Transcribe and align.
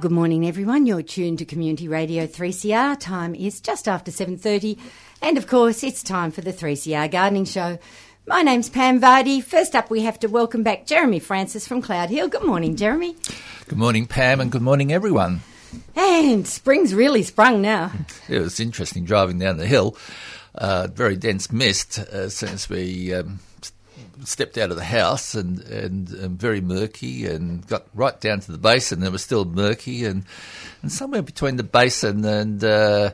Good 0.00 0.12
morning, 0.12 0.46
everyone. 0.46 0.86
You're 0.86 1.02
tuned 1.02 1.40
to 1.40 1.44
Community 1.44 1.86
Radio 1.86 2.26
3CR. 2.26 2.98
Time 2.98 3.34
is 3.34 3.60
just 3.60 3.86
after 3.86 4.10
7.30. 4.10 4.78
And, 5.20 5.36
of 5.36 5.46
course, 5.46 5.84
it's 5.84 6.02
time 6.02 6.30
for 6.30 6.40
the 6.40 6.54
3CR 6.54 7.10
Gardening 7.10 7.44
Show. 7.44 7.78
My 8.26 8.40
name's 8.40 8.70
Pam 8.70 8.98
Vardy. 8.98 9.44
First 9.44 9.76
up, 9.76 9.90
we 9.90 10.00
have 10.00 10.18
to 10.20 10.28
welcome 10.28 10.62
back 10.62 10.86
Jeremy 10.86 11.18
Francis 11.18 11.68
from 11.68 11.82
Cloudehill. 11.82 12.30
Good 12.30 12.44
morning, 12.44 12.76
Jeremy. 12.76 13.14
Good 13.68 13.76
morning, 13.76 14.06
Pam, 14.06 14.40
and 14.40 14.50
good 14.50 14.62
morning, 14.62 14.90
everyone. 14.90 15.42
And 15.94 16.48
spring's 16.48 16.94
really 16.94 17.22
sprung 17.22 17.60
now. 17.60 17.92
It 18.30 18.38
was 18.38 18.58
interesting 18.58 19.04
driving 19.04 19.38
down 19.38 19.58
the 19.58 19.66
hill. 19.66 19.98
Uh, 20.54 20.88
very 20.90 21.16
dense 21.16 21.52
mist 21.52 21.98
uh, 21.98 22.30
since 22.30 22.70
we 22.70 23.12
um, 23.12 23.40
stepped 24.24 24.58
out 24.58 24.70
of 24.70 24.76
the 24.76 24.84
house 24.84 25.34
and, 25.34 25.60
and, 25.60 26.10
and, 26.10 26.38
very 26.38 26.60
murky 26.60 27.26
and 27.26 27.66
got 27.66 27.86
right 27.94 28.20
down 28.20 28.40
to 28.40 28.52
the 28.52 28.58
basin. 28.58 29.02
It 29.02 29.12
was 29.12 29.22
still 29.22 29.44
murky 29.44 30.04
and, 30.04 30.24
and 30.82 30.92
somewhere 30.92 31.22
between 31.22 31.56
the 31.56 31.62
basin 31.62 32.24
and 32.24 32.62
uh, 32.62 33.12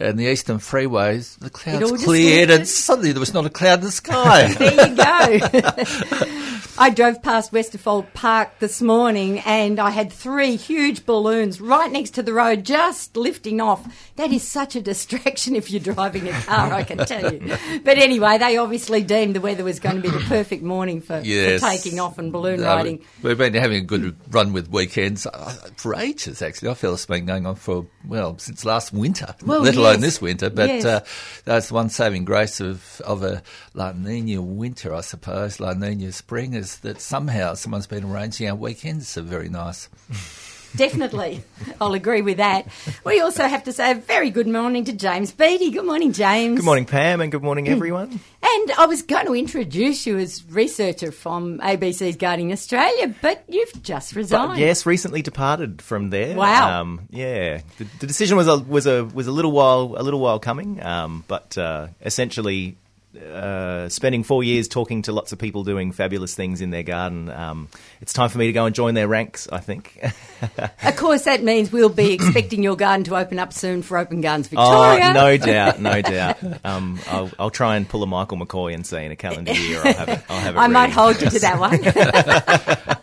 and 0.00 0.18
the 0.18 0.26
Eastern 0.26 0.58
Freeways, 0.58 1.38
the 1.38 1.50
clouds 1.50 2.04
cleared 2.04 2.50
and 2.50 2.66
suddenly 2.66 3.12
there 3.12 3.20
was 3.20 3.34
not 3.34 3.46
a 3.46 3.50
cloud 3.50 3.80
in 3.80 3.86
the 3.86 3.90
sky. 3.90 4.52
there 4.54 4.88
you 4.88 4.94
go. 4.94 6.44
I 6.80 6.90
drove 6.90 7.22
past 7.22 7.50
Westerfold 7.50 8.14
Park 8.14 8.60
this 8.60 8.80
morning 8.80 9.40
and 9.40 9.80
I 9.80 9.90
had 9.90 10.12
three 10.12 10.54
huge 10.54 11.04
balloons 11.04 11.60
right 11.60 11.90
next 11.90 12.10
to 12.10 12.22
the 12.22 12.32
road 12.32 12.64
just 12.64 13.16
lifting 13.16 13.60
off. 13.60 14.12
That 14.14 14.30
is 14.30 14.44
such 14.44 14.76
a 14.76 14.80
distraction 14.80 15.56
if 15.56 15.72
you're 15.72 15.80
driving 15.80 16.28
a 16.28 16.32
car, 16.32 16.72
I 16.72 16.84
can 16.84 16.98
tell 16.98 17.34
you. 17.34 17.56
But 17.84 17.98
anyway, 17.98 18.38
they 18.38 18.56
obviously 18.56 19.02
deemed 19.02 19.34
the 19.34 19.40
weather 19.40 19.64
was 19.64 19.80
going 19.80 19.96
to 19.96 20.02
be 20.02 20.10
the 20.10 20.20
perfect 20.20 20.62
morning 20.62 21.00
for, 21.00 21.20
yes. 21.20 21.60
for 21.60 21.68
taking 21.68 21.98
off 21.98 22.18
and 22.18 22.32
balloon 22.32 22.60
riding. 22.60 23.04
We've 23.22 23.38
been 23.38 23.54
having 23.54 23.78
a 23.78 23.86
good 23.86 24.16
run 24.30 24.52
with 24.52 24.70
weekends 24.70 25.26
uh, 25.26 25.54
for 25.76 25.94
ages, 25.96 26.42
actually. 26.42 26.68
I 26.68 26.74
feel 26.74 26.94
it's 26.94 27.06
been 27.06 27.26
going 27.26 27.46
on 27.46 27.56
for, 27.56 27.86
well, 28.06 28.38
since 28.38 28.64
last 28.64 28.92
winter, 28.92 29.34
well, 29.44 29.60
let 29.60 29.76
alone 29.76 29.87
this 29.96 30.20
winter. 30.20 30.48
But 30.48 30.68
yes. 30.68 30.84
uh, 30.84 31.04
that's 31.44 31.72
one 31.72 31.88
saving 31.88 32.24
grace 32.24 32.60
of, 32.60 33.00
of 33.04 33.24
a 33.24 33.42
La 33.74 33.90
Nina 33.92 34.40
winter, 34.40 34.94
I 34.94 35.00
suppose, 35.00 35.58
La 35.58 35.72
Nina 35.72 36.12
spring 36.12 36.54
is 36.54 36.68
is 36.68 36.78
that 36.80 37.00
somehow 37.00 37.54
someone's 37.54 37.86
been 37.86 38.04
arranging 38.04 38.48
our 38.48 38.54
weekends 38.54 39.16
are 39.16 39.22
very 39.22 39.48
nice. 39.48 39.88
Definitely. 40.76 41.42
I'll 41.80 41.94
agree 41.94 42.22
with 42.22 42.36
that. 42.36 42.68
We 43.04 43.20
also 43.20 43.44
have 43.44 43.64
to 43.64 43.72
say 43.72 43.92
a 43.92 43.94
very 43.94 44.30
good 44.30 44.46
morning 44.46 44.84
to 44.84 44.92
James 44.92 45.32
Beattie. 45.32 45.70
Good 45.70 45.84
morning, 45.84 46.12
James. 46.12 46.58
Good 46.58 46.64
morning, 46.64 46.84
Pam, 46.84 47.20
and 47.20 47.32
good 47.32 47.42
morning, 47.42 47.68
everyone. 47.68 48.20
And 48.40 48.72
I 48.72 48.86
was 48.86 49.02
going 49.02 49.26
to 49.26 49.34
introduce 49.34 50.06
you 50.06 50.18
as 50.18 50.44
researcher 50.50 51.10
from 51.10 51.58
ABC's 51.58 52.16
Gardening 52.16 52.52
Australia, 52.52 53.14
but 53.20 53.44
you've 53.48 53.82
just 53.82 54.14
resigned. 54.14 54.52
But 54.52 54.58
yes, 54.58 54.86
recently 54.86 55.22
departed 55.22 55.82
from 55.82 56.10
there. 56.10 56.36
Wow. 56.36 56.80
Um, 56.80 57.08
yeah, 57.10 57.60
the, 57.78 57.84
the, 58.00 58.06
decision 58.06 58.36
was 58.36 58.46
a 58.46 58.58
was 58.58 58.86
a 58.86 59.04
was 59.04 59.26
a 59.26 59.32
little 59.32 59.52
while 59.52 59.94
a 59.96 60.02
little 60.02 60.20
while 60.20 60.38
coming, 60.38 60.82
um, 60.82 61.24
but 61.28 61.58
uh, 61.58 61.88
essentially 62.02 62.76
uh, 63.16 63.88
spending 63.88 64.22
four 64.22 64.44
years 64.44 64.68
talking 64.68 65.02
to 65.02 65.12
lots 65.12 65.32
of 65.32 65.38
people 65.38 65.64
doing 65.64 65.92
fabulous 65.92 66.34
things 66.34 66.60
in 66.60 66.70
their 66.70 66.82
garden, 66.82 67.30
um, 67.30 67.68
it's 68.00 68.12
time 68.12 68.28
for 68.28 68.38
me 68.38 68.46
to 68.46 68.52
go 68.52 68.66
and 68.66 68.74
join 68.74 68.94
their 68.94 69.08
ranks, 69.08 69.48
I 69.50 69.60
think. 69.60 69.98
of 70.82 70.96
course, 70.96 71.24
that 71.24 71.42
means 71.42 71.72
we'll 71.72 71.88
be 71.88 72.12
expecting 72.12 72.62
your 72.62 72.76
garden 72.76 73.04
to 73.04 73.16
open 73.16 73.38
up 73.38 73.52
soon 73.52 73.82
for 73.82 73.96
Open 73.96 74.20
Gardens 74.20 74.48
Victoria. 74.48 75.06
Oh, 75.08 75.12
no 75.12 75.36
doubt, 75.36 75.80
no 75.80 76.02
doubt. 76.02 76.38
Um, 76.64 77.00
I'll, 77.08 77.30
I'll, 77.38 77.50
try 77.50 77.76
and 77.76 77.88
pull 77.88 78.02
a 78.02 78.06
Michael 78.06 78.38
McCoy 78.38 78.74
and 78.74 78.86
say 78.86 79.06
in 79.06 79.12
a 79.12 79.16
calendar 79.16 79.52
year 79.52 79.80
I'll 79.84 79.94
have 79.94 80.08
it. 80.08 80.22
I'll 80.28 80.40
have 80.40 80.54
it 80.54 80.58
I 80.58 80.62
ready. 80.62 80.72
might 80.74 80.90
hold 80.90 81.20
you 81.22 81.30
to 81.30 81.38
that 81.38 81.58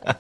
one. 0.05 0.14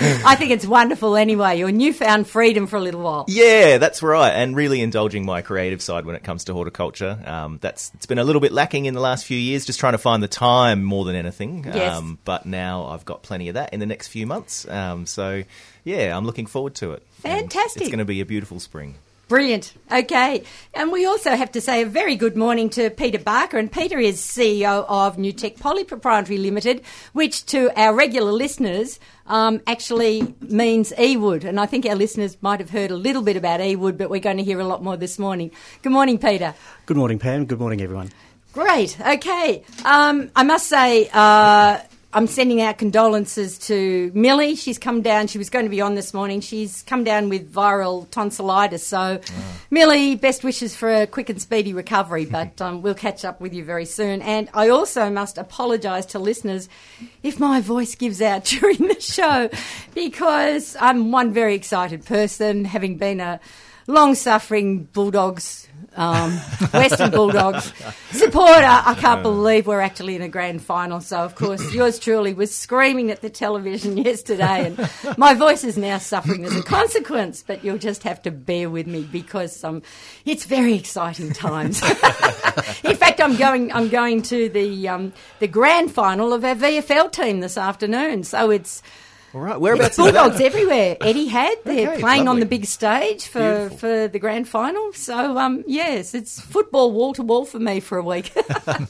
I 0.00 0.36
think 0.36 0.50
it's 0.50 0.66
wonderful 0.66 1.16
anyway, 1.16 1.58
your 1.58 1.70
newfound 1.70 2.26
freedom 2.26 2.66
for 2.66 2.76
a 2.76 2.80
little 2.80 3.02
while. 3.02 3.24
Yeah, 3.28 3.78
that's 3.78 4.02
right, 4.02 4.30
and 4.30 4.56
really 4.56 4.80
indulging 4.80 5.24
my 5.24 5.42
creative 5.42 5.82
side 5.82 6.06
when 6.06 6.16
it 6.16 6.24
comes 6.24 6.44
to 6.44 6.54
horticulture. 6.54 7.18
Um, 7.24 7.58
that's 7.60 7.90
It's 7.94 8.06
been 8.06 8.18
a 8.18 8.24
little 8.24 8.40
bit 8.40 8.52
lacking 8.52 8.86
in 8.86 8.94
the 8.94 9.00
last 9.00 9.24
few 9.24 9.38
years, 9.38 9.66
just 9.66 9.80
trying 9.80 9.92
to 9.94 9.98
find 9.98 10.22
the 10.22 10.28
time 10.28 10.84
more 10.84 11.04
than 11.04 11.16
anything. 11.16 11.64
Yes. 11.64 11.96
Um, 11.96 12.18
but 12.24 12.46
now 12.46 12.86
I've 12.86 13.04
got 13.04 13.22
plenty 13.22 13.48
of 13.48 13.54
that 13.54 13.72
in 13.72 13.80
the 13.80 13.86
next 13.86 14.08
few 14.08 14.26
months. 14.26 14.66
Um, 14.68 15.06
so, 15.06 15.44
yeah, 15.84 16.16
I'm 16.16 16.24
looking 16.24 16.46
forward 16.46 16.74
to 16.76 16.92
it. 16.92 17.02
Fantastic. 17.20 17.76
And 17.76 17.82
it's 17.82 17.90
going 17.90 17.98
to 17.98 18.04
be 18.04 18.20
a 18.20 18.26
beautiful 18.26 18.60
spring. 18.60 18.96
Brilliant. 19.28 19.74
Okay. 19.92 20.42
And 20.72 20.90
we 20.90 21.04
also 21.04 21.36
have 21.36 21.52
to 21.52 21.60
say 21.60 21.82
a 21.82 21.86
very 21.86 22.16
good 22.16 22.34
morning 22.34 22.70
to 22.70 22.88
Peter 22.88 23.18
Barker. 23.18 23.58
And 23.58 23.70
Peter 23.70 23.98
is 23.98 24.18
CEO 24.22 24.86
of 24.88 25.18
New 25.18 25.32
Tech 25.32 25.56
Poly 25.56 25.84
Proprietary 25.84 26.38
Limited, 26.38 26.82
which 27.12 27.44
to 27.46 27.70
our 27.78 27.94
regular 27.94 28.32
listeners 28.32 28.98
um, 29.26 29.60
actually 29.66 30.34
means 30.40 30.92
Ewood. 30.92 31.44
And 31.44 31.60
I 31.60 31.66
think 31.66 31.84
our 31.84 31.94
listeners 31.94 32.38
might 32.40 32.60
have 32.60 32.70
heard 32.70 32.90
a 32.90 32.96
little 32.96 33.20
bit 33.20 33.36
about 33.36 33.60
Ewood, 33.60 33.98
but 33.98 34.08
we're 34.08 34.18
going 34.18 34.38
to 34.38 34.44
hear 34.44 34.60
a 34.60 34.64
lot 34.64 34.82
more 34.82 34.96
this 34.96 35.18
morning. 35.18 35.50
Good 35.82 35.92
morning, 35.92 36.16
Peter. 36.18 36.54
Good 36.86 36.96
morning, 36.96 37.18
Pam. 37.18 37.44
Good 37.44 37.60
morning, 37.60 37.82
everyone. 37.82 38.10
Great. 38.54 38.98
Okay. 38.98 39.62
Um, 39.84 40.30
I 40.34 40.42
must 40.42 40.68
say, 40.68 41.10
uh, 41.12 41.80
I'm 42.18 42.26
sending 42.26 42.60
out 42.60 42.78
condolences 42.78 43.58
to 43.68 44.10
Millie. 44.12 44.56
She's 44.56 44.76
come 44.76 45.02
down. 45.02 45.28
She 45.28 45.38
was 45.38 45.50
going 45.50 45.66
to 45.66 45.70
be 45.70 45.80
on 45.80 45.94
this 45.94 46.12
morning. 46.12 46.40
She's 46.40 46.82
come 46.82 47.04
down 47.04 47.28
with 47.28 47.54
viral 47.54 48.10
tonsillitis. 48.10 48.84
So, 48.84 49.20
oh. 49.22 49.60
Millie, 49.70 50.16
best 50.16 50.42
wishes 50.42 50.74
for 50.74 50.92
a 50.92 51.06
quick 51.06 51.30
and 51.30 51.40
speedy 51.40 51.72
recovery. 51.72 52.24
But 52.38 52.60
um, 52.60 52.82
we'll 52.82 52.96
catch 52.96 53.24
up 53.24 53.40
with 53.40 53.54
you 53.54 53.64
very 53.64 53.84
soon. 53.84 54.20
And 54.22 54.48
I 54.52 54.68
also 54.68 55.10
must 55.10 55.38
apologise 55.38 56.06
to 56.06 56.18
listeners 56.18 56.68
if 57.22 57.38
my 57.38 57.60
voice 57.60 57.94
gives 57.94 58.20
out 58.20 58.44
during 58.60 58.88
the 58.88 59.00
show 59.00 59.48
because 59.94 60.76
I'm 60.80 61.12
one 61.12 61.32
very 61.32 61.54
excited 61.54 62.04
person, 62.04 62.64
having 62.64 62.98
been 62.98 63.20
a 63.20 63.38
long 63.86 64.16
suffering 64.16 64.84
Bulldogs 64.92 65.67
um, 65.98 66.30
Western 66.72 67.10
Bulldogs 67.10 67.72
supporter. 68.12 68.64
I 68.64 68.96
can't 68.98 69.22
believe 69.22 69.66
we're 69.66 69.80
actually 69.80 70.14
in 70.14 70.22
a 70.22 70.28
grand 70.28 70.62
final. 70.62 71.00
So, 71.00 71.18
of 71.18 71.34
course, 71.34 71.74
yours 71.74 71.98
truly 71.98 72.32
was 72.32 72.54
screaming 72.54 73.10
at 73.10 73.20
the 73.20 73.28
television 73.28 73.96
yesterday, 73.98 74.66
and 74.66 75.18
my 75.18 75.34
voice 75.34 75.64
is 75.64 75.76
now 75.76 75.98
suffering 75.98 76.44
as 76.44 76.56
a 76.56 76.62
consequence. 76.64 77.44
But 77.46 77.64
you'll 77.64 77.78
just 77.78 78.04
have 78.04 78.22
to 78.22 78.30
bear 78.30 78.70
with 78.70 78.86
me 78.86 79.02
because 79.02 79.62
um, 79.64 79.82
it's 80.24 80.44
very 80.44 80.74
exciting 80.74 81.32
times. 81.32 81.82
in 82.84 82.96
fact, 82.96 83.20
I'm 83.20 83.36
going. 83.36 83.72
I'm 83.72 83.88
going 83.88 84.22
to 84.22 84.48
the 84.48 84.88
um, 84.88 85.12
the 85.40 85.48
grand 85.48 85.92
final 85.92 86.32
of 86.32 86.44
our 86.44 86.54
VFL 86.54 87.10
team 87.10 87.40
this 87.40 87.58
afternoon. 87.58 88.22
So 88.22 88.50
it's 88.50 88.82
all 89.34 89.42
right, 89.42 89.60
whereabouts? 89.60 89.98
Bulldogs 89.98 90.40
everywhere. 90.40 90.96
Eddie 91.02 91.26
had. 91.26 91.54
they're 91.64 91.92
okay, 91.92 92.00
playing 92.00 92.24
lovely. 92.24 92.28
on 92.28 92.40
the 92.40 92.46
big 92.46 92.64
stage 92.64 93.26
for, 93.26 93.68
for 93.68 94.08
the 94.08 94.18
grand 94.18 94.48
final. 94.48 94.92
So 94.94 95.36
um, 95.36 95.64
yes, 95.66 96.14
it's 96.14 96.40
football 96.40 96.92
wall 96.92 97.12
to 97.12 97.22
wall 97.22 97.44
for 97.44 97.58
me 97.58 97.80
for 97.80 97.98
a 97.98 98.02
week. 98.02 98.32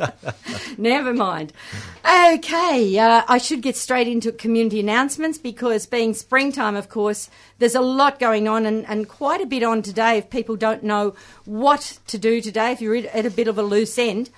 Never 0.78 1.12
mind. 1.12 1.52
Okay, 2.04 2.96
uh, 2.98 3.22
I 3.26 3.38
should 3.38 3.62
get 3.62 3.74
straight 3.74 4.06
into 4.06 4.30
community 4.30 4.78
announcements 4.78 5.38
because 5.38 5.86
being 5.86 6.14
springtime, 6.14 6.76
of 6.76 6.88
course, 6.88 7.30
there's 7.58 7.74
a 7.74 7.80
lot 7.80 8.20
going 8.20 8.46
on 8.46 8.64
and, 8.64 8.86
and 8.86 9.08
quite 9.08 9.40
a 9.40 9.46
bit 9.46 9.64
on 9.64 9.82
today. 9.82 10.18
If 10.18 10.30
people 10.30 10.54
don't 10.54 10.84
know 10.84 11.16
what 11.46 11.98
to 12.06 12.16
do 12.16 12.40
today, 12.40 12.70
if 12.70 12.80
you're 12.80 12.94
at 12.94 13.26
a 13.26 13.30
bit 13.30 13.48
of 13.48 13.58
a 13.58 13.62
loose 13.62 13.98
end. 13.98 14.30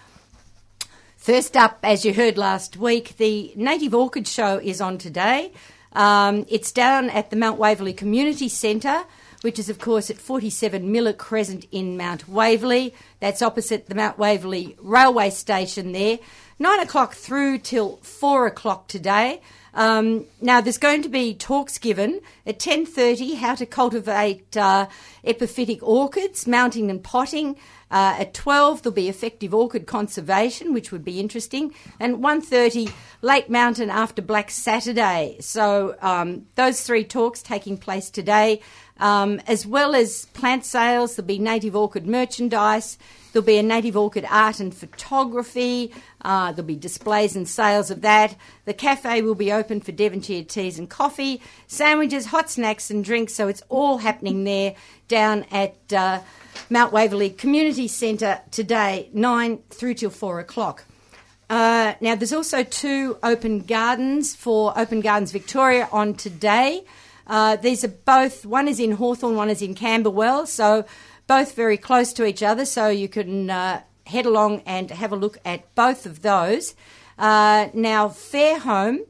First 1.18 1.54
up, 1.54 1.78
as 1.82 2.06
you 2.06 2.14
heard 2.14 2.38
last 2.38 2.78
week, 2.78 3.18
the 3.18 3.52
Native 3.54 3.94
Orchid 3.94 4.26
Show 4.26 4.58
is 4.58 4.80
on 4.80 4.96
today. 4.96 5.52
Um, 5.92 6.46
it's 6.48 6.72
down 6.72 7.10
at 7.10 7.30
the 7.30 7.36
Mount 7.36 7.58
Waverley 7.58 7.92
Community 7.92 8.48
Centre, 8.48 9.04
which 9.42 9.58
is, 9.58 9.68
of 9.68 9.78
course, 9.78 10.10
at 10.10 10.18
47 10.18 10.90
Miller 10.90 11.12
Crescent 11.12 11.66
in 11.72 11.96
Mount 11.96 12.28
Waverley. 12.28 12.94
That's 13.20 13.42
opposite 13.42 13.86
the 13.86 13.94
Mount 13.94 14.18
Waverley 14.18 14.76
railway 14.80 15.30
station 15.30 15.92
there. 15.92 16.18
Nine 16.58 16.80
o'clock 16.80 17.14
through 17.14 17.58
till 17.58 17.96
four 18.02 18.46
o'clock 18.46 18.86
today. 18.86 19.40
Um, 19.72 20.26
now, 20.40 20.60
there's 20.60 20.78
going 20.78 21.02
to 21.02 21.08
be 21.08 21.34
talks 21.34 21.78
given 21.78 22.20
at 22.46 22.58
10.30, 22.58 23.36
how 23.36 23.54
to 23.54 23.66
cultivate 23.66 24.56
uh, 24.56 24.88
epiphytic 25.24 25.78
orchids, 25.80 26.46
mounting 26.46 26.90
and 26.90 27.02
potting. 27.02 27.56
Uh, 27.90 28.16
at 28.18 28.34
12, 28.34 28.82
there'll 28.82 28.94
be 28.94 29.08
effective 29.08 29.52
orchid 29.52 29.86
conservation, 29.86 30.72
which 30.72 30.92
would 30.92 31.04
be 31.04 31.18
interesting. 31.18 31.74
And 31.98 32.18
1.30, 32.18 32.92
Lake 33.22 33.50
Mountain 33.50 33.90
after 33.90 34.22
Black 34.22 34.50
Saturday. 34.50 35.36
So 35.40 35.96
um, 36.00 36.46
those 36.54 36.82
three 36.82 37.04
talks 37.04 37.42
taking 37.42 37.76
place 37.76 38.10
today, 38.10 38.60
um, 38.98 39.40
as 39.46 39.66
well 39.66 39.94
as 39.94 40.26
plant 40.26 40.64
sales. 40.64 41.16
There'll 41.16 41.26
be 41.26 41.38
native 41.38 41.74
orchid 41.74 42.06
merchandise. 42.06 42.96
There'll 43.32 43.46
be 43.46 43.58
a 43.58 43.62
native 43.62 43.96
orchid 43.96 44.26
art 44.28 44.60
and 44.60 44.74
photography. 44.74 45.92
Uh, 46.22 46.52
there'll 46.52 46.66
be 46.66 46.76
displays 46.76 47.36
and 47.36 47.48
sales 47.48 47.90
of 47.90 48.02
that. 48.02 48.36
The 48.64 48.74
cafe 48.74 49.22
will 49.22 49.34
be 49.34 49.52
open 49.52 49.80
for 49.80 49.92
Devonshire 49.92 50.44
teas 50.44 50.78
and 50.78 50.88
coffee, 50.88 51.40
sandwiches, 51.66 52.26
hot 52.26 52.50
snacks, 52.50 52.90
and 52.90 53.04
drinks. 53.04 53.34
So 53.34 53.48
it's 53.48 53.62
all 53.68 53.98
happening 53.98 54.44
there 54.44 54.74
down 55.08 55.44
at. 55.50 55.92
Uh, 55.92 56.20
Mount 56.68 56.92
Waverley 56.92 57.30
Community 57.30 57.88
Centre 57.88 58.40
today, 58.50 59.08
9 59.12 59.58
through 59.70 59.94
till 59.94 60.10
4 60.10 60.40
o'clock. 60.40 60.84
Uh, 61.48 61.94
now, 62.00 62.14
there's 62.14 62.32
also 62.32 62.62
two 62.62 63.18
open 63.24 63.60
gardens 63.60 64.36
for 64.36 64.72
Open 64.78 65.00
Gardens 65.00 65.32
Victoria 65.32 65.88
on 65.90 66.14
today. 66.14 66.84
Uh, 67.26 67.56
these 67.56 67.82
are 67.84 67.88
both, 67.88 68.46
one 68.46 68.68
is 68.68 68.78
in 68.78 68.92
Hawthorn, 68.92 69.34
one 69.34 69.50
is 69.50 69.62
in 69.62 69.74
Camberwell, 69.74 70.46
so 70.46 70.84
both 71.30 71.54
very 71.54 71.76
close 71.76 72.12
to 72.12 72.26
each 72.26 72.42
other, 72.42 72.64
so 72.64 72.88
you 72.88 73.08
can 73.08 73.48
uh, 73.50 73.80
head 74.04 74.26
along 74.26 74.60
and 74.66 74.90
have 74.90 75.12
a 75.12 75.16
look 75.16 75.38
at 75.44 75.72
both 75.76 76.04
of 76.04 76.22
those. 76.22 76.74
Uh, 77.16 77.68
now, 77.72 78.08
Fairhome 78.08 79.06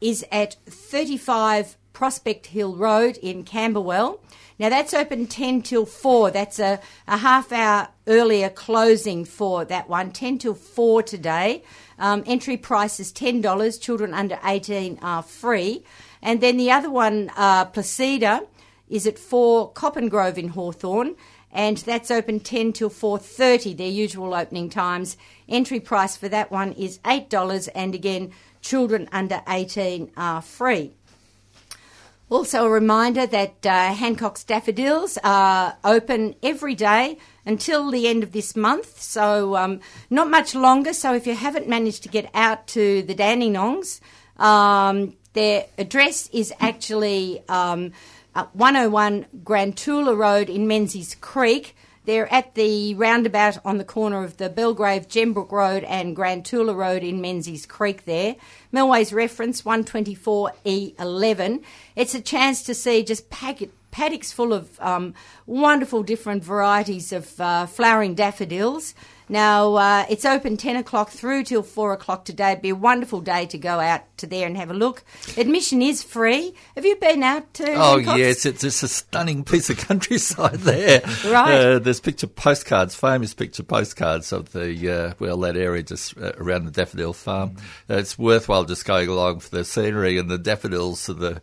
is 0.00 0.24
at 0.32 0.56
35 0.64 1.76
Prospect 1.92 2.46
Hill 2.46 2.74
Road 2.74 3.18
in 3.18 3.44
Camberwell. 3.44 4.18
Now 4.58 4.70
that's 4.70 4.94
open 4.94 5.26
10 5.26 5.60
till 5.60 5.84
4. 5.84 6.30
That's 6.30 6.58
a, 6.58 6.80
a 7.06 7.18
half 7.18 7.52
hour 7.52 7.88
earlier 8.06 8.48
closing 8.48 9.26
for 9.26 9.66
that 9.66 9.90
one. 9.90 10.10
10 10.10 10.38
till 10.38 10.54
4 10.54 11.02
today. 11.02 11.62
Um, 11.98 12.24
entry 12.26 12.56
price 12.56 12.98
is 12.98 13.12
$10. 13.12 13.78
Children 13.78 14.14
under 14.14 14.38
18 14.42 15.00
are 15.02 15.22
free. 15.22 15.84
And 16.22 16.40
then 16.40 16.56
the 16.56 16.70
other 16.70 16.90
one, 16.90 17.30
uh, 17.36 17.66
Placida, 17.66 18.46
is 18.88 19.06
at 19.06 19.18
4 19.18 19.72
Coppin 19.72 20.08
Grove 20.08 20.38
in 20.38 20.48
Hawthorn 20.48 21.14
and 21.52 21.78
that's 21.78 22.10
open 22.10 22.40
10 22.40 22.72
till 22.72 22.90
4.30 22.90 23.76
their 23.76 23.88
usual 23.88 24.34
opening 24.34 24.70
times. 24.70 25.16
Entry 25.48 25.80
price 25.80 26.16
for 26.16 26.28
that 26.28 26.50
one 26.50 26.72
is 26.72 26.98
$8 27.00 27.68
and 27.74 27.94
again 27.94 28.32
children 28.60 29.08
under 29.12 29.42
18 29.48 30.10
are 30.16 30.42
free. 30.42 30.92
Also, 32.30 32.66
a 32.66 32.70
reminder 32.70 33.26
that 33.26 33.64
uh, 33.64 33.94
Hancock's 33.94 34.44
daffodils 34.44 35.16
are 35.24 35.78
open 35.82 36.34
every 36.42 36.74
day 36.74 37.16
until 37.46 37.90
the 37.90 38.06
end 38.06 38.22
of 38.22 38.32
this 38.32 38.54
month, 38.54 39.00
so 39.00 39.56
um, 39.56 39.80
not 40.10 40.28
much 40.28 40.54
longer. 40.54 40.92
So, 40.92 41.14
if 41.14 41.26
you 41.26 41.34
haven't 41.34 41.68
managed 41.68 42.02
to 42.02 42.10
get 42.10 42.30
out 42.34 42.66
to 42.68 43.00
the 43.02 43.14
Dandenongs, 43.14 44.00
um, 44.36 45.16
their 45.32 45.64
address 45.78 46.28
is 46.30 46.52
actually 46.60 47.42
um, 47.48 47.92
101 48.46 49.26
Grantulla 49.42 50.16
Road 50.16 50.48
in 50.48 50.66
Menzies 50.66 51.14
Creek. 51.20 51.76
They're 52.04 52.32
at 52.32 52.54
the 52.54 52.94
roundabout 52.94 53.58
on 53.66 53.78
the 53.78 53.84
corner 53.84 54.24
of 54.24 54.38
the 54.38 54.48
Belgrave 54.48 55.08
Gembrook 55.08 55.52
Road 55.52 55.84
and 55.84 56.16
Grantulla 56.16 56.74
Road 56.74 57.02
in 57.02 57.20
Menzies 57.20 57.66
Creek 57.66 58.06
there. 58.06 58.36
Melway's 58.72 59.12
reference 59.12 59.60
124E11. 59.62 61.62
It's 61.96 62.14
a 62.14 62.22
chance 62.22 62.62
to 62.62 62.74
see 62.74 63.02
just 63.02 63.28
packet, 63.28 63.72
paddocks 63.90 64.32
full 64.32 64.54
of 64.54 64.80
um, 64.80 65.12
wonderful 65.44 66.02
different 66.02 66.42
varieties 66.42 67.12
of 67.12 67.38
uh, 67.40 67.66
flowering 67.66 68.14
daffodils. 68.14 68.94
Now, 69.28 69.74
uh, 69.74 70.06
it's 70.08 70.24
open 70.24 70.56
10 70.56 70.76
o'clock 70.76 71.10
through 71.10 71.44
till 71.44 71.62
4 71.62 71.92
o'clock 71.92 72.24
today. 72.24 72.52
It'd 72.52 72.62
be 72.62 72.70
a 72.70 72.74
wonderful 72.74 73.20
day 73.20 73.46
to 73.46 73.58
go 73.58 73.80
out 73.80 74.02
to 74.18 74.26
there 74.26 74.46
and 74.46 74.56
have 74.56 74.70
a 74.70 74.74
look. 74.74 75.04
Admission 75.36 75.82
is 75.82 76.02
free. 76.02 76.54
Have 76.74 76.84
you 76.86 76.96
been 76.96 77.22
out 77.22 77.52
to 77.54 77.74
Oh, 77.74 77.96
yes. 77.96 78.46
It's, 78.46 78.64
it's 78.64 78.82
a 78.82 78.88
stunning 78.88 79.44
piece 79.44 79.70
of 79.70 79.76
countryside 79.88 80.60
there. 80.60 81.02
right. 81.26 81.54
Uh, 81.54 81.78
there's 81.78 82.00
picture 82.00 82.26
postcards, 82.26 82.94
famous 82.94 83.34
picture 83.34 83.62
postcards 83.62 84.32
of 84.32 84.52
the, 84.52 84.90
uh, 84.90 85.14
well, 85.18 85.36
that 85.38 85.56
area 85.56 85.82
just 85.82 86.16
uh, 86.18 86.32
around 86.38 86.64
the 86.64 86.70
daffodil 86.70 87.12
farm. 87.12 87.56
Mm. 87.88 87.98
it's 87.98 88.18
worthwhile 88.18 88.64
just 88.64 88.84
going 88.84 89.08
along 89.08 89.40
for 89.40 89.50
the 89.50 89.64
scenery 89.64 90.18
and 90.18 90.30
the 90.30 90.38
daffodils 90.38 91.08
of 91.08 91.18
the 91.18 91.40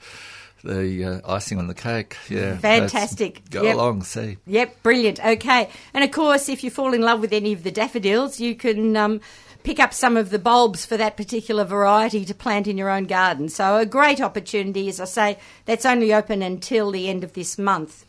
the 0.66 1.06
uh, 1.06 1.34
icing 1.34 1.58
on 1.58 1.68
the 1.68 1.74
cake. 1.74 2.18
Yeah, 2.30 2.58
fantastic. 2.58 3.50
Go 3.50 3.64
yep. 3.64 3.76
along, 3.76 4.04
see. 4.04 4.38
Yep, 4.48 4.84
brilliant. 4.84 5.26
Okay, 5.26 5.70
and 5.94 6.04
of 6.04 6.12
course, 6.12 6.50
if 6.50 6.64
you 6.64 6.70
fall 6.70 6.94
in 6.94 7.02
love 7.02 7.22
with 7.22 7.34
any 7.34 7.54
of 7.54 7.64
the 7.64 7.72
daffodils, 7.72 8.40
you 8.40 8.56
can. 8.56 8.98
Um, 8.98 9.22
pick 9.64 9.80
up 9.80 9.92
some 9.92 10.16
of 10.16 10.30
the 10.30 10.38
bulbs 10.38 10.86
for 10.86 10.96
that 10.96 11.18
particular 11.18 11.64
variety 11.64 12.24
to 12.24 12.36
plant 12.36 12.68
in 12.68 12.78
your 12.78 12.88
own 12.88 13.06
garden. 13.06 13.50
So, 13.50 13.78
a 13.78 13.86
great 13.86 14.22
opportunity, 14.22 14.88
as 14.88 15.00
I 15.00 15.06
say, 15.06 15.40
that's 15.66 15.88
only 15.88 16.14
open 16.14 16.44
until 16.44 16.92
the 16.92 17.10
end 17.10 17.24
of 17.24 17.34
this 17.34 17.58
month. 17.58 18.06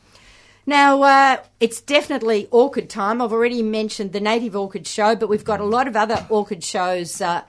Now, 0.66 1.02
uh, 1.02 1.36
it's 1.60 1.80
definitely 1.80 2.48
orchid 2.50 2.90
time. 2.90 3.22
I've 3.22 3.32
already 3.32 3.62
mentioned 3.62 4.12
the 4.12 4.20
Native 4.20 4.54
Orchid 4.54 4.86
Show, 4.86 5.14
but 5.16 5.28
we've 5.28 5.44
got 5.44 5.60
a 5.60 5.64
lot 5.64 5.88
of 5.88 5.96
other 5.96 6.26
orchid 6.28 6.62
shows 6.62 7.20
uh, 7.20 7.42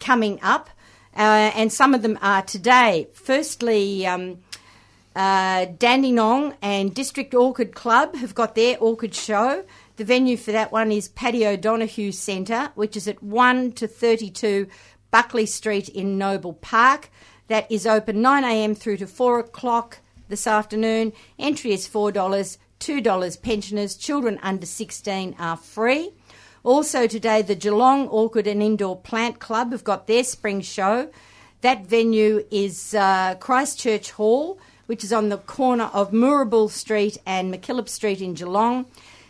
coming 0.00 0.40
up, 0.42 0.68
uh, 1.16 1.52
and 1.54 1.72
some 1.72 1.94
of 1.94 2.02
them 2.02 2.18
are 2.20 2.42
today. 2.42 3.06
Firstly, 3.14 4.04
um, 4.06 4.38
uh, 5.14 5.66
Dandenong 5.66 6.54
and 6.60 6.94
District 6.94 7.32
Orchid 7.34 7.74
Club 7.74 8.16
have 8.16 8.34
got 8.34 8.54
their 8.54 8.76
orchid 8.78 9.14
show. 9.14 9.64
The 9.96 10.04
venue 10.04 10.36
for 10.36 10.50
that 10.52 10.72
one 10.72 10.90
is 10.90 11.08
Paddy 11.08 11.46
O'Donoghue 11.46 12.10
Centre, 12.10 12.72
which 12.74 12.96
is 12.96 13.06
at 13.06 13.22
1 13.22 13.72
to 13.72 13.86
32 13.86 14.66
Buckley 15.12 15.46
Street 15.46 15.88
in 15.88 16.18
Noble 16.18 16.54
Park. 16.54 17.10
That 17.46 17.70
is 17.70 17.86
open 17.86 18.16
9am 18.16 18.76
through 18.76 18.96
to 18.96 19.06
4 19.06 19.38
o'clock 19.38 19.98
this 20.28 20.46
afternoon. 20.46 21.12
Entry 21.38 21.72
is 21.72 21.86
$4, 21.86 22.58
$2 22.80 23.42
pensioners. 23.42 23.94
Children 23.94 24.40
under 24.42 24.66
16 24.66 25.36
are 25.38 25.56
free. 25.56 26.12
Also 26.64 27.06
today, 27.06 27.42
the 27.42 27.54
Geelong 27.54 28.08
Orchid 28.08 28.46
and 28.48 28.62
Indoor 28.62 28.96
Plant 28.96 29.38
Club 29.38 29.70
have 29.70 29.84
got 29.84 30.06
their 30.06 30.24
spring 30.24 30.60
show. 30.60 31.10
That 31.60 31.86
venue 31.86 32.44
is 32.50 32.94
uh, 32.94 33.36
Christchurch 33.38 34.10
Hall 34.12 34.58
which 34.86 35.04
is 35.04 35.12
on 35.12 35.28
the 35.28 35.38
corner 35.38 35.90
of 35.92 36.10
Moorabool 36.10 36.70
Street 36.70 37.18
and 37.26 37.52
MacKillop 37.52 37.88
Street 37.88 38.20
in 38.20 38.34
Geelong. 38.34 38.86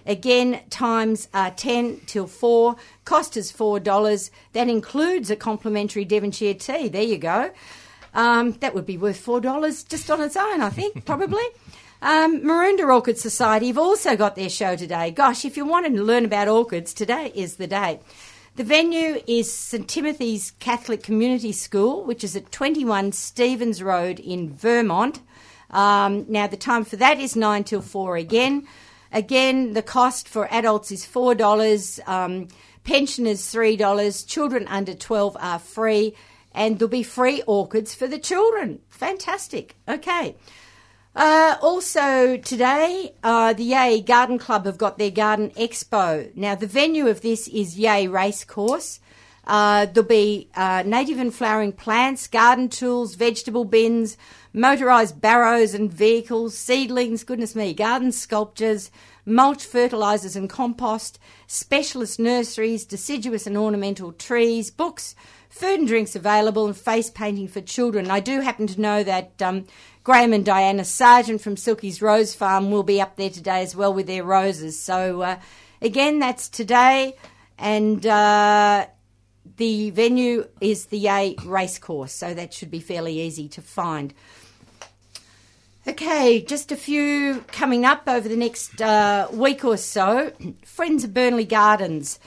Again, 0.07 0.61
times 0.69 1.29
are 1.33 1.51
10 1.51 2.01
till 2.07 2.27
4. 2.27 2.77
Cost 3.05 3.37
is 3.37 3.53
$4. 3.53 4.31
That 4.53 4.69
includes 4.69 5.31
a 5.31 5.37
complimentary 5.37 6.05
Devonshire 6.05 6.55
tea. 6.55 6.89
There 6.89 7.03
you 7.03 7.19
go. 7.19 7.51
Um, 8.13 8.53
that 8.61 8.75
would 8.75 8.87
be 8.87 8.99
worth 8.99 9.25
$4 9.25 9.89
just 9.89 10.11
on 10.11 10.21
its 10.21 10.37
own, 10.37 10.61
I 10.61 10.71
think, 10.71 11.05
probably. 11.07 11.45
Um, 12.03 12.43
Maroondah 12.43 12.93
Orchid 12.93 13.19
Society 13.19 13.69
have 13.69 13.79
also 13.79 14.15
got 14.15 14.37
their 14.37 14.51
show 14.51 14.77
today. 14.77 15.11
Gosh, 15.11 15.45
if 15.47 15.57
you 15.57 15.65
wanted 15.65 15.95
to 15.95 16.03
learn 16.03 16.27
about 16.27 16.49
orchids, 16.49 16.93
today 16.93 17.33
is 17.35 17.57
the 17.57 17.67
day. 17.67 17.99
The 18.57 18.63
venue 18.63 19.21
is 19.27 19.53
St 19.53 19.89
Timothy's 19.89 20.53
Catholic 20.61 21.03
Community 21.03 21.51
School, 21.51 22.05
which 22.05 22.23
is 22.23 22.37
at 22.37 22.53
21 22.53 23.13
Stevens 23.13 23.83
Road 23.83 24.21
in 24.21 24.53
Vermont. 24.53 25.21
Um, 25.75 26.25
now, 26.29 26.47
the 26.47 26.57
time 26.57 26.85
for 26.85 26.97
that 26.97 27.19
is 27.19 27.35
9 27.35 27.65
till 27.65 27.83
4 27.83 28.17
again. 28.17 28.67
Again, 29.13 29.75
the 29.75 29.83
cost 29.83 30.29
for 30.29 30.53
adults 30.53 30.91
is 30.91 31.05
$4, 31.05 32.09
um, 32.09 32.49
pensioners 32.85 33.43
$3, 33.53 34.27
children 34.27 34.67
under 34.69 34.95
12 34.95 35.37
are 35.39 35.59
free, 35.59 36.15
and 36.53 36.79
there'll 36.79 36.89
be 36.89 37.03
free 37.03 37.43
orchids 37.47 37.95
for 37.95 38.07
the 38.07 38.19
children. 38.19 38.81
Fantastic. 38.89 39.77
Okay. 39.89 40.37
Uh, 41.17 41.57
also 41.61 42.37
today, 42.37 43.13
uh, 43.23 43.53
the 43.53 43.65
Yea 43.65 44.01
Garden 44.01 44.39
Club 44.39 44.67
have 44.67 44.79
got 44.79 44.99
their 44.99 45.11
Garden 45.11 45.51
Expo. 45.51 46.35
Now, 46.37 46.55
the 46.55 46.67
venue 46.67 47.09
of 47.09 47.21
this 47.21 47.47
is 47.49 47.79
Yea 47.79 48.09
Racecourse. 48.09 49.01
Uh, 49.47 49.87
there'll 49.87 50.09
be 50.09 50.49
uh, 50.55 50.83
native 50.87 51.19
and 51.19 51.35
flowering 51.35 51.73
plants, 51.73 52.27
garden 52.27 52.69
tools, 52.69 53.15
vegetable 53.15 53.65
bins, 53.65 54.17
motorised 54.55 55.21
barrows 55.21 55.75
and 55.75 55.93
vehicles, 55.93 56.57
seedlings, 56.57 57.25
goodness 57.25 57.55
me, 57.55 57.75
garden 57.75 58.13
sculptures, 58.13 58.91
mulch 59.27 59.65
fertilisers 59.65 60.37
and 60.37 60.49
compost, 60.49 61.19
specialist 61.47 62.19
nurseries, 62.19 62.85
deciduous 62.85 63.47
and 63.47 63.57
ornamental 63.57 64.13
trees, 64.13 64.71
books, 64.71 65.15
food 65.49 65.81
and 65.81 65.89
drinks 65.89 66.17
available, 66.17 66.67
and 66.67 66.77
face 66.77 67.11
painting 67.11 67.49
for 67.49 67.61
children. 67.61 68.11
I 68.11 68.21
do 68.21 68.41
happen 68.41 68.67
to 68.67 68.81
know 68.81 69.03
that 69.03 69.41
um, 69.43 69.67
Graham 70.03 70.33
and 70.33 70.45
Diana 70.45 70.85
Sargent 70.85 71.41
from 71.41 71.57
Silky's 71.57 72.03
Rose 72.03 72.35
Farm 72.35 72.71
will 72.71 72.83
be 72.83 73.01
up 73.01 73.17
there 73.17 73.31
today 73.31 73.63
as 73.63 73.77
well 73.77 73.93
with 73.93 74.07
their 74.07 74.25
roses. 74.25 74.81
So, 74.83 75.23
uh, 75.23 75.39
again, 75.81 76.19
that's 76.19 76.49
today. 76.49 77.17
And 77.57 78.05
uh, 78.05 78.87
the 79.57 79.91
venue 79.91 80.49
is 80.61 80.87
the 80.87 80.99
Yea 80.99 81.37
Racecourse, 81.45 82.13
so 82.13 82.35
that 82.35 82.53
should 82.53 82.71
be 82.71 82.81
fairly 82.81 83.21
easy 83.21 83.49
to 83.49 83.63
find. 83.63 84.15
Okay, 85.87 86.41
just 86.41 86.73
a 86.73 86.77
few 86.77 87.45
coming 87.49 87.85
up 87.85 88.05
over 88.07 88.27
the 88.27 88.37
next 88.37 88.81
uh, 88.81 89.29
week 89.33 89.65
or 89.65 89.77
so. 89.77 90.33
Friends 90.65 91.05
of 91.05 91.13
Burnley 91.13 91.45
Gardens, 91.45 92.19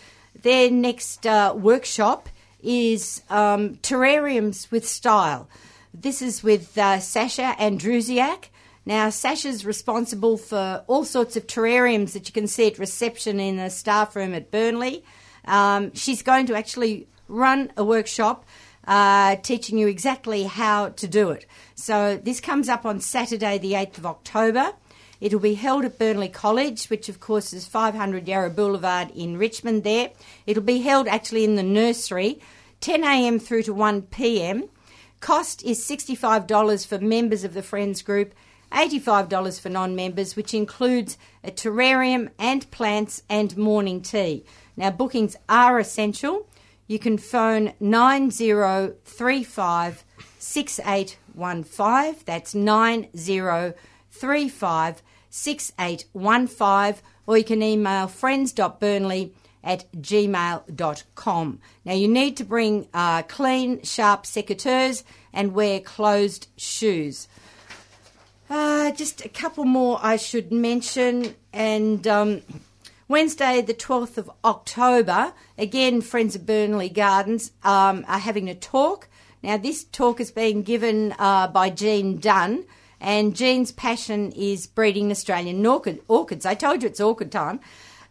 their 0.43 0.69
next 0.69 1.25
uh, 1.25 1.53
workshop 1.57 2.29
is 2.61 3.23
um, 3.29 3.75
Terrariums 3.77 4.69
with 4.69 4.87
Style. 4.87 5.49
This 5.93 6.21
is 6.21 6.43
with 6.43 6.77
uh, 6.77 6.99
Sasha 6.99 7.55
Andrusiak. 7.59 8.49
Now, 8.85 9.09
Sasha's 9.09 9.65
responsible 9.65 10.37
for 10.37 10.83
all 10.87 11.03
sorts 11.03 11.35
of 11.35 11.47
terrariums 11.47 12.13
that 12.13 12.29
you 12.29 12.33
can 12.33 12.47
see 12.47 12.67
at 12.67 12.79
reception 12.79 13.39
in 13.39 13.57
the 13.57 13.69
staff 13.69 14.15
room 14.15 14.33
at 14.33 14.51
Burnley. 14.51 15.03
Um, 15.47 15.93
she's 15.93 16.21
going 16.21 16.45
to 16.47 16.55
actually 16.55 17.07
run 17.27 17.71
a 17.75 17.83
workshop 17.83 18.45
uh, 18.87 19.35
teaching 19.37 19.77
you 19.77 19.87
exactly 19.87 20.43
how 20.43 20.89
to 20.89 21.07
do 21.07 21.31
it. 21.31 21.45
So 21.75 22.17
this 22.17 22.39
comes 22.39 22.69
up 22.69 22.85
on 22.85 22.99
Saturday, 22.99 23.57
the 23.57 23.73
8th 23.73 23.97
of 23.97 24.05
October. 24.05 24.73
It'll 25.19 25.39
be 25.39 25.55
held 25.55 25.83
at 25.83 25.97
Burnley 25.97 26.29
College, 26.29 26.85
which 26.85 27.09
of 27.09 27.19
course 27.19 27.51
is 27.51 27.65
500 27.65 28.27
Yarra 28.27 28.51
Boulevard 28.51 29.09
in 29.15 29.37
Richmond 29.37 29.83
there. 29.83 30.11
It'll 30.45 30.63
be 30.63 30.81
held 30.81 31.07
actually 31.07 31.43
in 31.43 31.55
the 31.55 31.63
nursery, 31.63 32.39
10am 32.81 33.41
through 33.41 33.63
to 33.63 33.73
1pm. 33.73 34.69
Cost 35.19 35.63
is 35.63 35.79
$65 35.83 36.85
for 36.85 36.99
members 36.99 37.43
of 37.43 37.55
the 37.55 37.63
Friends 37.63 38.03
group 38.03 38.33
$85 38.71 39.59
for 39.61 39.69
non 39.69 39.95
members, 39.95 40.35
which 40.35 40.53
includes 40.53 41.17
a 41.43 41.51
terrarium 41.51 42.29
and 42.37 42.69
plants 42.71 43.23
and 43.29 43.57
morning 43.57 44.01
tea. 44.01 44.43
Now, 44.77 44.91
bookings 44.91 45.35
are 45.49 45.79
essential. 45.79 46.47
You 46.87 46.99
can 46.99 47.17
phone 47.17 47.73
9035 47.79 50.03
6815. 50.39 52.23
That's 52.25 52.53
9035 52.55 55.01
6815. 55.29 57.03
Or 57.25 57.37
you 57.37 57.43
can 57.43 57.61
email 57.61 58.07
friends.burnley 58.07 59.33
at 59.63 59.91
gmail.com. 59.91 61.59
Now, 61.83 61.93
you 61.93 62.07
need 62.07 62.37
to 62.37 62.45
bring 62.45 62.87
uh, 62.93 63.23
clean, 63.23 63.83
sharp 63.83 64.23
secateurs 64.23 65.03
and 65.33 65.53
wear 65.53 65.81
closed 65.81 66.47
shoes. 66.55 67.27
Uh, 68.49 68.91
just 68.91 69.25
a 69.25 69.29
couple 69.29 69.65
more 69.65 69.99
I 70.01 70.15
should 70.15 70.53
mention. 70.53 71.35
And 71.51 72.07
um, 72.07 72.43
Wednesday, 73.09 73.61
the 73.61 73.73
12th 73.73 74.17
of 74.17 74.29
October, 74.43 75.31
again, 75.57 76.01
Friends 76.01 76.35
of 76.35 76.45
Burnley 76.45 76.89
Gardens 76.89 77.51
um, 77.63 78.03
are 78.05 78.19
having 78.19 78.49
a 78.49 78.55
talk. 78.55 79.07
Now, 79.41 79.55
this 79.55 79.85
talk 79.85 80.19
is 80.19 80.29
being 80.29 80.61
given 80.61 81.13
uh, 81.17 81.47
by 81.47 81.69
Jean 81.69 82.17
Dunn, 82.17 82.65
and 82.99 83.33
Jean's 83.33 83.71
passion 83.71 84.33
is 84.33 84.67
breeding 84.67 85.09
Australian 85.09 85.65
orchid, 85.65 86.01
orchids. 86.09 86.45
I 86.45 86.53
told 86.53 86.83
you 86.83 86.89
it's 86.89 86.99
orchid 86.99 87.31
time. 87.31 87.61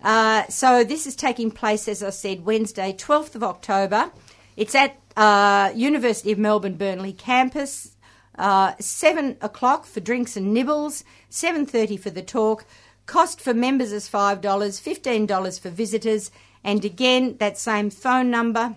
Uh, 0.03 0.45
so, 0.49 0.83
this 0.83 1.07
is 1.07 1.15
taking 1.15 1.51
place, 1.51 1.89
as 1.89 2.03
I 2.03 2.09
said, 2.09 2.47
Wednesday, 2.47 2.95
12th 2.95 3.35
of 3.35 3.43
October. 3.43 4.11
It's 4.57 4.75
at 4.75 4.99
uh, 5.15 5.73
University 5.75 6.33
of 6.33 6.39
Melbourne 6.39 6.77
Burnley 6.77 7.13
campus. 7.13 7.97
Uh, 8.39 8.75
seven 8.79 9.37
o'clock 9.41 9.87
for 9.87 10.01
drinks 10.01 10.37
and 10.37 10.53
nibbles. 10.53 11.05
Seven 11.31 11.65
thirty 11.65 11.97
for 11.97 12.11
the 12.11 12.23
talk. 12.23 12.67
Cost 13.07 13.41
for 13.41 13.55
members 13.55 13.93
is 13.93 14.09
five 14.09 14.41
dollars. 14.41 14.79
Fifteen 14.81 15.27
dollars 15.27 15.59
for 15.59 15.71
visitors. 15.71 16.31
And 16.65 16.85
again, 16.85 17.37
that 17.39 17.57
same 17.57 17.91
phone 17.91 18.31
number 18.31 18.77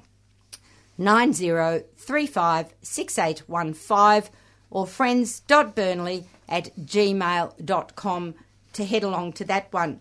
nine 0.97 1.33
zero 1.33 1.83
three 1.97 2.27
five 2.27 2.73
six 2.81 3.17
eight 3.17 3.39
one 3.49 3.73
five 3.73 4.29
or 4.69 4.85
friends.burnley 4.85 6.25
at 6.47 6.75
gmail.com 6.77 8.35
to 8.73 8.85
head 8.85 9.03
along 9.03 9.33
to 9.33 9.43
that 9.45 9.73
one. 9.73 9.99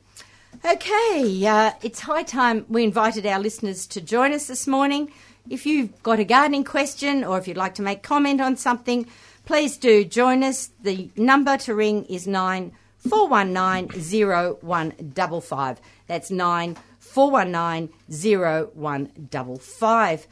Okay, 0.64 1.46
uh, 1.46 1.72
it's 1.82 2.00
high 2.00 2.22
time 2.22 2.66
we 2.68 2.84
invited 2.84 3.24
our 3.24 3.38
listeners 3.38 3.86
to 3.86 4.00
join 4.00 4.32
us 4.32 4.46
this 4.46 4.66
morning. 4.66 5.10
If 5.48 5.64
you've 5.64 6.02
got 6.02 6.18
a 6.18 6.24
gardening 6.24 6.64
question 6.64 7.24
or 7.24 7.38
if 7.38 7.48
you'd 7.48 7.56
like 7.56 7.74
to 7.76 7.82
make 7.82 8.02
comment 8.02 8.40
on 8.40 8.56
something, 8.56 9.06
please 9.46 9.78
do 9.78 10.04
join 10.04 10.42
us. 10.42 10.70
The 10.82 11.10
number 11.16 11.56
to 11.58 11.74
ring 11.74 12.04
is 12.06 12.26
nine 12.26 12.72
four 12.98 13.28
one 13.28 13.52
nine 13.52 13.90
zero 13.98 14.58
one 14.60 14.92
double 15.14 15.40
five. 15.40 15.80
That's 16.06 16.30
nine 16.30 16.76
four 16.98 17.30
one 17.30 17.50
nine 17.50 17.90
zero 18.10 18.70
one 18.74 19.10
double 19.30 19.58
five. 19.58 20.26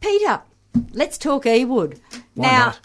Peter, 0.00 0.42
let's 0.92 1.18
talk 1.18 1.44
Ewood. 1.44 1.98
Why 2.34 2.46
now, 2.46 2.66
not? 2.66 2.80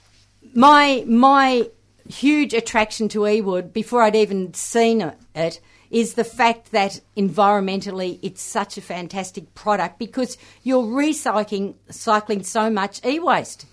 my 0.55 1.03
my 1.07 1.69
huge 2.07 2.53
attraction 2.53 3.07
to 3.09 3.19
Ewood 3.19 3.71
before 3.71 4.01
I'd 4.01 4.15
even 4.15 4.53
seen 4.53 5.13
it 5.35 5.61
is 5.91 6.13
the 6.13 6.23
fact 6.23 6.71
that 6.71 7.01
environmentally 7.17 8.19
it's 8.21 8.41
such 8.41 8.77
a 8.77 8.81
fantastic 8.81 9.53
product 9.55 9.97
because 9.97 10.37
you're 10.63 10.83
recycling 10.83 11.75
cycling 11.89 12.43
so 12.43 12.69
much 12.69 13.03
e-waste. 13.05 13.65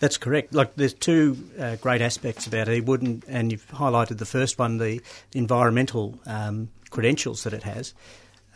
That's 0.00 0.16
correct. 0.16 0.54
Like, 0.54 0.76
there's 0.76 0.94
two 0.94 1.36
uh, 1.58 1.76
great 1.76 2.00
aspects 2.00 2.46
about 2.46 2.68
eWood, 2.68 3.02
and, 3.02 3.24
and 3.26 3.50
you've 3.50 3.66
highlighted 3.68 4.18
the 4.18 4.26
first 4.26 4.58
one, 4.58 4.78
the 4.78 5.00
environmental 5.34 6.18
um, 6.26 6.68
credentials 6.90 7.42
that 7.44 7.52
it 7.52 7.64
has. 7.64 7.94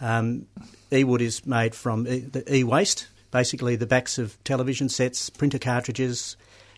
Um, 0.01 0.47
eWood 0.91 1.21
is 1.21 1.45
made 1.45 1.75
from 1.75 2.07
e- 2.07 2.21
the 2.21 2.55
e-waste, 2.55 3.09
basically 3.31 3.77
the 3.77 3.87
backs 3.87 4.19
of 4.19 4.43
television 4.45 4.89
sets, 4.89 5.31
printer 5.31 5.59
cartridges. 5.59 6.37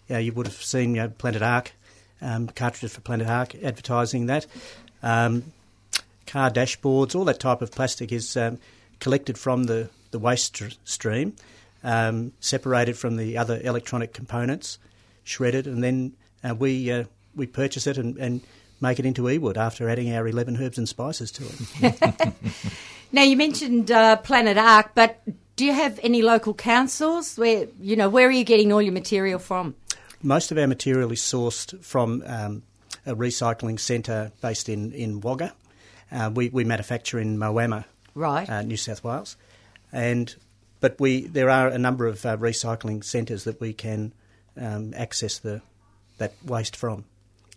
You, 0.08 0.14
know, 0.14 0.18
you 0.20 0.32
would 0.32 0.46
have 0.46 0.62
seen 0.62 0.94
you 0.94 1.02
know, 1.02 1.08
Planet 1.08 1.42
Ark, 1.42 1.72
um, 2.22 2.46
cartridges 2.48 2.94
for 2.94 3.02
Planet 3.02 3.28
Ark, 3.28 3.54
advertising 3.56 4.26
that. 4.26 4.46
Um, 5.02 5.52
car 6.26 6.50
dashboards, 6.50 7.14
all 7.14 7.24
that 7.26 7.40
type 7.40 7.60
of 7.60 7.70
plastic 7.70 8.12
is 8.12 8.34
um, 8.36 8.58
collected 8.98 9.36
from 9.36 9.64
the, 9.64 9.90
the 10.10 10.18
waste 10.18 10.62
stream, 10.84 11.36
um, 11.84 12.32
separated 12.40 12.98
from 12.98 13.16
the 13.16 13.38
other 13.38 13.60
electronic 13.62 14.12
components, 14.12 14.78
shredded, 15.22 15.66
and 15.68 15.84
then 15.84 16.14
uh, 16.42 16.54
we 16.54 16.90
uh, 16.90 17.04
we 17.36 17.46
purchase 17.46 17.86
it 17.86 17.98
and, 17.98 18.16
and 18.16 18.40
make 18.80 18.98
it 18.98 19.06
into 19.06 19.28
e-wood 19.30 19.56
after 19.56 19.88
adding 19.88 20.12
our 20.14 20.26
11 20.26 20.56
herbs 20.60 20.78
and 20.78 20.88
spices 20.88 21.30
to 21.32 21.44
it. 21.44 22.32
Now 23.12 23.22
you 23.22 23.36
mentioned 23.36 23.92
uh, 23.92 24.16
Planet 24.16 24.58
Ark, 24.58 24.90
but 24.96 25.22
do 25.54 25.64
you 25.64 25.72
have 25.72 26.00
any 26.02 26.20
local 26.22 26.52
councils 26.52 27.36
where 27.38 27.68
you 27.80 27.94
know 27.94 28.08
where 28.08 28.26
are 28.26 28.30
you 28.32 28.42
getting 28.42 28.72
all 28.72 28.82
your 28.82 28.92
material 28.92 29.38
from? 29.38 29.76
Most 30.20 30.50
of 30.50 30.58
our 30.58 30.66
material 30.66 31.12
is 31.12 31.20
sourced 31.20 31.80
from 31.84 32.24
um, 32.26 32.62
a 33.06 33.14
recycling 33.14 33.78
centre 33.78 34.32
based 34.40 34.68
in, 34.68 34.90
in 34.92 35.20
Wagga. 35.20 35.52
Uh, 36.10 36.30
we, 36.34 36.48
we 36.48 36.64
manufacture 36.64 37.20
in 37.20 37.36
Moama, 37.38 37.84
Right. 38.16 38.48
uh, 38.50 38.62
New 38.62 38.76
South 38.76 39.04
Wales, 39.04 39.36
and 39.92 40.34
but 40.84 41.00
we 41.00 41.26
there 41.26 41.48
are 41.48 41.68
a 41.68 41.78
number 41.78 42.06
of 42.06 42.26
uh, 42.26 42.36
recycling 42.36 43.02
centres 43.02 43.44
that 43.44 43.58
we 43.58 43.72
can 43.72 44.12
um, 44.60 44.92
access 44.94 45.38
the 45.38 45.62
that 46.18 46.34
waste 46.44 46.76
from. 46.76 47.06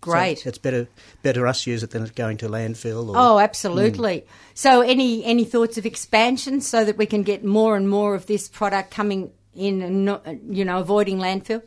So 0.06 0.12
Great. 0.12 0.46
it's 0.46 0.58
better 0.58 0.88
better 1.24 1.46
us 1.46 1.68
use 1.68 1.84
it 1.84 1.90
than 1.90 2.04
it 2.04 2.16
going 2.16 2.38
to 2.38 2.48
landfill. 2.48 3.10
Or, 3.10 3.16
Oh, 3.18 3.40
absolutely. 3.40 4.26
So, 4.54 4.80
any 4.80 5.26
any 5.26 5.44
thoughts 5.44 5.78
of 5.78 5.86
expansion 5.86 6.62
so 6.62 6.86
that 6.86 6.98
we 6.98 7.06
can 7.06 7.24
get 7.24 7.44
more 7.44 7.76
and 7.76 7.90
more 7.90 8.16
of 8.16 8.28
this 8.28 8.48
product 8.48 8.92
coming 8.92 9.32
in, 9.54 9.82
and 9.82 10.06
not, 10.06 10.26
you 10.50 10.64
know, 10.64 10.80
avoiding 10.80 11.18
landfill? 11.18 11.64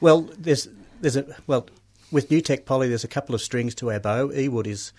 Well, 0.00 0.30
there's 0.38 0.68
there's 1.00 1.16
a 1.16 1.34
well 1.48 1.66
with 2.12 2.30
New 2.30 2.42
Tech 2.42 2.64
Poly. 2.64 2.88
There's 2.88 3.02
a 3.02 3.08
couple 3.08 3.34
of 3.34 3.40
strings 3.40 3.74
to 3.76 3.90
our 3.90 3.98
bow. 3.98 4.28
Ewood 4.28 4.68
is 4.68 4.92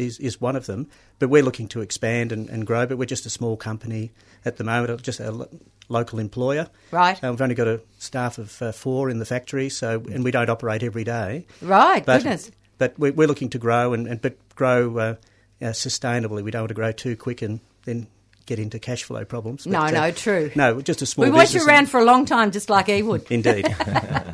is 0.00 0.18
is 0.18 0.40
one 0.40 0.56
of 0.56 0.66
them, 0.66 0.88
but 1.18 1.28
we're 1.28 1.42
looking 1.42 1.68
to 1.68 1.80
expand 1.80 2.32
and, 2.32 2.48
and 2.48 2.66
grow. 2.66 2.86
But 2.86 2.98
we're 2.98 3.04
just 3.04 3.26
a 3.26 3.30
small 3.30 3.56
company 3.56 4.10
at 4.44 4.56
the 4.56 4.64
moment, 4.64 5.02
just 5.02 5.20
a 5.20 5.30
lo- 5.30 5.48
local 5.88 6.18
employer. 6.18 6.68
Right. 6.90 7.22
Uh, 7.22 7.30
we've 7.30 7.42
only 7.42 7.54
got 7.54 7.68
a 7.68 7.80
staff 7.98 8.38
of 8.38 8.60
uh, 8.62 8.72
four 8.72 9.10
in 9.10 9.18
the 9.18 9.26
factory, 9.26 9.68
so 9.68 10.02
and 10.12 10.24
we 10.24 10.30
don't 10.30 10.48
operate 10.50 10.82
every 10.82 11.04
day. 11.04 11.46
Right. 11.60 12.04
But 12.04 12.18
goodness. 12.18 12.50
but 12.78 12.98
we're, 12.98 13.12
we're 13.12 13.28
looking 13.28 13.50
to 13.50 13.58
grow 13.58 13.92
and, 13.92 14.06
and 14.06 14.20
but 14.22 14.36
grow 14.54 14.96
uh, 14.98 15.14
uh, 15.60 15.66
sustainably. 15.66 16.42
We 16.42 16.50
don't 16.50 16.62
want 16.62 16.68
to 16.70 16.74
grow 16.74 16.92
too 16.92 17.16
quick 17.16 17.42
and 17.42 17.60
then 17.84 18.06
get 18.46 18.58
into 18.58 18.78
cash 18.78 19.04
flow 19.04 19.24
problems. 19.24 19.66
No, 19.66 19.80
But, 19.80 19.94
uh, 19.94 20.00
no, 20.00 20.10
true. 20.10 20.50
No, 20.56 20.80
just 20.80 21.02
a 21.02 21.06
small. 21.06 21.26
We 21.26 21.30
watch 21.30 21.54
you 21.54 21.64
around 21.64 21.88
for 21.88 22.00
a 22.00 22.04
long 22.04 22.24
time, 22.24 22.50
just 22.50 22.68
like 22.70 22.86
Ewood. 22.86 23.30
Indeed. 23.30 23.66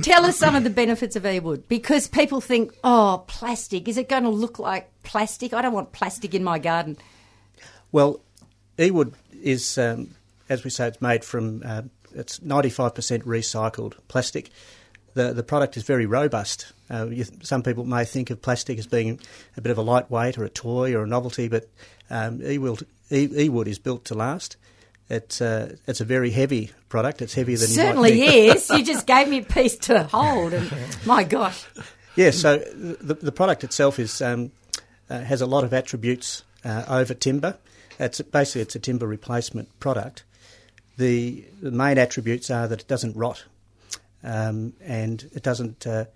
Tell 0.00 0.24
us 0.24 0.38
some 0.38 0.54
of 0.56 0.64
the 0.64 0.70
benefits 0.70 1.16
of 1.16 1.26
e-wood 1.26 1.68
because 1.68 2.08
people 2.08 2.40
think, 2.40 2.74
oh, 2.82 3.24
plastic. 3.26 3.88
Is 3.88 3.98
it 3.98 4.08
going 4.08 4.22
to 4.22 4.30
look 4.30 4.58
like 4.58 4.90
plastic? 5.02 5.52
I 5.52 5.60
don't 5.60 5.74
want 5.74 5.92
plastic 5.92 6.34
in 6.34 6.42
my 6.42 6.58
garden. 6.58 6.96
Well, 7.92 8.20
e-wood 8.78 9.14
is, 9.42 9.76
um, 9.76 10.14
as 10.48 10.64
we 10.64 10.70
say, 10.70 10.88
it's 10.88 11.02
made 11.02 11.24
from 11.24 11.62
uh, 11.64 11.82
it's 12.14 12.40
ninety 12.40 12.70
five 12.70 12.94
percent 12.94 13.24
recycled 13.26 13.94
plastic. 14.08 14.50
The 15.14 15.34
the 15.34 15.42
product 15.42 15.76
is 15.76 15.82
very 15.82 16.06
robust. 16.06 16.72
Uh, 16.88 17.08
you, 17.08 17.24
some 17.42 17.62
people 17.62 17.84
may 17.84 18.04
think 18.04 18.30
of 18.30 18.40
plastic 18.40 18.78
as 18.78 18.86
being 18.86 19.20
a 19.56 19.60
bit 19.60 19.70
of 19.70 19.78
a 19.78 19.82
lightweight 19.82 20.38
or 20.38 20.44
a 20.44 20.48
toy 20.48 20.94
or 20.94 21.02
a 21.02 21.06
novelty, 21.06 21.48
but 21.48 21.68
um, 22.08 22.38
ewood 22.38 22.84
e-wood 23.10 23.68
is 23.68 23.78
built 23.78 24.06
to 24.06 24.14
last. 24.14 24.56
It's 25.12 25.42
uh, 25.42 25.76
it's 25.86 26.00
a 26.00 26.06
very 26.06 26.30
heavy 26.30 26.70
product. 26.88 27.20
It's 27.20 27.34
heavier 27.34 27.58
than 27.58 27.70
you 27.70 27.76
might 27.76 27.82
Certainly 27.82 28.20
think. 28.20 28.56
is. 28.56 28.70
You 28.70 28.82
just 28.94 29.06
gave 29.06 29.28
me 29.28 29.38
a 29.38 29.42
piece 29.42 29.76
to 29.76 30.04
hold, 30.04 30.54
and 30.54 30.72
my 31.06 31.22
gosh. 31.22 31.66
Yeah, 32.16 32.30
so 32.30 32.58
the, 32.58 33.14
the 33.14 33.32
product 33.32 33.62
itself 33.62 33.98
is 33.98 34.22
um, 34.22 34.52
uh, 35.10 35.20
has 35.20 35.42
a 35.42 35.46
lot 35.46 35.64
of 35.64 35.74
attributes 35.74 36.44
uh, 36.64 36.84
over 36.88 37.12
timber. 37.12 37.58
It's 37.98 38.22
basically 38.22 38.62
it's 38.62 38.74
a 38.74 38.78
timber 38.78 39.06
replacement 39.06 39.78
product. 39.80 40.24
The, 40.96 41.44
the 41.60 41.70
main 41.70 41.98
attributes 41.98 42.50
are 42.50 42.66
that 42.68 42.80
it 42.80 42.88
doesn't 42.88 43.14
rot, 43.16 43.44
um, 44.24 44.72
and 44.82 45.28
it 45.34 45.42
doesn't 45.42 45.86
uh, 45.86 46.06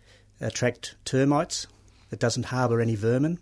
attract 0.41 0.95
termites. 1.05 1.67
It 2.11 2.19
doesn't 2.19 2.45
harbour 2.45 2.81
any 2.81 2.95
vermin, 2.95 3.39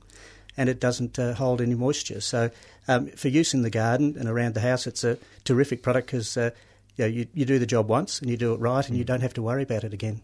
and 0.56 0.68
it 0.68 0.80
doesn't 0.80 1.18
uh, 1.18 1.34
hold 1.34 1.60
any 1.60 1.74
moisture. 1.74 2.20
So, 2.20 2.50
um, 2.88 3.08
for 3.08 3.28
use 3.28 3.54
in 3.54 3.62
the 3.62 3.70
garden 3.70 4.16
and 4.18 4.28
around 4.28 4.54
the 4.54 4.60
house, 4.60 4.86
it's 4.86 5.04
a 5.04 5.18
terrific 5.44 5.82
product 5.82 6.08
because 6.08 6.36
uh, 6.36 6.50
you, 6.96 7.04
know, 7.04 7.08
you 7.08 7.26
you 7.34 7.44
do 7.44 7.58
the 7.58 7.66
job 7.66 7.88
once 7.88 8.20
and 8.20 8.30
you 8.30 8.36
do 8.36 8.52
it 8.52 8.60
right, 8.60 8.86
and 8.88 8.96
you 8.96 9.04
don't 9.04 9.22
have 9.22 9.34
to 9.34 9.42
worry 9.42 9.62
about 9.62 9.84
it 9.84 9.94
again. 9.94 10.20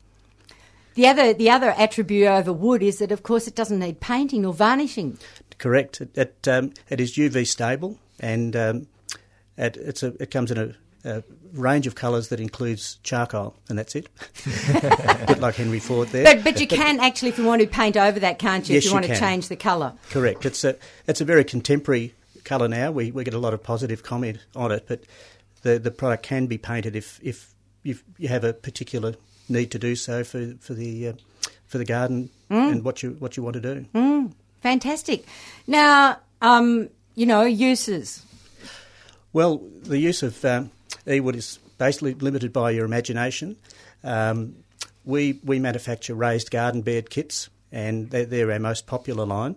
The 0.94 1.06
other, 1.06 1.32
the 1.32 1.50
other 1.50 1.70
attribute 1.70 2.26
over 2.26 2.52
wood 2.52 2.82
is 2.82 2.98
that, 2.98 3.12
of 3.12 3.22
course, 3.22 3.46
it 3.46 3.54
doesn't 3.54 3.78
need 3.78 4.00
painting 4.00 4.44
or 4.44 4.52
varnishing. 4.52 5.18
Correct. 5.58 6.00
It 6.00 6.16
it, 6.16 6.48
um, 6.48 6.72
it 6.88 7.00
is 7.00 7.16
UV 7.16 7.46
stable, 7.46 7.98
and 8.18 8.56
um, 8.56 8.86
it, 9.56 9.76
it's 9.76 10.02
a, 10.02 10.08
it 10.20 10.30
comes 10.30 10.50
in 10.50 10.58
a 10.58 10.74
a 11.04 11.22
range 11.52 11.86
of 11.86 11.94
colours 11.94 12.28
that 12.28 12.40
includes 12.40 12.98
charcoal, 13.02 13.54
and 13.68 13.78
that's 13.78 13.94
it. 13.94 14.08
a 14.74 15.24
bit 15.28 15.40
like 15.40 15.54
Henry 15.54 15.80
Ford 15.80 16.08
there. 16.08 16.24
But 16.24 16.44
but 16.44 16.60
you 16.60 16.66
can 16.66 17.00
actually, 17.00 17.30
if 17.30 17.38
you 17.38 17.44
want 17.44 17.62
to 17.62 17.68
paint 17.68 17.96
over 17.96 18.20
that, 18.20 18.38
can't 18.38 18.68
you? 18.68 18.74
Yes, 18.74 18.84
if 18.84 18.84
you, 18.84 18.90
you 18.90 18.94
want 18.94 19.06
can. 19.06 19.14
to 19.14 19.20
change 19.20 19.48
the 19.48 19.56
colour. 19.56 19.94
Correct. 20.10 20.44
It's 20.44 20.64
a 20.64 20.76
it's 21.06 21.20
a 21.20 21.24
very 21.24 21.44
contemporary 21.44 22.14
colour 22.44 22.68
now. 22.68 22.90
We 22.90 23.10
we 23.10 23.24
get 23.24 23.34
a 23.34 23.38
lot 23.38 23.54
of 23.54 23.62
positive 23.62 24.02
comment 24.02 24.38
on 24.54 24.72
it, 24.72 24.84
but 24.88 25.04
the 25.62 25.78
the 25.78 25.90
product 25.90 26.22
can 26.22 26.46
be 26.46 26.58
painted 26.58 26.96
if 26.96 27.20
if 27.22 27.54
you 27.82 27.98
you 28.18 28.28
have 28.28 28.44
a 28.44 28.52
particular 28.52 29.14
need 29.48 29.70
to 29.72 29.78
do 29.78 29.96
so 29.96 30.24
for 30.24 30.54
for 30.60 30.74
the 30.74 31.08
uh, 31.08 31.12
for 31.66 31.78
the 31.78 31.84
garden 31.84 32.30
and 32.48 32.84
what 32.84 33.02
you 33.02 33.16
what 33.18 33.36
you 33.36 33.42
want 33.42 33.54
to 33.54 33.60
do. 33.60 34.30
Fantastic. 34.62 35.24
Now, 35.66 36.18
um, 36.42 36.88
you 37.14 37.26
know, 37.26 37.42
uses. 37.42 38.24
Well, 39.32 39.62
the 39.82 39.98
use 39.98 40.22
of 40.22 40.44
um, 40.44 40.70
e-wood 41.06 41.36
is 41.36 41.58
basically 41.78 42.14
limited 42.14 42.52
by 42.52 42.72
your 42.72 42.84
imagination. 42.84 43.56
Um, 44.04 44.56
we 45.04 45.40
we 45.44 45.58
manufacture 45.58 46.14
raised 46.14 46.50
garden 46.50 46.82
bed 46.82 47.10
kits, 47.10 47.48
and 47.72 48.10
they're, 48.10 48.26
they're 48.26 48.52
our 48.52 48.58
most 48.58 48.86
popular 48.86 49.24
line. 49.24 49.56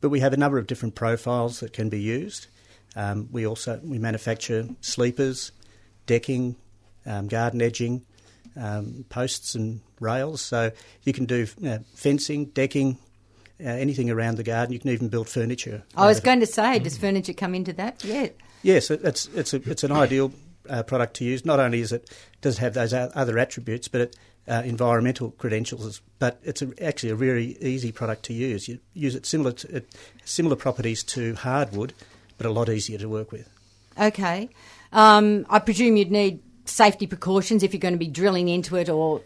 But 0.00 0.10
we 0.10 0.20
have 0.20 0.32
a 0.32 0.36
number 0.36 0.58
of 0.58 0.66
different 0.66 0.94
profiles 0.94 1.60
that 1.60 1.72
can 1.72 1.88
be 1.88 2.00
used. 2.00 2.46
Um, 2.96 3.28
we 3.32 3.46
also 3.46 3.80
we 3.84 3.98
manufacture 3.98 4.68
sleepers, 4.80 5.52
decking, 6.06 6.56
um, 7.06 7.28
garden 7.28 7.60
edging, 7.62 8.04
um, 8.56 9.04
posts 9.08 9.54
and 9.54 9.80
rails. 10.00 10.40
So 10.40 10.70
you 11.04 11.12
can 11.12 11.24
do 11.26 11.46
uh, 11.66 11.78
fencing, 11.94 12.46
decking, 12.46 12.98
uh, 13.60 13.68
anything 13.68 14.10
around 14.10 14.36
the 14.36 14.42
garden. 14.44 14.72
You 14.72 14.78
can 14.78 14.90
even 14.90 15.08
build 15.08 15.28
furniture. 15.28 15.82
I 15.96 16.06
was 16.06 16.20
going 16.20 16.40
to 16.40 16.46
say, 16.46 16.78
does 16.78 16.96
furniture 16.96 17.32
come 17.34 17.54
into 17.54 17.72
that? 17.74 18.02
Yeah. 18.04 18.28
Yes, 18.62 18.90
it- 18.90 19.00
it's 19.04 19.26
it's 19.34 19.52
a, 19.54 19.56
it's 19.70 19.84
an 19.84 19.92
ideal 19.92 20.32
uh, 20.68 20.82
product 20.82 21.14
to 21.14 21.24
use. 21.24 21.44
Not 21.44 21.60
only 21.60 21.80
is 21.80 21.92
it 21.92 22.08
does 22.40 22.58
it 22.58 22.60
have 22.60 22.74
those 22.74 22.92
other 22.92 23.38
attributes, 23.38 23.88
but 23.88 24.00
it, 24.00 24.16
uh, 24.48 24.62
environmental 24.64 25.32
credentials. 25.32 26.00
But 26.18 26.40
it's 26.42 26.62
a, 26.62 26.72
actually 26.82 27.10
a 27.10 27.14
really 27.14 27.56
easy 27.62 27.92
product 27.92 28.24
to 28.24 28.32
use. 28.32 28.68
You 28.68 28.78
use 28.94 29.14
it 29.14 29.26
similar 29.26 29.52
to 29.52 29.76
it, 29.76 29.94
similar 30.24 30.56
properties 30.56 31.02
to 31.04 31.34
hardwood, 31.34 31.92
but 32.36 32.46
a 32.46 32.50
lot 32.50 32.68
easier 32.68 32.98
to 32.98 33.08
work 33.08 33.32
with. 33.32 33.48
Okay. 33.98 34.48
Um, 34.92 35.46
I 35.50 35.58
presume 35.58 35.96
you'd 35.96 36.10
need 36.10 36.40
safety 36.64 37.06
precautions 37.06 37.62
if 37.62 37.72
you're 37.72 37.80
going 37.80 37.94
to 37.94 37.98
be 37.98 38.08
drilling 38.08 38.48
into 38.48 38.76
it 38.76 38.88
or. 38.88 39.22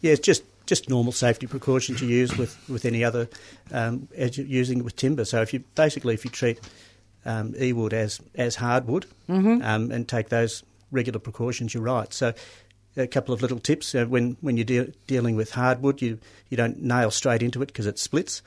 Yeah, 0.00 0.12
it's 0.12 0.20
just 0.20 0.42
just 0.66 0.88
normal 0.90 1.12
safety 1.12 1.46
precautions 1.46 2.00
you 2.00 2.08
use 2.08 2.36
with, 2.36 2.58
with 2.68 2.84
any 2.84 3.04
other 3.04 3.28
um, 3.70 4.08
as 4.16 4.36
you're 4.36 4.46
using 4.46 4.80
it 4.80 4.84
with 4.84 4.96
timber. 4.96 5.24
So 5.24 5.40
if 5.40 5.54
you 5.54 5.62
basically 5.76 6.14
if 6.14 6.24
you 6.24 6.30
treat 6.30 6.60
um, 7.24 7.54
e-wood 7.58 7.94
as 7.94 8.20
as 8.34 8.56
hardwood 8.56 9.06
um, 9.62 9.90
and 9.90 10.08
take 10.08 10.28
those 10.28 10.64
regular 10.90 11.20
precautions, 11.20 11.72
you're 11.72 11.82
right. 11.82 12.12
So 12.12 12.34
a 12.96 13.06
couple 13.06 13.34
of 13.34 13.42
little 13.42 13.58
tips 13.58 13.94
uh, 13.94 14.04
when 14.06 14.36
when 14.40 14.56
you're 14.56 14.64
de- 14.64 14.92
dealing 15.06 15.36
with 15.36 15.52
hardwood, 15.52 16.00
you 16.02 16.18
you 16.48 16.56
don't 16.56 16.82
nail 16.82 17.10
straight 17.10 17.42
into 17.42 17.62
it 17.62 17.66
because 17.66 17.86
it 17.86 17.98
splits. 17.98 18.42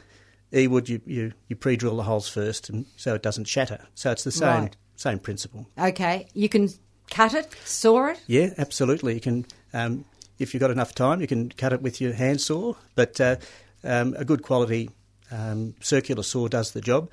E-wood, 0.51 0.89
you, 0.89 0.99
you, 1.05 1.31
you 1.47 1.55
pre-drill 1.55 1.95
the 1.95 2.01
holes 2.03 2.27
first, 2.27 2.69
and 2.69 2.85
so 2.97 3.13
it 3.13 3.21
doesn't 3.21 3.45
shatter. 3.45 3.85
So 3.93 4.09
it's 4.11 4.23
the 4.23 4.31
same 4.31 4.63
Right. 4.63 4.75
same 4.95 5.19
principle. 5.19 5.67
Okay. 5.77 6.25
You 6.33 6.49
can 6.49 6.69
cut 7.11 7.35
it, 7.35 7.53
saw 7.65 8.07
it. 8.07 8.19
Yeah, 8.25 8.53
absolutely. 8.57 9.13
You 9.13 9.19
can, 9.19 9.45
um, 9.73 10.05
if 10.39 10.53
you've 10.53 10.61
got 10.61 10.71
enough 10.71 10.95
time, 10.95 11.21
you 11.21 11.27
can 11.27 11.49
cut 11.49 11.71
it 11.71 11.83
with 11.83 12.01
your 12.01 12.13
hand 12.13 12.41
saw. 12.41 12.73
But 12.95 13.21
uh, 13.21 13.35
um, 13.83 14.15
a 14.17 14.25
good 14.25 14.41
quality 14.41 14.89
um, 15.31 15.75
circular 15.81 16.23
saw 16.23 16.47
does 16.47 16.71
the 16.71 16.81
job. 16.81 17.11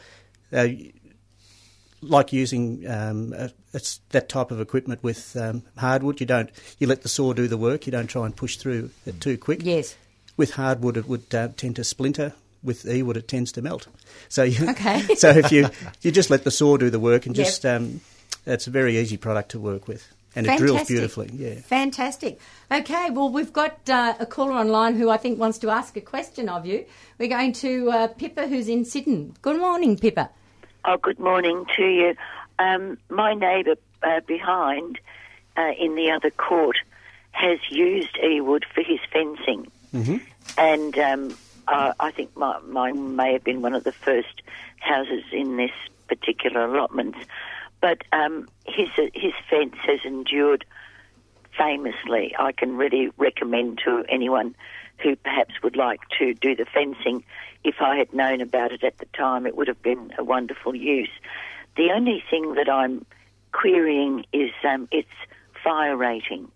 Uh, 0.50 0.68
like 2.02 2.32
using 2.32 2.88
um, 2.88 3.32
a, 3.36 3.50
it's 3.72 4.00
that 4.10 4.28
type 4.28 4.50
of 4.50 4.60
equipment 4.60 5.02
with 5.02 5.36
um, 5.36 5.62
hardwood, 5.76 6.20
you 6.20 6.26
don't 6.26 6.50
you 6.78 6.86
let 6.86 7.02
the 7.02 7.08
saw 7.08 7.32
do 7.32 7.48
the 7.48 7.56
work. 7.56 7.86
You 7.86 7.92
don't 7.92 8.06
try 8.06 8.26
and 8.26 8.34
push 8.36 8.56
through 8.56 8.90
it 9.06 9.20
too 9.20 9.38
quick. 9.38 9.60
Yes. 9.62 9.96
With 10.36 10.52
hardwood, 10.52 10.96
it 10.96 11.08
would 11.08 11.34
uh, 11.34 11.48
tend 11.56 11.76
to 11.76 11.84
splinter. 11.84 12.32
With 12.62 12.84
e-wood, 12.88 13.16
it 13.16 13.28
tends 13.28 13.52
to 13.52 13.62
melt. 13.62 13.86
So 14.28 14.42
you, 14.42 14.68
Okay. 14.70 15.00
so 15.16 15.30
if 15.30 15.52
you 15.52 15.68
you 16.02 16.10
just 16.10 16.30
let 16.30 16.44
the 16.44 16.50
saw 16.50 16.76
do 16.76 16.90
the 16.90 16.98
work 16.98 17.26
and 17.26 17.36
Yep. 17.36 17.46
just 17.46 17.64
um, 17.64 18.00
it's 18.44 18.66
a 18.66 18.70
very 18.70 18.98
easy 18.98 19.16
product 19.16 19.50
to 19.52 19.60
work 19.60 19.86
with, 19.86 20.06
and 20.34 20.46
it 20.46 20.58
drills 20.58 20.88
beautifully. 20.88 21.30
Yeah. 21.32 21.54
Fantastic. 21.60 22.40
Okay, 22.72 23.10
well, 23.10 23.28
we've 23.30 23.52
got 23.52 23.88
uh, 23.88 24.14
a 24.18 24.26
caller 24.26 24.52
online 24.52 24.96
who 24.96 25.10
I 25.10 25.16
think 25.16 25.38
wants 25.38 25.58
to 25.58 25.70
ask 25.70 25.96
a 25.96 26.00
question 26.00 26.48
of 26.48 26.66
you. 26.66 26.84
We're 27.18 27.28
going 27.28 27.52
to 27.54 27.90
uh, 27.90 28.08
Pippa, 28.08 28.48
who's 28.48 28.68
in 28.68 28.84
Sydney. 28.84 29.32
Good 29.42 29.60
morning, 29.60 29.96
Pippa. 29.96 30.30
Oh, 30.88 30.98
good 30.98 31.18
morning 31.18 31.66
to 31.76 31.82
you. 31.82 32.14
Um, 32.60 32.96
my 33.10 33.34
neighbour 33.34 33.74
uh, 34.04 34.20
behind 34.20 35.00
uh, 35.56 35.72
in 35.76 35.96
the 35.96 36.12
other 36.12 36.30
court 36.30 36.76
has 37.32 37.58
used 37.68 38.16
e-wood 38.22 38.64
for 38.72 38.82
his 38.82 39.00
fencing. 39.12 39.66
Mm-hmm. 39.92 40.18
And 40.56 40.96
um, 40.96 41.36
uh, 41.66 41.92
I 41.98 42.12
think 42.12 42.36
my, 42.36 42.60
mine 42.60 43.16
may 43.16 43.32
have 43.32 43.42
been 43.42 43.62
one 43.62 43.74
of 43.74 43.82
the 43.82 43.90
first 43.90 44.42
houses 44.78 45.24
in 45.32 45.56
this 45.56 45.72
particular 46.06 46.66
allotment. 46.66 47.16
But 47.80 48.02
um, 48.12 48.48
his, 48.64 48.88
his 49.12 49.32
fence 49.50 49.74
has 49.88 49.98
endured 50.04 50.64
famously. 51.58 52.32
I 52.38 52.52
can 52.52 52.76
really 52.76 53.10
recommend 53.16 53.80
to 53.86 54.04
anyone 54.08 54.54
who 54.98 55.16
perhaps 55.16 55.54
would 55.64 55.74
like 55.74 56.02
to 56.20 56.32
do 56.34 56.54
the 56.54 56.64
fencing. 56.64 57.24
If 57.66 57.76
I 57.80 57.96
had 57.96 58.12
known 58.14 58.40
about 58.40 58.70
it 58.72 58.84
at 58.84 58.96
the 58.98 59.06
time, 59.06 59.44
it 59.46 59.56
would 59.56 59.66
have 59.68 59.82
been 59.82 60.12
a 60.18 60.22
wonderful 60.24 60.74
use. 60.74 61.10
The 61.76 61.88
only 61.94 62.22
thing 62.30 62.54
that 62.54 62.68
I'm 62.68 63.04
querying 63.52 64.24
is 64.32 64.50
um, 64.64 64.86
its 64.92 65.08
fire 65.64 65.96
rating. 65.96 66.48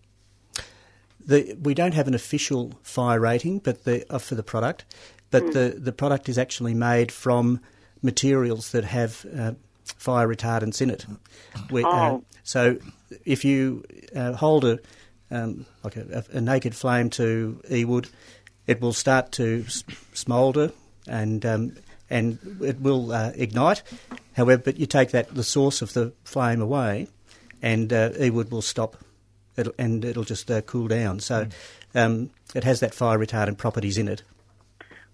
The, 1.26 1.56
we 1.60 1.74
don't 1.74 1.94
have 1.94 2.08
an 2.08 2.14
official 2.14 2.72
fire 2.82 3.18
rating, 3.20 3.58
but 3.58 3.84
the, 3.84 4.04
uh, 4.12 4.18
for 4.18 4.36
the 4.36 4.42
product, 4.42 4.84
but 5.30 5.52
the, 5.52 5.74
the 5.78 5.92
product 5.92 6.28
is 6.28 6.38
actually 6.38 6.74
made 6.74 7.10
from 7.12 7.60
materials 8.02 8.70
that 8.72 8.84
have 8.84 9.26
uh, 9.36 9.52
fire 9.84 10.28
retardants 10.28 10.80
in 10.80 10.90
it. 10.90 11.06
We, 11.70 11.84
uh, 11.84 11.88
Oh. 11.90 12.24
so 12.44 12.78
if 13.24 13.44
you 13.44 13.84
uh, 14.14 14.32
hold 14.34 14.64
a 14.64 14.78
um, 15.32 15.66
like 15.84 15.96
a, 15.96 16.24
a 16.32 16.40
naked 16.40 16.74
flame 16.74 17.08
to 17.10 17.60
e-wood, 17.70 18.08
it 18.66 18.80
will 18.80 18.92
start 18.92 19.30
to 19.32 19.64
s- 19.66 19.84
smoulder 20.12 20.72
and 21.06 21.44
um, 21.44 21.76
and 22.08 22.38
it 22.60 22.80
will 22.80 23.12
uh, 23.12 23.32
ignite. 23.34 23.82
However, 24.36 24.62
but 24.64 24.78
you 24.78 24.86
take 24.86 25.10
that 25.12 25.34
the 25.34 25.44
source 25.44 25.82
of 25.82 25.92
the 25.92 26.12
flame 26.24 26.60
away, 26.60 27.08
and 27.62 27.92
uh, 27.92 28.10
e-wood 28.20 28.50
will 28.50 28.62
stop, 28.62 28.96
it'll, 29.56 29.74
and 29.78 30.04
it'll 30.04 30.24
just 30.24 30.50
uh, 30.50 30.60
cool 30.62 30.88
down. 30.88 31.20
So 31.20 31.46
um, 31.94 32.30
it 32.54 32.64
has 32.64 32.80
that 32.80 32.94
fire 32.94 33.18
retardant 33.18 33.58
properties 33.58 33.98
in 33.98 34.08
it. 34.08 34.22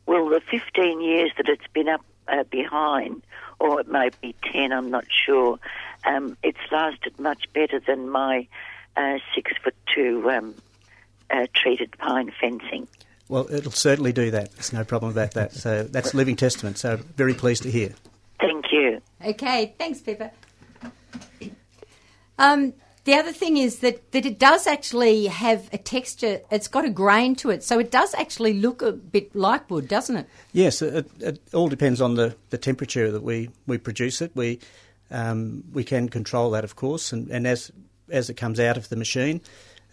Well, 0.06 0.28
the 0.28 0.40
15 0.50 1.00
years 1.00 1.32
that 1.36 1.48
it's 1.48 1.66
been 1.72 1.88
up 1.88 2.04
uh, 2.28 2.44
behind, 2.44 3.22
or 3.58 3.80
it 3.80 3.88
may 3.88 4.10
be 4.20 4.34
10, 4.52 4.72
I'm 4.72 4.90
not 4.90 5.04
sure, 5.10 5.58
um, 6.04 6.36
it's 6.42 6.58
lasted 6.70 7.18
much 7.18 7.52
better 7.52 7.80
than 7.80 8.08
my 8.08 8.46
uh, 8.96 9.18
six 9.34 9.52
foot 9.62 9.74
two 9.94 10.30
um, 10.30 10.54
uh, 11.30 11.46
treated 11.54 11.96
pine 11.98 12.32
fencing. 12.40 12.86
Well, 13.28 13.46
it'll 13.52 13.72
certainly 13.72 14.12
do 14.12 14.30
that. 14.30 14.52
There's 14.52 14.72
no 14.72 14.84
problem 14.84 15.10
about 15.10 15.32
that. 15.32 15.52
So 15.52 15.82
that's 15.82 16.14
living 16.14 16.36
testament. 16.36 16.78
So 16.78 16.96
very 17.16 17.34
pleased 17.34 17.64
to 17.64 17.70
hear. 17.70 17.92
Thank 18.40 18.66
you. 18.70 19.00
Okay, 19.24 19.74
thanks, 19.78 20.00
Pippa. 20.00 20.30
Um, 22.38 22.74
the 23.04 23.14
other 23.14 23.32
thing 23.32 23.56
is 23.56 23.78
that, 23.78 24.12
that 24.12 24.26
it 24.26 24.38
does 24.38 24.66
actually 24.66 25.26
have 25.26 25.68
a 25.72 25.78
texture, 25.78 26.40
it's 26.50 26.68
got 26.68 26.84
a 26.84 26.90
grain 26.90 27.36
to 27.36 27.50
it, 27.50 27.62
so 27.62 27.78
it 27.78 27.90
does 27.90 28.14
actually 28.14 28.54
look 28.54 28.82
a 28.82 28.92
bit 28.92 29.34
like 29.34 29.70
wood, 29.70 29.88
doesn't 29.88 30.16
it? 30.16 30.28
Yes, 30.52 30.82
it, 30.82 31.08
it 31.20 31.40
all 31.54 31.68
depends 31.68 32.00
on 32.00 32.16
the, 32.16 32.34
the 32.50 32.58
temperature 32.58 33.10
that 33.12 33.22
we, 33.22 33.50
we 33.66 33.78
produce 33.78 34.20
it. 34.20 34.32
We 34.34 34.58
um, 35.10 35.62
we 35.72 35.84
can 35.84 36.08
control 36.08 36.50
that, 36.50 36.64
of 36.64 36.74
course, 36.74 37.12
and, 37.12 37.30
and 37.30 37.46
as 37.46 37.70
as 38.10 38.28
it 38.30 38.34
comes 38.34 38.58
out 38.58 38.76
of 38.76 38.88
the 38.88 38.96
machine, 38.96 39.40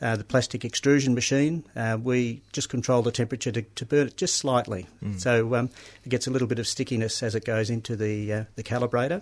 uh, 0.03 0.17
the 0.17 0.23
plastic 0.23 0.65
extrusion 0.65 1.15
machine, 1.15 1.63
uh, 1.75 1.97
we 2.01 2.41
just 2.51 2.69
control 2.69 3.01
the 3.01 3.11
temperature 3.11 3.51
to, 3.51 3.61
to 3.61 3.85
burn 3.85 4.07
it 4.07 4.17
just 4.17 4.35
slightly. 4.35 4.85
So 5.17 5.55
um, 5.55 5.69
it 6.03 6.09
gets 6.09 6.27
a 6.27 6.31
little 6.31 6.47
bit 6.47 6.59
of 6.59 6.67
stickiness 6.67 7.23
as 7.23 7.35
it 7.35 7.45
goes 7.45 7.69
into 7.69 7.95
the 7.95 8.33
uh, 8.33 8.43
the 8.55 8.63
calibrator, 8.63 9.21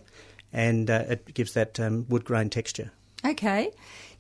and 0.52 0.90
uh, 0.90 1.06
it 1.10 1.34
gives 1.34 1.54
that 1.54 1.80
um, 1.80 2.06
wood 2.10 2.26
grain 2.26 2.50
texture. 2.50 2.92
Okay. 3.24 3.72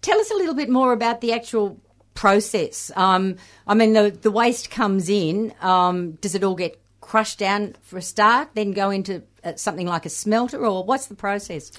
Tell 0.01 0.19
us 0.19 0.31
a 0.31 0.35
little 0.35 0.53
bit 0.53 0.69
more 0.69 0.93
about 0.93 1.21
the 1.21 1.33
actual 1.33 1.79
process. 2.13 2.91
Um, 2.95 3.37
I 3.65 3.73
mean, 3.73 3.93
the, 3.93 4.11
the 4.11 4.31
waste 4.31 4.69
comes 4.69 5.09
in. 5.09 5.53
Um, 5.61 6.13
does 6.21 6.35
it 6.35 6.43
all 6.43 6.55
get 6.55 6.79
crushed 6.99 7.39
down 7.39 7.75
for 7.81 7.97
a 7.97 8.01
start, 8.01 8.49
then 8.53 8.71
go 8.71 8.89
into 8.89 9.23
uh, 9.43 9.55
something 9.55 9.87
like 9.87 10.05
a 10.05 10.09
smelter, 10.09 10.65
or 10.65 10.83
what's 10.83 11.07
the 11.07 11.15
process? 11.15 11.71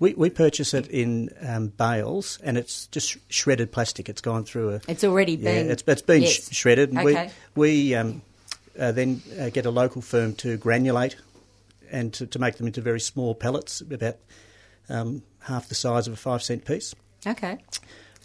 We, 0.00 0.14
we 0.14 0.30
purchase 0.30 0.74
it 0.74 0.86
in 0.88 1.30
um, 1.44 1.68
bales, 1.68 2.38
and 2.42 2.56
it's 2.56 2.86
just 2.86 3.16
shredded 3.32 3.72
plastic. 3.72 4.08
It's 4.08 4.20
gone 4.20 4.44
through 4.44 4.74
a. 4.74 4.80
It's 4.86 5.02
already 5.04 5.36
been. 5.36 5.66
yeah, 5.66 5.72
it's, 5.72 5.82
it's 5.86 6.02
been 6.02 6.22
yes. 6.22 6.48
sh- 6.50 6.54
shredded, 6.56 6.90
and 6.90 6.98
Okay. 7.00 7.30
we 7.56 7.68
we 7.68 7.94
um, 7.94 8.22
uh, 8.78 8.92
then 8.92 9.22
uh, 9.40 9.50
get 9.50 9.66
a 9.66 9.70
local 9.70 10.00
firm 10.00 10.34
to 10.36 10.56
granulate 10.58 11.16
and 11.90 12.12
to, 12.14 12.26
to 12.26 12.38
make 12.38 12.56
them 12.56 12.66
into 12.66 12.80
very 12.80 13.00
small 13.00 13.34
pellets, 13.34 13.80
about 13.80 14.16
um, 14.88 15.22
half 15.40 15.68
the 15.68 15.74
size 15.74 16.06
of 16.06 16.12
a 16.12 16.16
five 16.16 16.42
cent 16.42 16.64
piece. 16.64 16.94
Okay. 17.26 17.58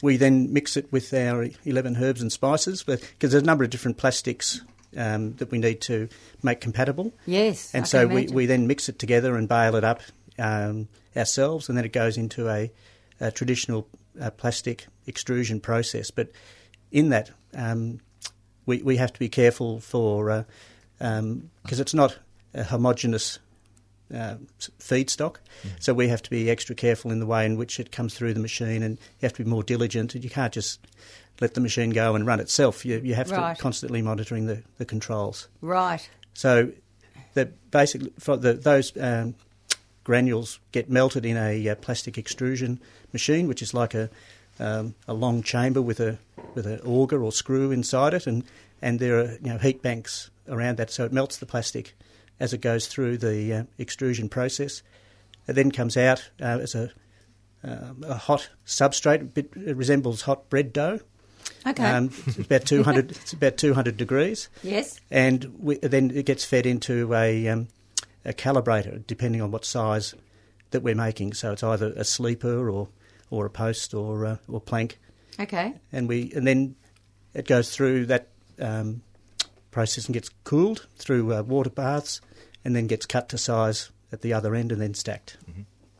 We 0.01 0.17
then 0.17 0.51
mix 0.51 0.75
it 0.75 0.91
with 0.91 1.13
our 1.13 1.47
11 1.65 1.95
herbs 1.97 2.21
and 2.21 2.31
spices 2.31 2.83
because 2.83 3.31
there's 3.31 3.41
a 3.41 3.45
number 3.45 3.63
of 3.63 3.69
different 3.69 3.97
plastics 3.97 4.61
um, 4.97 5.33
that 5.37 5.49
we 5.49 5.57
need 5.59 5.79
to 5.81 6.09
make 6.43 6.59
compatible. 6.59 7.13
Yes. 7.25 7.73
And 7.73 7.83
I 7.83 7.87
so 7.87 8.07
we, 8.07 8.27
we 8.27 8.45
then 8.45 8.67
mix 8.67 8.89
it 8.89 8.99
together 8.99 9.37
and 9.37 9.47
bale 9.47 9.75
it 9.75 9.83
up 9.85 10.01
um, 10.39 10.87
ourselves, 11.15 11.69
and 11.69 11.77
then 11.77 11.85
it 11.85 11.93
goes 11.93 12.17
into 12.17 12.49
a, 12.49 12.71
a 13.19 13.31
traditional 13.31 13.87
uh, 14.21 14.29
plastic 14.31 14.87
extrusion 15.07 15.59
process. 15.59 16.11
But 16.11 16.31
in 16.91 17.09
that, 17.09 17.31
um, 17.55 17.99
we, 18.65 18.81
we 18.81 18.97
have 18.97 19.13
to 19.13 19.19
be 19.19 19.29
careful 19.29 19.79
for 19.79 20.45
because 20.97 21.19
um, 21.19 21.49
it's 21.69 21.93
not 21.93 22.17
a 22.53 22.63
homogeneous 22.63 23.39
uh, 24.13 24.35
feedstock, 24.79 25.37
so 25.79 25.93
we 25.93 26.07
have 26.07 26.21
to 26.21 26.29
be 26.29 26.49
extra 26.49 26.75
careful 26.75 27.11
in 27.11 27.19
the 27.19 27.25
way 27.25 27.45
in 27.45 27.57
which 27.57 27.79
it 27.79 27.91
comes 27.91 28.13
through 28.13 28.33
the 28.33 28.39
machine, 28.39 28.83
and 28.83 28.97
you 28.97 29.23
have 29.25 29.33
to 29.33 29.43
be 29.43 29.49
more 29.49 29.63
diligent. 29.63 30.13
And 30.15 30.23
you 30.23 30.29
can't 30.29 30.53
just 30.53 30.79
let 31.41 31.55
the 31.55 31.61
machine 31.61 31.89
go 31.89 32.15
and 32.15 32.25
run 32.25 32.39
itself. 32.39 32.85
You, 32.85 32.99
you 33.03 33.15
have 33.15 33.31
Right. 33.31 33.55
to 33.55 33.61
constantly 33.61 34.01
monitoring 34.01 34.45
the, 34.45 34.61
the 34.77 34.85
controls. 34.85 35.47
Right. 35.61 36.07
So, 36.33 36.71
the 37.33 37.45
basically 37.71 38.13
for 38.19 38.37
the, 38.37 38.53
those 38.53 38.95
um, 38.99 39.33
granules 40.03 40.59
get 40.71 40.89
melted 40.89 41.25
in 41.25 41.37
a 41.37 41.69
uh, 41.69 41.75
plastic 41.75 42.17
extrusion 42.17 42.79
machine, 43.11 43.47
which 43.47 43.61
is 43.61 43.73
like 43.73 43.93
a 43.93 44.09
um, 44.59 44.93
a 45.07 45.13
long 45.13 45.41
chamber 45.41 45.81
with 45.81 45.99
a 45.99 46.17
with 46.53 46.65
an 46.65 46.79
auger 46.81 47.23
or 47.23 47.31
screw 47.31 47.71
inside 47.71 48.13
it, 48.13 48.27
and 48.27 48.43
and 48.81 48.99
there 48.99 49.19
are 49.19 49.31
you 49.33 49.51
know 49.51 49.57
heat 49.57 49.81
banks 49.81 50.29
around 50.47 50.77
that, 50.77 50.91
so 50.91 51.05
it 51.05 51.13
melts 51.13 51.37
the 51.37 51.45
plastic 51.45 51.95
as 52.39 52.53
it 52.53 52.61
goes 52.61 52.87
through 52.87 53.17
the 53.17 53.53
uh, 53.53 53.63
extrusion 53.79 54.29
process. 54.29 54.83
It 55.47 55.53
then 55.53 55.71
comes 55.71 55.97
out 55.97 56.29
uh, 56.41 56.59
as 56.61 56.75
a 56.75 56.91
um, 57.63 58.03
a 58.07 58.15
hot 58.15 58.49
substrate. 58.65 59.37
It 59.37 59.75
resembles 59.75 60.23
hot 60.23 60.49
bread 60.49 60.73
dough. 60.73 60.99
Okay. 61.65 61.85
Um, 61.85 62.11
it's 62.27 62.37
about 62.37 62.65
two 62.65 62.83
hundred. 62.83 63.11
it's 63.11 63.33
about 63.33 63.57
two 63.57 63.73
hundred 63.73 63.97
degrees 63.97 64.49
yes. 64.63 64.99
and 65.09 65.45
we, 65.59 65.77
then 65.77 66.11
it 66.11 66.25
gets 66.25 66.43
fed 66.43 66.65
into 66.65 67.13
a, 67.13 67.47
um, 67.47 67.67
a 68.25 68.33
calibrator 68.33 69.05
depending 69.07 69.41
on 69.41 69.51
what 69.51 69.65
size 69.65 70.13
that 70.71 70.81
we're 70.83 70.95
making. 70.95 71.33
So 71.33 71.51
it's 71.51 71.63
either 71.63 71.93
a 71.95 72.03
sleeper 72.03 72.69
or, 72.69 72.89
or 73.29 73.45
a 73.45 73.49
post 73.49 73.93
or 73.93 74.25
uh, 74.25 74.37
or 74.47 74.59
plank, 74.61 74.99
Okay. 75.39 75.73
and 75.91 76.07
we 76.07 76.31
and 76.35 76.45
then 76.47 76.75
it 77.33 77.47
goes 77.47 77.69
through 77.75 78.05
that 78.07 78.27
um, 78.59 79.01
process 79.71 80.05
and 80.05 80.13
gets 80.13 80.29
cooled 80.43 80.87
through 80.95 81.33
uh, 81.33 81.41
water 81.43 81.69
baths, 81.69 82.21
and 82.63 82.75
then 82.75 82.87
gets 82.87 83.05
cut 83.05 83.29
to 83.29 83.37
size 83.37 83.89
at 84.11 84.21
the 84.21 84.33
other 84.33 84.53
end 84.55 84.71
and 84.71 84.79
then 84.79 84.93
stacked. 84.93 85.37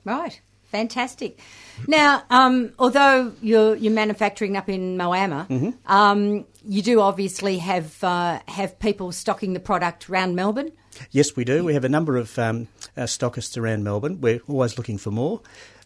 Right. 0.05 0.41
Fantastic. 0.73 1.39
Now, 1.88 2.23
um, 2.31 2.73
although 2.79 3.31
you're, 3.43 3.75
you're 3.75 3.93
manufacturing 3.93 4.57
up 4.57 4.67
in 4.69 4.97
Moama, 4.97 5.47
Mm-hmm. 5.47 5.69
um, 5.91 6.45
you 6.65 6.81
do 6.81 6.99
obviously 6.99 7.59
have 7.59 8.03
uh, 8.03 8.39
have 8.47 8.79
people 8.79 9.12
stocking 9.12 9.53
the 9.53 9.59
product 9.59 10.09
around 10.09 10.33
Melbourne. 10.36 10.71
Yes, 11.12 11.36
we 11.36 11.43
do. 11.43 11.63
We 11.63 11.73
have 11.75 11.83
a 11.83 11.89
number 11.89 12.17
of 12.17 12.39
um, 12.39 12.67
uh, 12.97 13.03
stockists 13.03 13.55
around 13.55 13.83
Melbourne. 13.83 14.19
We're 14.19 14.39
always 14.47 14.77
looking 14.77 14.97
for 14.97 15.12
more, 15.12 15.41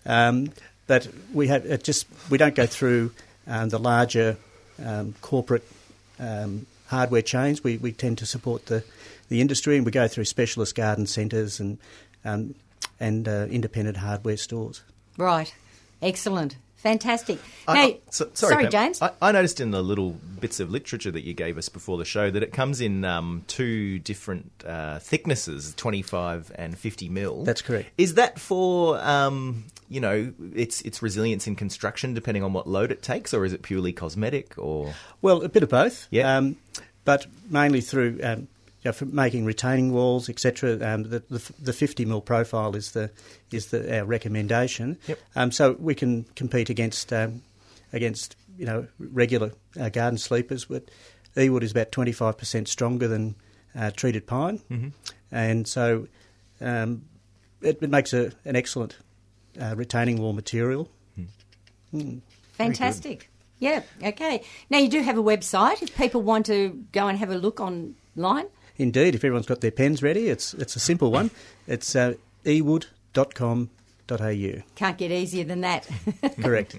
um, 0.06 0.52
but 0.88 1.08
we 1.34 1.47
have 1.47 1.65
it 1.65 1.84
just 1.84 2.08
we 2.30 2.38
don't 2.38 2.56
go 2.56 2.65
through 2.65 3.12
um, 3.45 3.69
the 3.69 3.80
larger 3.80 4.38
um, 4.86 5.15
corporate 5.21 5.63
um, 6.19 6.65
hardware 6.88 7.23
chains. 7.23 7.63
We 7.63 7.78
we 7.78 7.91
tend 7.91 8.19
to 8.19 8.26
support 8.26 8.67
the 8.67 8.84
the 9.30 9.41
industry, 9.41 9.76
and 9.76 9.86
we 9.86 9.91
go 9.91 10.08
through 10.08 10.26
specialist 10.26 10.76
garden 10.76 11.08
centres 11.08 11.60
and 11.60 11.78
um, 12.23 12.56
and 12.99 13.27
uh, 13.27 13.47
independent 13.49 13.97
hardware 13.97 14.38
stores. 14.38 14.81
Right. 15.17 15.53
Excellent. 16.01 16.57
Fantastic. 16.77 17.39
Now, 17.67 17.73
I- 17.73 17.99
so- 18.12 18.29
sorry, 18.33 18.63
Pam. 18.65 18.71
James. 18.71 19.01
I, 19.01 19.12
I 19.21 19.31
noticed 19.31 19.60
in 19.60 19.71
the 19.71 19.81
little 19.81 20.12
bits 20.39 20.60
of 20.60 20.69
literature 20.69 21.10
that 21.12 21.23
you 21.23 21.33
gave 21.33 21.57
us 21.57 21.69
before 21.69 21.97
the 21.97 22.05
show 22.05 22.29
that 22.29 22.43
it 22.43 22.53
comes 22.53 22.81
in 22.81 23.03
um, 23.03 23.43
two 23.47 23.97
different 23.99 24.51
uh, 24.65 24.99
thicknesses, 24.99 25.73
25 25.75 26.51
and 26.55 26.77
50 26.77 27.10
mil. 27.10 27.43
That's 27.43 27.63
correct. 27.63 27.89
Is 27.97 28.13
that 28.13 28.39
for, 28.39 28.99
um, 28.99 29.65
you 29.89 29.99
know, 29.99 30.31
its 30.55 30.81
its 30.81 31.01
resilience 31.01 31.47
in 31.47 31.55
construction 31.55 32.13
depending 32.13 32.43
on 32.43 32.53
what 32.53 32.67
load 32.67 32.91
it 32.91 33.01
takes, 33.01 33.33
or 33.33 33.43
is 33.43 33.53
it 33.53 33.63
purely 33.63 33.91
cosmetic? 33.91 34.53
Or 34.57 34.93
Well, 35.23 35.41
a 35.41 35.49
bit 35.49 35.63
of 35.63 35.69
both. 35.69 36.07
Yeah. 36.12 36.38
Um, 36.38 36.57
but 37.05 37.25
mainly 37.49 37.81
through 37.81 38.19
um, 38.21 38.47
you 38.88 38.91
know, 38.91 38.93
for 38.93 39.06
making 39.06 39.43
retaining 39.43 39.91
walls, 39.91 40.30
etc. 40.30 40.80
Um, 40.82 41.04
the, 41.04 41.21
the 41.30 41.52
the 41.60 41.73
50 41.73 42.06
mil 42.06 42.21
profile 42.21 42.73
is 42.73 42.93
the 42.93 43.12
is 43.52 43.67
the 43.67 44.00
our 44.00 44.06
recommendation. 44.06 44.97
Yep. 45.08 45.19
Um, 45.36 45.52
so 45.52 45.76
we 45.78 45.93
can 45.93 46.23
compete 46.36 46.69
against 46.69 47.12
um, 47.12 47.41
against 47.91 48.38
you 48.58 48.65
know 48.65 48.88
regular 48.97 49.52
uh, 49.78 49.89
garden 49.89 50.17
sleepers, 50.17 50.63
but 50.63 50.89
Ewood 51.36 51.63
is 51.63 51.71
about 51.71 51.91
25% 51.91 52.67
stronger 52.69 53.10
than 53.10 53.36
uh, 53.76 53.91
treated 53.91 54.26
pine, 54.26 54.60
mm-hmm. 54.71 54.89
and 55.32 55.67
so 55.67 56.08
um, 56.62 57.04
it, 57.62 57.80
it 57.82 57.89
makes 57.89 58.13
a, 58.13 58.32
an 58.45 58.56
excellent 58.56 58.95
uh, 59.60 59.76
retaining 59.76 60.21
wall 60.21 60.32
material. 60.32 60.89
Fantastic. 62.54 63.30
Yeah. 63.60 63.82
Okay. 64.02 64.43
Now 64.69 64.78
you 64.78 64.88
do 64.88 65.02
have 65.02 65.17
a 65.17 65.23
website. 65.23 65.82
If 65.82 65.93
people 65.97 66.21
want 66.21 66.45
to 66.45 66.86
go 66.93 67.08
and 67.08 67.17
have 67.17 67.32
a 67.32 67.38
look 67.38 67.60
online. 67.60 68.45
Indeed, 68.78 69.16
if 69.16 69.24
everyone's 69.24 69.48
got 69.48 69.62
their 69.62 69.72
pens 69.72 70.04
ready, 70.04 70.30
it's 70.30 70.54
it's 70.54 70.76
a 70.76 70.80
simple 70.80 71.12
one. 71.12 71.32
It's 71.68 71.96
uh, 71.96 72.13
ewood.com.au. 72.46 73.68
Can't 74.76 74.98
get 74.98 75.12
easier 75.12 75.44
than 75.44 75.62
that. 75.62 75.88
Correct. 76.42 76.76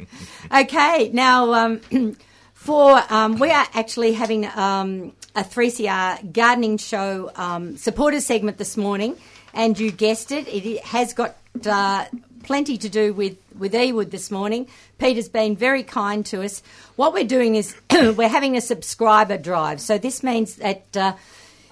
okay, 0.53 1.11
now 1.13 1.53
um, 1.53 1.81
for 2.55 3.03
um, 3.11 3.39
we 3.39 3.51
are 3.51 3.67
actually 3.75 4.13
having 4.13 4.47
um, 4.47 5.13
a 5.35 5.43
3CR 5.43 6.33
gardening 6.33 6.79
show 6.79 7.31
um, 7.37 7.77
supporter 7.77 8.21
segment 8.21 8.59
this 8.59 8.77
morning, 8.77 9.17
and 9.53 9.79
you 9.79 9.91
guessed 9.91 10.31
it, 10.33 10.47
it 10.49 10.85
has 10.85 11.15
got 11.15 11.37
uh, 11.67 12.05
plenty 12.45 12.79
to 12.79 12.89
do 12.89 13.13
with 13.13 13.37
with 13.59 13.73
Ewood 13.73 14.11
this 14.11 14.31
morning. 14.31 14.69
Peter's 14.99 15.29
been 15.29 15.57
very 15.57 15.83
kind 15.83 16.25
to 16.27 16.43
us. 16.43 16.63
What 16.95 17.13
we're 17.13 17.25
doing 17.25 17.57
is 17.57 17.75
we're 17.93 18.29
having 18.29 18.57
a 18.57 18.61
subscriber 18.61 19.37
drive, 19.37 19.81
so 19.81 19.99
this 19.99 20.23
means 20.23 20.57
that. 20.57 20.97
Uh, 20.97 21.15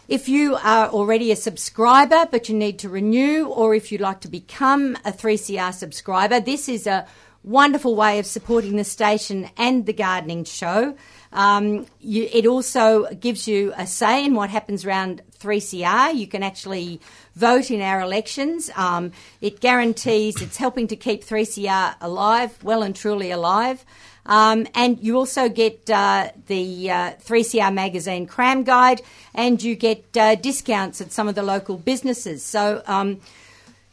if 0.08 0.28
you 0.28 0.56
are 0.56 0.88
already 0.88 1.32
a 1.32 1.36
subscriber 1.36 2.26
but 2.30 2.48
you 2.48 2.54
need 2.54 2.78
to 2.80 2.88
renew, 2.88 3.46
or 3.46 3.74
if 3.74 3.90
you'd 3.90 4.00
like 4.00 4.20
to 4.20 4.28
become 4.28 4.96
a 5.04 5.12
3CR 5.12 5.74
subscriber, 5.74 6.40
this 6.40 6.68
is 6.68 6.86
a 6.86 7.06
wonderful 7.42 7.94
way 7.94 8.18
of 8.18 8.26
supporting 8.26 8.76
the 8.76 8.84
station 8.84 9.48
and 9.56 9.86
the 9.86 9.92
gardening 9.92 10.44
show. 10.44 10.96
Um, 11.32 11.86
you, 12.00 12.28
it 12.32 12.46
also 12.46 13.06
gives 13.14 13.46
you 13.46 13.72
a 13.76 13.86
say 13.86 14.24
in 14.24 14.34
what 14.34 14.50
happens 14.50 14.84
around 14.84 15.22
3CR. 15.38 16.14
You 16.14 16.26
can 16.26 16.42
actually 16.42 17.00
vote 17.34 17.70
in 17.70 17.80
our 17.80 18.00
elections. 18.00 18.70
Um, 18.74 19.12
it 19.40 19.60
guarantees 19.60 20.42
it's 20.42 20.56
helping 20.56 20.88
to 20.88 20.96
keep 20.96 21.24
3CR 21.24 21.96
alive, 22.00 22.62
well 22.64 22.82
and 22.82 22.96
truly 22.96 23.30
alive. 23.30 23.84
Um, 24.26 24.66
and 24.74 25.00
you 25.00 25.16
also 25.16 25.48
get 25.48 25.88
uh, 25.88 26.30
the 26.46 26.90
uh, 26.90 27.12
3CR 27.24 27.72
magazine 27.72 28.26
cram 28.26 28.64
guide, 28.64 29.02
and 29.34 29.62
you 29.62 29.74
get 29.74 30.04
uh, 30.16 30.34
discounts 30.34 31.00
at 31.00 31.12
some 31.12 31.28
of 31.28 31.34
the 31.34 31.42
local 31.42 31.78
businesses. 31.78 32.44
So 32.44 32.82
um, 32.86 33.20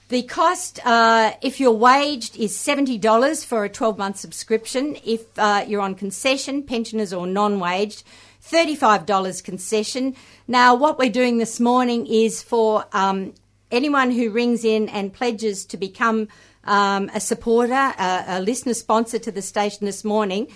the 0.10 0.24
cost, 0.24 0.80
uh, 0.86 1.34
if 1.42 1.60
you're 1.60 1.72
waged, 1.72 2.38
is 2.38 2.54
$70 2.54 3.46
for 3.46 3.64
a 3.64 3.70
12 3.70 3.98
month 3.98 4.18
subscription. 4.18 4.98
If 5.06 5.22
uh, 5.38 5.66
you're 5.68 5.82
on 5.82 5.96
concession, 5.96 6.64
pensioners 6.64 7.14
or 7.14 7.26
non 7.26 7.60
waged, 7.60 8.04
$35 8.44 9.44
concession. 9.44 10.16
Now, 10.48 10.76
what 10.76 11.00
we're 11.00 11.10
doing 11.10 11.38
this 11.38 11.60
morning 11.60 12.06
is 12.06 12.44
for 12.44 12.86
um, 12.92 13.34
anyone 13.72 14.12
who 14.12 14.30
rings 14.30 14.66
in 14.66 14.90
and 14.90 15.14
pledges 15.14 15.66
to 15.66 15.78
become 15.78 16.28
um, 16.66 17.10
a 17.14 17.20
supporter, 17.20 17.74
a, 17.74 18.24
a 18.28 18.42
listener 18.42 18.74
sponsor 18.74 19.20
to 19.20 19.32
the 19.32 19.42
station 19.42 19.86
this 19.86 20.04
morning. 20.04 20.48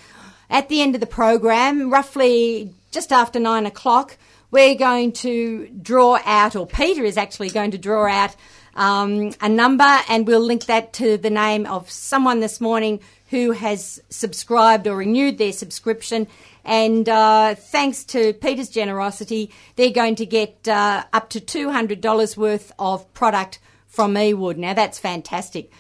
At 0.50 0.70
the 0.70 0.82
end 0.82 0.96
of 0.96 1.02
the 1.02 1.08
program, 1.08 1.90
roughly 1.90 2.74
just 2.92 3.12
after 3.12 3.40
nine 3.40 3.66
o'clock, 3.66 4.18
we're 4.50 4.76
going 4.76 5.12
to 5.12 5.68
draw 5.82 6.20
out, 6.26 6.56
or 6.56 6.66
Peter 6.66 7.04
is 7.04 7.18
actually 7.18 7.50
going 7.50 7.72
to 7.72 7.78
draw 7.78 8.08
out 8.08 8.36
um, 8.76 9.34
a 9.42 9.50
number, 9.50 9.98
and 10.08 10.26
we'll 10.26 10.40
link 10.40 10.66
that 10.66 10.94
to 10.94 11.18
the 11.18 11.30
name 11.30 11.66
of 11.66 11.90
someone 11.90 12.40
this 12.40 12.62
morning 12.62 13.02
who 13.30 13.52
has 13.52 14.02
subscribed 14.10 14.88
or 14.88 14.96
renewed 14.96 15.38
their 15.38 15.52
subscription. 15.52 16.28
And 16.64 17.10
uh, 17.10 17.56
thanks 17.56 18.04
to 18.06 18.34
Peter's 18.34 18.70
generosity, 18.70 19.52
they're 19.76 19.90
going 19.90 20.16
to 20.16 20.26
get 20.26 20.68
uh, 20.68 21.04
up 21.12 21.30
to 21.32 21.42
$200 21.42 22.38
worth 22.38 22.72
of 22.80 23.12
product 23.14 23.60
from 23.88 24.14
eWood. 24.14 24.58
Now, 24.58 24.74
that's 24.74 25.00
fantastic. 25.00 25.72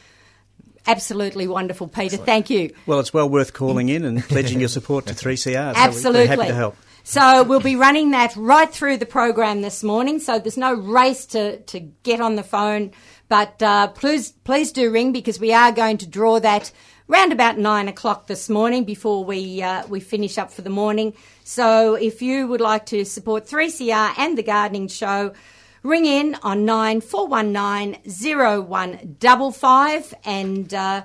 Absolutely 0.87 1.47
wonderful, 1.47 1.87
Peter. 1.87 2.17
Thank 2.17 2.49
you. 2.49 2.73
Well, 2.85 2.99
it's 2.99 3.13
well 3.13 3.29
worth 3.29 3.53
calling 3.53 3.89
in 3.89 4.05
and 4.05 4.23
pledging 4.23 4.59
your 4.59 4.69
support 4.69 5.05
to 5.07 5.13
3CR. 5.13 5.73
So 5.73 5.79
Absolutely. 5.79 6.21
We're 6.21 6.27
happy 6.27 6.47
to 6.47 6.55
help. 6.55 6.77
So 7.03 7.43
we'll 7.43 7.61
be 7.61 7.77
running 7.77 8.11
that 8.11 8.35
right 8.35 8.69
through 8.69 8.97
the 8.97 9.05
program 9.05 9.61
this 9.61 9.81
morning. 9.81 10.19
So 10.19 10.39
there's 10.39 10.57
no 10.57 10.73
race 10.73 11.25
to, 11.27 11.59
to 11.61 11.79
get 11.79 12.19
on 12.19 12.35
the 12.35 12.43
phone, 12.43 12.91
but 13.29 13.63
uh, 13.63 13.87
please 13.87 14.33
please 14.43 14.73
do 14.73 14.91
ring 14.91 15.13
because 15.13 15.39
we 15.39 15.53
are 15.53 15.71
going 15.71 15.99
to 15.99 16.05
draw 16.05 16.39
that 16.39 16.69
round 17.07 17.31
about 17.31 17.57
nine 17.57 17.87
o'clock 17.87 18.27
this 18.27 18.49
morning 18.49 18.83
before 18.83 19.23
we 19.23 19.61
uh, 19.61 19.87
we 19.87 20.01
finish 20.01 20.37
up 20.37 20.51
for 20.51 20.63
the 20.63 20.69
morning. 20.69 21.13
So 21.45 21.95
if 21.95 22.21
you 22.21 22.45
would 22.47 22.59
like 22.59 22.85
to 22.87 23.05
support 23.05 23.47
3CR 23.47 24.13
and 24.17 24.37
the 24.37 24.43
Gardening 24.43 24.89
Show, 24.89 25.33
ring 25.87 26.05
in 26.05 26.35
on 26.43 26.65
nine 26.65 26.99
four 26.99 27.27
one 27.27 27.51
nine 27.51 27.97
zero 28.07 28.61
one 28.61 29.15
double 29.19 29.51
five 29.51 30.13
and. 30.25 30.73
Uh, 30.73 31.03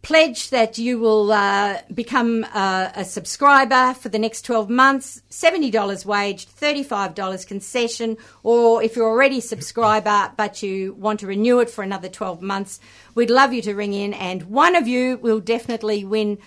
pledge 0.00 0.50
that 0.50 0.78
you 0.78 0.98
will 0.98 1.32
uh, 1.32 1.76
become 1.92 2.46
uh, 2.54 2.88
a 2.94 3.04
subscriber 3.04 3.92
for 3.94 4.08
the 4.08 4.18
next 4.18 4.42
12 4.42 4.70
months 4.70 5.20
$70 5.30 6.06
wage 6.06 6.46
$35 6.46 7.46
concession 7.46 8.16
or 8.44 8.82
if 8.82 8.94
you're 8.94 9.08
already 9.08 9.38
a 9.38 9.42
subscriber 9.42 10.32
but 10.36 10.62
you 10.62 10.94
want 10.94 11.20
to 11.20 11.26
renew 11.26 11.58
it 11.58 11.68
for 11.68 11.82
another 11.82 12.08
12 12.08 12.40
months 12.40 12.78
we'd 13.16 13.28
love 13.28 13.52
you 13.52 13.60
to 13.60 13.74
ring 13.74 13.92
in 13.92 14.14
and 14.14 14.44
one 14.44 14.76
of 14.76 14.86
you 14.86 15.18
will 15.18 15.40
definitely 15.40 16.04
win 16.04 16.38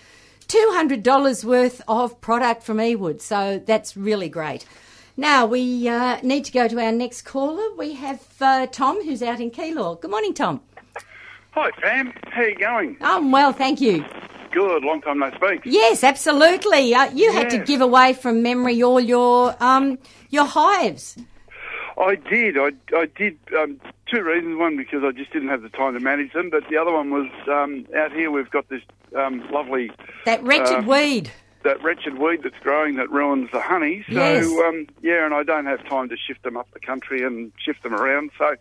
$200 0.48 1.44
worth 1.44 1.82
of 1.88 2.20
product 2.22 2.64
from 2.64 2.78
ewood 2.78 3.22
so 3.22 3.62
that's 3.66 3.98
really 3.98 4.30
great 4.30 4.66
now 5.18 5.46
we 5.46 5.88
uh, 5.88 6.20
need 6.22 6.46
to 6.46 6.52
go 6.52 6.68
to 6.68 6.80
our 6.84 6.92
next 6.92 7.24
caller 7.24 7.76
we 7.78 7.94
have 7.94 8.22
uh, 8.42 8.66
tom 8.68 9.04
who's 9.04 9.22
out 9.24 9.40
in 9.40 9.52
keilor 9.52 10.00
good 10.02 10.12
morning 10.12 10.34
tom 10.34 10.62
Hi, 11.54 11.70
Pam. 11.82 12.14
How 12.28 12.44
you 12.44 12.56
going? 12.58 12.96
I'm 13.02 13.30
well, 13.30 13.52
thank 13.52 13.82
you. 13.82 14.06
Good. 14.54 14.86
Long 14.86 15.02
time 15.02 15.20
no 15.20 15.32
speak. 15.32 15.60
Yes, 15.66 16.02
absolutely. 16.02 16.96
Uh, 16.96 17.12
you 17.12 17.34
had 17.34 17.50
to 17.50 17.58
Yes. 17.58 17.68
give 17.68 17.82
away 17.82 18.14
from 18.14 18.42
memory 18.42 18.82
all 18.82 19.02
your 19.02 19.54
um, 19.62 19.98
your 20.30 20.46
hives. 20.46 21.18
I 21.98 22.16
did. 22.16 22.58
I, 22.58 22.72
I 22.96 23.06
did. 23.18 23.38
Um, 23.54 23.82
two 24.10 24.22
reasons. 24.24 24.58
One, 24.60 24.78
because 24.78 25.04
I 25.04 25.12
just 25.12 25.34
didn't 25.34 25.50
have 25.50 25.62
the 25.62 25.68
time 25.68 25.94
to 25.94 26.00
manage 26.00 26.32
them. 26.32 26.50
But 26.50 26.70
the 26.70 26.78
other 26.78 26.94
one 26.94 27.10
was 27.12 27.28
um, 27.50 27.86
out 27.98 28.14
here 28.14 28.32
we've 28.32 28.50
got 28.50 28.70
this 28.70 28.82
um, 29.14 29.46
lovely, 29.52 29.92
That 30.24 30.42
wretched 30.44 30.86
Uh, 30.86 30.88
weed. 30.88 31.32
That 31.64 31.82
wretched 31.84 32.18
weed 32.18 32.42
that's 32.44 32.58
growing 32.62 32.96
that 32.96 33.10
ruins 33.12 33.50
the 33.52 33.62
honey. 33.62 34.04
So, 34.08 34.14
Yes. 34.14 34.46
um, 34.66 34.88
yeah, 35.02 35.26
and 35.26 35.34
I 35.34 35.44
don't 35.44 35.66
have 35.66 35.84
time 35.88 36.10
to 36.10 36.18
shift 36.18 36.44
them 36.44 36.58
up 36.58 36.68
the 36.74 36.80
country 36.80 37.24
and 37.24 37.52
shift 37.58 37.84
them 37.84 37.94
around. 37.94 38.32
So 38.38 38.56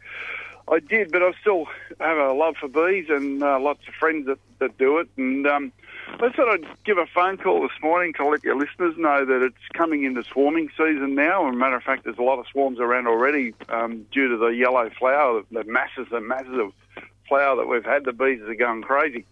I 0.71 0.79
did, 0.81 1.11
but 1.11 1.23
I 1.23 1.33
still 1.41 1.67
have 2.01 2.19
a 2.19 2.33
love 2.33 2.57
for 2.61 2.69
bees 2.69 3.07
and 3.09 3.43
uh, 3.43 3.59
lots 3.59 3.87
of 3.89 3.95
friends 3.95 4.27
that, 4.27 4.39
that 4.59 4.77
do 4.79 4.99
it. 4.99 5.09
And 5.17 5.47
um, 5.47 5.73
I 6.21 6.29
thought 6.31 6.49
I'd 6.49 6.67
give 6.85 6.99
a 6.99 7.07
phone 7.07 7.39
call 7.39 7.63
this 7.63 7.73
morning 7.83 8.13
to 8.15 8.27
let 8.27 8.45
your 8.45 8.57
listeners 8.57 8.95
know 8.99 9.25
that 9.25 9.43
it's 9.43 9.57
coming 9.73 10.05
into 10.05 10.23
swarming 10.25 10.69
season 10.77 11.15
now. 11.15 11.49
As 11.49 11.55
a 11.55 11.57
matter 11.57 11.77
of 11.77 11.83
fact, 11.83 12.05
there's 12.05 12.19
a 12.19 12.23
lot 12.23 12.39
of 12.39 12.47
swarms 12.53 12.79
around 12.79 13.07
already 13.07 13.55
um, 13.69 14.07
due 14.13 14.29
to 14.29 14.37
the 14.37 14.49
yellow 14.49 14.91
flower, 14.91 15.43
the 15.51 15.65
masses 15.65 16.07
and 16.13 16.27
masses 16.29 16.59
of 16.59 16.73
flower 17.29 17.57
that 17.57 17.67
we've 17.67 17.85
had. 17.85 18.05
The 18.05 18.13
bees 18.13 18.41
are 18.43 18.55
going 18.55 18.83
crazy. 18.83 19.25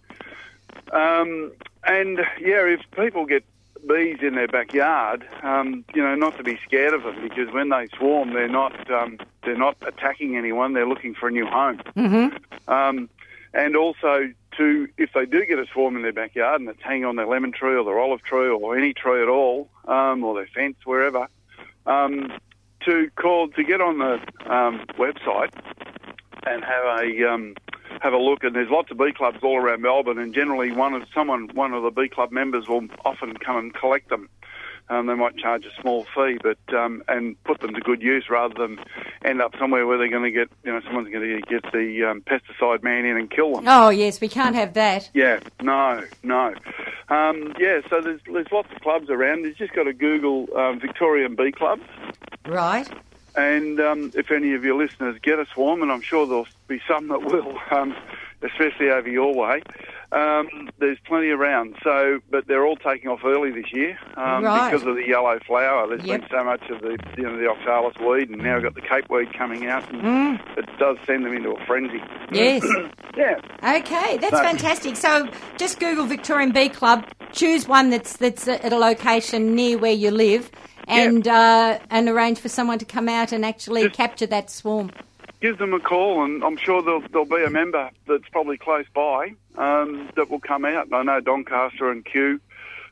Um, 0.93 1.53
and 1.85 2.19
yeah, 2.41 2.65
if 2.67 2.81
people 2.97 3.27
get 3.27 3.45
bees 3.87 4.19
in 4.23 4.35
their 4.35 4.49
backyard, 4.49 5.27
um, 5.43 5.85
you 5.95 6.03
know, 6.03 6.15
not 6.15 6.37
to 6.39 6.43
be 6.43 6.59
scared 6.65 6.95
of 6.95 7.03
them 7.03 7.17
because 7.23 7.53
when 7.53 7.69
they 7.69 7.87
swarm, 7.97 8.33
they're 8.33 8.49
not 8.49 8.91
um, 8.91 9.19
they're 9.45 9.57
not 9.57 9.77
attacking 9.87 10.37
anyone. 10.37 10.73
They're 10.73 10.89
looking 10.89 11.15
for 11.15 11.29
a 11.29 11.31
new 11.31 11.47
home. 11.47 11.81
Mm-hmm. 11.97 12.71
Um, 12.71 13.09
and 13.55 13.77
also 13.77 14.33
to 14.57 14.89
if 14.99 15.13
they 15.15 15.27
do 15.27 15.45
get 15.47 15.59
a 15.59 15.67
swarm 15.73 15.97
in 15.97 16.03
their 16.03 16.13
backyard 16.13 16.61
and 16.61 16.69
it's 16.69 16.83
hanging 16.83 17.05
on 17.05 17.17
their 17.17 17.27
lemon 17.27 17.53
tree 17.53 17.77
or 17.77 17.85
their 17.85 17.99
olive 17.99 18.23
tree 18.23 18.49
or 18.49 18.77
any 18.77 18.93
tree 18.93 19.23
at 19.23 19.29
all, 19.29 19.69
um, 19.87 20.25
or 20.25 20.35
their 20.35 20.49
fence 20.55 20.77
wherever, 20.85 21.29
um, 21.87 22.33
to 22.85 23.11
call 23.17 23.49
to 23.49 23.65
get 23.65 23.81
on 23.81 23.99
the 23.99 24.15
um, 24.53 24.85
website 24.99 25.53
and 26.47 26.65
have 26.65 26.85
a 27.01 27.31
um, 27.33 27.55
have 28.01 28.13
a 28.13 28.19
look. 28.19 28.45
And 28.45 28.55
there's 28.55 28.71
lots 28.71 28.91
of 28.91 28.99
bee 28.99 29.13
clubs 29.13 29.39
all 29.43 29.57
around 29.57 29.83
Melbourne, 29.83 30.19
and 30.19 30.35
generally 30.35 30.73
one 30.73 30.95
of 30.95 31.03
someone 31.15 31.49
one 31.55 31.73
of 31.73 31.83
the 31.83 31.91
bee 31.91 32.09
club 32.09 32.33
members 32.33 32.69
will 32.69 32.87
often 33.05 33.37
come 33.37 33.57
and 33.57 33.75
collect 33.75 34.09
them. 34.09 34.29
Um, 34.91 35.07
they 35.07 35.15
might 35.15 35.37
charge 35.37 35.67
a 35.67 35.83
small 35.83 36.07
fee, 36.15 36.39
but 36.43 36.59
um, 36.75 37.03
and 37.09 37.43
put 37.45 37.61
them 37.61 37.75
to 37.75 37.81
good 37.81 38.01
use 38.01 38.31
rather 38.31 38.55
than 38.55 38.79
end 39.23 39.43
up 39.43 39.55
somewhere 39.59 39.87
where 39.87 39.99
they're 39.99 40.09
going 40.09 40.23
to 40.23 40.31
get 40.31 40.49
you 40.65 40.73
know 40.73 40.81
someone's 40.83 41.11
going 41.11 41.29
to 41.29 41.41
get 41.43 41.71
the 41.73 42.05
um, 42.05 42.23
pesticide 42.23 42.83
man 42.83 43.05
in 43.05 43.19
and 43.19 43.31
kill 43.31 43.55
them. 43.57 43.65
Oh 43.69 43.91
yes, 43.91 44.21
we 44.21 44.29
can't 44.29 44.55
have 44.55 44.75
that. 44.75 45.11
Yeah, 45.19 45.41
no, 45.61 46.05
no. 46.23 46.55
Um, 47.09 47.53
yeah, 47.59 47.81
so 47.91 48.01
there's 48.01 48.21
there's 48.33 48.47
lots 48.53 48.69
of 48.75 48.81
clubs 48.81 49.11
around. 49.11 49.45
You've 49.45 49.57
just 49.57 49.73
got 49.75 49.85
to 49.85 49.93
Google 49.93 50.47
um, 50.57 50.79
Victorian 50.81 51.35
Bee 51.35 51.51
Clubs. 51.51 51.83
Right. 52.47 52.89
And 53.39 53.79
um, 53.79 54.11
if 54.17 54.33
any 54.33 54.53
of 54.55 54.65
your 54.65 54.77
listeners 54.77 55.17
get 55.23 55.39
a 55.39 55.47
swarm, 55.55 55.81
and 55.81 55.93
I'm 55.93 56.03
sure 56.03 56.27
there'll 56.27 56.49
be 56.67 56.81
some 56.89 57.07
that 57.07 57.23
will, 57.23 57.57
um, 57.71 57.95
especially 58.43 58.91
over 58.91 59.09
your 59.09 59.33
way, 59.33 59.63
um, 60.13 60.49
there's 60.79 60.99
plenty 61.07 61.29
around. 61.31 61.77
So, 61.83 62.21
but 62.31 62.47
they're 62.47 62.65
all 62.65 62.77
taking 62.77 63.09
off 63.11 63.21
early 63.25 63.51
this 63.51 63.73
year 63.73 63.99
um, 64.17 64.45
Right. 64.45 64.71
because 64.71 64.87
of 64.87 64.95
the 64.97 65.07
yellow 65.07 65.39
flower. 65.47 65.87
There's 65.89 66.05
Yep. 66.05 66.21
been 66.21 66.31
so 66.31 66.45
much 66.45 66.63
of 66.71 66.81
the 66.81 66.97
you 67.17 67.25
know 67.25 67.37
the 67.37 67.49
oxalis 67.49 67.97
weed, 67.99 68.31
and 68.31 68.43
now 68.43 68.55
we've 68.55 68.63
got 68.63 68.75
the 68.75 68.81
cape 68.81 69.09
weed 69.11 69.33
coming 69.33 69.67
out, 69.67 69.89
and 69.93 70.03
Mm. 70.03 70.59
it 70.59 70.67
does 70.79 70.97
send 71.07 71.25
them 71.27 71.35
into 71.35 71.51
a 71.51 71.67
frenzy. 71.67 72.03
Yes. 72.33 72.65
Yeah, 73.17 73.35
Okay, 73.65 74.17
that's 74.19 74.31
No. 74.33 74.39
fantastic. 74.43 74.95
So 74.95 75.29
just 75.57 75.81
Google 75.81 76.07
Victorian 76.07 76.53
Bee 76.53 76.69
Club, 76.69 77.05
choose 77.33 77.67
one 77.67 77.91
that's 77.91 78.17
that's 78.17 78.47
at 78.47 78.73
a 78.73 78.77
location 78.79 79.57
near 79.57 79.77
where 79.77 79.91
you 79.93 80.13
live, 80.13 80.49
and 80.87 81.27
uh, 81.27 81.79
and 81.91 82.09
arrange 82.09 82.39
for 82.39 82.49
someone 82.49 82.79
to 82.79 82.85
come 82.85 83.09
out 83.09 83.33
and 83.33 83.45
actually 83.45 83.85
Just- 83.85 83.97
capture 83.97 84.27
that 84.27 84.51
swarm. 84.51 84.93
Give 85.41 85.59
them 85.59 85.75
a 85.75 85.81
call, 85.81 86.25
and 86.25 86.43
I'm 86.45 86.57
sure 86.57 86.83
there'll, 86.83 87.01
there'll 87.01 87.25
be 87.25 87.45
a 87.45 87.51
member 87.51 87.91
that's 88.07 88.29
probably 88.31 88.59
close 88.59 88.87
by 88.95 89.35
um, 89.57 90.11
that 90.17 90.31
will 90.31 90.41
come 90.41 90.65
out. 90.65 90.93
I 90.93 91.03
know 91.03 91.21
Doncaster 91.21 91.91
and 91.91 92.05
Kew 92.05 92.41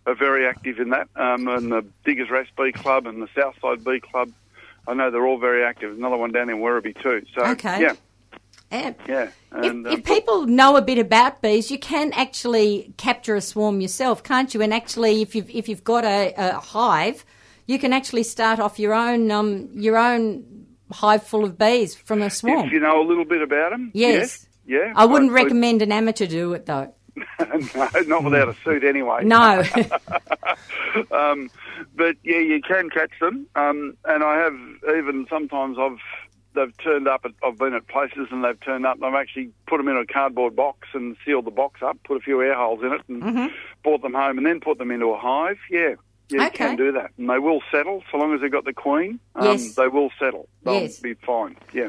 are 0.07 0.15
very 0.15 0.47
active 0.47 0.79
in 0.79 0.91
that, 0.91 1.09
um, 1.17 1.49
and 1.49 1.73
the 1.73 1.85
Diggers 2.05 2.31
Rest 2.31 2.51
Bee 2.57 2.73
Club 2.73 3.07
and 3.07 3.21
the 3.21 3.29
Southside 3.35 3.85
Bee 3.85 4.01
Club. 4.01 4.31
I 4.87 4.95
know 4.95 5.11
they're 5.11 5.27
all 5.27 5.39
very 5.39 5.65
active. 5.65 5.97
Another 5.97 6.17
one 6.17 6.31
down 6.31 6.49
in 6.49 6.59
Werribee 6.59 7.01
too. 7.03 7.25
So 7.35 7.43
Okay. 7.43 7.81
yeah, 7.81 7.95
And 8.71 8.95
yeah. 9.09 9.23
if, 9.25 9.35
And, 9.51 9.87
if 9.87 9.95
um, 9.95 10.03
people 10.03 10.47
know 10.47 10.77
a 10.77 10.83
bit 10.83 10.99
about 10.99 11.43
bees, 11.43 11.73
you 11.73 11.79
can 11.79 12.13
actually 12.13 12.93
capture 12.97 13.35
a 13.35 13.41
swarm 13.41 13.81
yourself, 13.81 14.23
can't 14.23 14.55
you? 14.55 14.63
And 14.63 14.73
actually, 14.73 15.23
if 15.23 15.35
you've 15.35 15.51
if 15.51 15.69
you've 15.69 15.83
got 15.83 16.05
a, 16.05 16.33
a 16.37 16.61
hive, 16.61 17.25
you 17.67 17.79
can 17.81 17.93
actually 17.93 18.23
start 18.23 18.61
off 18.61 18.79
your 18.79 18.95
own 18.95 19.31
um, 19.33 19.69
your 19.75 19.97
own 19.97 20.45
hive 20.93 21.23
full 21.25 21.45
of 21.45 21.59
bees 21.59 21.95
from 21.95 22.23
a 22.23 22.31
swarm. 22.31 22.67
if 22.67 22.73
you 22.73 22.81
know 22.81 23.01
a 23.01 23.07
little 23.07 23.25
bit 23.25 23.43
about 23.43 23.71
them, 23.71 23.91
Yes. 23.95 24.47
yeah. 24.67 24.93
I 24.97 25.05
wouldn't 25.07 25.33
recommend 25.33 25.83
an 25.83 25.93
amateur 25.93 26.27
do 26.27 26.53
it 26.55 26.67
though. 26.67 26.93
no, 27.41 27.89
not 28.07 28.25
without 28.25 28.49
a 28.49 28.55
suit 28.63 28.85
anyway. 28.85 29.25
No. 29.25 29.63
um, 31.11 31.51
but 31.95 32.17
yeah, 32.23 32.39
you 32.39 32.61
can 32.61 32.91
catch 32.91 33.13
them, 33.21 33.47
um, 33.57 33.97
and 34.05 34.23
I 34.23 34.37
have 34.39 34.55
even 34.99 35.27
sometimes 35.31 35.79
I've 35.79 35.99
they've 36.55 36.77
turned 36.79 37.07
up. 37.09 37.23
At, 37.25 37.33
I've 37.45 37.59
been 37.59 37.75
at 37.75 37.87
places 37.89 38.29
and 38.31 38.45
they've 38.45 38.59
turned 38.61 38.87
up. 38.87 38.97
and 38.97 39.05
I've 39.05 39.15
actually 39.15 39.51
put 39.67 39.77
them 39.79 39.89
in 39.89 39.97
a 39.97 40.07
cardboard 40.07 40.57
box 40.57 40.89
and 40.95 41.17
sealed 41.25 41.45
the 41.47 41.51
box 41.51 41.83
up, 41.83 41.99
put 42.05 42.17
a 42.17 42.21
few 42.21 42.41
air 42.43 42.55
holes 42.55 42.81
in 42.83 42.93
it, 42.93 43.01
and 43.09 43.23
Mm-hmm. 43.23 43.47
brought 43.83 44.03
them 44.03 44.15
home, 44.15 44.39
and 44.39 44.47
then 44.47 44.61
put 44.61 44.79
them 44.79 44.91
into 44.91 45.07
a 45.07 45.19
hive. 45.19 45.59
Yeah. 45.71 45.95
Yeah, 46.29 46.41
you 46.43 46.47
Okay. 46.49 46.57
can 46.67 46.77
do 46.77 46.93
that, 46.93 47.11
and 47.19 47.31
they 47.31 47.39
will 47.39 47.61
settle 47.71 48.03
so 48.11 48.19
long 48.19 48.35
as 48.35 48.41
they've 48.41 48.51
got 48.51 48.65
the 48.65 48.73
queen. 48.73 49.21
Um, 49.37 49.47
Yes. 49.47 49.75
they 49.75 49.87
will 49.89 50.11
settle. 50.19 50.49
They'll 50.65 50.83
Yes. 50.83 50.99
be 50.99 51.15
fine. 51.15 51.57
Yeah, 51.73 51.89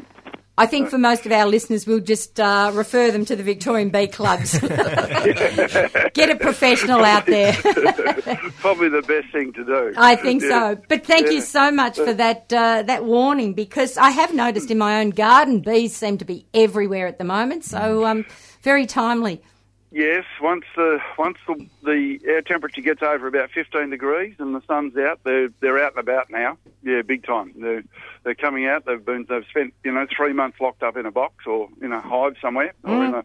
I 0.56 0.66
think 0.66 0.88
for 0.90 0.98
most 0.98 1.24
of 1.26 1.32
our 1.32 1.46
listeners, 1.46 1.86
we'll 1.86 2.00
just 2.00 2.38
uh, 2.40 2.70
refer 2.74 3.10
them 3.10 3.24
to 3.26 3.36
the 3.36 3.42
Victorian 3.42 3.90
Bee 3.90 4.06
Clubs. 4.08 4.58
Get 4.58 6.30
a 6.30 6.36
professional 6.40 7.04
out 7.04 7.26
there. 7.26 7.52
probably 8.60 8.88
the 8.88 9.02
best 9.06 9.32
thing 9.32 9.52
to 9.54 9.64
do. 9.64 9.94
I 9.96 10.16
think 10.16 10.42
Yeah. 10.42 10.48
so. 10.74 10.82
But 10.88 11.04
thank 11.06 11.30
you 11.30 11.40
so 11.40 11.70
much 11.70 11.96
for 11.96 12.12
that 12.12 12.52
uh, 12.52 12.82
that 12.82 13.04
warning 13.04 13.54
because 13.54 13.96
I 13.96 14.10
have 14.10 14.34
noticed 14.34 14.70
in 14.70 14.78
my 14.78 15.00
own 15.00 15.10
garden 15.10 15.60
bees 15.60 15.94
seem 15.96 16.18
to 16.18 16.24
be 16.24 16.46
everywhere 16.54 17.06
at 17.06 17.18
the 17.18 17.24
moment. 17.24 17.64
So 17.64 18.04
um, 18.04 18.24
very 18.62 18.86
timely. 18.86 19.42
Yes, 19.90 20.24
once 20.40 20.64
the 20.76 21.00
once 21.16 21.38
the, 21.46 21.66
the 21.82 22.20
air 22.26 22.42
temperature 22.42 22.82
gets 22.82 23.02
over 23.02 23.26
about 23.26 23.50
15 23.50 23.88
degrees 23.88 24.34
and 24.38 24.54
the 24.54 24.60
sun's 24.66 24.96
out, 24.98 25.20
they're 25.24 25.48
they're 25.60 25.82
out 25.82 25.92
and 25.92 26.00
about 26.00 26.30
now. 26.30 26.58
Yeah, 26.82 27.00
big 27.02 27.24
time. 27.24 27.54
They're 27.56 27.82
they're 28.22 28.34
coming 28.34 28.66
out. 28.66 28.84
They've 28.84 29.02
been 29.02 29.24
they've 29.28 29.46
spent 29.48 29.72
you 29.84 29.92
know 29.92 30.06
three 30.14 30.34
months 30.34 30.60
locked 30.60 30.82
up 30.82 30.98
in 30.98 31.06
a 31.06 31.10
box 31.10 31.46
or 31.46 31.68
in 31.80 31.92
a 31.92 32.00
hive 32.00 32.36
somewhere 32.40 32.74
or 32.84 33.02
in 33.02 33.14
a 33.14 33.24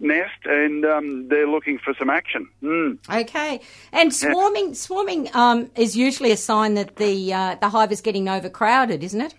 nest, 0.00 0.46
and 0.46 0.86
um, 0.86 1.28
they're 1.28 1.48
looking 1.48 1.78
for 1.78 1.92
some 1.98 2.08
action. 2.08 2.48
Mm. 2.62 2.98
Okay, 3.20 3.60
and 3.92 4.14
swarming 4.14 4.74
swarming 4.74 5.28
um, 5.34 5.70
is 5.76 5.94
usually 5.94 6.30
a 6.30 6.36
sign 6.38 6.74
that 6.74 6.96
the 6.96 7.32
uh, 7.32 7.56
the 7.56 7.68
hive 7.68 7.92
is 7.92 8.00
getting 8.00 8.26
overcrowded, 8.28 9.04
isn't 9.04 9.20
it? 9.20 9.34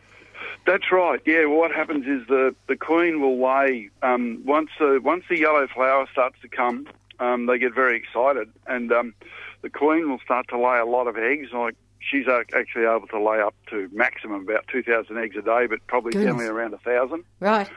That's 0.65 0.91
right. 0.91 1.21
Yeah. 1.25 1.45
Well, 1.45 1.59
what 1.59 1.71
happens 1.71 2.05
is 2.07 2.27
the, 2.27 2.55
the 2.67 2.75
queen 2.75 3.21
will 3.21 3.39
lay 3.39 3.89
um, 4.01 4.41
once 4.45 4.69
the 4.79 4.99
once 5.03 5.23
the 5.29 5.37
yellow 5.37 5.67
flower 5.67 6.07
starts 6.11 6.37
to 6.41 6.47
come. 6.47 6.87
Um, 7.19 7.45
they 7.45 7.57
get 7.57 7.73
very 7.73 7.95
excited, 7.97 8.49
and 8.67 8.91
um, 8.91 9.13
the 9.61 9.69
queen 9.69 10.09
will 10.09 10.19
start 10.19 10.47
to 10.49 10.57
lay 10.57 10.79
a 10.79 10.85
lot 10.85 11.07
of 11.07 11.17
eggs. 11.17 11.49
Like 11.53 11.75
she's 11.99 12.27
actually 12.27 12.85
able 12.85 13.07
to 13.07 13.21
lay 13.21 13.39
up 13.39 13.55
to 13.69 13.89
maximum 13.93 14.41
about 14.41 14.67
two 14.67 14.83
thousand 14.83 15.17
eggs 15.17 15.35
a 15.37 15.41
day, 15.41 15.67
but 15.67 15.85
probably 15.87 16.11
Goodness. 16.11 16.33
generally 16.33 16.49
around 16.49 16.73
a 16.73 16.77
thousand. 16.79 17.23
Right. 17.39 17.69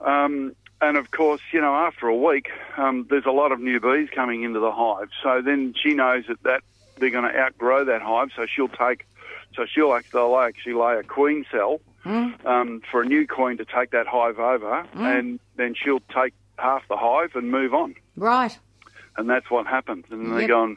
Um, 0.00 0.54
and 0.80 0.96
of 0.96 1.10
course, 1.10 1.40
you 1.52 1.60
know, 1.60 1.74
after 1.74 2.08
a 2.08 2.16
week, 2.16 2.50
um, 2.76 3.06
there's 3.08 3.26
a 3.26 3.30
lot 3.30 3.52
of 3.52 3.60
new 3.60 3.80
bees 3.80 4.10
coming 4.14 4.42
into 4.42 4.60
the 4.60 4.70
hive. 4.70 5.08
So 5.22 5.40
then 5.40 5.74
she 5.82 5.94
knows 5.94 6.24
that, 6.28 6.42
that 6.42 6.60
they're 6.98 7.10
going 7.10 7.24
to 7.24 7.36
outgrow 7.36 7.86
that 7.86 8.02
hive. 8.02 8.28
So 8.36 8.44
she'll 8.46 8.68
take, 8.68 9.06
so 9.54 9.66
she'll 9.66 9.92
actually, 9.92 10.10
they'll 10.18 10.38
actually 10.38 10.74
lay 10.74 10.96
a 10.96 11.02
queen 11.02 11.44
cell 11.50 11.80
um, 12.04 12.82
for 12.90 13.02
a 13.02 13.06
new 13.06 13.26
queen 13.26 13.56
to 13.56 13.64
take 13.64 13.90
that 13.90 14.06
hive 14.06 14.38
over, 14.38 14.86
and 14.94 15.40
then 15.56 15.74
she'll 15.74 16.02
take 16.14 16.34
half 16.58 16.86
the 16.88 16.96
hive 16.96 17.34
and 17.34 17.50
move 17.50 17.74
on. 17.74 17.94
Right. 18.16 18.58
And 19.16 19.30
that's 19.30 19.50
what 19.50 19.66
happens. 19.66 20.06
And 20.10 20.36
they 20.36 20.46
go 20.46 20.64
and 20.64 20.76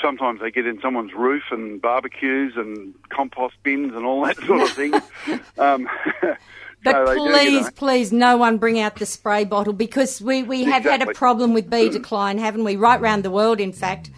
sometimes 0.00 0.40
they 0.40 0.50
get 0.50 0.66
in 0.66 0.80
someone's 0.80 1.14
roof 1.14 1.44
and 1.50 1.80
barbecues 1.80 2.54
and 2.56 2.94
compost 3.08 3.54
bins 3.62 3.94
and 3.94 4.04
all 4.04 4.24
that 4.26 4.36
sort 4.38 4.62
of 4.62 4.70
thing. 4.70 4.94
um, 5.58 5.88
But 6.84 7.06
they 7.06 7.14
do, 7.14 7.22
you 7.22 7.30
please, 7.30 7.64
know. 7.66 7.70
please, 7.76 8.12
no 8.12 8.36
one 8.36 8.58
bring 8.58 8.80
out 8.80 8.96
the 8.96 9.06
spray 9.06 9.44
bottle 9.44 9.72
because 9.72 10.20
we, 10.20 10.42
we 10.42 10.64
have 10.64 10.82
had 10.82 11.00
a 11.00 11.14
problem 11.14 11.54
with 11.54 11.70
bee 11.70 11.88
decline, 11.88 12.38
haven't 12.38 12.64
we? 12.64 12.74
Right 12.74 13.00
round 13.00 13.24
the 13.24 13.30
world, 13.30 13.60
in 13.60 13.72
fact. 13.72 14.10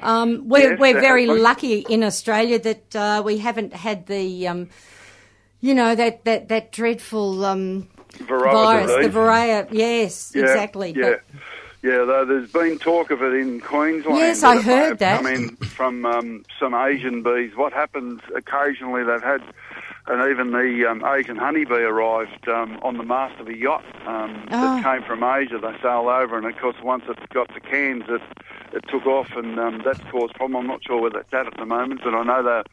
Um, 0.00 0.48
we're 0.48 0.72
Yes, 0.72 0.80
we're 0.80 1.00
very 1.00 1.22
definitely. 1.26 1.42
lucky 1.42 1.78
in 1.88 2.02
Australia 2.04 2.58
that 2.58 2.96
uh, 2.96 3.22
we 3.24 3.38
haven't 3.38 3.72
had 3.72 4.06
the, 4.06 4.48
um, 4.48 4.68
you 5.60 5.74
know, 5.74 5.94
that, 5.94 6.24
that, 6.24 6.48
that 6.48 6.72
dreadful 6.72 7.44
um, 7.44 7.88
Varroa 8.18 8.52
virus, 8.52 8.90
the 8.90 8.96
disease. 8.98 9.14
Varroa. 9.14 9.68
Yes, 9.70 10.32
Yeah, 10.34 10.42
exactly. 10.42 10.92
Yeah. 10.96 11.02
But 11.10 11.22
yeah, 11.82 12.04
though 12.04 12.24
there's 12.24 12.50
been 12.50 12.78
talk 12.78 13.10
of 13.10 13.22
it 13.22 13.34
in 13.34 13.60
Queensland. 13.60 14.18
Yes, 14.18 14.42
I 14.42 14.60
heard 14.60 14.98
that. 15.00 15.18
Come 15.18 15.26
in 15.26 15.56
from 15.56 16.06
um, 16.06 16.44
some 16.58 16.74
Asian 16.74 17.22
bees. 17.22 17.54
What 17.56 17.74
happens 17.74 18.20
occasionally? 18.34 19.04
They've 19.04 19.22
had, 19.22 19.42
and 20.06 20.30
even 20.30 20.52
the 20.52 20.86
um, 20.90 21.04
Asian 21.04 21.36
honeybee 21.36 21.82
arrived 21.82 22.48
um, 22.48 22.78
on 22.82 22.96
the 22.98 23.02
mast 23.04 23.40
of 23.40 23.48
a 23.48 23.56
yacht 23.56 23.84
um, 24.06 24.46
Ah. 24.50 24.80
that 24.82 24.84
came 24.84 25.02
from 25.06 25.22
Asia. 25.24 25.58
They 25.58 25.74
sailed 25.82 26.08
over, 26.08 26.36
and 26.36 26.46
of 26.46 26.56
course, 26.58 26.76
once 26.82 27.04
it 27.08 27.18
got 27.30 27.52
to 27.54 27.60
Cairns, 27.60 28.04
it 28.08 28.22
it 28.72 28.84
took 28.88 29.06
off, 29.06 29.30
and 29.36 29.58
um, 29.58 29.82
that's 29.84 30.00
caused 30.10 30.34
problem. 30.34 30.56
I'm 30.56 30.66
not 30.66 30.82
sure 30.84 31.00
where 31.00 31.10
that's 31.10 31.32
at 31.32 31.46
at 31.46 31.56
the 31.56 31.64
moment, 31.66 32.00
but 32.04 32.14
I 32.14 32.22
know 32.22 32.42
they're 32.42 32.64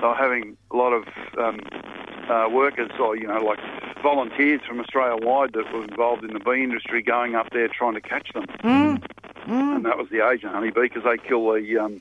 they're 0.00 0.14
having 0.14 0.56
a 0.70 0.76
lot 0.76 0.92
of 0.92 1.04
um, 1.38 1.60
uh, 2.30 2.48
workers, 2.50 2.90
or 2.98 3.16
you 3.16 3.26
know, 3.26 3.42
like 3.42 3.58
volunteers 4.02 4.60
from 4.66 4.80
Australia 4.80 5.16
wide 5.26 5.52
that 5.52 5.70
were 5.72 5.82
involved 5.84 6.24
in 6.24 6.32
the 6.32 6.40
bee 6.40 6.62
industry, 6.62 7.02
going 7.02 7.34
up 7.34 7.50
there 7.52 7.68
trying 7.68 7.94
to 7.94 8.00
catch 8.00 8.32
them. 8.32 8.46
And 9.46 9.84
that 9.84 9.98
was 9.98 10.08
the 10.10 10.26
Asian 10.26 10.50
honeybee 10.50 10.82
because 10.82 11.02
they 11.04 11.16
kill 11.18 11.52
the 11.52 11.78
um, 11.78 12.00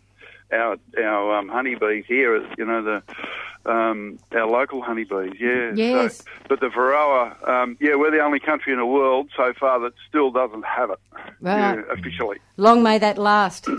our 0.51 0.77
our 1.01 1.38
um, 1.38 1.49
honeybees 1.49 2.05
here. 2.07 2.35
You 2.57 2.65
know 2.65 2.81
the 2.83 3.71
um, 3.71 4.19
our 4.31 4.47
local 4.47 4.81
honeybees. 4.81 5.33
Yeah. 5.39 5.71
Yes. 5.75 6.17
So, 6.17 6.23
but 6.47 6.59
the 6.59 6.67
Varroa, 6.67 7.47
um, 7.47 7.77
yeah, 7.79 7.95
we're 7.95 8.12
the 8.12 8.21
only 8.23 8.39
country 8.39 8.71
in 8.73 8.79
the 8.79 8.85
world 8.85 9.29
so 9.35 9.53
far 9.59 9.79
that 9.81 9.93
still 10.07 10.31
doesn't 10.31 10.63
have 10.65 10.89
it 10.91 10.99
Right. 11.41 11.75
yeah, 11.75 11.81
officially. 11.91 12.38
long 12.57 12.81
may 12.83 12.97
that 12.97 13.17
last. 13.17 13.67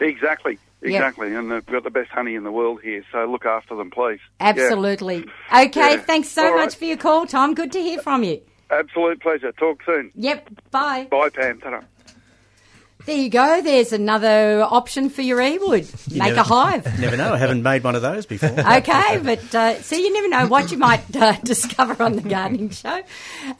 Exactly. 0.00 0.58
Exactly, 0.82 1.34
and 1.34 1.50
they've 1.50 1.64
got 1.64 1.82
the 1.84 1.90
best 1.90 2.10
honey 2.10 2.34
in 2.34 2.44
the 2.44 2.52
world 2.52 2.80
here, 2.82 3.02
so 3.10 3.24
look 3.24 3.46
after 3.46 3.74
them, 3.74 3.90
please. 3.90 4.20
Yeah. 4.40 4.48
Absolutely. 4.48 5.24
Okay, 5.52 5.94
Yeah. 5.94 5.96
thanks 6.02 6.28
so 6.28 6.44
All 6.44 6.52
right. 6.54 6.64
much 6.66 6.76
for 6.76 6.84
your 6.84 6.98
call, 6.98 7.26
Tom. 7.26 7.54
Good 7.54 7.72
to 7.72 7.80
hear 7.80 7.98
from 8.00 8.22
you. 8.22 8.40
Absolute 8.70 9.20
pleasure. 9.22 9.52
Talk 9.52 9.82
soon. 9.86 10.12
Yep, 10.14 10.50
bye. 10.70 11.08
Bye, 11.10 11.30
Pam. 11.30 11.60
Ta-da. 11.60 11.80
There 13.06 13.16
you 13.16 13.28
go. 13.30 13.62
There's 13.62 13.92
another 13.92 14.66
option 14.68 15.10
for 15.10 15.22
your 15.22 15.40
e-wood. 15.40 15.88
Make 16.10 16.18
never- 16.18 16.40
a 16.40 16.42
hive. 16.42 16.98
Never 17.00 17.16
know. 17.16 17.34
I 17.34 17.38
haven't 17.38 17.62
made 17.62 17.84
one 17.84 17.94
of 17.94 18.02
those 18.02 18.26
before. 18.26 18.50
Okay, 18.76 19.20
but 19.22 19.54
uh, 19.54 19.80
see, 19.80 20.02
you 20.02 20.12
never 20.12 20.28
know 20.28 20.48
what 20.48 20.72
you 20.72 20.76
might 20.76 21.16
uh, 21.16 21.32
discover 21.44 22.02
on 22.02 22.16
the 22.16 22.28
gardening 22.28 22.70
show. 22.70 23.00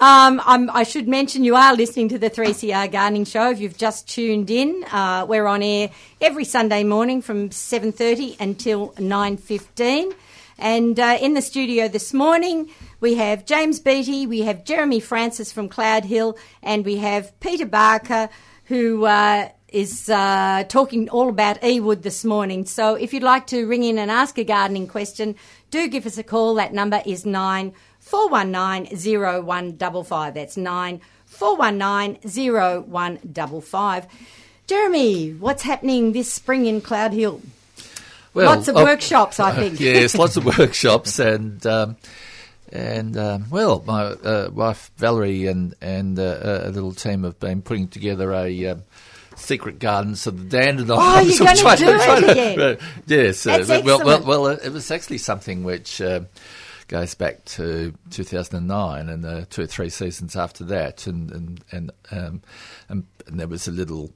Um, 0.01 0.43
I'm, 0.45 0.69
I 0.71 0.83
should 0.83 1.07
mention 1.07 1.45
you 1.45 1.55
are 1.55 1.75
listening 1.77 2.09
to 2.09 2.19
the 2.19 2.29
3CR 2.29 2.91
Gardening 2.91 3.25
Show. 3.25 3.51
If 3.51 3.61
you've 3.61 3.79
just 3.79 4.09
tuned 4.09 4.51
in, 4.51 4.85
uh, 4.91 5.27
we're 5.29 5.47
on 5.47 5.63
air 5.63 5.91
every 6.21 6.45
Sunday 6.45 6.83
morning 6.83 7.23
from 7.23 7.51
7:30 7.51 8.41
until 8.41 8.89
9:15. 8.95 10.13
And 10.59 10.99
uh, 10.99 11.19
in 11.21 11.35
the 11.35 11.43
studio 11.43 11.87
this 11.87 12.13
morning, 12.13 12.71
we 13.01 13.15
have 13.15 13.45
James 13.47 13.79
Beattie, 13.79 14.27
we 14.27 14.41
have 14.41 14.65
Jeremy 14.65 15.01
Francis 15.01 15.53
from 15.53 15.69
Cloudehill, 15.69 16.37
and 16.63 16.85
we 16.85 16.97
have 16.97 17.39
Peter 17.41 17.67
Barker, 17.67 18.29
who 18.67 19.05
uh, 19.05 19.49
is 19.69 20.09
uh, 20.09 20.65
talking 20.69 21.09
all 21.09 21.29
about 21.29 21.61
ewood 21.63 22.03
this 22.03 22.25
morning. 22.25 22.65
So 22.67 22.95
if 22.95 23.13
you'd 23.13 23.23
like 23.23 23.47
to 23.49 23.67
ring 23.67 23.83
in 23.85 23.99
and 23.99 24.11
ask 24.11 24.39
a 24.39 24.45
gardening 24.45 24.87
question, 24.87 25.35
do 25.71 25.89
give 25.89 26.07
us 26.07 26.19
a 26.19 26.23
call. 26.23 26.55
That 26.55 26.73
number 26.73 27.03
is 27.05 27.27
nine 27.27 27.73
four 28.01 28.29
one 28.29 28.51
nine 28.53 28.87
zero 28.97 29.41
one 29.43 29.77
double 29.77 30.05
five. 30.05 30.35
That's 30.35 30.57
nine 30.57 31.01
four 31.25 31.57
one 31.57 31.79
nine 31.79 32.19
zero 32.27 32.81
one 32.83 33.19
double 33.33 33.61
five. 33.61 34.07
Jeremy, 34.67 35.33
what's 35.33 35.63
happening 35.63 36.13
this 36.13 36.33
spring 36.33 36.67
in 36.67 36.81
Cloudehill? 36.81 37.41
Well, 38.35 38.47
Lots 38.55 38.69
of 38.69 38.77
uh, 38.77 38.83
workshops, 38.83 39.39
I 39.41 39.53
think. 39.57 39.81
yes, 39.81 40.15
lots 40.17 40.37
of 40.37 40.45
workshops 40.45 41.19
and 41.19 41.65
um, 41.67 41.97
and 42.73 43.17
um, 43.17 43.47
well, 43.51 43.83
my 43.87 44.05
uh, 44.05 44.51
wife 44.53 44.91
Valerie 44.97 45.47
and 45.47 45.75
and 45.81 46.19
uh, 46.19 46.63
a 46.65 46.71
little 46.71 46.93
team 46.93 47.25
have 47.25 47.39
been 47.41 47.63
putting 47.63 47.89
together 47.89 48.33
a. 48.33 48.67
Um, 48.67 48.83
Secret 49.39 49.79
Gardens 49.79 50.27
of 50.27 50.49
the 50.49 50.57
Dandenongs. 50.57 50.97
Oh, 50.99 51.21
you're 51.21 51.47
I'm 51.47 51.57
gonna 51.63 51.77
do 51.77 51.91
it 51.91 52.31
again? 52.31 52.59
uh, 52.59 52.77
yes. 53.07 53.43
That's 53.43 53.69
uh, 53.69 53.83
well, 53.85 54.03
well, 54.03 54.23
well, 54.23 54.47
it 54.47 54.71
was 54.71 54.91
actually 54.91 55.19
something 55.19 55.63
which 55.63 56.01
um 56.01 56.27
goes 56.89 57.15
back 57.15 57.45
to 57.45 57.93
2009 58.11 59.09
and 59.09 59.25
uh, 59.25 59.45
two 59.51 59.63
or 59.63 59.67
three 59.67 59.91
seasons 59.91 60.37
after 60.37 60.65
that, 60.65 61.07
and 61.07 61.31
and 61.33 61.65
and, 61.71 61.91
um, 62.11 62.43
and, 62.89 63.05
and 63.27 63.41
there 63.41 63.49
was 63.49 63.67
a 63.69 63.73
little 63.73 64.13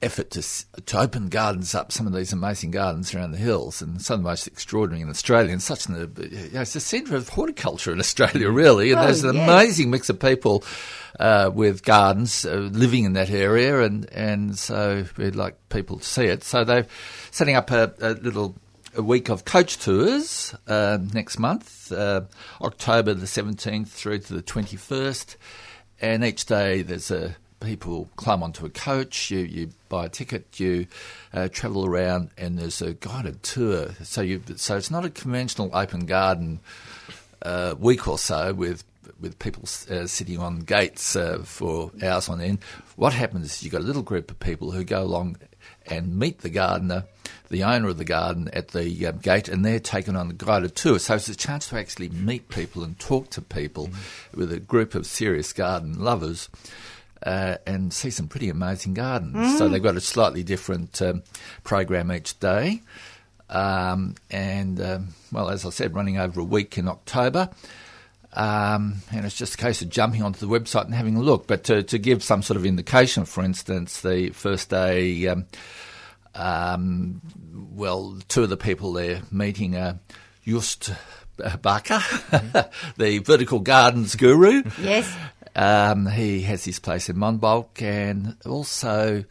effort 0.00 0.30
to 0.30 0.42
to 0.86 0.98
open 0.98 1.28
gardens 1.28 1.74
up, 1.74 1.90
some 1.90 2.06
of 2.06 2.12
these 2.12 2.32
amazing 2.32 2.70
gardens 2.70 3.14
around 3.14 3.32
the 3.32 3.38
hills, 3.38 3.82
and 3.82 4.00
some 4.00 4.14
of 4.14 4.20
the 4.22 4.28
most 4.28 4.46
extraordinary 4.46 5.02
in 5.02 5.10
Australia. 5.10 5.52
And 5.52 5.62
such 5.62 5.86
an, 5.86 5.94
you 6.18 6.50
know, 6.52 6.60
it's 6.60 6.72
the 6.72 6.80
centre 6.80 7.16
of 7.16 7.28
horticulture 7.30 7.92
in 7.92 7.98
Australia, 8.06 8.50
really. 8.50 8.92
And 8.92 9.00
Oh, 9.00 9.04
there's 9.04 9.24
an 9.24 9.34
yes. 9.36 9.48
amazing 9.48 9.90
mix 9.90 10.08
of 10.08 10.20
people 10.20 10.64
uh, 11.18 11.50
with 11.52 11.82
gardens 11.84 12.44
uh, 12.46 12.54
living 12.54 13.04
in 13.04 13.14
that 13.14 13.30
area, 13.30 13.80
and 13.82 14.08
and 14.12 14.58
so 14.58 15.04
we'd 15.16 15.34
like 15.36 15.56
people 15.68 15.98
to 15.98 16.04
see 16.04 16.24
it. 16.26 16.44
So 16.44 16.64
they're 16.64 16.86
setting 17.30 17.56
up 17.56 17.70
a, 17.70 17.92
a 18.00 18.10
little. 18.12 18.54
A 18.96 19.02
week 19.02 19.28
of 19.28 19.44
coach 19.44 19.78
tours 19.78 20.54
uh, 20.66 20.98
next 21.12 21.38
month, 21.38 21.92
uh, 21.92 22.22
October 22.62 23.14
the 23.14 23.26
17th 23.26 23.86
through 23.88 24.18
to 24.20 24.34
the 24.34 24.42
21st 24.42 25.36
and 26.00 26.24
each 26.24 26.46
day 26.46 26.82
there's 26.82 27.10
a 27.10 27.36
people 27.60 28.08
climb 28.16 28.42
onto 28.42 28.64
a 28.64 28.70
coach 28.70 29.30
you 29.30 29.40
you 29.40 29.70
buy 29.88 30.06
a 30.06 30.08
ticket 30.08 30.60
you 30.60 30.86
uh, 31.32 31.48
travel 31.48 31.84
around 31.84 32.30
and 32.38 32.58
there's 32.58 32.80
a 32.80 32.94
guided 32.94 33.42
tour 33.42 33.90
so 34.02 34.20
you 34.20 34.42
so 34.56 34.76
it's 34.76 34.90
not 34.90 35.04
a 35.04 35.10
conventional 35.10 35.70
open 35.74 36.06
garden 36.06 36.60
uh, 37.42 37.74
week 37.78 38.06
or 38.06 38.18
so 38.18 38.52
with 38.54 38.84
with 39.20 39.38
people 39.38 39.64
uh, 39.90 40.06
sitting 40.06 40.38
on 40.38 40.60
gates 40.60 41.16
uh, 41.16 41.38
for 41.44 41.90
hours 42.02 42.28
on 42.28 42.40
end 42.40 42.58
what 42.96 43.12
happens 43.12 43.46
is 43.46 43.62
you've 43.62 43.72
got 43.72 43.80
a 43.80 43.84
little 43.84 44.02
group 44.02 44.30
of 44.30 44.38
people 44.38 44.70
who 44.70 44.84
go 44.84 45.02
along 45.02 45.36
and 45.86 46.18
meet 46.18 46.40
the 46.40 46.50
gardener 46.50 47.04
the 47.50 47.64
owner 47.64 47.88
of 47.88 47.98
the 47.98 48.04
garden 48.04 48.50
at 48.52 48.68
the 48.68 49.06
um, 49.06 49.18
gate, 49.18 49.48
and 49.48 49.64
they're 49.64 49.80
taken 49.80 50.16
on 50.16 50.30
a 50.30 50.34
guided 50.34 50.76
tour. 50.76 50.98
So 50.98 51.14
it's 51.14 51.28
a 51.28 51.36
chance 51.36 51.68
to 51.68 51.78
actually 51.78 52.10
meet 52.10 52.48
people 52.48 52.84
and 52.84 52.98
talk 52.98 53.30
to 53.30 53.42
people 53.42 53.90
with 54.34 54.52
a 54.52 54.60
group 54.60 54.94
of 54.94 55.06
serious 55.06 55.52
garden 55.52 55.98
lovers. 55.98 56.48
Uh, 57.20 57.56
and 57.66 57.92
see 57.92 58.10
some 58.10 58.28
pretty 58.28 58.48
amazing 58.48 58.94
gardens. 58.94 59.58
So 59.58 59.68
they've 59.68 59.82
got 59.82 59.96
a 59.96 60.00
slightly 60.00 60.44
different 60.44 61.02
um, 61.02 61.24
program 61.64 62.12
each 62.12 62.38
day. 62.38 62.82
Um, 63.50 64.14
and, 64.30 64.80
um, 64.80 65.08
well, 65.32 65.50
as 65.50 65.66
I 65.66 65.70
said, 65.70 65.96
running 65.96 66.18
over 66.18 66.40
a 66.40 66.44
week 66.44 66.78
in 66.78 66.86
October. 66.86 67.50
Um, 68.34 69.02
and 69.10 69.26
it's 69.26 69.36
just 69.36 69.54
a 69.54 69.56
case 69.56 69.82
of 69.82 69.88
jumping 69.88 70.22
onto 70.22 70.38
the 70.38 70.46
website 70.46 70.84
and 70.84 70.94
having 70.94 71.16
a 71.16 71.20
look. 71.20 71.48
But 71.48 71.64
to, 71.64 71.82
to 71.82 71.98
give 71.98 72.22
some 72.22 72.42
sort 72.42 72.56
of 72.56 72.64
indication, 72.64 73.24
for 73.24 73.42
instance, 73.42 74.00
the 74.00 74.30
first 74.30 74.70
day, 74.70 75.26
um, 75.26 75.46
um, 76.36 77.20
well, 77.74 78.16
two 78.28 78.44
of 78.44 78.50
the 78.50 78.56
people 78.56 78.92
there 78.92 79.22
meeting 79.32 79.76
are 79.76 79.98
Just 80.44 80.92
Barker, 81.62 82.00
the 82.96 83.18
vertical 83.18 83.60
gardens 83.60 84.14
guru. 84.14 84.62
Yes. 84.80 85.12
Um, 85.56 86.06
he 86.06 86.42
has 86.42 86.64
his 86.64 86.78
place 86.78 87.08
in 87.08 87.16
Monbulk, 87.16 87.82
and 87.82 88.36
also 88.46 89.24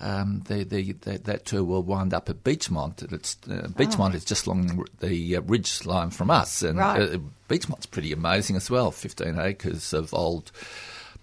um, 0.00 0.42
the, 0.48 0.64
the, 0.64 0.92
the, 0.92 1.18
that 1.18 1.44
tour 1.44 1.64
will 1.64 1.82
wind 1.82 2.14
up 2.14 2.28
at 2.28 2.44
Beachmont. 2.44 3.12
It's, 3.12 3.36
uh, 3.50 3.68
Beachmont 3.68 4.14
is 4.14 4.24
just 4.24 4.46
along 4.46 4.84
the 5.00 5.36
uh, 5.36 5.40
ridge 5.42 5.84
line 5.86 6.10
from 6.10 6.30
us, 6.30 6.62
and 6.62 6.78
Right. 6.78 7.02
uh, 7.14 7.18
Beachmont's 7.48 7.86
pretty 7.86 8.12
amazing 8.12 8.56
as 8.56 8.70
well. 8.70 8.90
Fifteen 8.90 9.38
acres 9.38 9.92
of 9.92 10.12
old 10.14 10.50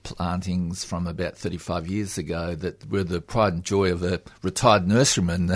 plantings 0.03 0.83
from 0.83 1.07
about 1.07 1.35
35 1.35 1.87
years 1.87 2.17
ago 2.19 2.53
that 2.53 2.87
were 2.91 3.03
the 3.03 3.19
pride 3.21 3.53
and 3.53 3.63
joy 3.63 3.91
of 3.91 4.03
a 4.03 4.21
retired 4.43 4.85
nurseryman, 4.85 5.49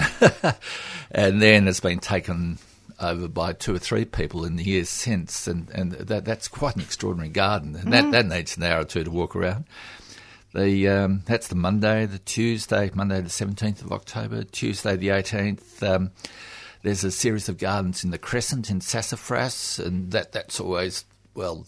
and 1.12 1.42
then 1.42 1.68
it's 1.68 1.80
been 1.80 2.00
taken 2.00 2.58
over 3.02 3.28
by 3.28 3.54
two 3.54 3.74
or 3.74 3.80
three 3.80 4.06
people 4.06 4.46
in 4.46 4.56
the 4.56 4.64
years 4.64 4.90
since, 4.90 5.48
and, 5.48 5.70
and 5.72 5.92
that, 5.94 6.26
that's 6.26 6.48
quite 6.48 6.76
an 6.76 6.82
extraordinary 6.82 7.30
garden, 7.30 7.76
and 7.76 7.94
that, 7.94 8.12
that 8.12 8.26
needs 8.26 8.58
an 8.58 8.64
hour 8.64 8.82
or 8.82 8.86
two 8.86 9.04
to 9.04 9.12
walk 9.12 9.36
around. 9.36 9.66
The 10.54 10.88
um, 10.88 11.24
that's 11.26 11.48
the 11.48 11.56
Monday, 11.56 12.06
the 12.06 12.20
Tuesday, 12.20 12.90
Monday 12.94 13.22
the 13.22 13.30
seventeenth 13.30 13.84
of 13.84 13.92
October, 13.92 14.44
Tuesday 14.44 14.96
the 14.96 15.10
eighteenth. 15.10 15.84
Um, 15.84 16.12
there's 16.82 17.04
a 17.04 17.12
series 17.12 17.50
of 17.50 17.58
gardens 17.58 18.04
in 18.04 18.12
the 18.12 18.18
Crescent 18.18 18.70
in 18.70 18.82
Sassafras, 18.82 19.80
and 19.80 20.12
that 20.12 20.32
that's 20.32 20.60
always 20.60 21.06
well. 21.36 21.68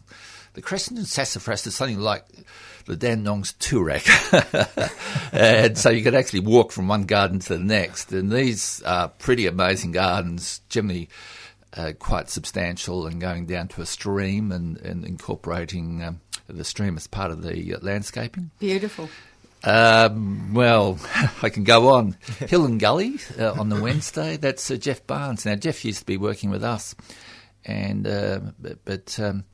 The 0.54 0.62
Crescent 0.62 1.00
in 1.00 1.06
Sassafras 1.06 1.68
is 1.68 1.76
something 1.76 2.00
like 2.00 2.26
the 2.86 2.98
Dandenongs 2.98 3.54
Toorak, 3.58 4.08
and 5.34 5.78
so 5.78 5.90
you 5.90 6.04
could 6.04 6.16
actually 6.16 6.42
walk 6.42 6.72
from 6.72 6.88
one 6.88 7.04
garden 7.04 7.40
to 7.40 7.58
the 7.58 7.64
next. 7.64 8.12
And 8.12 8.32
these 8.32 8.82
are 8.84 9.08
pretty 9.08 9.48
amazing 9.48 9.92
gardens, 9.92 10.62
generally 10.70 11.10
uh, 11.74 11.94
quite 11.98 12.30
substantial, 12.30 13.08
and 13.08 13.22
going 13.22 13.46
down 13.46 13.68
to 13.70 13.82
a 13.82 13.86
stream 13.86 14.52
and, 14.52 14.78
and 14.78 15.06
incorporating. 15.06 16.04
Um, 16.04 16.22
the 16.48 16.64
stream 16.64 16.98
as 16.98 17.08
part 17.08 17.32
of 17.32 17.44
the 17.44 17.76
uh, 17.76 17.80
landscaping. 17.82 18.52
Beautiful. 18.60 19.10
Um, 19.64 20.54
well, 20.54 21.00
I 21.42 21.50
can 21.50 21.64
go 21.64 21.90
on. 21.90 22.18
Hill 22.40 22.66
and 22.66 22.80
Gully 22.80 23.20
uh, 23.40 23.54
on 23.54 23.70
the 23.70 23.82
Wednesday. 23.82 24.38
That's 24.38 24.70
uh, 24.72 24.76
Jeff 24.76 25.06
Barnes. 25.06 25.46
Now, 25.46 25.56
Jeff 25.56 25.86
used 25.86 26.00
to 26.00 26.06
be 26.06 26.18
working 26.18 26.50
with 26.50 26.64
us, 26.64 26.96
and 27.66 28.08
uh, 28.08 28.40
but, 28.60 28.84
but 28.86 29.20
um, 29.20 29.46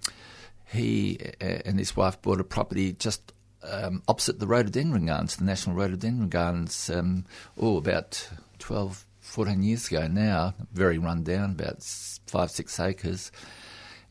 he 0.68 1.18
uh, 1.42 1.60
and 1.66 1.80
his 1.80 1.96
wife 1.96 2.22
bought 2.22 2.40
a 2.40 2.44
property 2.44 2.94
just 2.94 3.34
um, 3.64 4.04
opposite 4.08 4.40
the 4.40 4.48
Rhododendron 4.48 5.06
Gardens, 5.08 5.36
the 5.36 5.46
National 5.46 5.76
Rhododendron 5.76 6.30
Gardens. 6.30 6.90
Um, 6.90 7.26
oh, 7.60 7.78
about 7.78 8.30
12, 8.60 9.06
14 9.22 9.64
years 9.64 9.88
ago 9.88 10.08
now. 10.08 10.54
Very 10.74 10.98
run 10.98 11.24
down, 11.24 11.52
about 11.52 11.84
five, 12.28 12.52
six 12.52 12.80
acres, 12.80 13.32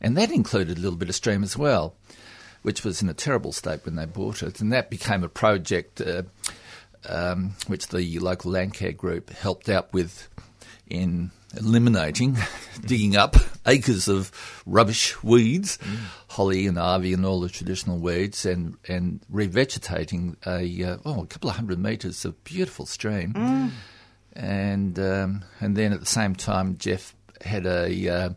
and 0.01 0.17
that 0.17 0.31
included 0.31 0.77
a 0.77 0.81
little 0.81 0.97
bit 0.97 1.09
of 1.09 1.15
stream 1.15 1.43
as 1.43 1.57
well 1.57 1.95
which 2.67 2.83
was 2.83 3.01
in 3.01 3.07
a 3.07 3.13
terrible 3.13 3.53
state 3.53 3.85
when 3.85 3.95
they 3.95 4.05
bought 4.05 4.43
it, 4.43 4.59
and 4.59 4.73
that 4.73 4.89
became 4.89 5.23
a 5.23 5.29
project 5.29 6.01
uh, 6.01 6.23
um, 7.07 7.53
which 7.67 7.87
the 7.87 8.19
local 8.19 8.51
Landcare 8.51 8.95
group 8.95 9.29
helped 9.29 9.69
out 9.69 9.93
with 9.93 10.27
in 10.89 11.31
eliminating, 11.55 12.37
digging 12.85 13.15
up 13.15 13.35
acres 13.65 14.07
of 14.07 14.31
rubbish 14.65 15.21
weeds, 15.23 15.77
mm. 15.77 15.97
holly 16.29 16.67
and 16.67 16.79
ivy 16.79 17.13
and 17.13 17.25
all 17.25 17.39
the 17.39 17.49
traditional 17.49 17.97
weeds, 17.97 18.45
and 18.45 18.77
and 18.87 19.21
revegetating 19.31 20.35
a 20.45 20.93
uh, 20.93 20.97
oh 21.05 21.23
a 21.23 21.27
couple 21.27 21.49
of 21.49 21.55
hundred 21.55 21.79
metres 21.79 22.25
of 22.25 22.43
beautiful 22.43 22.85
stream, 22.85 23.33
mm. 23.33 23.71
and 24.33 24.99
um, 24.99 25.45
and 25.59 25.75
then 25.75 25.93
at 25.93 25.99
the 25.99 26.05
same 26.05 26.35
time 26.35 26.77
Jeff 26.77 27.13
had 27.41 27.65
a 27.65 28.09
uh, 28.09 28.29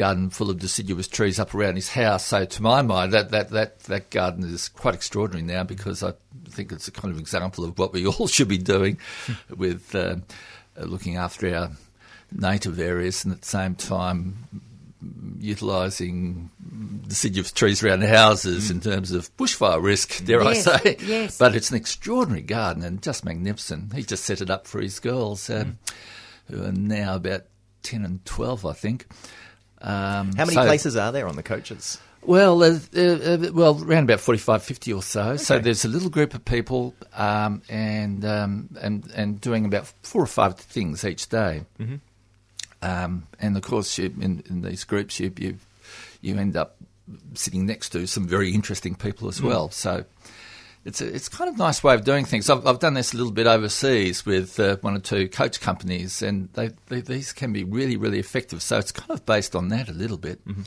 garden 0.00 0.30
full 0.30 0.50
of 0.50 0.58
deciduous 0.58 1.08
trees 1.08 1.38
up 1.38 1.54
around 1.54 1.76
his 1.76 1.90
house. 1.90 2.24
So 2.24 2.44
to 2.44 2.62
my 2.62 2.82
mind, 2.82 3.12
that, 3.12 3.30
that, 3.30 3.50
that, 3.50 3.80
that 3.80 4.10
garden 4.10 4.44
is 4.44 4.68
quite 4.68 4.94
extraordinary 4.94 5.46
now 5.46 5.64
because 5.64 6.02
I 6.02 6.14
think 6.48 6.72
it's 6.72 6.88
a 6.88 6.92
kind 6.92 7.12
of 7.12 7.20
example 7.20 7.64
of 7.64 7.78
what 7.78 7.92
we 7.92 8.06
all 8.08 8.26
should 8.26 8.48
be 8.48 8.58
doing 8.58 8.98
with 9.56 9.94
uh, 9.94 10.16
looking 10.76 11.16
after 11.16 11.54
our 11.54 11.70
native 12.32 12.78
areas 12.78 13.24
and 13.24 13.32
at 13.32 13.42
the 13.42 13.48
same 13.48 13.74
time 13.74 14.36
utilising 15.38 16.50
deciduous 17.08 17.50
trees 17.50 17.82
around 17.82 18.02
houses 18.02 18.68
mm. 18.68 18.72
in 18.72 18.80
terms 18.80 19.10
of 19.12 19.34
bushfire 19.36 19.82
risk, 19.82 20.24
dare 20.24 20.42
yes, 20.42 20.66
I 20.66 20.78
say. 20.78 20.96
Yes. 21.00 21.38
But 21.38 21.56
it's 21.56 21.70
an 21.70 21.76
extraordinary 21.76 22.42
garden 22.42 22.84
and 22.84 23.02
just 23.02 23.24
magnificent. 23.24 23.94
He 23.94 24.02
just 24.02 24.24
set 24.24 24.40
it 24.40 24.50
up 24.50 24.66
for 24.66 24.80
his 24.80 25.00
girls, 25.00 25.48
um, 25.50 25.78
mm. 25.86 25.92
who 26.50 26.64
are 26.64 26.72
now 26.72 27.16
about 27.16 27.42
10 27.82 28.04
and 28.04 28.24
12, 28.24 28.66
I 28.66 28.72
think. 28.72 29.06
Um, 29.80 30.32
How 30.36 30.44
many 30.44 30.54
so, 30.54 30.64
places 30.64 30.96
are 30.96 31.10
there 31.10 31.26
on 31.26 31.36
the 31.36 31.42
coaches? 31.42 31.98
Well, 32.22 32.62
uh, 32.62 32.78
uh, 32.94 33.50
well, 33.52 33.82
around 33.82 34.04
about 34.04 34.20
45, 34.20 34.62
50 34.62 34.92
or 34.92 35.02
so. 35.02 35.22
Okay. 35.22 35.36
So 35.38 35.58
there's 35.58 35.86
a 35.86 35.88
little 35.88 36.10
group 36.10 36.34
of 36.34 36.44
people, 36.44 36.94
um, 37.14 37.62
and 37.70 38.22
um, 38.26 38.68
and 38.78 39.10
and 39.16 39.40
doing 39.40 39.64
about 39.64 39.86
four 40.02 40.22
or 40.22 40.26
five 40.26 40.56
things 40.56 41.02
each 41.02 41.30
day. 41.30 41.62
Mm-hmm. 41.78 41.96
Um, 42.82 43.26
and 43.38 43.56
of 43.56 43.62
course, 43.62 43.98
you, 43.98 44.06
in, 44.20 44.42
in, 44.48 44.62
these 44.62 44.84
groups, 44.84 45.20
you, 45.20 45.32
you 45.36 45.58
you 46.22 46.36
end 46.36 46.56
up 46.56 46.76
sitting 47.34 47.66
next 47.66 47.90
to 47.90 48.06
some 48.06 48.26
very 48.26 48.54
interesting 48.54 48.94
people 48.94 49.28
as 49.28 49.40
mm. 49.40 49.48
well. 49.48 49.70
So 49.70 50.04
it's 50.84 51.00
a, 51.00 51.14
it's 51.14 51.28
kind 51.28 51.48
of 51.48 51.56
a 51.56 51.58
nice 51.58 51.82
way 51.84 51.94
of 51.94 52.04
doing 52.04 52.24
things. 52.24 52.48
I've, 52.48 52.66
I've 52.66 52.78
done 52.78 52.94
this 52.94 53.12
a 53.12 53.16
little 53.16 53.32
bit 53.32 53.46
overseas 53.46 54.24
with 54.24 54.58
uh, 54.58 54.76
one 54.80 54.96
or 54.96 55.00
two 55.00 55.28
coach 55.28 55.60
companies, 55.60 56.22
and 56.22 56.48
they, 56.54 56.70
they, 56.88 57.00
these 57.00 57.32
can 57.32 57.52
be 57.52 57.64
really, 57.64 57.96
really 57.96 58.18
effective. 58.18 58.62
So 58.62 58.78
it's 58.78 58.92
kind 58.92 59.10
of 59.10 59.26
based 59.26 59.54
on 59.54 59.68
that 59.68 59.88
a 59.88 59.92
little 59.92 60.18
bit. 60.18 60.46
Mm-hmm. 60.46 60.62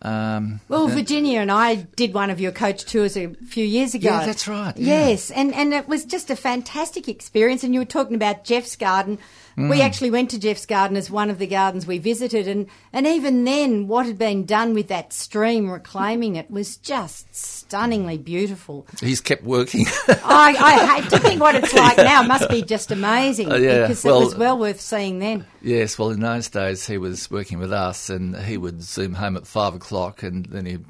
Um, 0.00 0.60
well, 0.68 0.86
Virginia 0.86 1.40
and 1.40 1.50
I 1.50 1.74
did 1.74 2.14
one 2.14 2.30
of 2.30 2.38
your 2.40 2.52
coach 2.52 2.84
tours 2.84 3.16
a 3.16 3.34
few 3.48 3.64
years 3.64 3.94
ago. 3.94 4.10
Yeah, 4.10 4.26
that's 4.26 4.46
right. 4.46 4.76
Yeah. 4.76 5.08
Yes, 5.08 5.30
and, 5.32 5.52
and 5.52 5.74
it 5.74 5.88
was 5.88 6.04
just 6.04 6.30
a 6.30 6.36
fantastic 6.36 7.08
experience. 7.08 7.64
And 7.64 7.74
you 7.74 7.80
were 7.80 7.86
talking 7.86 8.14
about 8.14 8.44
Jeff's 8.44 8.76
garden. 8.76 9.18
Mm. 9.58 9.70
We 9.70 9.82
actually 9.82 10.12
went 10.12 10.30
to 10.30 10.38
Jeff's 10.38 10.66
garden 10.66 10.96
as 10.96 11.10
one 11.10 11.30
of 11.30 11.38
the 11.38 11.46
gardens 11.48 11.84
we 11.84 11.98
visited, 11.98 12.46
and, 12.46 12.68
and 12.92 13.08
even 13.08 13.42
then, 13.42 13.88
what 13.88 14.06
had 14.06 14.16
been 14.16 14.44
done 14.44 14.72
with 14.72 14.86
that 14.86 15.12
stream, 15.12 15.68
reclaiming 15.68 16.36
it, 16.36 16.48
was 16.48 16.76
just 16.76 17.34
stunningly 17.34 18.18
beautiful. 18.18 18.86
He's 19.00 19.20
kept 19.20 19.42
working. 19.42 19.86
I, 20.08 20.54
I, 20.56 21.00
hate 21.00 21.10
to 21.10 21.18
think 21.18 21.40
what 21.40 21.56
it's 21.56 21.74
like 21.74 21.96
now. 21.96 22.22
It 22.22 22.28
must 22.28 22.48
be 22.48 22.62
just 22.62 22.92
amazing 22.92 23.50
uh, 23.50 23.56
yeah. 23.56 23.80
because 23.82 24.04
well, 24.04 24.22
it 24.22 24.24
was 24.26 24.34
well 24.36 24.58
worth 24.58 24.80
seeing 24.80 25.18
then. 25.18 25.44
Yes, 25.60 25.98
well, 25.98 26.10
in 26.10 26.20
those 26.20 26.48
days, 26.48 26.86
he 26.86 26.96
was 26.96 27.28
working 27.28 27.58
with 27.58 27.72
us, 27.72 28.10
and 28.10 28.36
he 28.36 28.56
would 28.56 28.80
zoom 28.80 29.14
home 29.14 29.36
at 29.36 29.44
five 29.44 29.74
o'clock, 29.74 30.22
and 30.22 30.46
then 30.46 30.66
he'd 30.66 30.84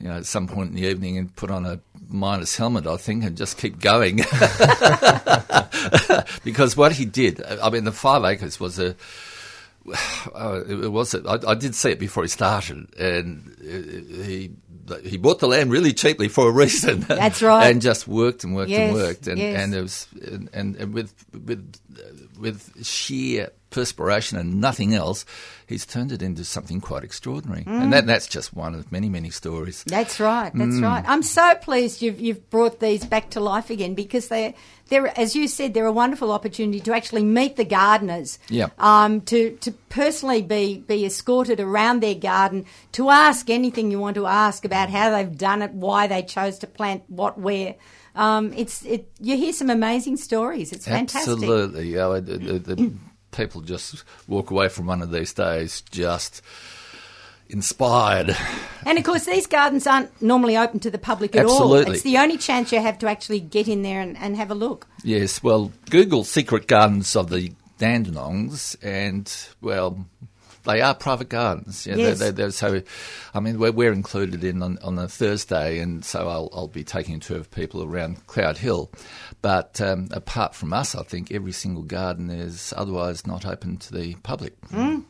you 0.00 0.08
know, 0.08 0.16
at 0.16 0.26
some 0.26 0.46
point 0.46 0.70
in 0.70 0.76
the 0.76 0.86
evening 0.86 1.18
and 1.18 1.34
put 1.34 1.50
on 1.50 1.66
a 1.66 1.80
minus 2.08 2.56
helmet, 2.56 2.86
I 2.86 2.96
think, 2.96 3.24
and 3.24 3.36
just 3.36 3.58
keep 3.58 3.80
going. 3.80 4.16
because 6.44 6.76
what 6.76 6.92
he 6.92 7.04
did, 7.04 7.42
I 7.44 7.68
mean, 7.70 7.84
the 7.84 7.92
five 7.92 8.24
acres 8.24 8.60
was 8.60 8.78
a. 8.78 8.94
Uh, 10.34 10.62
it 10.68 10.92
was. 10.92 11.14
I, 11.14 11.38
I 11.46 11.54
did 11.54 11.74
see 11.74 11.90
it 11.90 11.98
before 11.98 12.22
he 12.22 12.28
started, 12.28 12.94
and 12.98 13.56
he 13.58 14.50
he 15.02 15.16
bought 15.16 15.38
the 15.38 15.48
land 15.48 15.70
really 15.70 15.94
cheaply 15.94 16.28
for 16.28 16.48
a 16.48 16.52
reason. 16.52 17.00
That's 17.08 17.40
right. 17.40 17.70
and 17.70 17.80
just 17.80 18.06
worked 18.06 18.44
and 18.44 18.54
worked 18.54 18.70
yes, 18.70 18.80
and 18.80 18.94
worked, 18.94 19.26
and 19.26 19.38
yes. 19.38 19.62
and 19.62 19.74
it 19.74 19.80
was 19.80 20.06
and, 20.22 20.50
and 20.52 20.92
with 20.92 21.14
with 21.32 21.72
with 22.38 22.84
sheer 22.84 23.50
perspiration 23.70 24.38
and 24.38 24.60
nothing 24.60 24.94
else, 24.94 25.24
he's 25.66 25.84
turned 25.84 26.12
it 26.12 26.22
into 26.22 26.44
something 26.44 26.80
quite 26.80 27.04
extraordinary. 27.04 27.64
Mm. 27.64 27.82
And 27.82 27.92
that, 27.92 28.06
that's 28.06 28.26
just 28.26 28.54
one 28.54 28.74
of 28.74 28.90
many, 28.90 29.08
many 29.08 29.30
stories. 29.30 29.84
That's 29.86 30.18
right. 30.18 30.50
That's 30.54 30.76
mm. 30.76 30.82
right. 30.82 31.04
I'm 31.06 31.22
so 31.22 31.54
pleased 31.56 32.00
you've, 32.02 32.20
you've 32.20 32.48
brought 32.50 32.80
these 32.80 33.04
back 33.04 33.30
to 33.30 33.40
life 33.40 33.70
again 33.70 33.94
because 33.94 34.28
they're, 34.28 34.54
they're, 34.88 35.18
as 35.18 35.36
you 35.36 35.48
said, 35.48 35.74
they're 35.74 35.84
a 35.84 35.92
wonderful 35.92 36.32
opportunity 36.32 36.80
to 36.80 36.94
actually 36.94 37.24
meet 37.24 37.56
the 37.56 37.64
gardeners. 37.64 38.38
Yeah. 38.48 38.68
Um, 38.78 39.20
to, 39.22 39.56
to 39.58 39.72
personally 39.90 40.42
be, 40.42 40.78
be 40.78 41.04
escorted 41.04 41.60
around 41.60 42.00
their 42.00 42.14
garden, 42.14 42.64
to 42.92 43.10
ask 43.10 43.50
anything 43.50 43.90
you 43.90 43.98
want 43.98 44.14
to 44.14 44.26
ask 44.26 44.64
about 44.64 44.88
how 44.88 45.10
they've 45.10 45.36
done 45.36 45.62
it, 45.62 45.72
why 45.72 46.06
they 46.06 46.22
chose 46.22 46.58
to 46.60 46.66
plant 46.66 47.04
what, 47.08 47.38
where. 47.38 47.74
Um, 48.14 48.52
it's 48.54 48.84
it, 48.84 49.08
you 49.20 49.36
hear 49.36 49.52
some 49.52 49.70
amazing 49.70 50.16
stories. 50.16 50.72
It's 50.72 50.86
fantastic. 50.86 51.34
Absolutely, 51.34 51.90
yeah. 51.90 52.18
The, 52.18 52.38
the, 52.38 52.58
the 52.58 52.92
people 53.30 53.60
just 53.60 54.04
walk 54.26 54.50
away 54.50 54.68
from 54.68 54.86
one 54.86 55.02
of 55.02 55.10
these 55.10 55.32
days 55.32 55.82
just 55.90 56.42
inspired. 57.48 58.36
And 58.84 58.98
of 58.98 59.04
course, 59.04 59.26
these 59.26 59.46
gardens 59.46 59.86
aren't 59.86 60.20
normally 60.20 60.56
open 60.56 60.80
to 60.80 60.90
the 60.90 60.98
public 60.98 61.34
at 61.34 61.44
Absolutely. 61.44 61.84
all. 61.84 61.92
It's 61.92 62.02
the 62.02 62.18
only 62.18 62.38
chance 62.38 62.72
you 62.72 62.80
have 62.80 62.98
to 62.98 63.08
actually 63.08 63.40
get 63.40 63.68
in 63.68 63.82
there 63.82 64.00
and, 64.00 64.16
and 64.18 64.36
have 64.36 64.50
a 64.50 64.54
look. 64.54 64.86
Yes, 65.02 65.42
well, 65.42 65.72
Google 65.90 66.24
Secret 66.24 66.66
Gardens 66.66 67.16
of 67.16 67.30
the 67.30 67.52
Dandenongs, 67.78 68.76
and 68.82 69.32
well, 69.60 70.04
they 70.64 70.80
are 70.80 70.94
private 70.94 71.28
gardens. 71.28 71.86
Yeah, 71.86 71.96
yes. 71.96 72.18
They're, 72.18 72.32
they're, 72.32 72.50
so, 72.50 72.82
I 73.32 73.40
mean, 73.40 73.58
we're, 73.58 73.72
we're 73.72 73.92
included 73.92 74.44
in 74.44 74.62
on, 74.62 74.78
on, 74.82 74.98
a 74.98 75.08
Thursday, 75.08 75.78
and 75.78 76.04
so 76.04 76.28
I'll, 76.28 76.50
I'll 76.52 76.68
be 76.68 76.84
taking 76.84 77.14
a 77.14 77.18
tour 77.18 77.38
of 77.38 77.50
people 77.50 77.82
around 77.82 78.26
Cloudehill. 78.26 78.90
But 79.40 79.80
um, 79.80 80.08
apart 80.10 80.54
from 80.54 80.72
us, 80.72 80.94
I 80.94 81.02
think 81.04 81.30
every 81.30 81.52
single 81.52 81.84
garden 81.84 82.30
is 82.30 82.74
otherwise 82.76 83.26
not 83.26 83.46
open 83.46 83.76
to 83.78 83.94
the 83.94 84.14
public. 84.16 84.60
Mm. 84.70 85.04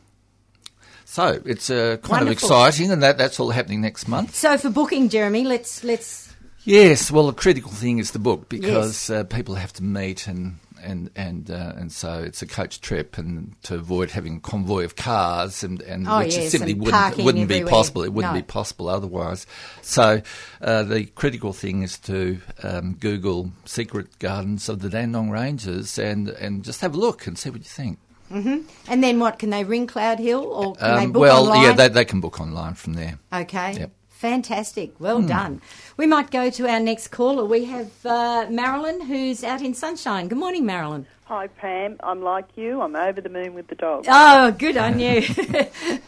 So 1.05 1.41
it's 1.43 1.71
uh, 1.71 1.97
kind 2.03 2.27
Wonderful. 2.27 2.27
of 2.27 2.31
exciting, 2.33 2.91
and 2.91 3.01
that, 3.01 3.17
that's 3.17 3.39
all 3.39 3.49
happening 3.49 3.81
next 3.81 4.07
month. 4.07 4.35
So 4.35 4.57
for 4.59 4.69
booking, 4.69 5.09
Jeremy, 5.09 5.43
let's 5.43 5.83
let's. 5.83 6.35
Yes, 6.63 7.09
well, 7.09 7.25
the 7.27 7.33
critical 7.33 7.71
thing 7.71 7.97
is 7.97 8.11
the 8.11 8.19
book 8.19 8.47
because 8.47 9.09
yes. 9.09 9.19
uh, 9.21 9.23
people 9.23 9.55
have 9.55 9.73
to 9.73 9.83
meet 9.83 10.27
and 10.27 10.59
and 10.83 11.09
and 11.15 11.49
uh, 11.51 11.73
and 11.77 11.91
so 11.91 12.21
it's 12.21 12.41
a 12.41 12.47
coach 12.47 12.81
trip, 12.81 13.17
and 13.17 13.55
to 13.63 13.75
avoid 13.75 14.11
having 14.11 14.37
a 14.37 14.39
convoy 14.39 14.83
of 14.83 14.95
cars, 14.95 15.63
and, 15.63 15.81
and 15.81 16.07
oh, 16.07 16.19
which 16.19 16.35
yes, 16.35 16.51
simply 16.51 16.73
and 16.73 16.81
wouldn't 16.81 17.17
wouldn't 17.17 17.43
everywhere. 17.43 17.65
be 17.65 17.69
possible. 17.69 18.03
It 18.03 18.13
wouldn't 18.13 18.33
no. 18.33 18.39
be 18.39 18.45
possible 18.45 18.89
otherwise. 18.89 19.45
So 19.81 20.21
uh, 20.61 20.83
the 20.83 21.05
critical 21.05 21.53
thing 21.53 21.83
is 21.83 21.97
to 21.99 22.39
um, 22.63 22.95
Google 22.95 23.51
secret 23.65 24.19
gardens 24.19 24.69
of 24.69 24.79
the 24.79 24.89
Dandenong 24.89 25.29
Ranges 25.29 25.97
and 25.99 26.29
and 26.29 26.63
just 26.63 26.81
have 26.81 26.95
a 26.95 26.97
look 26.97 27.27
and 27.27 27.37
see 27.37 27.49
what 27.49 27.59
you 27.59 27.65
think. 27.65 27.99
And 28.31 29.03
then 29.03 29.19
what? 29.19 29.39
Can 29.39 29.49
they 29.49 29.63
ring 29.63 29.87
Cloudehill 29.87 30.43
or 30.43 30.75
can 30.75 30.95
they 30.97 31.05
Um, 31.05 31.11
book 31.13 31.21
well, 31.21 31.47
online? 31.47 31.63
yeah, 31.63 31.73
they, 31.73 31.87
they 31.87 32.05
can 32.05 32.21
book 32.21 32.39
online 32.39 32.75
from 32.75 32.93
there. 32.93 33.17
Okay. 33.33 33.73
Yep. 33.73 33.91
Fantastic. 34.23 34.99
Well 34.99 35.21
done. 35.21 35.61
We 35.95 36.05
might 36.05 36.29
go 36.29 36.49
to 36.49 36.67
our 36.67 36.81
next 36.81 37.07
caller. 37.07 37.45
We 37.45 37.63
have 37.63 38.05
uh, 38.05 38.47
Marilyn, 38.49 38.99
who's 38.99 39.45
out 39.45 39.61
in 39.61 39.73
Sunshine. 39.73 40.27
Good 40.27 40.37
morning, 40.37 40.65
Marilyn. 40.65 41.07
Hi, 41.23 41.47
Pam. 41.47 41.95
I'm 42.01 42.21
like 42.21 42.45
you. 42.57 42.81
I'm 42.81 42.97
over 42.97 43.21
the 43.21 43.29
moon 43.29 43.53
with 43.53 43.67
the 43.67 43.75
dog. 43.75 44.03
Oh, 44.09 44.51
good 44.51 44.75
on 44.75 44.99
you. 44.99 45.23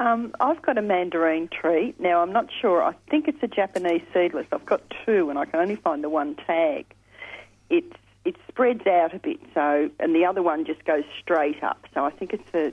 Um, 0.00 0.34
I've 0.40 0.60
got 0.62 0.78
a 0.78 0.82
mandarin 0.82 1.46
tree. 1.46 1.94
Now, 2.00 2.22
I'm 2.22 2.32
not 2.32 2.48
sure. 2.60 2.82
I 2.82 2.92
think 3.08 3.28
it's 3.28 3.40
a 3.40 3.46
Japanese 3.46 4.02
seedless. 4.12 4.46
I've 4.50 4.66
got 4.66 4.82
two, 5.06 5.30
and 5.30 5.38
I 5.38 5.44
can 5.44 5.60
only 5.60 5.76
find 5.76 6.02
the 6.02 6.08
one 6.08 6.34
tag. 6.34 6.86
It 7.70 7.84
it 8.24 8.34
spreads 8.48 8.84
out 8.84 9.14
a 9.14 9.20
bit, 9.20 9.38
so 9.54 9.90
and 10.00 10.12
the 10.12 10.24
other 10.24 10.42
one 10.42 10.64
just 10.64 10.84
goes 10.84 11.04
straight 11.20 11.62
up. 11.62 11.86
So 11.94 12.04
I 12.04 12.10
think 12.10 12.32
it's 12.32 12.52
a 12.52 12.72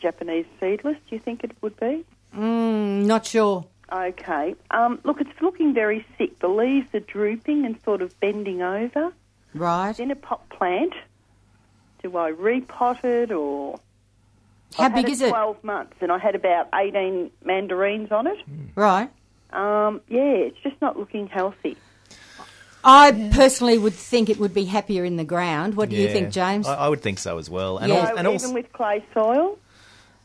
Japanese 0.00 0.46
seedless. 0.58 0.96
Do 1.10 1.16
you 1.16 1.18
think 1.18 1.44
it 1.44 1.50
would 1.60 1.78
be? 1.78 2.06
mm, 2.34 3.04
not 3.04 3.26
sure. 3.26 3.66
Okay. 3.92 4.54
Um, 4.70 5.00
look, 5.04 5.20
it's 5.20 5.40
looking 5.42 5.74
very 5.74 6.06
sick. 6.16 6.38
The 6.38 6.48
leaves 6.48 6.88
are 6.94 7.00
drooping 7.00 7.64
and 7.66 7.76
sort 7.84 8.02
of 8.02 8.18
bending 8.20 8.62
over. 8.62 9.12
Right. 9.54 9.90
It's 9.90 9.98
in 10.00 10.10
a 10.10 10.16
pot 10.16 10.48
plant. 10.50 10.92
Do 12.02 12.16
I 12.16 12.32
repot 12.32 13.04
it 13.04 13.32
or? 13.32 13.80
How 14.76 14.84
I've 14.84 14.94
big 14.94 15.06
had 15.06 15.12
is 15.12 15.20
it? 15.20 15.30
12 15.30 15.64
months, 15.64 15.96
and 16.00 16.12
I 16.12 16.18
had 16.18 16.36
about 16.36 16.68
18 16.72 17.30
mandarins 17.44 18.12
on 18.12 18.28
it. 18.28 18.38
Right. 18.76 19.10
Um, 19.52 20.00
yeah, 20.08 20.20
it's 20.22 20.58
just 20.62 20.80
not 20.80 20.96
looking 20.96 21.26
healthy. 21.26 21.76
I 22.84 23.30
personally 23.34 23.76
would 23.76 23.92
think 23.94 24.30
it 24.30 24.38
would 24.38 24.54
be 24.54 24.64
happier 24.64 25.04
in 25.04 25.16
the 25.16 25.24
ground. 25.24 25.74
What 25.74 25.90
do 25.90 25.96
you 25.96 26.08
think, 26.08 26.30
James? 26.30 26.66
I, 26.66 26.76
I 26.76 26.88
would 26.88 27.02
think 27.02 27.18
so 27.18 27.36
as 27.38 27.50
well. 27.50 27.76
And, 27.78 27.92
Yeah. 27.92 27.98
al- 27.98 28.06
So 28.06 28.10
and 28.16 28.20
even 28.20 28.32
also, 28.32 28.54
with 28.54 28.72
clay 28.72 29.04
soil. 29.12 29.58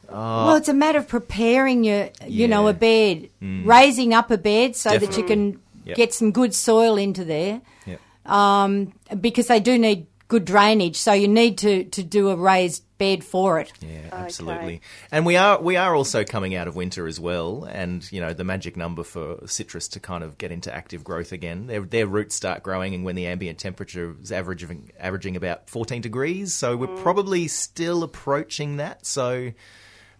Well, 0.10 0.56
it's 0.56 0.70
a 0.70 0.74
matter 0.74 1.00
of 1.00 1.08
preparing 1.08 1.84
your, 1.84 2.10
you 2.28 2.48
know, 2.48 2.68
a 2.68 2.74
bed, 2.74 3.30
raising 3.42 4.14
up 4.14 4.32
a 4.32 4.38
bed 4.38 4.76
so 4.76 4.98
that 4.98 5.18
you 5.18 5.24
can 5.24 5.60
Yep. 5.86 5.98
get 5.98 6.14
some 6.16 6.32
good 6.32 6.56
soil 6.56 6.98
into 6.98 7.24
there. 7.24 7.62
Yep. 7.86 8.02
um, 8.26 8.92
because 9.22 9.46
they 9.46 9.60
do 9.60 9.78
need 9.78 10.08
good 10.28 10.44
drainage. 10.44 10.96
So 10.96 11.14
you 11.14 11.28
need 11.28 11.60
to, 11.60 11.84
to 11.84 12.02
do 12.02 12.30
a 12.30 12.36
raised 12.36 12.84
bed 12.98 13.24
for 13.24 13.60
it. 13.60 13.72
Yeah, 13.82 14.10
absolutely. 14.12 14.82
And 15.12 15.26
we 15.28 15.38
are 15.38 15.62
we 15.62 15.78
are 15.78 15.94
also 15.96 16.24
coming 16.24 16.56
out 16.56 16.68
of 16.68 16.76
winter 16.76 17.06
as 17.06 17.20
well, 17.20 17.66
and 17.66 18.10
you 18.12 18.20
know 18.20 18.34
the 18.34 18.44
magic 18.44 18.76
number 18.78 19.04
for 19.04 19.46
citrus 19.46 19.88
to 19.90 20.00
kind 20.00 20.24
of 20.24 20.38
get 20.40 20.52
into 20.52 20.74
active 20.74 21.04
growth 21.04 21.32
again. 21.32 21.68
Their 21.68 21.82
their 21.82 22.08
roots 22.08 22.34
start 22.34 22.64
growing, 22.64 22.96
and 22.96 23.06
when 23.06 23.16
the 23.16 23.28
ambient 23.28 23.60
temperature 23.60 24.16
is 24.22 24.32
averaging 24.32 24.92
averaging 25.00 25.36
about 25.36 25.70
fourteen 25.70 26.02
degrees, 26.02 26.54
so 26.54 26.76
we're 26.76 26.96
probably 26.98 27.48
still 27.48 28.02
approaching 28.02 28.78
that. 28.78 29.06
So. 29.06 29.52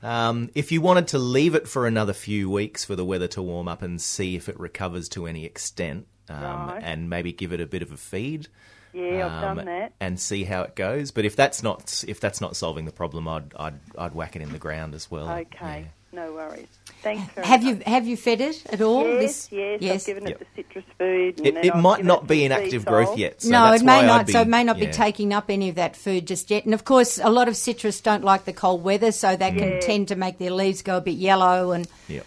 Um, 0.06 0.52
if 0.54 0.72
you 0.72 0.82
wanted 0.82 1.08
to 1.10 1.18
leave 1.18 1.56
it 1.56 1.68
for 1.68 1.88
another 1.88 2.14
few 2.14 2.50
weeks 2.50 2.86
for 2.86 2.96
the 2.96 3.04
weather 3.04 3.28
to 3.30 3.42
warm 3.42 3.68
up 3.68 3.82
and 3.82 4.00
see 4.00 4.36
if 4.36 4.48
it 4.48 4.60
recovers 4.60 5.10
to 5.10 5.26
any 5.26 5.46
extent, 5.46 6.06
um, 6.30 6.44
Right. 6.70 6.82
and 6.84 7.10
maybe 7.10 7.34
give 7.34 7.52
it 7.54 7.60
a 7.60 7.66
bit 7.66 7.82
of 7.82 7.92
a 7.92 7.98
feed, 7.98 8.48
Yeah, 8.94 9.26
I've 9.26 9.44
um, 9.44 9.58
done 9.58 9.66
that. 9.66 9.94
and 10.00 10.20
see 10.20 10.44
how 10.44 10.62
it 10.62 10.76
goes. 10.76 11.10
But 11.12 11.26
if 11.26 11.36
that's 11.36 11.64
not 11.64 12.04
if 12.08 12.20
that's 12.20 12.40
not 12.40 12.56
solving 12.56 12.86
the 12.86 12.92
problem, 12.92 13.28
I'd 13.28 13.54
I'd, 13.56 13.80
I'd 13.98 14.14
whack 14.14 14.36
it 14.36 14.42
in 14.44 14.52
the 14.52 14.60
ground 14.60 14.94
as 14.94 15.10
well. 15.10 15.28
Okay, 15.30 15.88
no 16.16 16.34
worries. 16.34 16.68
Thanks 17.02 17.22
Have 17.36 17.62
much. 17.64 17.70
you 17.78 17.82
have 17.86 18.08
you 18.08 18.18
fed 18.18 18.42
it 18.42 18.66
at 18.68 18.82
all? 18.82 19.04
Yes, 19.06 19.48
This- 19.48 19.78
yes, 19.82 20.02
I've 20.02 20.06
given 20.08 20.28
Yep. 20.28 20.42
it 20.42 20.48
the 20.56 20.64
citrus 20.64 20.86
food. 20.98 21.38
and 21.40 21.48
It, 21.58 21.66
it 21.66 21.76
might 21.76 22.04
not 22.04 22.24
it 22.24 22.28
be 22.28 22.46
in 22.46 22.52
active 22.52 22.86
growth 22.86 23.08
salt. 23.10 23.20
yet. 23.20 23.42
So 23.44 23.50
no, 23.50 23.66
that's 23.70 23.82
it 23.84 23.86
may 23.86 23.98
why 23.98 24.06
not. 24.08 24.26
Be- 24.26 24.32
so 24.34 24.42
it 24.42 24.48
may 24.48 24.64
not 24.64 24.80
be 24.80 24.88
taking 24.88 25.34
up 25.34 25.46
any 25.50 25.70
of 25.70 25.76
that 25.76 25.96
food 25.96 26.26
just 26.26 26.50
yet. 26.50 26.66
And 26.66 26.74
of 26.74 26.84
course, 26.84 27.20
a 27.22 27.30
lot 27.30 27.48
of 27.48 27.56
citrus 27.56 28.02
don't 28.02 28.24
like 28.24 28.46
the 28.46 28.54
cold 28.54 28.84
weather, 28.84 29.12
so 29.12 29.36
that 29.36 29.56
can 29.56 29.80
tend 29.82 30.08
to 30.08 30.16
make 30.16 30.40
their 30.40 30.52
leaves 30.52 30.82
go 30.82 30.98
a 30.98 31.02
bit 31.02 31.18
yellow. 31.18 31.72
And 31.74 31.88
Yep. 32.08 32.26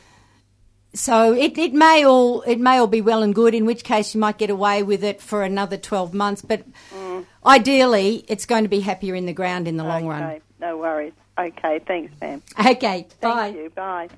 so 0.95 1.33
it, 1.33 1.59
it 1.59 1.73
may 1.73 2.05
all 2.05 2.43
it 2.43 2.61
may 2.61 2.79
all 2.79 2.87
be 2.87 3.01
well 3.01 3.23
and 3.23 3.35
good. 3.35 3.55
In 3.55 3.67
which 3.67 3.83
case, 3.85 4.15
you 4.15 4.21
might 4.21 4.39
get 4.39 4.51
away 4.51 4.83
with 4.85 5.03
it 5.03 5.21
for 5.21 5.43
another 5.43 5.77
twelve 5.77 6.15
months. 6.15 6.43
But 6.43 6.63
mm. 6.95 7.25
ideally, 7.45 8.25
it's 8.29 8.47
going 8.47 8.63
to 8.65 8.69
be 8.69 8.81
happier 8.81 9.15
in 9.17 9.27
the 9.27 9.33
ground 9.33 9.67
in 9.67 9.77
the 9.77 9.85
long 9.85 10.07
run. 10.07 10.41
No 10.61 10.77
worries. 10.77 11.13
Okay, 11.39 11.79
thanks, 11.87 12.13
ma'am. 12.21 12.43
Okay, 12.59 13.07
bye. 13.21 13.53
Thank 13.53 13.57
you. 13.57 13.71
Bye. 13.71 14.09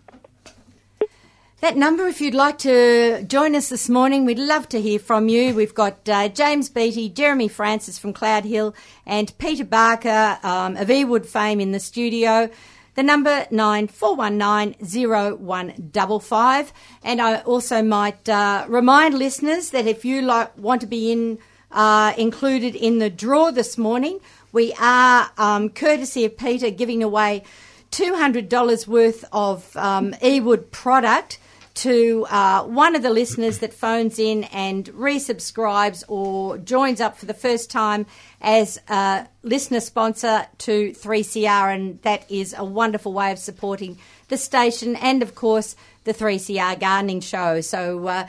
That 1.60 1.76
number, 1.76 2.06
if 2.06 2.22
you'd 2.22 2.32
like 2.34 2.56
to 2.60 3.22
join 3.24 3.54
us 3.54 3.68
this 3.68 3.90
morning, 3.90 4.24
we'd 4.24 4.38
love 4.38 4.66
to 4.70 4.80
hear 4.80 4.98
from 4.98 5.28
you. 5.28 5.54
We've 5.54 5.74
got 5.74 6.08
uh, 6.08 6.28
James 6.28 6.70
Beattie, 6.70 7.10
Jeremy 7.10 7.48
Francis 7.48 7.98
from 7.98 8.14
Cloudehill, 8.14 8.74
and 9.04 9.36
Peter 9.36 9.66
Barker 9.66 10.38
um, 10.42 10.76
of 10.76 10.88
Ewood 10.88 11.26
fame 11.26 11.60
in 11.60 11.72
the 11.72 11.80
studio. 11.80 12.48
The 12.94 13.02
number 13.02 13.46
nine 13.50 13.88
four 13.88 14.16
one 14.16 14.38
nine 14.38 14.74
zero 14.82 15.36
one 15.36 15.90
double 15.92 16.18
five. 16.18 16.72
And 17.02 17.20
I 17.20 17.42
also 17.42 17.82
might 17.82 18.26
uh, 18.26 18.64
remind 18.66 19.18
listeners 19.18 19.68
that 19.70 19.86
if 19.86 20.02
you 20.06 20.22
like 20.22 20.56
want 20.56 20.80
to 20.80 20.86
be 20.86 21.12
in 21.12 21.38
uh, 21.70 22.14
included 22.16 22.74
in 22.74 22.98
the 22.98 23.10
draw 23.10 23.50
this 23.50 23.76
morning, 23.76 24.18
we 24.52 24.72
are 24.80 25.30
um, 25.38 25.70
courtesy 25.70 26.24
of 26.24 26.36
Peter 26.36 26.70
giving 26.70 27.02
away 27.02 27.44
$200 27.90 28.86
worth 28.86 29.24
of 29.32 29.76
um, 29.76 30.12
eWood 30.14 30.70
product 30.70 31.38
to 31.74 32.26
uh, 32.28 32.62
one 32.64 32.94
of 32.94 33.02
the 33.02 33.10
listeners 33.10 33.58
that 33.58 33.72
phones 33.72 34.18
in 34.18 34.44
and 34.44 34.86
resubscribes 34.86 36.04
or 36.08 36.58
joins 36.58 37.00
up 37.00 37.16
for 37.16 37.26
the 37.26 37.34
first 37.34 37.70
time 37.70 38.06
as 38.40 38.80
a 38.88 39.26
listener 39.42 39.80
sponsor 39.80 40.46
to 40.58 40.90
3CR, 40.90 41.74
and 41.74 42.02
that 42.02 42.30
is 42.30 42.54
a 42.58 42.64
wonderful 42.64 43.12
way 43.12 43.32
of 43.32 43.38
supporting 43.38 43.98
the 44.28 44.36
station 44.36 44.96
and, 44.96 45.22
of 45.22 45.34
course, 45.34 45.76
the 46.04 46.12
3CR 46.12 46.78
Gardening 46.78 47.20
Show. 47.20 47.60
So, 47.60 48.06
uh, 48.06 48.28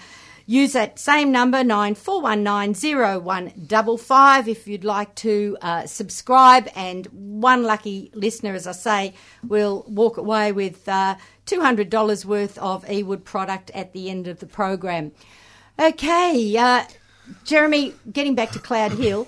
Use 0.51 0.73
that 0.73 0.99
same 0.99 1.31
number, 1.31 1.59
94190155, 1.59 4.47
if 4.49 4.67
you'd 4.67 4.83
like 4.83 5.15
to 5.15 5.57
uh, 5.61 5.85
subscribe. 5.85 6.67
And 6.75 7.05
one 7.05 7.63
lucky 7.63 8.11
listener, 8.13 8.53
as 8.53 8.67
I 8.67 8.73
say, 8.73 9.13
will 9.47 9.85
walk 9.87 10.17
away 10.17 10.51
with 10.51 10.89
uh, 10.89 11.15
$200 11.45 12.25
worth 12.25 12.57
of 12.57 12.83
eWood 12.83 13.23
product 13.23 13.71
at 13.73 13.93
the 13.93 14.09
end 14.09 14.27
of 14.27 14.41
the 14.41 14.45
program. 14.45 15.13
Okay, 15.79 16.57
uh, 16.57 16.83
Jeremy, 17.45 17.93
getting 18.11 18.35
back 18.35 18.51
to 18.51 18.59
Cloudehill. 18.59 19.27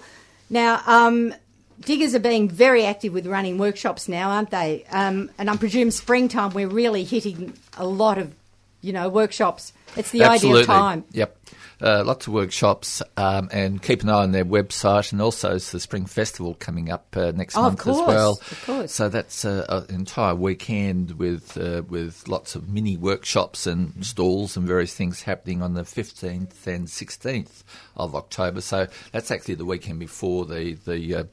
Now, 0.50 0.82
um, 0.86 1.34
diggers 1.80 2.14
are 2.14 2.20
being 2.20 2.50
very 2.50 2.86
active 2.86 3.14
with 3.14 3.28
running 3.28 3.58
workshops 3.58 4.10
now, 4.10 4.32
aren't 4.32 4.52
they? 4.52 4.84
Um, 4.92 5.32
and 5.38 5.50
I 5.50 5.56
presume 5.56 5.90
springtime 5.90 6.50
we're 6.50 6.68
really 6.68 7.06
hitting 7.06 7.54
a 7.78 7.86
lot 7.86 8.18
of, 8.18 8.36
you 8.84 8.94
know, 8.94 9.10
workshops. 9.10 9.74
It's 9.96 10.12
the 10.12 10.24
Absolutely. 10.24 10.64
ideal 10.64 10.76
time. 10.76 11.04
Yep. 11.12 11.38
Uh, 11.82 12.04
lots 12.06 12.28
of 12.28 12.34
workshops, 12.34 13.02
um, 13.18 13.50
and 13.52 13.82
keep 13.82 14.04
an 14.04 14.10
eye 14.10 14.24
on 14.24 14.32
their 14.32 14.46
website, 14.46 15.12
and 15.12 15.22
also 15.22 15.56
it's 15.56 15.72
the 15.72 15.80
Spring 15.80 16.06
Festival 16.06 16.54
coming 16.54 16.90
up 16.90 17.08
uh, 17.18 17.32
next 17.36 17.58
Oh, 17.58 17.64
month 17.64 17.80
course, 17.80 18.00
as 18.00 18.08
well. 18.08 18.32
of 18.40 18.64
course. 18.66 18.92
So 18.94 19.10
that's 19.10 19.44
uh, 19.44 19.86
an 19.90 19.94
entire 19.94 20.34
weekend 20.36 21.14
with 21.14 21.58
uh, 21.58 21.82
with 21.90 22.28
lots 22.28 22.56
of 22.56 22.70
mini 22.70 22.96
workshops 22.96 23.68
and 23.68 24.06
stalls 24.06 24.56
and 24.56 24.66
various 24.66 24.94
things 24.94 25.24
happening 25.24 25.62
on 25.62 25.74
the 25.74 25.84
fifteenth 25.84 26.66
and 26.68 26.90
sixteenth 26.90 27.64
of 27.98 28.16
October. 28.16 28.62
So 28.62 28.88
that's 29.12 29.30
actually 29.32 29.56
the 29.56 29.66
weekend 29.66 30.00
before 30.00 30.46
the 30.46 30.76
the. 30.86 31.28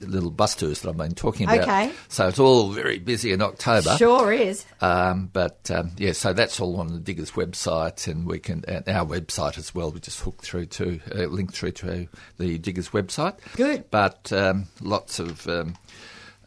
Little 0.00 0.30
bus 0.30 0.54
tours 0.54 0.80
that 0.82 0.90
I've 0.90 0.96
been 0.96 1.14
talking 1.14 1.46
about. 1.48 1.60
Okay. 1.60 1.92
So 2.08 2.28
it's 2.28 2.38
all 2.38 2.70
very 2.70 2.98
busy 2.98 3.32
in 3.32 3.42
October. 3.42 3.96
Sure 3.96 4.32
is. 4.32 4.64
Um, 4.80 5.30
but 5.32 5.70
um, 5.70 5.90
yeah, 5.96 6.12
so 6.12 6.32
that's 6.32 6.60
all 6.60 6.76
on 6.78 6.92
the 6.92 7.00
Diggers 7.00 7.32
website, 7.32 8.06
and 8.06 8.24
we 8.26 8.38
can 8.38 8.64
and 8.68 8.88
our 8.88 9.04
website 9.04 9.58
as 9.58 9.74
well. 9.74 9.90
We 9.90 10.00
just 10.00 10.20
hook 10.20 10.42
through 10.42 10.66
to 10.66 11.00
uh, 11.14 11.24
link 11.26 11.52
through 11.52 11.72
to 11.72 12.08
the 12.38 12.58
Diggers 12.58 12.90
website. 12.90 13.34
Good. 13.56 13.90
but 13.90 14.32
um, 14.32 14.66
lots 14.80 15.18
of. 15.18 15.46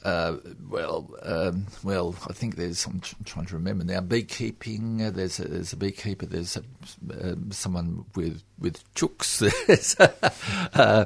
Uh, 0.08 0.38
well, 0.70 1.14
um, 1.24 1.68
well, 1.84 2.16
I 2.30 2.32
think 2.32 2.56
there's. 2.56 2.86
I'm 2.86 3.02
tr- 3.02 3.16
trying 3.26 3.46
to 3.48 3.56
remember 3.56 3.84
now. 3.84 4.00
Beekeeping. 4.00 5.02
Uh, 5.02 5.12
there's 5.12 5.38
a, 5.42 5.50
there's 5.50 5.74
a 5.74 5.76
beekeeper. 5.76 6.26
There's 6.26 6.56
a, 6.56 6.64
uh, 7.14 7.36
someone 7.50 8.06
with 8.16 8.42
with 8.58 8.82
chooks. 8.94 9.44
Uh, 10.74 11.06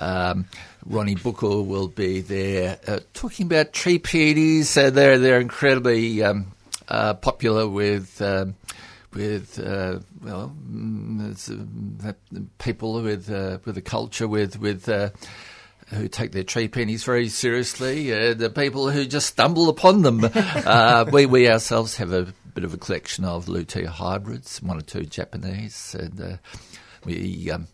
um, 0.00 0.46
Ronnie 0.84 1.14
Booker 1.14 1.62
will 1.62 1.86
be 1.88 2.20
there 2.22 2.78
uh, 2.88 3.00
talking 3.12 3.46
about 3.46 3.72
tree 3.72 3.98
peonies. 4.00 4.76
Uh, 4.76 4.90
they're 4.90 5.18
they're 5.18 5.40
incredibly 5.40 6.20
um, 6.24 6.52
popular 6.88 7.68
with. 7.68 8.20
Um, 8.20 8.56
with 9.12 9.60
uh, 9.60 10.00
well, 10.22 10.52
mm, 10.68 12.04
uh, 12.04 12.40
people 12.58 13.00
with 13.00 13.30
uh, 13.30 13.58
with 13.64 13.78
a 13.78 13.80
culture 13.80 14.26
with 14.26 14.58
with 14.58 14.88
who 15.88 16.08
take 16.08 16.32
their 16.32 16.42
tree 16.44 16.68
peonies 16.68 17.04
very 17.04 17.28
seriously, 17.28 18.12
uh, 18.12 18.34
the 18.34 18.50
people 18.50 18.90
who 18.90 19.04
just 19.04 19.26
stumble 19.26 19.68
upon 19.68 20.02
them. 20.02 20.20
uh, 20.34 21.04
we 21.12 21.26
we 21.26 21.48
ourselves 21.48 21.96
have 21.96 22.12
a 22.12 22.32
bit 22.54 22.64
of 22.64 22.74
a 22.74 22.78
collection 22.78 23.24
of 23.24 23.46
lutea 23.46 23.86
hybrids, 23.86 24.62
one 24.62 24.78
or 24.78 24.82
two 24.82 25.04
Japanese, 25.04 25.94
and 25.98 26.20
uh, 26.20 26.36
we. 27.04 27.50
Um, 27.50 27.68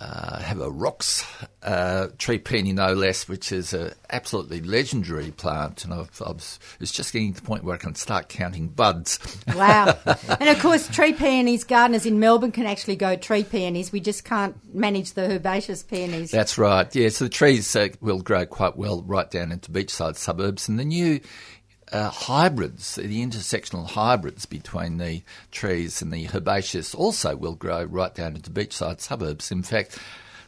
uh, 0.00 0.40
have 0.40 0.60
a 0.60 0.70
Rock's 0.70 1.26
uh, 1.62 2.08
tree 2.16 2.38
peony, 2.38 2.72
no 2.72 2.94
less, 2.94 3.28
which 3.28 3.52
is 3.52 3.74
an 3.74 3.92
absolutely 4.08 4.62
legendary 4.62 5.30
plant. 5.30 5.84
And 5.84 5.92
I've, 5.92 6.22
I 6.24 6.30
was, 6.30 6.58
it's 6.80 6.90
just 6.90 7.12
getting 7.12 7.34
to 7.34 7.40
the 7.40 7.46
point 7.46 7.64
where 7.64 7.74
I 7.74 7.78
can 7.78 7.94
start 7.94 8.30
counting 8.30 8.68
buds. 8.68 9.18
Wow. 9.54 9.98
and 10.40 10.48
of 10.48 10.58
course, 10.60 10.88
tree 10.88 11.12
peonies, 11.12 11.64
gardeners 11.64 12.06
in 12.06 12.18
Melbourne 12.18 12.50
can 12.50 12.64
actually 12.64 12.96
go 12.96 13.14
tree 13.14 13.44
peonies. 13.44 13.92
We 13.92 14.00
just 14.00 14.24
can't 14.24 14.56
manage 14.74 15.12
the 15.12 15.34
herbaceous 15.34 15.82
peonies. 15.82 16.30
That's 16.30 16.56
right. 16.56 16.92
Yeah, 16.96 17.10
so 17.10 17.26
the 17.26 17.30
trees 17.30 17.76
uh, 17.76 17.88
will 18.00 18.22
grow 18.22 18.46
quite 18.46 18.76
well 18.78 19.02
right 19.02 19.30
down 19.30 19.52
into 19.52 19.70
beachside 19.70 20.16
suburbs. 20.16 20.66
And 20.66 20.78
the 20.78 20.84
new 20.84 21.20
uh, 21.92 22.10
hybrids, 22.10 22.94
the 22.96 23.22
intersectional 23.24 23.86
hybrids 23.88 24.46
between 24.46 24.98
the 24.98 25.22
trees 25.50 26.02
and 26.02 26.12
the 26.12 26.26
herbaceous 26.34 26.94
also 26.94 27.36
will 27.36 27.54
grow 27.54 27.84
right 27.84 28.14
down 28.14 28.36
into 28.36 28.50
beachside 28.50 29.00
suburbs. 29.00 29.50
In 29.50 29.62
fact, 29.62 29.98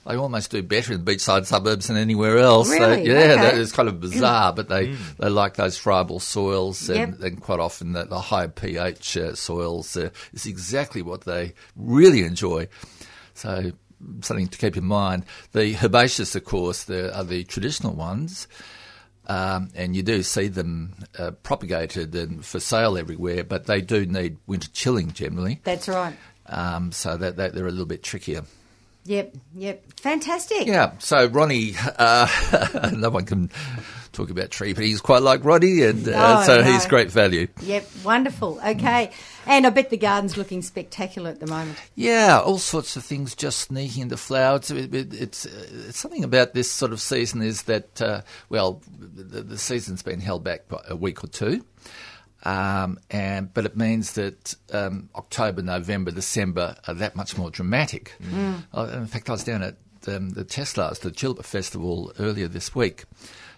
they 0.06 0.16
almost 0.16 0.50
do 0.50 0.62
better 0.62 0.92
in 0.94 1.04
beachside 1.04 1.46
suburbs 1.46 1.86
than 1.86 1.96
anywhere 1.96 2.38
else. 2.38 2.68
Really? 2.70 3.06
yeah, 3.08 3.14
Okay. 3.18 3.36
that 3.36 3.54
is 3.54 3.70
kind 3.72 3.88
of 3.88 4.00
bizarre, 4.00 4.52
but 4.52 4.68
they, 4.68 4.94
they 5.18 5.28
like 5.28 5.54
those 5.54 5.76
friable 5.78 6.18
soils, 6.20 6.88
and, 6.88 7.12
Yep. 7.14 7.20
and 7.20 7.40
quite 7.40 7.60
often 7.60 7.92
the, 7.92 8.04
the 8.04 8.20
high 8.20 8.48
pH 8.48 9.16
uh, 9.16 9.34
soils 9.34 9.96
uh, 9.96 10.10
is 10.32 10.46
exactly 10.46 11.02
what 11.02 11.20
they 11.22 11.54
really 11.76 12.24
enjoy. 12.24 12.66
So 13.34 13.72
something 14.22 14.48
to 14.48 14.58
keep 14.58 14.76
in 14.76 14.84
mind. 14.84 15.24
The 15.52 15.74
herbaceous, 15.76 16.34
of 16.34 16.44
course, 16.44 16.84
the, 16.84 17.16
are 17.16 17.22
the 17.24 17.44
traditional 17.44 17.94
ones. 17.94 18.48
Um, 19.26 19.68
and 19.76 19.94
you 19.94 20.02
do 20.02 20.22
see 20.24 20.48
them 20.48 20.94
uh, 21.16 21.30
propagated 21.44 22.14
and 22.16 22.44
for 22.44 22.58
sale 22.58 22.98
everywhere, 22.98 23.44
but 23.44 23.66
they 23.66 23.80
do 23.80 24.04
need 24.04 24.38
winter 24.48 24.68
chilling 24.72 25.12
generally, 25.12 25.60
That's 25.62 25.88
right. 25.88 26.16
um, 26.46 26.90
so 26.90 27.16
that, 27.16 27.36
that 27.36 27.54
they're 27.54 27.66
a 27.68 27.70
little 27.70 27.86
bit 27.86 28.02
trickier. 28.02 28.42
Yep, 29.04 29.34
yep. 29.56 29.84
Fantastic. 30.00 30.66
Yeah, 30.66 30.92
so 30.98 31.26
Ronnie, 31.26 31.74
uh, 31.98 32.90
no 32.96 33.10
one 33.10 33.24
can 33.24 33.50
talk 34.12 34.30
about 34.30 34.50
tree, 34.50 34.72
but 34.74 34.84
he's 34.84 35.00
quite 35.00 35.22
like 35.22 35.44
Ronnie, 35.44 35.82
and 35.82 36.08
uh, 36.08 36.40
Oh, 36.42 36.46
so 36.46 36.60
no. 36.60 36.72
he's 36.72 36.86
great 36.86 37.10
value. 37.10 37.48
Yep, 37.62 37.88
wonderful. 38.04 38.60
Okay. 38.64 39.10
And 39.46 39.66
I 39.66 39.70
bet 39.70 39.90
the 39.90 39.96
garden's 39.96 40.36
looking 40.36 40.62
spectacular 40.62 41.30
at 41.30 41.40
the 41.40 41.46
moment. 41.46 41.76
Yeah, 41.94 42.40
all 42.40 42.58
sorts 42.58 42.96
of 42.96 43.04
things 43.04 43.34
just 43.34 43.58
sneaking 43.58 44.02
into 44.04 44.16
flower. 44.16 44.56
It's, 44.56 44.70
it, 44.70 44.94
it- 44.94 45.14
it's, 45.14 45.46
uh, 45.46 45.66
it's 45.88 45.98
something 45.98 46.24
about 46.24 46.54
this 46.54 46.70
sort 46.70 46.92
of 46.92 47.00
season 47.00 47.42
is 47.42 47.62
that, 47.62 48.00
uh, 48.00 48.22
well, 48.48 48.80
the, 48.98 49.42
the 49.42 49.58
season's 49.58 50.02
been 50.02 50.20
held 50.20 50.44
back 50.44 50.68
by 50.68 50.80
a 50.88 50.96
week 50.96 51.22
or 51.24 51.26
two. 51.28 51.64
Um, 52.44 52.98
and 53.10 53.54
but 53.54 53.66
it 53.66 53.76
means 53.76 54.14
that 54.14 54.54
um, 54.72 55.08
October, 55.14 55.62
November, 55.62 56.10
December 56.10 56.74
are 56.88 56.94
that 56.94 57.14
much 57.14 57.38
more 57.38 57.50
dramatic. 57.50 58.14
Uh, 58.74 58.90
in 58.94 59.06
fact, 59.06 59.28
I 59.28 59.32
was 59.32 59.44
down 59.44 59.62
at 59.62 59.76
um, 60.08 60.30
the 60.30 60.42
Tesselaars, 60.42 60.98
the 61.00 61.12
Tulip 61.12 61.44
Festival, 61.44 62.12
earlier 62.18 62.48
this 62.48 62.74
week, 62.74 63.04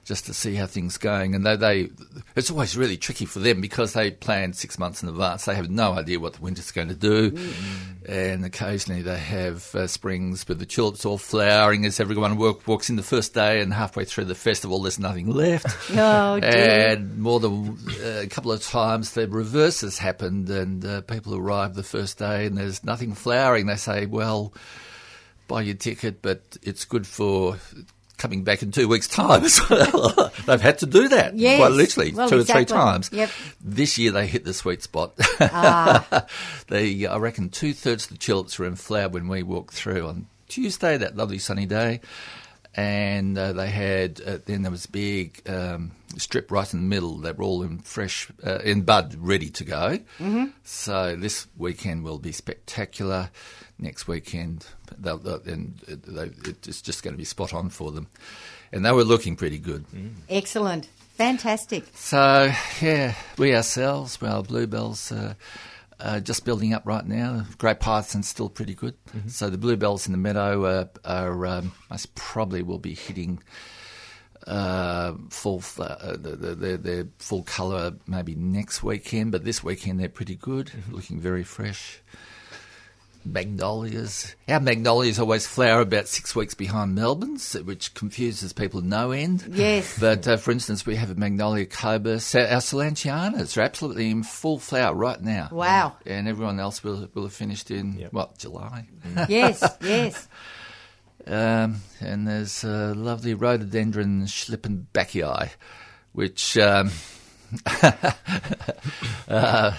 just 0.05 0.27
to 0.27 0.35
see 0.35 0.55
how 0.55 0.67
things 0.67 0.99
going. 0.99 1.35
And 1.35 1.45
they, 1.45 1.57
they, 1.57 1.91
it's 2.37 2.51
always 2.51 2.77
really 2.77 2.97
tricky 2.97 3.27
for 3.27 3.39
them 3.39 3.61
because 3.61 3.95
they 3.95 4.11
plan 4.11 4.53
six 4.53 4.79
months 4.79 5.03
in 5.03 5.09
advance. 5.09 5.45
They 5.47 5.55
have 5.55 5.71
no 5.71 5.93
idea 5.93 6.21
what 6.21 6.35
the 6.35 6.43
winter's 6.43 6.71
going 6.71 6.89
to 6.89 6.95
do, 6.95 7.37
and 8.07 8.45
occasionally 8.45 9.03
they 9.03 9.19
have 9.19 9.75
uh, 9.75 9.87
springs 9.87 10.47
with 10.47 10.59
the 10.59 10.67
tulips 10.67 11.05
all 11.05 11.19
flowering 11.19 11.85
as 11.87 12.01
everyone 12.01 12.37
walk, 12.37 12.67
walks 12.67 12.91
in 12.91 12.97
the 12.97 13.03
first 13.03 13.35
day, 13.35 13.61
and 13.61 13.73
halfway 13.73 14.05
through 14.05 14.25
the 14.27 14.35
festival, 14.35 14.83
there's 14.83 14.99
nothing 14.99 15.31
left. 15.31 15.67
Oh, 16.07 16.39
dear. 16.41 16.89
And 16.89 17.19
more 17.19 17.41
than 17.41 17.79
uh, 18.03 18.21
a 18.23 18.27
couple 18.27 18.53
of 18.53 18.63
times, 18.63 19.13
the 19.13 19.29
reverse 19.29 19.81
has 19.81 19.97
happened, 19.99 20.51
and 20.51 20.85
uh, 20.85 21.01
people 21.03 21.35
arrive 21.35 21.75
the 21.75 21.83
first 21.83 22.19
day 22.19 22.47
and 22.47 22.57
there's 22.59 22.85
nothing 22.85 23.15
flowering. 23.15 23.67
They 23.67 23.77
say, 23.77 24.07
"Well, 24.07 24.53
buy 25.49 25.63
your 25.63 25.77
ticket, 25.77 26.21
but 26.21 26.57
it's 26.63 26.85
good 26.85 27.07
for." 27.07 27.57
Coming 28.17 28.45
back 28.45 28.63
in 28.63 28.71
two 28.71 28.87
weeks' 28.89 29.09
time. 29.09 29.43
They've 30.47 30.61
had 30.61 30.79
to 30.79 30.87
do 30.87 31.09
that 31.09 31.37
Yes. 31.37 31.59
quite 31.59 31.73
literally 31.73 32.13
Well, 32.13 32.29
two 32.29 32.39
or 32.39 32.45
three 32.45 32.65
times. 32.65 33.11
Yep. 33.13 33.31
This 33.61 33.99
year 33.99 34.13
they 34.13 34.27
hit 34.27 34.45
the 34.45 34.55
sweet 34.55 34.83
spot. 34.83 35.15
Ah. 35.41 36.25
the 36.69 37.09
I 37.09 37.17
reckon 37.19 37.49
two 37.49 37.73
thirds 37.73 38.05
of 38.05 38.13
the 38.13 38.19
tulips 38.19 38.59
were 38.59 38.67
in 38.67 38.77
flower 38.77 39.09
when 39.09 39.27
we 39.29 39.43
walked 39.43 39.75
through 39.75 40.07
on 40.07 40.27
Tuesday, 40.49 40.97
that 40.97 41.17
lovely 41.17 41.39
sunny 41.39 41.67
day, 41.67 42.01
and 42.75 43.37
uh, 43.37 43.53
they 43.53 43.69
had 43.69 44.21
uh, 44.25 44.39
then 44.47 44.63
there 44.63 44.71
was 44.71 44.85
a 44.85 44.91
big 44.91 45.43
um, 45.49 45.93
strip 46.17 46.51
right 46.51 46.73
in 46.73 46.81
the 46.81 46.87
middle. 46.87 47.17
They 47.19 47.33
were 47.33 47.45
all 47.45 47.63
in 47.63 47.79
fresh 47.79 48.29
uh, 48.47 48.59
in 48.59 48.83
bud, 48.83 49.17
ready 49.19 49.51
to 49.51 49.65
go. 49.65 49.99
Mm-hmm. 50.19 50.47
So 50.63 51.17
this 51.17 51.47
weekend 51.57 52.05
will 52.05 52.19
be 52.19 52.33
spectacular. 52.33 53.31
Next 53.79 54.07
weekend, 54.07 54.67
they'll, 54.99 55.19
they'll, 55.19 55.43
and 55.47 55.77
they, 55.89 56.31
it's 56.47 56.81
just 56.81 57.03
going 57.03 57.13
to 57.15 57.19
be 57.19 57.25
spot 57.25 57.53
on 57.53 57.71
for 57.71 57.91
them. 57.91 58.07
And 58.73 58.85
they 58.85 58.93
were 58.93 59.05
looking 59.05 59.35
pretty 59.37 59.59
good. 59.59 59.85
Excellent. 60.29 60.87
Fantastic. 61.17 61.85
So, 61.95 62.53
yeah, 62.81 63.15
we 63.37 63.55
ourselves, 63.55 64.21
well, 64.21 64.43
Bluebells 64.45 65.11
uh, 65.13 65.35
are 66.01 66.21
just 66.21 66.45
building 66.45 66.73
up 66.73 66.83
right 66.87 67.05
now. 67.07 67.45
Great 67.59 67.81
Python's 67.81 68.29
still 68.29 68.49
pretty 68.49 68.75
good. 68.75 68.95
So 69.29 69.51
the 69.51 69.59
Bluebells 69.59 70.07
in 70.07 70.13
the 70.13 70.19
meadow 70.19 70.65
are, 70.67 70.89
are 71.05 71.47
um, 71.47 71.73
most 71.91 72.15
probably 72.15 72.63
will 72.63 72.79
be 72.81 72.95
hitting 72.95 73.43
uh, 74.47 75.15
full 75.31 75.63
uh, 75.79 76.17
the- 76.17 76.37
the- 76.37 76.55
their, 76.55 76.77
their 76.77 77.07
full 77.19 77.43
colour 77.45 77.95
maybe 78.07 78.35
next 78.35 78.83
weekend, 78.83 79.33
but 79.33 79.45
this 79.45 79.65
weekend 79.65 79.99
they're 80.01 80.09
pretty 80.09 80.37
good, 80.37 80.71
looking 80.91 81.19
very 81.21 81.43
fresh. 81.45 82.01
Magnolias. 83.25 84.35
Our 84.49 84.61
magnolias 84.61 85.19
always 85.19 85.47
flower 85.47 85.81
about 85.81 86.09
six 86.09 86.35
weeks 86.37 86.55
behind 86.55 86.95
Melbourne's, 86.95 87.55
which 87.55 87.95
confuses 87.95 88.53
people 88.53 88.81
no 88.83 89.11
end. 89.13 89.45
Yes. 89.51 89.99
But 89.99 90.27
uh, 90.29 90.37
for 90.37 90.51
instance, 90.51 90.85
we 90.87 90.97
have 90.97 91.11
a 91.11 91.15
Magnolia 91.15 91.67
kobus. 91.67 92.21
Sa- 92.23 92.41
Our 92.41 92.61
Soulangeanas 92.61 93.57
are 93.57 93.63
absolutely 93.63 94.11
in 94.11 94.23
full 94.23 94.59
flower 94.59 94.95
right 94.95 95.21
now. 95.21 95.49
Wow. 95.53 95.97
And 96.07 96.29
everyone 96.29 96.61
else 96.61 96.85
will 96.85 97.09
will 97.15 97.25
have 97.25 97.33
finished 97.33 97.71
in 97.71 97.95
Yep. 97.99 98.13
what 98.13 98.39
July. 98.39 98.87
Yes, 99.29 99.63
yes. 99.83 100.29
Um, 101.27 101.77
and 102.01 102.29
there's 102.29 102.65
a 102.65 102.93
lovely 102.95 103.33
rhododendron 103.33 104.27
Schlippenbachii, 104.27 105.49
which 106.13 106.59
um, 106.59 106.91
uh, 109.29 109.73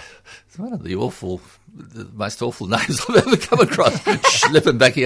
it's 0.56 0.62
one 0.62 0.72
of 0.72 0.82
the 0.82 0.96
awful, 0.96 1.42
the 1.74 2.06
most 2.14 2.40
awful 2.40 2.66
names 2.68 3.04
I've 3.08 3.16
ever 3.26 3.36
come 3.36 3.60
across. 3.60 3.98
Schlippenbachii. 3.98 5.04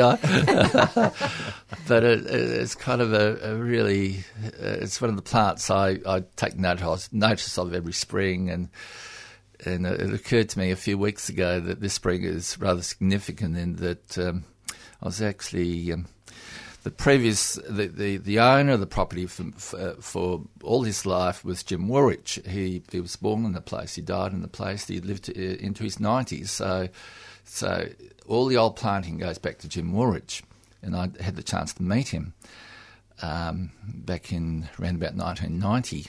but 1.89 2.05
it, 2.05 2.27
it's 2.27 2.77
kind 2.77 3.01
of 3.01 3.13
a, 3.13 3.39
a 3.43 3.57
really, 3.57 4.25
uh, 4.45 4.79
it's 4.81 5.01
one 5.01 5.11
of 5.11 5.17
the 5.17 5.23
plants 5.23 5.69
I, 5.69 5.99
I 6.07 6.23
take 6.37 6.57
notice, 6.57 7.13
notice 7.13 7.59
of 7.59 7.75
every 7.75 7.93
spring 7.93 8.51
and. 8.51 8.69
And 9.67 9.85
it 9.85 10.15
occurred 10.15 10.49
to 10.49 10.59
me 10.59 10.71
a 10.71 10.77
few 10.77 10.97
weeks 10.97 11.29
ago 11.29 11.61
that 11.61 11.83
this 11.83 11.93
spring 11.93 12.25
is 12.25 12.59
rather 12.59 12.81
significant 12.81 13.59
in 13.59 13.77
that 13.77 14.17
um, 14.17 14.45
I 15.03 15.05
was 15.05 15.21
actually 15.21 15.93
um, 15.93 16.07
the 16.83 16.91
previous 16.91 17.55
the, 17.69 17.87
the, 17.87 18.17
the 18.17 18.41
owner 18.41 18.73
of 18.73 18.81
the 18.81 18.87
property 18.87 19.27
for, 19.27 19.51
for, 19.59 19.95
for 20.01 20.43
all 20.63 20.83
his 20.83 21.05
life 21.05 21.45
was 21.45 21.63
Jim 21.63 21.89
Woolrich. 21.89 22.45
He 22.47 22.83
he 22.91 23.01
was 23.01 23.17
born 23.17 23.45
in 23.45 23.53
the 23.53 23.61
place. 23.61 23.95
He 23.95 24.03
died 24.03 24.33
in 24.33 24.43
the 24.43 24.49
place. 24.49 24.87
He 24.87 25.01
lived 25.01 25.29
uh, 25.29 25.41
into 25.41 25.85
his 25.85 26.01
nineties. 26.01 26.51
So 26.51 26.89
so 27.45 27.89
all 28.27 28.47
the 28.47 28.57
old 28.57 28.77
planting 28.77 29.19
goes 29.19 29.39
back 29.39 29.59
to 29.59 29.69
Jim 29.69 29.93
Woolrich, 29.93 30.43
and 30.83 30.97
I 30.97 31.11
had 31.21 31.37
the 31.37 31.43
chance 31.43 31.75
to 31.75 31.83
meet 31.83 32.09
him 32.09 32.35
um, 33.23 33.73
back 33.83 34.33
in 34.33 34.69
around 34.81 34.97
about 34.97 35.15
1990, 35.15 36.07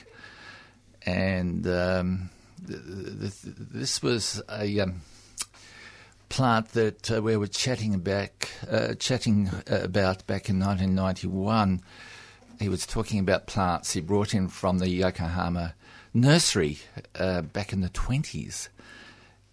and. 1.06 1.66
Um, 1.66 2.30
th- 2.66 2.80
th- 2.80 3.56
this 3.56 4.02
was 4.02 4.42
a 4.48 4.80
um, 4.80 5.02
plant 6.32 6.68
that 6.70 7.12
uh, 7.12 7.20
we 7.20 7.36
were 7.36 7.46
chatting 7.46 7.94
about, 7.94 8.30
uh, 8.70 8.94
chatting 8.94 9.48
uh, 9.70 9.80
about 9.82 10.26
back 10.26 10.48
in 10.48 10.58
1991. 10.58 11.82
He 12.58 12.70
was 12.70 12.86
talking 12.86 13.20
about 13.20 13.46
plants 13.46 13.92
he 13.92 14.00
brought 14.00 14.32
in 14.32 14.48
from 14.48 14.78
the 14.78 14.88
Yokohama 14.88 15.74
nursery 16.14 16.78
uh, 17.14 17.42
back 17.42 17.74
in 17.74 17.82
the 17.82 17.90
20s. 17.90 18.70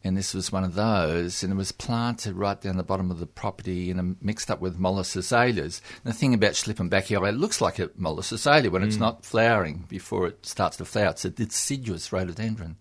And 0.06 0.16
this 0.16 0.34
was 0.34 0.54
one 0.54 0.64
of 0.64 0.76
those, 0.76 1.44
and 1.44 1.52
it 1.52 1.58
was 1.58 1.74
planted 1.74 2.36
right 2.36 2.60
down 2.62 2.78
the 2.78 2.84
bottom 2.84 3.12
of 3.12 3.20
the 3.20 3.28
property 3.28 3.92
and 3.92 4.16
mixed 4.22 4.50
up 4.50 4.62
with 4.62 4.80
Mollis 4.80 5.18
azaleas. 5.18 5.82
And 6.06 6.14
the 6.14 6.18
thing 6.18 6.34
about 6.34 6.54
Schlippenbachii, 6.54 7.28
it 7.28 7.36
looks 7.36 7.60
like 7.60 7.80
a 7.80 7.92
Mollis 7.98 8.32
azalea 8.32 8.72
when 8.72 8.84
it's 8.84 8.96
not 8.96 9.26
flowering 9.26 9.84
before 9.90 10.28
it 10.28 10.46
starts 10.46 10.78
to 10.78 10.86
flower. 10.86 11.10
It's 11.10 11.26
a 11.26 11.30
deciduous 11.30 12.14
rhododendron. 12.14 12.78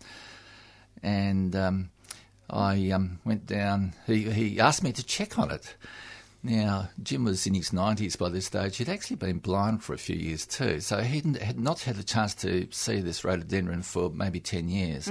And 1.03 1.57
um, 1.57 1.91
I 2.51 2.91
um, 2.91 3.21
went 3.25 3.47
down, 3.47 3.95
he, 4.07 4.31
he 4.31 4.61
asked 4.61 4.83
me 4.83 4.93
to 4.93 5.05
check 5.05 5.39
on 5.39 5.51
it. 5.51 5.75
Now, 6.43 6.91
Jim 7.03 7.25
was 7.25 7.47
in 7.47 7.55
his 7.55 7.71
90s 7.71 8.17
by 8.17 8.29
this 8.29 8.47
stage. 8.47 8.77
He'd 8.77 8.89
actually 8.89 9.17
been 9.17 9.39
blind 9.39 9.83
for 9.83 9.93
a 9.93 9.99
few 9.99 10.17
years 10.17 10.47
too, 10.47 10.81
so 10.81 10.99
he 11.03 11.21
had 11.41 11.59
not 11.59 11.81
had 11.81 11.99
a 11.99 12.05
chance 12.05 12.35
to 12.37 12.69
see 12.71 13.01
this 13.01 13.25
rhododendron 13.25 13.83
for 13.83 14.11
maybe 14.11 14.39
10 14.41 14.69
years. 14.69 15.11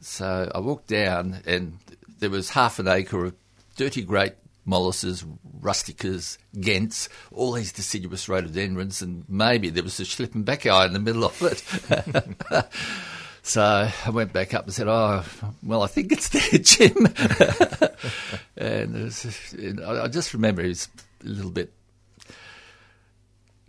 So 0.00 0.50
I 0.54 0.58
walked 0.60 0.88
down, 0.88 1.40
and 1.46 1.78
there 2.18 2.30
was 2.30 2.50
half 2.50 2.78
an 2.78 2.86
acre 2.86 3.24
of 3.24 3.34
dirty 3.76 4.02
great 4.02 4.34
molluses, 4.66 5.24
rusticas, 5.60 6.38
Ghents, 6.60 7.08
all 7.32 7.52
these 7.52 7.72
deciduous 7.72 8.28
rhododendrons, 8.28 9.02
and 9.02 9.24
maybe 9.28 9.70
there 9.70 9.82
was 9.82 9.98
a 10.00 10.04
Schlippenbachii 10.04 10.86
in 10.86 10.92
the 10.92 10.98
middle 10.98 11.24
of 11.24 11.42
it. 11.42 12.66
so 13.42 13.62
I 14.06 14.10
went 14.10 14.32
back 14.32 14.54
up 14.54 14.64
and 14.64 14.72
said, 14.74 14.88
"Oh, 14.88 15.24
well, 15.62 15.82
I 15.82 15.86
think 15.88 16.12
it's 16.12 16.28
there, 16.30 16.58
Jim." 16.60 17.06
and, 18.56 18.94
was, 19.04 19.54
I 19.84 20.08
just 20.08 20.32
remember 20.34 20.62
he 20.62 20.68
was 20.68 20.88
a 21.24 21.28
little 21.28 21.50
bit 21.50 21.72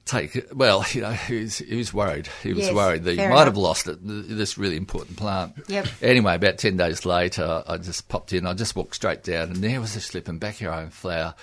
take 0.05 0.37
well, 0.53 0.83
you 0.91 1.01
know, 1.01 1.11
he 1.11 1.41
was, 1.41 1.57
he 1.59 1.77
was 1.77 1.93
worried. 1.93 2.27
He 2.43 2.53
was 2.53 2.65
Yes, 2.65 2.73
worried 2.73 3.03
that 3.03 3.11
he 3.11 3.17
might 3.17 3.25
enough. 3.27 3.45
have 3.45 3.57
lost 3.57 3.87
it. 3.87 3.97
This 4.01 4.57
really 4.57 4.75
important 4.77 5.17
plant. 5.17 5.53
Yep. 5.67 5.87
Anyway, 6.01 6.35
about 6.35 6.57
ten 6.57 6.77
days 6.77 7.05
later, 7.05 7.63
I 7.67 7.77
just 7.77 8.09
popped 8.09 8.33
in. 8.33 8.45
I 8.45 8.53
just 8.53 8.75
walked 8.75 8.95
straight 8.95 9.23
down, 9.23 9.49
and 9.51 9.55
there 9.57 9.79
was 9.81 9.95
a 9.95 9.99
Schlippenbachii 9.99 10.91
flower, 10.91 11.35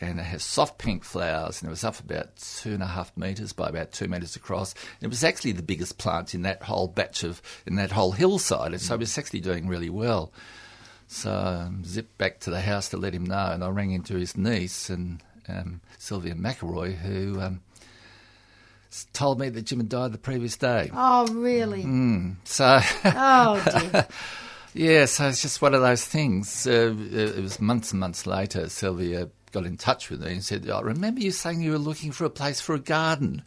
and 0.00 0.18
it 0.20 0.24
has 0.24 0.42
soft 0.42 0.78
pink 0.78 1.04
flowers, 1.04 1.60
and 1.60 1.68
it 1.68 1.70
was 1.70 1.84
up 1.84 1.98
about 2.00 2.36
two 2.36 2.72
and 2.72 2.82
a 2.82 2.86
half 2.86 3.16
metres 3.16 3.52
by 3.52 3.68
about 3.68 3.92
two 3.92 4.08
metres 4.08 4.36
across. 4.36 4.72
And 4.74 5.02
it 5.02 5.08
was 5.08 5.24
actually 5.24 5.52
the 5.52 5.62
biggest 5.62 5.98
plant 5.98 6.34
in 6.34 6.42
that 6.42 6.62
whole 6.62 6.88
batch 6.88 7.24
of 7.24 7.42
in 7.66 7.76
that 7.76 7.90
whole 7.92 8.12
hillside, 8.12 8.72
and 8.72 8.80
so 8.80 8.94
it 8.94 9.00
was 9.00 9.16
actually 9.18 9.40
doing 9.40 9.68
really 9.68 9.90
well. 9.90 10.32
So 11.08 11.30
I 11.32 11.70
zipped 11.84 12.18
back 12.18 12.40
to 12.40 12.50
the 12.50 12.60
house 12.60 12.90
to 12.90 12.96
let 12.96 13.14
him 13.14 13.24
know, 13.24 13.50
and 13.52 13.64
I 13.64 13.68
rang 13.68 13.90
into 13.92 14.14
his 14.16 14.36
niece 14.36 14.90
and 14.90 15.22
um, 15.48 15.80
Sylvia 15.98 16.34
McElroy, 16.34 16.94
who 16.96 17.40
um, 17.40 17.60
told 19.12 19.40
me 19.40 19.48
that 19.48 19.62
Jim 19.62 19.78
had 19.78 19.88
died 19.88 20.12
the 20.12 20.18
previous 20.18 20.56
day. 20.56 20.90
Oh, 20.94 21.26
really? 21.32 21.82
So 22.44 22.80
Oh, 23.04 23.90
dear. 23.90 24.06
yeah, 24.74 25.04
so 25.06 25.28
it's 25.28 25.40
just 25.42 25.62
one 25.62 25.74
of 25.74 25.80
those 25.80 26.04
things. 26.04 26.66
Uh, 26.66 26.94
it 27.10 27.42
was 27.42 27.58
months 27.60 27.92
and 27.92 28.00
months 28.00 28.26
later. 28.26 28.68
Sylvia 28.68 29.30
got 29.52 29.66
in 29.66 29.76
touch 29.76 30.10
with 30.10 30.22
me 30.22 30.32
and 30.32 30.44
said, 30.44 30.68
"I 30.68 30.80
remember 30.80 31.20
you 31.20 31.30
saying 31.30 31.62
you 31.62 31.72
were 31.72 31.78
looking 31.78 32.12
for 32.12 32.24
a 32.24 32.30
place 32.30 32.60
for 32.60 32.74
a 32.74 32.78
garden." 32.78 33.42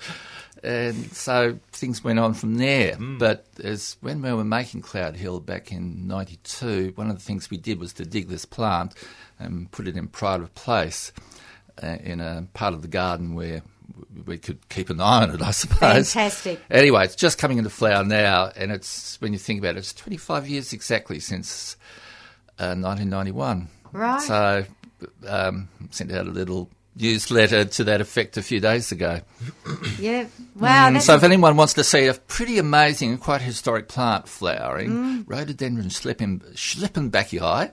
And 0.63 1.11
so 1.11 1.57
things 1.71 2.03
went 2.03 2.19
on 2.19 2.33
from 2.35 2.55
there. 2.55 2.95
But 2.99 3.47
as 3.63 3.97
when 4.01 4.21
we 4.21 4.31
were 4.31 4.43
making 4.43 4.83
Cloudehill 4.83 5.45
back 5.45 5.71
in 5.71 6.07
'92, 6.07 6.93
one 6.95 7.09
of 7.09 7.17
the 7.17 7.23
things 7.23 7.49
we 7.49 7.57
did 7.57 7.79
was 7.79 7.93
to 7.93 8.05
dig 8.05 8.27
this 8.27 8.45
plant 8.45 8.93
and 9.39 9.71
put 9.71 9.87
it 9.87 9.97
in 9.97 10.07
pride 10.07 10.41
of 10.41 10.53
place 10.53 11.11
uh, 11.81 11.97
in 12.03 12.19
a 12.19 12.47
part 12.53 12.73
of 12.73 12.81
the 12.81 12.87
garden 12.87 13.33
where 13.33 13.61
we 14.25 14.37
could 14.37 14.67
keep 14.69 14.89
an 14.89 15.01
eye 15.01 15.23
on 15.23 15.31
it, 15.31 15.41
I 15.41 15.51
suppose. 15.51 16.13
Fantastic. 16.13 16.61
Anyway, 16.69 17.03
it's 17.05 17.15
just 17.15 17.37
coming 17.37 17.57
into 17.57 17.69
flower 17.69 18.03
now, 18.03 18.51
and 18.55 18.71
it's 18.71 19.19
when 19.21 19.33
you 19.33 19.39
think 19.39 19.59
about 19.59 19.75
it, 19.75 19.79
it's 19.79 19.93
25 19.93 20.47
years 20.47 20.73
exactly 20.73 21.19
since 21.19 21.75
uh, 22.59 22.75
1991. 22.75 23.67
Right. 23.93 24.21
So, 24.21 24.65
um, 25.27 25.69
sent 25.89 26.11
out 26.11 26.27
a 26.27 26.31
little 26.31 26.69
newsletter 26.95 27.65
to 27.65 27.83
that 27.85 28.01
effect 28.01 28.37
a 28.37 28.41
few 28.41 28.59
days 28.59 28.91
ago. 28.91 29.21
Yeah. 29.99 30.25
Wow. 30.55 30.89
Mm, 30.89 31.01
so, 31.01 31.15
if 31.15 31.23
anyone 31.23 31.55
wants 31.57 31.73
to 31.75 31.83
see 31.83 32.07
a 32.07 32.15
pretty 32.15 32.57
amazing 32.57 33.11
and 33.11 33.21
quite 33.21 33.41
historic 33.41 33.87
plant 33.87 34.27
flowering, 34.27 35.23
rhododendron 35.27 35.89
schlippen, 35.89 36.41
Schlippenbachii. 36.55 37.71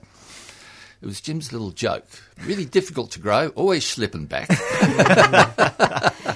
It 1.01 1.05
was 1.05 1.21
Jim's 1.21 1.51
little 1.53 1.71
joke. 1.71 2.05
Really 2.45 2.65
difficult 2.65 3.11
to 3.11 3.19
grow, 3.19 3.47
always 3.49 3.87
slipping 3.87 4.25
back. 4.25 4.47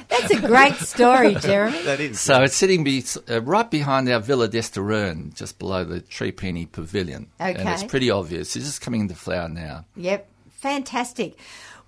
that's 0.07 0.31
a 0.31 0.39
great 0.39 0.75
story, 0.75 1.35
Jeremy. 1.35 1.81
That 1.83 1.99
is. 1.99 2.19
So 2.19 2.41
it's 2.41 2.55
sitting 2.55 2.83
be, 2.83 3.03
uh, 3.29 3.41
right 3.41 3.69
behind 3.69 4.09
our 4.09 4.21
Villa 4.21 4.47
d'Estererne, 4.47 5.33
just 5.33 5.59
below 5.59 5.83
the 5.83 5.99
Tree 5.99 6.31
Peony 6.31 6.65
Pavilion. 6.65 7.27
And 7.39 7.67
it's 7.69 7.83
pretty 7.83 8.09
obvious. 8.09 8.55
It's 8.55 8.65
just 8.65 8.81
coming 8.81 9.01
into 9.01 9.15
flower 9.15 9.49
now. 9.49 9.85
Yep. 9.97 10.29
Fantastic. 10.63 11.35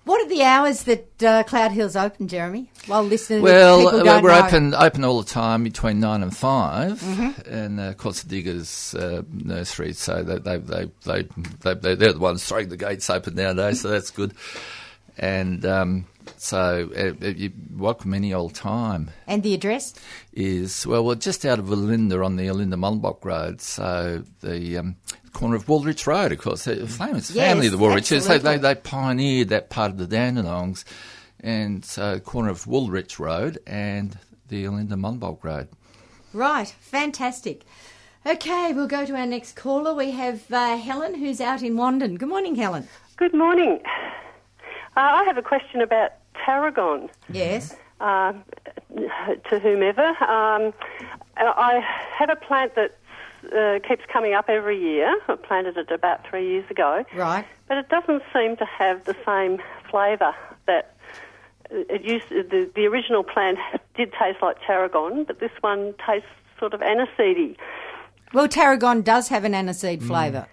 What 0.04 0.24
are 0.24 0.28
the 0.28 0.44
hours 0.44 0.84
that 0.84 1.06
uh, 1.22 1.42
Cloudehill's 1.44 1.96
open, 1.96 2.28
Jeremy? 2.28 2.70
While 2.86 3.02
listeners, 3.02 3.42
Well, 3.42 3.90
people 3.90 4.08
uh, 4.08 4.20
we're 4.22 4.30
know. 4.30 4.46
open 4.46 4.74
open 4.74 5.02
all 5.04 5.20
the 5.20 5.28
time 5.28 5.64
between 5.64 5.98
nine 5.98 6.22
and 6.22 6.36
5 6.36 7.00
Mm-hmm. 7.00 7.52
and 7.52 7.80
uh, 7.80 7.82
of 7.84 7.96
course 7.96 8.22
the 8.22 8.28
Diggers 8.28 8.94
uh, 8.94 9.22
Nursery. 9.32 9.94
So 9.94 10.22
they 10.22 10.38
they 10.38 10.58
they, 10.58 10.84
they 11.04 11.74
they 11.74 11.94
they're 11.96 12.12
the 12.12 12.18
ones 12.20 12.44
throwing 12.46 12.68
the 12.68 12.76
gates 12.76 13.10
open 13.10 13.34
nowadays. 13.34 13.80
So 13.80 13.88
that's 13.88 14.10
good. 14.10 14.34
And 15.18 15.64
um, 15.64 16.04
so 16.40 16.90
uh, 16.96 17.24
uh, 17.24 17.28
you 17.28 17.52
welcome 17.76 18.14
any 18.14 18.32
old 18.32 18.54
time. 18.54 19.10
And 19.26 19.42
the 19.42 19.54
address? 19.54 19.94
is 20.32 20.86
well, 20.86 21.04
we're 21.04 21.14
just 21.14 21.44
out 21.46 21.58
of 21.58 21.66
Olinda 21.66 22.24
on 22.24 22.36
the 22.36 22.46
Olinda 22.46 22.74
Monbulk 22.74 23.24
Road, 23.24 23.60
so 23.60 24.22
the 24.40 24.78
um, 24.78 24.96
corner 25.32 25.56
of 25.56 25.66
Woolrich 25.66 26.06
Road, 26.06 26.32
of 26.32 26.38
course. 26.38 26.64
The 26.64 26.86
famous 26.86 27.30
Yes, 27.30 27.52
family, 27.52 27.68
the 27.68 27.78
Woolriches, 27.78 28.28
they, 28.28 28.38
they, 28.38 28.58
they 28.58 28.74
pioneered 28.74 29.48
that 29.48 29.70
part 29.70 29.90
of 29.90 29.98
the 29.98 30.06
Dandenongs, 30.06 30.84
and 31.40 31.84
so 31.84 32.18
corner 32.20 32.50
of 32.50 32.64
Woolrich 32.64 33.18
Road 33.18 33.58
and 33.66 34.18
the 34.48 34.64
Olinda 34.64 34.94
Monbulk 34.94 35.42
Road. 35.42 35.68
Right. 36.32 36.68
Fantastic. 36.80 37.62
Okay, 38.26 38.72
we'll 38.72 38.88
go 38.88 39.06
to 39.06 39.14
our 39.16 39.26
next 39.26 39.54
caller. 39.54 39.94
We 39.94 40.10
have 40.10 40.52
uh, 40.52 40.76
Helen, 40.76 41.14
who's 41.14 41.40
out 41.40 41.62
in 41.62 41.76
Wandin. 41.76 42.18
Good 42.18 42.28
morning, 42.28 42.56
Helen. 42.56 42.88
Good 43.16 43.32
morning. 43.32 43.80
Uh, 44.96 45.00
I 45.00 45.24
have 45.24 45.38
a 45.38 45.42
question 45.42 45.80
about 45.80 46.10
tarragon 46.44 47.08
Yes. 47.28 47.74
uh, 48.00 48.32
to 49.50 49.58
whomever. 49.58 50.06
Um, 50.22 50.72
I 51.36 51.82
have 52.16 52.30
a 52.30 52.36
plant 52.36 52.74
that 52.76 52.96
uh, 53.56 53.78
keeps 53.86 54.02
coming 54.12 54.34
up 54.34 54.46
every 54.48 54.78
year. 54.80 55.14
I 55.28 55.36
planted 55.36 55.76
it 55.76 55.90
about 55.90 56.26
three 56.28 56.46
years 56.48 56.64
ago, 56.70 57.04
Right. 57.14 57.44
but 57.68 57.76
it 57.78 57.88
doesn't 57.88 58.22
seem 58.32 58.56
to 58.56 58.64
have 58.64 59.04
the 59.04 59.16
same 59.24 59.58
flavour 59.90 60.34
that 60.66 60.96
it 61.70 62.02
used. 62.02 62.28
The, 62.30 62.70
the 62.74 62.86
original 62.86 63.22
plant 63.24 63.58
did 63.96 64.12
taste 64.12 64.38
like 64.42 64.56
tarragon, 64.66 65.24
but 65.24 65.40
this 65.40 65.52
one 65.60 65.94
tastes 66.06 66.28
sort 66.58 66.74
of 66.74 66.80
aniseedy. 66.80 67.56
Well, 68.32 68.48
tarragon 68.48 69.02
does 69.02 69.28
have 69.28 69.44
an 69.44 69.52
aniseed 69.52 70.02
flavour. 70.02 70.46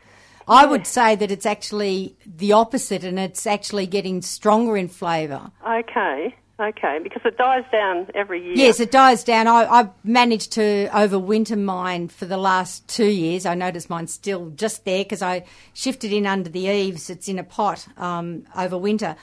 I 0.48 0.66
would 0.66 0.86
say 0.88 1.16
that 1.16 1.32
it's 1.32 1.46
actually 1.46 2.16
the 2.26 2.54
opposite, 2.54 3.04
and 3.04 3.20
it's 3.20 3.48
actually 3.48 3.88
getting 3.88 4.22
stronger 4.22 4.78
in 4.78 4.88
flavour. 4.88 5.52
Okay, 5.68 6.36
okay, 6.60 7.00
because 7.02 7.22
it 7.26 7.38
dies 7.38 7.64
down 7.72 8.08
every 8.14 8.44
year. 8.44 8.56
Yes, 8.56 8.80
it 8.80 8.92
dies 8.92 9.24
down. 9.24 9.48
I, 9.48 9.66
I've 9.66 9.90
managed 10.04 10.52
to 10.54 10.90
overwinter 10.94 11.60
mine 11.60 12.08
for 12.08 12.26
the 12.26 12.38
last 12.38 12.88
two 12.88 13.10
years. 13.10 13.46
I 13.46 13.56
noticed 13.56 13.90
mine's 13.90 14.14
still 14.14 14.50
just 14.52 14.86
there 14.86 15.04
because 15.04 15.22
I 15.22 15.46
shifted 15.74 16.12
in 16.12 16.26
under 16.26 16.50
the 16.50 16.68
eaves. 16.68 17.10
It's 17.10 17.28
in 17.28 17.40
a 17.40 17.44
pot 17.44 17.88
um, 17.98 18.46
over 18.56 18.78
winter. 18.78 19.16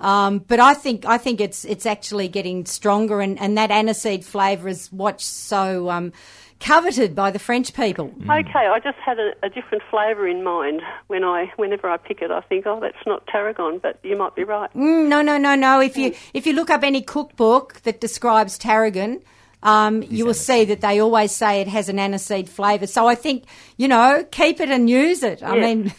Um, 0.00 0.38
but 0.38 0.60
I 0.60 0.74
think 0.74 1.04
I 1.06 1.18
think 1.18 1.40
it's 1.40 1.64
it's 1.64 1.84
actually 1.84 2.28
getting 2.28 2.66
stronger, 2.66 3.20
and, 3.20 3.38
and 3.40 3.58
that 3.58 3.70
aniseed 3.70 4.24
flavour 4.24 4.68
is 4.68 4.92
what's 4.92 5.24
so 5.24 5.90
um, 5.90 6.12
coveted 6.60 7.14
by 7.14 7.30
the 7.30 7.38
French 7.38 7.72
people. 7.74 8.12
Okay, 8.24 8.66
I 8.66 8.80
just 8.80 8.98
had 8.98 9.18
a, 9.18 9.32
a 9.42 9.48
different 9.48 9.82
flavour 9.90 10.26
in 10.26 10.42
mind 10.42 10.82
when 11.06 11.24
I, 11.24 11.52
whenever 11.56 11.88
I 11.88 11.96
pick 11.96 12.20
it, 12.22 12.30
I 12.30 12.40
think, 12.42 12.66
oh, 12.66 12.80
that's 12.80 12.96
not 13.06 13.26
tarragon, 13.26 13.78
but 13.78 13.98
you 14.02 14.16
might 14.16 14.34
be 14.34 14.44
right. 14.44 14.72
Mm, 14.74 15.08
no, 15.08 15.22
no, 15.22 15.38
no, 15.38 15.54
no. 15.54 15.80
If 15.80 15.96
you 15.96 16.14
if 16.34 16.46
you 16.46 16.52
look 16.52 16.70
up 16.70 16.82
any 16.82 17.00
cookbook 17.02 17.80
that 17.82 18.00
describes 18.00 18.58
tarragon, 18.58 19.22
um, 19.62 20.02
you 20.02 20.26
will 20.26 20.34
see 20.34 20.64
that 20.66 20.80
they 20.80 21.00
always 21.00 21.32
say 21.32 21.60
it 21.60 21.68
has 21.68 21.88
an 21.88 21.96
aniseed 21.96 22.48
flavour. 22.48 22.86
So 22.86 23.06
I 23.06 23.14
think 23.14 23.44
you 23.76 23.88
know, 23.88 24.26
keep 24.30 24.60
it 24.60 24.70
and 24.70 24.90
use 24.90 25.22
it. 25.22 25.42
I 25.42 25.54
Yes. 25.56 25.64
mean, 25.64 25.92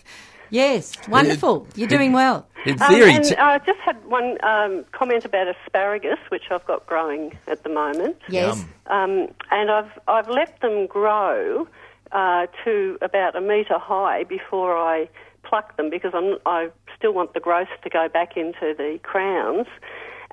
yes, 0.50 0.94
wonderful. 1.08 1.68
You're 1.76 1.88
doing 1.88 2.12
well. 2.14 2.48
In 2.66 2.74
Um, 2.82 2.90
theory, 2.90 3.14
and 3.14 3.24
t- 3.24 3.36
I 3.38 3.58
just 3.60 3.80
had 3.80 4.04
one 4.06 4.38
um, 4.44 4.84
comment 4.92 5.24
about 5.26 5.48
asparagus, 5.48 6.20
which 6.30 6.52
I've 6.52 6.66
got 6.66 6.86
growing 6.88 7.38
at 7.48 7.64
the 7.64 7.70
moment. 7.70 8.18
Yes. 8.28 8.66
Um, 8.88 9.30
and 9.52 9.72
I've 9.72 9.92
I've 10.08 10.28
let 10.30 10.60
them 10.62 10.86
grow 10.88 11.68
uh, 12.12 12.48
to 12.66 12.98
about 13.02 13.36
a 13.36 13.42
metre 13.42 13.80
high 13.80 14.24
before 14.26 14.78
I 14.78 15.08
pluck 15.44 15.78
them 15.78 15.90
because 15.90 16.12
I'm, 16.14 16.38
I 16.46 16.70
still 16.98 17.14
want 17.14 17.34
the 17.34 17.40
growth 17.40 17.70
to 17.84 17.90
go 17.90 18.10
back 18.10 18.36
into 18.36 18.74
the 18.78 19.00
crowns, 19.04 19.68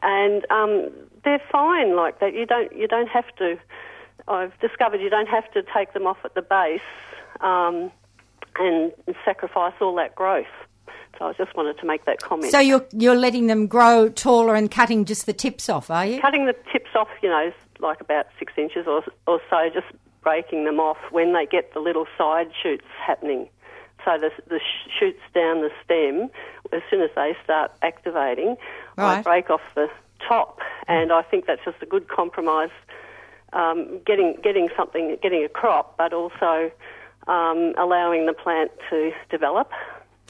and 0.02 0.44
um, 0.50 0.90
they're 1.24 1.42
fine 1.52 1.94
like 1.94 2.18
that. 2.20 2.34
You 2.34 2.44
don't 2.46 2.74
you 2.76 2.88
don't 2.88 3.08
have 3.08 3.34
to. 3.36 3.56
I've 4.28 4.58
discovered 4.58 5.00
you 5.00 5.10
don't 5.10 5.28
have 5.28 5.48
to 5.52 5.62
take 5.72 5.92
them 5.92 6.06
off 6.08 6.18
at 6.24 6.34
the 6.34 6.42
base 6.42 6.80
um, 7.40 7.92
and 8.58 8.92
sacrifice 9.24 9.74
all 9.80 9.94
that 9.96 10.14
growth. 10.14 10.46
So 11.18 11.26
I 11.26 11.32
just 11.32 11.56
wanted 11.56 11.78
to 11.78 11.86
make 11.86 12.04
that 12.04 12.20
comment. 12.20 12.52
So 12.52 12.58
you're 12.58 12.86
you're 12.92 13.16
letting 13.16 13.46
them 13.46 13.66
grow 13.66 14.08
taller 14.08 14.54
and 14.54 14.70
cutting 14.70 15.04
just 15.04 15.26
the 15.26 15.32
tips 15.32 15.68
off, 15.68 15.90
are 15.90 16.06
you? 16.06 16.20
cutting 16.20 16.46
the 16.46 16.54
tips 16.72 16.90
off, 16.94 17.08
you 17.22 17.28
know, 17.28 17.52
like 17.80 18.00
about 18.00 18.26
six 18.38 18.52
inches 18.56 18.86
or, 18.86 19.02
or 19.26 19.40
so, 19.48 19.70
just 19.72 19.86
breaking 20.22 20.64
them 20.64 20.80
off 20.80 20.98
when 21.10 21.32
they 21.32 21.46
get 21.46 21.72
the 21.72 21.80
little 21.80 22.06
side 22.18 22.50
shoots 22.62 22.84
happening. 23.04 23.48
So 24.04 24.18
the, 24.18 24.30
the 24.48 24.60
shoots 24.98 25.20
down 25.34 25.62
the 25.62 25.70
stem, 25.84 26.30
as 26.72 26.82
soon 26.90 27.00
as 27.00 27.10
they 27.16 27.34
start 27.42 27.72
activating, 27.82 28.56
I 28.98 29.22
break 29.22 29.50
off 29.50 29.62
the 29.74 29.88
top, 30.26 30.60
and 30.86 31.12
I 31.12 31.22
think 31.22 31.46
that's 31.46 31.64
just 31.64 31.82
a 31.82 31.86
good 31.86 32.08
compromise. 32.08 32.70
Um, 33.52 34.00
getting 34.04 34.36
getting 34.42 34.68
something, 34.76 35.16
getting 35.22 35.44
a 35.44 35.48
crop, 35.48 35.96
but 35.96 36.12
also 36.12 36.70
um, 37.26 37.74
allowing 37.78 38.26
the 38.26 38.32
plant 38.32 38.70
to 38.90 39.12
develop. 39.30 39.70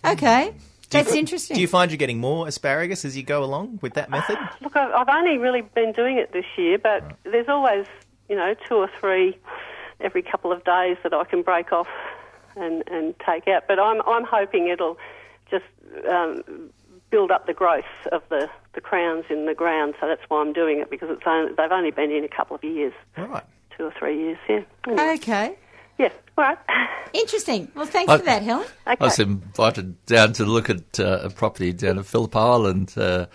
Okay. 0.05 0.51
Do 0.51 0.53
Do 0.91 0.99
you 0.99 1.05
That's 1.05 1.15
interesting. 1.17 1.55
Do 1.57 1.61
you 1.61 1.69
find 1.69 1.91
you're 1.91 1.99
getting 1.99 2.21
more 2.21 2.47
asparagus 2.47 3.05
as 3.05 3.17
you 3.17 3.23
go 3.23 3.43
along 3.43 3.81
with 3.83 3.95
that 3.95 4.09
method? 4.11 4.39
Look, 4.61 4.77
I've, 4.77 4.93
I've 4.93 5.09
only 5.09 5.37
really 5.39 5.63
been 5.63 5.93
doing 5.93 6.17
it 6.19 6.33
this 6.33 6.45
year, 6.57 6.79
but 6.79 7.03
there's 7.25 7.49
always, 7.49 7.87
you 8.29 8.37
know, 8.37 8.55
two 8.69 8.77
or 8.77 8.89
three 9.01 9.37
every 10.01 10.23
couple 10.23 10.53
of 10.53 10.63
days 10.65 10.97
that 11.03 11.13
I 11.13 11.25
can 11.25 11.43
break 11.43 11.73
off 11.73 11.89
and, 12.55 12.85
and 12.87 13.15
take 13.19 13.49
out. 13.49 13.65
But 13.67 13.79
I'm 13.81 14.01
I'm 14.07 14.25
hoping 14.25 14.69
it'll 14.69 14.97
just 15.51 15.65
um, 16.09 16.43
build 17.11 17.31
up 17.31 17.47
the 17.47 17.55
growth 17.55 17.85
of 18.13 18.23
the, 18.29 18.49
the 18.75 18.81
crowns 18.81 19.25
in 19.31 19.47
the 19.47 19.55
ground. 19.55 19.95
So 20.01 20.07
that's 20.07 20.23
why 20.29 20.41
I'm 20.41 20.53
doing 20.53 20.79
it 20.81 20.91
because 20.91 21.09
it's 21.11 21.23
only, 21.27 21.53
they've 21.57 21.71
only 21.73 21.91
been 21.91 22.11
in 22.11 22.25
a 22.25 22.29
couple 22.29 22.55
of 22.57 22.63
years, 22.65 22.93
Right. 23.17 23.45
two 23.77 23.85
or 23.85 23.93
three 23.99 24.19
years. 24.19 24.39
Yeah. 24.49 24.61
Anyway, 24.87 25.15
Okay. 25.15 25.57
Yeah. 25.99 26.13
All 26.39 26.45
right. 26.45 26.59
Interesting. 27.13 27.71
Well, 27.75 27.87
thanks 27.87 28.11
I- 28.13 28.19
for 28.19 28.25
that, 28.25 28.43
Helen. 28.43 28.67
Okay. 28.87 28.97
I 29.01 29.05
was 29.05 29.19
invited 29.19 30.05
down 30.07 30.33
to 30.35 30.45
look 30.45 30.69
at 30.71 31.01
uh, 31.01 31.21
a 31.25 31.31
property 31.31 31.73
down 31.73 31.99
at 31.99 32.07
Phillip 32.07 32.35
Island 32.37 32.93
uh, 32.97 33.27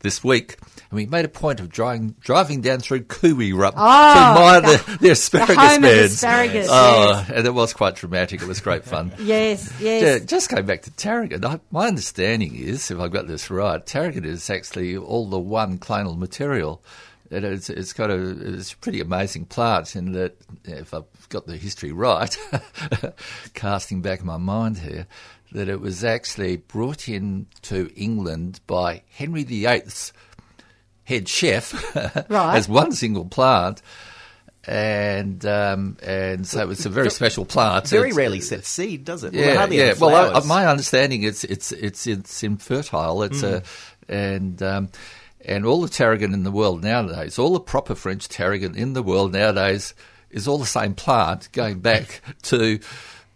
this 0.00 0.22
week, 0.24 0.56
and 0.90 0.96
we 0.96 1.06
made 1.06 1.24
a 1.24 1.28
point 1.28 1.60
of 1.60 1.68
driving 1.70 2.14
driving 2.20 2.60
down 2.60 2.80
through 2.80 3.04
Cooree 3.04 3.52
Oh, 3.54 3.60
to 3.60 3.66
admire 3.68 4.60
the- 4.60 4.84
the, 4.92 4.98
the 4.98 5.08
asparagus 5.10 5.56
home 5.56 5.76
of 5.76 5.82
beds. 5.82 6.12
asparagus, 6.14 6.68
Oh, 6.70 7.24
yes. 7.28 7.30
and 7.30 7.46
it 7.46 7.54
was 7.54 7.72
quite 7.72 7.94
dramatic. 7.96 8.42
It 8.42 8.48
was 8.48 8.60
great 8.60 8.84
fun. 8.84 9.12
Yes, 9.18 9.72
yes. 9.80 10.02
Yeah, 10.02 10.18
just 10.26 10.50
going 10.50 10.66
back 10.66 10.82
to 10.82 10.90
Tarragon, 10.90 11.44
I, 11.44 11.60
my 11.70 11.86
understanding 11.86 12.54
is, 12.56 12.90
if 12.90 12.98
I've 12.98 13.12
got 13.12 13.28
this 13.28 13.50
right, 13.50 13.84
Tarragon 13.86 14.24
is 14.26 14.50
actually 14.50 14.96
all 14.96 15.26
the 15.30 15.38
one 15.38 15.78
clonal 15.78 16.18
material. 16.18 16.82
It 17.32 17.44
is, 17.44 17.70
it's 17.70 17.92
got 17.92 18.10
a, 18.10 18.54
it's 18.56 18.72
a 18.72 18.76
pretty 18.76 19.00
amazing 19.00 19.46
plant 19.46 19.96
in 19.96 20.12
that, 20.12 20.36
if 20.64 20.92
I've 20.92 21.04
got 21.30 21.46
the 21.46 21.56
history 21.56 21.90
right, 21.92 22.36
casting 23.54 24.02
back 24.02 24.22
my 24.22 24.36
mind 24.36 24.78
here, 24.78 25.06
that 25.52 25.68
it 25.68 25.80
was 25.80 26.04
actually 26.04 26.56
brought 26.56 27.08
in 27.08 27.46
to 27.62 27.90
England 27.96 28.60
by 28.66 29.02
Henry 29.10 29.44
VIII's 29.44 30.12
head 31.04 31.28
chef 31.28 31.72
Right. 32.28 32.56
as 32.56 32.68
one 32.68 32.92
single 32.92 33.24
plant. 33.24 33.82
And 34.64 35.44
um, 35.44 35.96
and 36.04 36.46
so 36.46 36.70
it's 36.70 36.86
a 36.86 36.88
very 36.88 37.10
special 37.10 37.44
plant. 37.44 37.88
Very 37.88 38.10
It's- 38.10 38.16
rarely 38.16 38.40
sets 38.40 38.68
seed, 38.68 39.04
does 39.04 39.24
it? 39.24 39.32
Well, 39.32 39.42
yeah, 39.44 39.54
hardly 39.56 39.78
yeah. 39.78 39.94
Well, 39.98 40.36
I, 40.36 40.46
my 40.46 40.66
understanding 40.68 41.24
is 41.24 41.42
it's 41.42 41.72
it's 41.72 42.06
it's 42.06 42.44
infertile. 42.44 43.24
It's 43.24 43.42
a 43.42 43.64
and 44.08 44.62
um, 44.62 44.90
and 45.44 45.66
all 45.66 45.80
the 45.80 45.88
tarragon 45.88 46.34
in 46.34 46.44
the 46.44 46.50
world 46.50 46.82
nowadays, 46.82 47.38
all 47.38 47.52
the 47.52 47.60
proper 47.60 47.94
French 47.94 48.28
tarragon 48.28 48.74
in 48.74 48.92
the 48.92 49.02
world 49.02 49.32
nowadays 49.32 49.94
is 50.30 50.48
all 50.48 50.58
the 50.58 50.66
same 50.66 50.94
plant, 50.94 51.50
going 51.52 51.80
back 51.80 52.22
to 52.42 52.78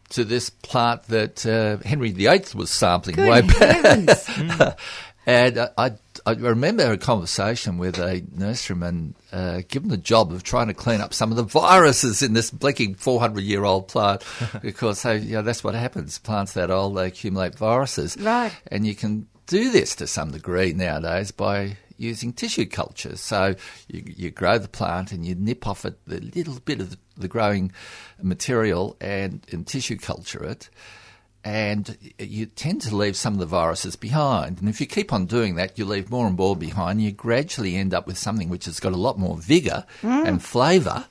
to 0.09 0.23
this 0.25 0.51
plant 0.51 1.03
that 1.05 1.45
uh, 1.45 1.79
Henry 1.85 2.13
VIII 2.13 2.45
was 2.55 2.71
sampling 2.71 3.17
Good 3.17 3.29
way 3.29 3.43
back. 3.43 4.79
And 5.27 5.59
I, 5.77 5.91
I 6.25 6.33
remember 6.35 6.93
a 6.93 6.97
conversation 6.97 7.79
with 7.79 7.99
a 7.99 8.21
nurseryman 8.21 9.15
uh, 9.33 9.63
given 9.67 9.89
the 9.89 9.97
job 9.97 10.33
of 10.33 10.45
trying 10.45 10.69
to 10.69 10.75
clean 10.75 11.01
up 11.01 11.13
some 11.13 11.33
of 11.33 11.37
the 11.37 11.43
viruses 11.43 12.23
in 12.23 12.33
this 12.33 12.53
blinking 12.53 12.95
400 12.95 13.43
year 13.43 13.65
old 13.65 13.89
plant 13.89 14.25
because 14.63 15.03
they, 15.03 15.19
you 15.19 15.35
know, 15.35 15.43
that's 15.43 15.65
what 15.65 15.75
happens. 15.75 16.21
Plants 16.21 16.53
that 16.53 16.71
old, 16.71 16.97
they 16.97 17.09
accumulate 17.09 17.57
viruses. 17.57 18.17
Right. 18.17 18.53
And 18.69 18.87
you 18.87 18.95
can 18.95 19.27
do 19.49 19.73
this 19.73 19.97
to 19.97 20.07
some 20.07 20.31
degree 20.31 20.73
nowadays 20.73 21.33
by 21.33 21.77
using 21.97 22.33
tissue 22.33 22.67
culture. 22.67 23.17
So 23.17 23.55
you, 23.89 24.03
you 24.07 24.31
grow 24.31 24.59
the 24.59 24.69
plant 24.69 25.13
and 25.13 25.25
you 25.25 25.35
nip 25.35 25.67
off 25.67 25.85
it 25.85 25.99
the 26.07 26.21
little 26.21 26.59
bit 26.61 26.81
of 26.81 26.97
the, 27.17 27.29
growing 27.29 27.73
material 28.23 28.97
and, 29.01 29.45
and 29.51 29.67
tissue 29.67 29.97
culture 29.97 30.45
it 30.45 30.69
and 31.45 31.97
you 32.19 32.45
tend 32.47 32.83
to 32.83 32.97
leave 32.97 33.17
some 33.17 33.35
of 33.35 33.39
the 33.39 33.47
viruses 33.47 33.95
behind. 33.95 34.59
And 34.59 34.69
if 34.69 34.81
you 34.81 34.87
keep 34.89 35.13
on 35.13 35.27
doing 35.27 35.55
that, 35.55 35.79
you 35.79 35.85
leave 35.85 36.11
more 36.11 36.27
and 36.27 36.37
more 36.37 36.57
behind. 36.57 37.01
You 37.01 37.13
gradually 37.13 37.77
end 37.77 37.95
up 37.95 38.09
with 38.09 38.19
something 38.19 38.49
which 38.49 38.65
has 38.65 38.81
got 38.81 38.93
a 38.93 38.97
lot 38.97 39.17
more 39.17 39.37
vigour 39.37 39.85
and 40.03 40.43
flavour. 40.43 41.07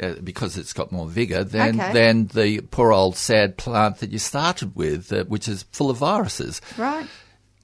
Uh, 0.00 0.14
because 0.22 0.56
it's 0.56 0.72
got 0.72 0.92
more 0.92 1.08
vigour 1.08 1.42
than 1.44 1.78
Okay. 1.78 1.92
than 1.92 2.26
the 2.28 2.60
poor 2.70 2.92
old 2.92 3.16
sad 3.16 3.58
plant 3.58 3.98
that 3.98 4.10
you 4.10 4.18
started 4.18 4.74
with, 4.76 5.12
uh, 5.12 5.24
which 5.24 5.46
is 5.48 5.64
full 5.72 5.90
of 5.90 5.96
viruses. 5.98 6.62
Right. 6.78 7.06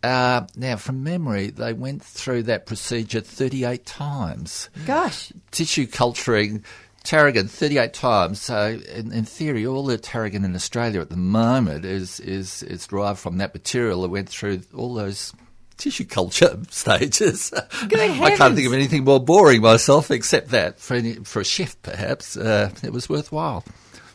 Uh, 0.03 0.47
now, 0.57 0.77
from 0.77 1.03
memory, 1.03 1.51
they 1.51 1.73
went 1.73 2.03
through 2.03 2.45
that 2.45 2.67
procedure 2.67 3.21
38 3.21 3.85
times 3.85 4.69
Gosh. 4.87 5.33
tissue 5.51 5.87
culturing 5.87 6.65
tarragon 7.03 7.49
38 7.49 7.93
times. 7.93 8.41
So, 8.41 8.79
in, 8.95 9.13
in 9.13 9.25
theory, 9.25 9.67
all 9.67 9.85
the 9.85 9.97
tarragon 9.97 10.45
in 10.45 10.55
Australia 10.55 11.01
at 11.01 11.11
the 11.11 11.17
moment 11.17 11.85
is, 11.85 12.21
is, 12.21 12.63
is 12.65 12.87
derived 12.87 13.19
from 13.19 13.39
that 13.39 13.55
material 13.55 14.03
that 14.03 14.11
went 14.11 14.29
through 14.29 14.63
all 14.75 14.95
those 14.95 15.33
tissue 15.77 16.05
culture 16.05 16.59
stages. 16.71 17.53
Good 17.89 17.99
I 17.99 18.37
can't 18.37 18.55
think 18.55 18.67
of 18.67 18.75
anything 18.75 19.05
more 19.05 19.23
boring 19.23 19.63
myself 19.63 20.11
except 20.11 20.51
that. 20.51 20.79
For, 20.79 20.95
any, 20.95 21.15
for 21.15 21.41
a 21.41 21.45
chef, 21.45 21.81
perhaps, 21.83 22.37
uh, 22.37 22.71
it 22.83 22.93
was 22.93 23.09
worthwhile. 23.09 23.65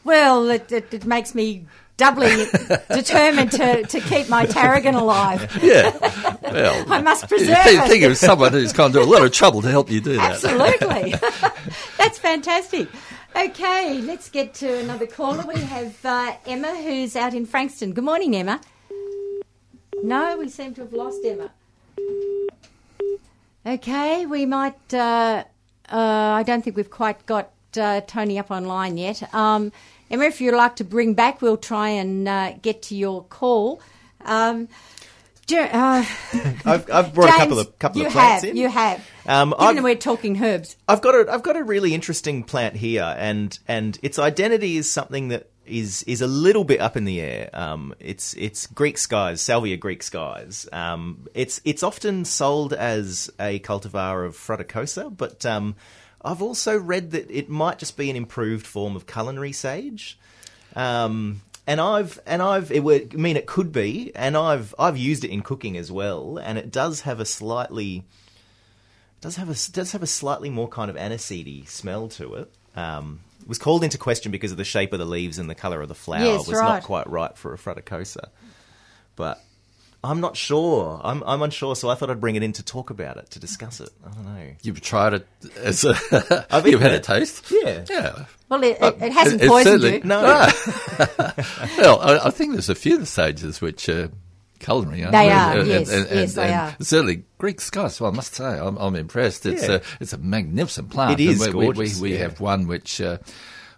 Well, 0.04 0.50
it, 0.50 0.72
it, 0.72 0.94
it 0.94 1.06
makes 1.06 1.36
me 1.36 1.66
doubly 2.02 2.48
determined 2.90 3.52
to, 3.52 3.84
to 3.84 4.00
keep 4.00 4.28
my 4.28 4.44
tarragon 4.48 4.96
alive. 4.96 5.48
Yeah. 5.62 5.96
Well, 6.42 6.92
I 6.92 7.02
must 7.02 7.28
preserve 7.30 7.64
think, 7.64 7.82
it. 7.82 7.88
think 7.88 8.04
of 8.04 8.18
someone 8.18 8.52
who's 8.52 8.74
gone 8.74 8.92
to 8.94 9.02
a 9.02 9.06
lot 9.06 9.24
of 9.24 9.32
trouble 9.32 9.62
to 9.62 9.70
help 9.70 9.92
you 9.92 10.02
do 10.02 10.16
that. 10.16 10.32
Absolutely. 10.32 11.12
That's 11.98 12.18
fantastic. 12.18 12.90
Okay, 13.36 14.02
let's 14.02 14.30
get 14.30 14.56
to 14.56 14.80
another 14.80 15.06
caller. 15.06 15.46
We 15.48 15.60
have 15.62 16.04
uh, 16.04 16.36
Emma, 16.48 16.76
who's 16.76 17.16
out 17.16 17.36
in 17.36 17.46
Frankston. 17.46 17.94
Good 17.94 18.04
morning, 18.04 18.36
Emma. 18.36 18.60
No, 20.04 20.38
we 20.38 20.50
seem 20.50 20.74
to 20.76 20.82
have 20.82 20.94
lost 20.94 21.20
Emma. 21.24 21.52
Okay, 23.66 24.26
we 24.26 24.48
might. 24.48 24.94
Uh, 24.94 25.44
uh, 25.92 25.96
I 25.96 26.44
don't 26.44 26.64
think 26.64 26.76
we've 26.76 26.90
quite 26.90 27.24
got 27.28 27.52
uh, 27.78 28.02
Tony 28.08 28.40
up 28.40 28.50
online 28.50 28.98
yet. 28.98 29.34
Um, 29.34 29.72
Emma, 30.12 30.26
if 30.26 30.42
you'd 30.42 30.54
like 30.54 30.76
to 30.76 30.84
bring 30.84 31.14
back, 31.14 31.42
we'll 31.42 31.58
try 31.58 31.90
and 31.90 32.28
uh, 32.28 32.54
get 32.62 32.84
to 32.84 32.96
your 32.96 33.24
call. 33.24 33.82
Um, 34.26 34.68
Jer- 35.48 35.70
uh, 35.72 36.06
I've, 36.66 36.92
I've 36.92 37.14
brought 37.14 37.30
a 37.30 37.38
couple 37.38 37.60
of 37.60 37.80
couple 37.80 38.06
of 38.06 38.12
plants 38.12 38.44
have, 38.44 38.52
in. 38.52 38.58
You 38.58 38.70
have. 38.70 39.08
Um, 39.26 39.52
Given 39.52 39.66
I've- 39.68 39.82
we're 39.82 39.96
talking 39.96 40.42
herbs. 40.44 40.76
I've 40.88 41.02
got 41.02 41.16
a 41.16 41.32
I've 41.32 41.44
got 41.44 41.56
a 41.56 41.64
really 41.64 41.94
interesting 41.94 42.44
plant 42.44 42.76
here, 42.76 43.16
and 43.18 43.58
and 43.68 43.98
its 44.04 44.20
identity 44.20 44.78
is 44.78 44.92
something 44.92 45.30
that 45.30 45.50
is 45.66 46.04
is 46.04 46.22
a 46.22 46.28
little 46.28 46.64
bit 46.64 46.82
up 46.82 46.98
in 46.98 47.06
the 47.06 47.22
air. 47.22 47.50
Um, 47.54 47.94
it's 48.00 48.34
it's 48.36 48.68
Greek 48.68 48.98
skies, 48.98 49.42
Salvia 49.42 49.78
Greek 49.78 50.04
skies. 50.04 50.68
Um, 50.72 51.28
it's 51.34 51.62
it's 51.64 51.84
often 51.84 52.26
sold 52.26 52.74
as 52.74 53.30
a 53.40 53.60
cultivar 53.60 54.26
of 54.26 54.36
fruticosa, 54.38 55.16
but 55.16 55.46
um, 55.46 55.76
I've 56.24 56.42
also 56.42 56.78
read 56.78 57.12
that 57.12 57.30
it 57.30 57.50
might 57.50 57.80
just 57.80 57.98
be 57.98 58.10
an 58.10 58.16
improved 58.16 58.68
form 58.68 58.96
of 58.96 59.08
culinary 59.08 59.52
sage. 59.52 60.20
Um, 60.76 61.42
and 61.68 61.80
I've 61.80 62.20
and 62.26 62.42
I've 62.42 62.72
it 62.72 62.84
would 62.84 63.14
I 63.14 63.18
mean 63.18 63.38
it 63.38 63.46
could 63.46 63.72
be, 63.72 64.12
and 64.16 64.36
I've 64.36 64.74
I've 64.80 64.98
used 64.98 65.24
it 65.24 65.30
in 65.30 65.42
cooking 65.42 65.78
as 65.78 65.92
well, 65.92 66.38
and 66.38 66.58
it 66.58 66.72
does 66.72 67.02
have 67.02 67.20
a 67.20 67.26
slightly 67.26 68.04
does 69.22 69.36
have 69.36 69.50
a 69.50 69.72
does 69.72 69.92
have 69.92 70.02
a 70.04 70.08
slightly 70.08 70.50
more 70.50 70.68
kind 70.68 70.90
of 70.90 70.98
aniseedy 70.98 71.68
smell 71.68 72.08
to 72.10 72.36
it. 72.36 72.54
Um, 72.76 73.22
it 73.42 73.48
was 73.48 73.58
called 73.58 73.84
into 73.84 73.98
question 73.98 74.32
because 74.32 74.52
of 74.52 74.58
the 74.58 74.64
shape 74.64 74.94
of 74.94 75.00
the 75.00 75.06
leaves 75.06 75.38
and 75.38 75.50
the 75.50 75.56
color 75.56 75.82
of 75.82 75.88
the 75.88 75.96
flower 75.96 76.24
Yes, 76.24 76.48
was 76.48 76.58
right. 76.58 76.68
not 76.76 76.84
quite 76.84 77.10
right 77.10 77.36
for 77.38 77.54
a 77.54 77.58
fruticosa. 77.58 78.30
But 79.16 79.44
I'm 80.04 80.20
not 80.20 80.36
sure. 80.36 81.00
I'm 81.04 81.22
I'm 81.24 81.42
unsure. 81.44 81.76
So 81.76 81.90
I 81.90 81.96
thought 81.96 82.10
I'd 82.10 82.20
bring 82.20 82.36
it 82.36 82.42
in 82.42 82.54
to 82.54 82.64
talk 82.64 82.90
about 82.90 83.18
it 83.18 83.30
to 83.32 83.40
discuss 83.40 83.80
it. 83.80 83.90
I 84.06 84.10
don't 84.12 84.26
know. 84.26 84.52
You've 84.64 84.82
tried 84.82 85.14
it 85.14 85.28
as 85.58 85.84
a. 85.86 86.46
I've 86.50 86.66
you've 86.68 86.82
had 86.82 86.92
eaten 86.94 87.00
a 87.16 87.20
taste? 87.20 87.52
Yeah. 87.52 87.86
Yeah. 87.90 88.26
Well, 88.50 88.64
it, 88.64 88.78
it, 88.82 89.02
it 89.02 89.12
hasn't 89.12 89.42
It- 89.42 89.46
it 89.46 89.50
poisoned 89.50 89.82
certainly- 89.82 89.98
you. 90.00 90.04
No. 90.04 90.22
well, 91.78 92.00
I, 92.02 92.20
I 92.26 92.30
think 92.32 92.54
there's 92.54 92.70
a 92.70 92.76
few 92.76 92.96
of 92.96 93.00
the 93.02 93.06
sages 93.06 93.62
which 93.62 93.88
are 93.90 94.10
culinary. 94.60 95.04
aren't 95.04 95.12
They 95.14 95.28
there? 95.28 95.38
are, 95.38 95.58
And- 95.60 95.68
yes, 95.68 95.90
and- 95.92 96.10
yes, 96.10 96.30
and- 96.30 96.32
they 96.48 96.54
and 96.54 96.62
are. 96.62 96.76
Certainly, 96.84 97.24
Greek 97.38 97.62
skies. 97.62 98.02
Well, 98.02 98.12
I 98.12 98.16
must 98.16 98.34
say, 98.36 98.44
I'm, 98.46 98.78
I'm 98.78 98.96
impressed. 98.96 99.46
It's 99.46 99.68
Yeah. 99.68 99.76
a 99.76 99.82
it's 100.00 100.14
a 100.14 100.18
magnificent 100.18 100.90
plant. 100.90 101.20
It 101.20 101.24
is 101.30 101.46
we, 101.46 101.52
gorgeous, 101.52 102.00
We, 102.00 102.02
we, 102.02 102.10
we 102.14 102.18
yeah. 102.18 102.24
have 102.24 102.40
one 102.40 102.68
which. 102.68 103.00
Uh, 103.02 103.18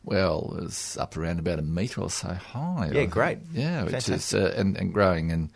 well, 0.05 0.57
is 0.59 0.97
up 0.97 1.15
around 1.15 1.39
about 1.39 1.59
a 1.59 1.61
metre 1.61 2.01
or 2.01 2.09
so 2.09 2.27
high. 2.33 2.91
Yeah, 2.93 3.05
great. 3.05 3.37
Yeah, 3.53 3.83
which 3.83 3.91
Fantastic. 3.93 4.15
is 4.15 4.33
uh, 4.33 4.53
and, 4.57 4.75
and 4.77 4.93
growing 4.93 5.31
and. 5.31 5.49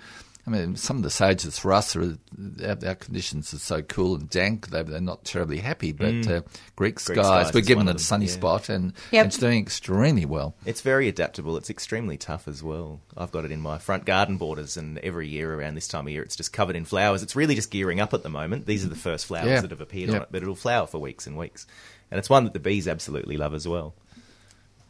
I 0.48 0.50
mean, 0.50 0.78
some 0.78 0.96
of 0.96 1.04
the 1.04 1.10
sages 1.10 1.60
for 1.60 1.74
us 1.74 1.94
are 1.98 2.18
our, 2.64 2.78
our 2.86 2.96
conditions 2.96 3.54
are 3.54 3.58
so 3.60 3.82
cool 3.82 4.16
and 4.16 4.30
dank; 4.30 4.70
they, 4.70 4.82
they're 4.82 5.02
not 5.02 5.26
terribly 5.26 5.58
happy. 5.58 5.92
But 5.92 6.26
uh, 6.26 6.42
Greek, 6.78 7.02
skies, 7.02 7.18
Mm. 7.18 7.24
skies 7.26 7.54
we're 7.54 7.60
given 7.62 7.80
one 7.86 7.88
it 7.90 7.92
of 7.92 7.96
a 7.96 8.00
them, 8.00 8.04
sunny 8.04 8.26
yeah. 8.28 8.32
spot, 8.32 8.70
and, 8.70 8.94
Yep. 9.12 9.22
and 9.24 9.28
it's 9.28 9.38
doing 9.38 9.60
extremely 9.62 10.24
well. 10.26 10.56
It's 10.66 10.80
very 10.80 11.10
adaptable. 11.10 11.58
It's 11.58 11.70
extremely 11.70 12.16
tough 12.18 12.48
as 12.48 12.64
well. 12.64 13.02
I've 13.18 13.32
got 13.32 13.44
it 13.44 13.52
in 13.52 13.60
my 13.60 13.78
front 13.78 14.06
garden 14.06 14.38
borders, 14.38 14.78
and 14.78 14.98
every 15.00 15.28
year 15.28 15.54
around 15.54 15.76
this 15.76 15.90
time 15.90 16.08
of 16.08 16.14
year, 16.14 16.22
it's 16.24 16.38
just 16.38 16.54
covered 16.54 16.78
in 16.78 16.86
flowers. 16.86 17.24
It's 17.24 17.36
really 17.36 17.56
just 17.56 17.70
gearing 17.70 18.00
up 18.00 18.14
at 18.14 18.24
the 18.24 18.30
moment. 18.30 18.68
These 18.68 18.86
are 18.86 18.90
the 18.90 18.96
first 18.96 19.26
flowers 19.26 19.48
Yeah. 19.50 19.60
that 19.62 19.72
have 19.72 19.82
appeared 19.82 20.12
Yeah. 20.12 20.16
on 20.16 20.22
it, 20.22 20.28
but 20.32 20.42
it'll 20.44 20.56
flower 20.56 20.88
for 20.88 21.00
weeks 21.00 21.28
and 21.28 21.38
weeks. 21.38 21.68
And 22.10 22.20
it's 22.20 22.30
one 22.30 22.46
that 22.46 22.54
the 22.54 22.60
bees 22.62 22.88
absolutely 22.88 23.36
love 23.36 23.54
as 23.54 23.68
well. 23.68 23.96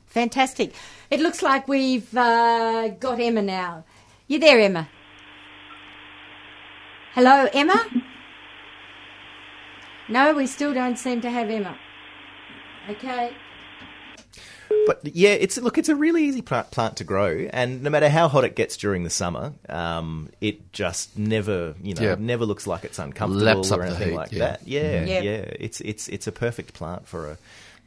Fantastic. 0.05 0.73
It 1.09 1.19
looks 1.19 1.41
like 1.41 1.67
we've 1.67 2.15
uh, 2.15 2.89
got 2.99 3.19
Emma 3.19 3.41
now. 3.41 3.85
You 4.27 4.39
there, 4.39 4.59
Emma? 4.59 4.87
Hello, 7.13 7.47
Emma? 7.53 7.85
No, 10.09 10.33
we 10.33 10.47
still 10.47 10.73
don't 10.73 10.97
seem 10.97 11.21
to 11.21 11.29
have 11.29 11.49
Emma. 11.49 11.77
Okay. 12.89 13.35
But 14.85 15.01
yeah, 15.15 15.31
it's 15.31 15.57
look, 15.57 15.77
it's 15.77 15.89
a 15.89 15.95
really 15.95 16.23
easy 16.25 16.41
plant, 16.41 16.71
plant 16.71 16.97
to 16.97 17.03
grow, 17.03 17.47
and 17.51 17.83
no 17.83 17.89
matter 17.89 18.07
how 18.09 18.27
hot 18.27 18.43
it 18.45 18.55
gets 18.55 18.77
during 18.77 19.03
the 19.03 19.09
summer, 19.09 19.53
um, 19.67 20.29
it 20.39 20.71
just 20.71 21.17
never, 21.17 21.73
you 21.81 21.93
know, 21.93 22.01
Yeah. 22.01 22.15
never 22.17 22.45
looks 22.45 22.67
like 22.67 22.85
it's 22.85 22.99
uncomfortable 22.99 23.45
Laps 23.45 23.71
or 23.71 23.83
anything 23.83 24.09
heat, 24.09 24.15
like 24.15 24.31
yeah. 24.31 24.39
that. 24.39 24.61
Yeah, 24.67 25.03
Yep. 25.05 25.23
yeah, 25.23 25.31
it's 25.59 25.81
it's 25.81 26.07
it's 26.09 26.27
a 26.27 26.31
perfect 26.31 26.73
plant 26.73 27.07
for 27.07 27.27
a. 27.31 27.37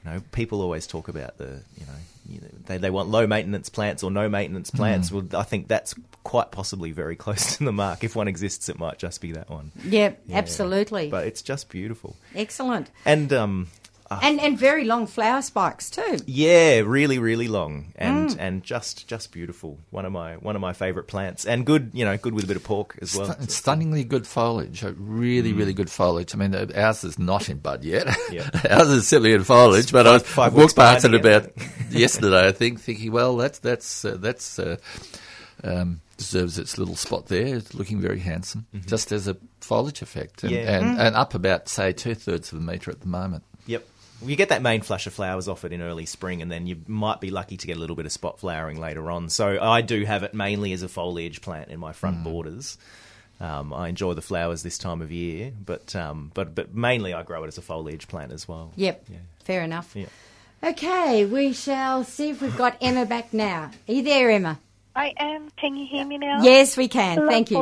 You 0.05 0.11
know, 0.11 0.23
people 0.33 0.63
always 0.63 0.87
talk 0.87 1.09
about 1.09 1.37
the, 1.37 1.61
you 1.79 1.85
know, 1.87 1.93
you 2.31 2.41
know 2.41 2.49
they, 2.67 2.79
they 2.79 2.91
want 2.91 3.09
low 3.09 3.27
maintenance 3.27 3.69
plants 3.69 4.03
or 4.03 4.11
no 4.11 4.29
maintenance 4.29 4.71
plants. 4.71 5.11
Well, 5.13 5.27
I 5.35 5.43
think 5.43 5.69
that's 5.69 5.95
quite 6.25 6.51
possibly 6.53 6.93
very 6.93 7.17
close 7.25 7.57
to 7.57 7.65
the 7.65 7.73
mark. 7.73 8.05
If 8.05 8.15
one 8.17 8.29
exists, 8.29 8.69
it 8.69 8.79
might 8.79 8.99
just 8.99 9.21
be 9.21 9.33
that 9.33 9.51
one. 9.51 9.73
Yep, 9.85 10.23
Yeah. 10.29 10.37
absolutely. 10.39 11.09
But 11.11 11.27
it's 11.27 11.43
just 11.43 11.69
beautiful, 11.69 12.17
Excellent. 12.35 12.91
and 13.05 13.33
um, 13.33 13.67
And 14.11 14.41
and 14.41 14.59
very 14.59 14.85
long 14.85 15.07
flower 15.07 15.41
spikes 15.41 15.89
too. 15.89 16.19
Yeah, 16.27 16.81
really, 16.81 17.19
really 17.21 17.47
long 17.47 17.93
and 17.95 18.31
Mm. 18.31 18.37
and 18.41 18.63
just 18.65 19.07
just 19.07 19.31
beautiful. 19.31 19.79
One 19.91 20.05
of 20.05 20.11
my 20.13 20.35
one 20.35 20.57
of 20.57 20.61
my 20.61 20.73
favourite 20.73 21.07
plants, 21.07 21.47
and 21.47 21.65
good, 21.65 21.91
you 21.95 22.05
know, 22.05 22.17
good 22.17 22.35
with 22.35 22.43
a 22.45 22.47
bit 22.49 22.57
of 22.57 22.65
pork 22.65 22.99
as 23.01 23.17
well. 23.17 23.33
Stu- 23.33 23.47
stunningly 23.53 24.03
good 24.03 24.27
foliage, 24.27 24.83
really, 24.83 25.53
really 25.53 25.73
good 25.73 25.89
foliage. 25.91 26.35
I 26.35 26.39
mean, 26.39 26.55
uh, 26.57 26.67
ours 26.75 27.05
is 27.05 27.19
not 27.21 27.49
in 27.49 27.59
bud 27.59 27.85
yet. 27.85 28.09
Yeah. 28.33 28.51
ours 28.71 28.89
is 28.91 29.07
simply 29.07 29.33
in 29.33 29.45
foliage, 29.45 29.93
but 29.93 30.07
I 30.09 30.13
was 30.15 30.23
five 30.25 30.55
weeks 30.55 30.75
walked 30.75 30.77
past 30.77 31.05
it 31.05 31.15
about 31.15 31.51
yesterday. 31.91 32.49
I 32.49 32.53
think, 32.53 32.81
thinking, 32.81 33.13
well, 33.13 33.37
that's 33.37 33.61
that's 33.61 34.05
uh, 34.05 34.17
that's 34.19 34.59
uh, 34.59 34.77
um, 35.63 36.01
deserves 36.17 36.59
its 36.59 36.79
little 36.79 36.97
spot 36.97 37.27
there. 37.27 37.57
It's 37.57 37.75
looking 37.75 38.01
very 38.01 38.19
handsome, 38.19 38.67
just 38.87 39.13
as 39.13 39.29
a 39.29 39.37
foliage 39.61 40.03
effect, 40.03 40.43
and 40.43 40.53
Mm-hmm. 40.53 40.65
Yeah. 40.67 40.79
and, 40.79 41.01
and 41.01 41.17
up 41.17 41.35
about 41.35 41.69
say 41.69 41.93
two 41.93 42.15
thirds 42.15 42.53
of 42.53 42.59
a 42.59 42.63
metre 42.63 42.91
at 42.91 43.01
the 43.01 43.09
moment. 43.09 43.45
Yep. 44.21 44.29
You 44.29 44.37
get 44.37 44.49
that 44.51 44.63
main 44.63 44.83
flush 44.83 45.07
of 45.07 45.13
flowers 45.13 45.49
off 45.49 45.65
it 45.65 45.73
in 45.73 45.83
early 45.83 46.07
spring, 46.07 46.43
and 46.43 46.51
then 46.51 46.67
you 46.67 46.77
might 46.87 47.21
be 47.21 47.31
lucky 47.31 47.57
to 47.57 47.67
get 47.67 47.77
a 47.77 47.81
little 47.81 47.97
bit 47.97 48.07
of 48.07 48.13
spot 48.13 48.39
flowering 48.39 48.79
later 48.79 49.11
on. 49.11 49.29
So 49.29 49.61
I 49.61 49.81
do 49.81 50.05
have 50.05 50.23
it 50.23 50.35
mainly 50.35 50.73
as 50.73 50.83
a 50.83 50.89
foliage 50.89 51.41
plant 51.41 51.71
in 51.71 51.81
my 51.81 51.93
front 51.93 52.23
borders. 52.25 52.79
Um, 53.41 53.73
I 53.73 53.89
enjoy 53.89 54.13
the 54.13 54.23
flowers 54.23 54.63
this 54.63 54.77
time 54.77 55.01
of 55.01 55.11
year, 55.11 55.51
but 55.65 55.97
um, 55.97 56.31
but 56.35 56.55
but 56.55 56.75
mainly 56.75 57.15
I 57.15 57.23
grow 57.23 57.43
it 57.45 57.49
as 57.49 57.57
a 57.57 57.63
foliage 57.63 58.07
plant 58.07 58.33
as 58.33 58.47
well. 58.47 58.73
Yep. 58.77 59.07
Yeah. 59.09 59.17
Fair 59.45 59.63
enough. 59.63 59.93
Yeah. 59.95 60.07
Okay, 60.63 61.25
we 61.25 61.55
shall 61.55 62.05
see 62.05 62.29
if 62.31 62.43
we've 62.43 62.57
got 62.57 62.77
Emma 62.83 63.07
back 63.07 63.33
now. 63.33 63.71
Are 63.89 63.93
you 63.93 64.03
there, 64.03 64.31
Emma? 64.31 64.59
I 64.95 65.15
am. 65.17 65.49
Can 65.57 65.75
you 65.77 65.87
hear 65.87 66.05
me 66.05 66.19
now? 66.19 66.43
Yes, 66.43 66.77
we 66.77 66.89
can. 66.89 67.27
Thank 67.27 67.51
you. 67.51 67.57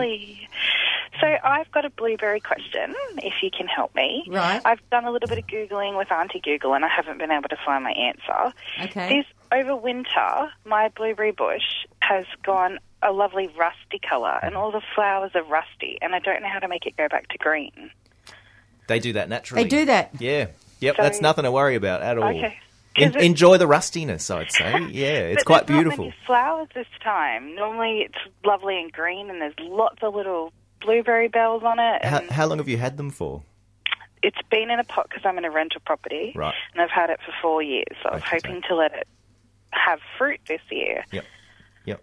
Lovely. 1.22 1.38
So 1.40 1.48
I've 1.48 1.70
got 1.72 1.84
a 1.84 1.90
blueberry 1.90 2.40
question, 2.40 2.94
if 3.18 3.34
you 3.42 3.50
can 3.56 3.66
help 3.66 3.94
me. 3.94 4.24
Right. 4.28 4.60
I've 4.64 4.80
done 4.90 5.04
a 5.04 5.10
little 5.10 5.28
bit 5.28 5.38
of 5.38 5.46
Googling 5.46 5.96
with 5.96 6.10
Auntie 6.12 6.40
Google 6.40 6.74
and 6.74 6.84
I 6.84 6.88
haven't 6.88 7.18
been 7.18 7.30
able 7.30 7.48
to 7.48 7.58
find 7.64 7.84
my 7.84 7.92
answer. 7.92 8.54
Okay. 8.84 9.08
This 9.18 9.26
over 9.50 9.74
winter, 9.76 10.50
my 10.64 10.88
blueberry 10.96 11.32
bush 11.32 11.62
has 12.00 12.24
gone 12.42 12.78
a 13.02 13.12
lovely 13.12 13.48
rusty 13.58 14.00
colour 14.06 14.38
and 14.42 14.54
all 14.56 14.70
the 14.72 14.82
flowers 14.94 15.30
are 15.34 15.44
rusty 15.44 15.98
and 16.02 16.14
I 16.14 16.18
don't 16.18 16.42
know 16.42 16.48
how 16.48 16.58
to 16.58 16.68
make 16.68 16.86
it 16.86 16.96
go 16.96 17.08
back 17.08 17.28
to 17.28 17.38
green. 17.38 17.90
They 18.88 18.98
do 19.00 19.12
that 19.14 19.28
naturally. 19.28 19.64
They 19.64 19.68
do 19.68 19.84
that. 19.86 20.10
Yeah. 20.18 20.46
Yep. 20.80 20.96
So- 20.96 21.02
that's 21.02 21.20
nothing 21.20 21.44
to 21.44 21.52
worry 21.52 21.74
about 21.76 22.02
at 22.02 22.18
all. 22.18 22.24
Okay. 22.28 22.58
En- 22.96 23.16
enjoy 23.16 23.58
the 23.58 23.66
rustiness, 23.68 24.28
I'd 24.30 24.50
say. 24.50 24.86
Yeah, 24.90 25.18
it's 25.28 25.44
But 25.44 25.46
quite 25.46 25.66
there's 25.68 25.76
beautiful. 25.84 26.06
Not 26.06 26.10
many 26.10 26.26
flowers 26.26 26.68
this 26.74 26.86
time. 27.02 27.54
Normally 27.54 28.00
it's 28.00 28.18
lovely 28.44 28.76
and 28.80 28.90
green 28.92 29.30
and 29.30 29.40
there's 29.40 29.54
lots 29.60 29.98
of 30.02 30.14
little 30.14 30.52
blueberry 30.80 31.28
bells 31.28 31.62
on 31.62 31.78
it. 31.78 32.04
How, 32.04 32.22
how 32.30 32.46
long 32.46 32.58
have 32.58 32.68
you 32.68 32.76
had 32.78 32.96
them 32.96 33.10
for? 33.10 33.42
it's 34.20 34.42
been 34.50 34.68
in 34.68 34.80
a 34.80 34.84
pot 34.84 35.06
because 35.08 35.24
I'm 35.24 35.38
in 35.38 35.44
a 35.44 35.50
rental 35.50 35.80
property, 35.86 36.32
Right. 36.34 36.54
and 36.72 36.82
I've 36.82 36.90
had 36.90 37.08
it 37.08 37.20
for 37.24 37.32
four 37.40 37.62
years. 37.62 37.86
So 38.02 38.08
I 38.08 38.14
was 38.14 38.22
hoping 38.24 38.62
to 38.68 38.74
let 38.74 38.92
it 38.92 39.06
have 39.70 40.00
fruit 40.18 40.40
this 40.48 40.60
year. 40.72 41.04
Yep. 41.12 41.24
Yep. 41.84 42.02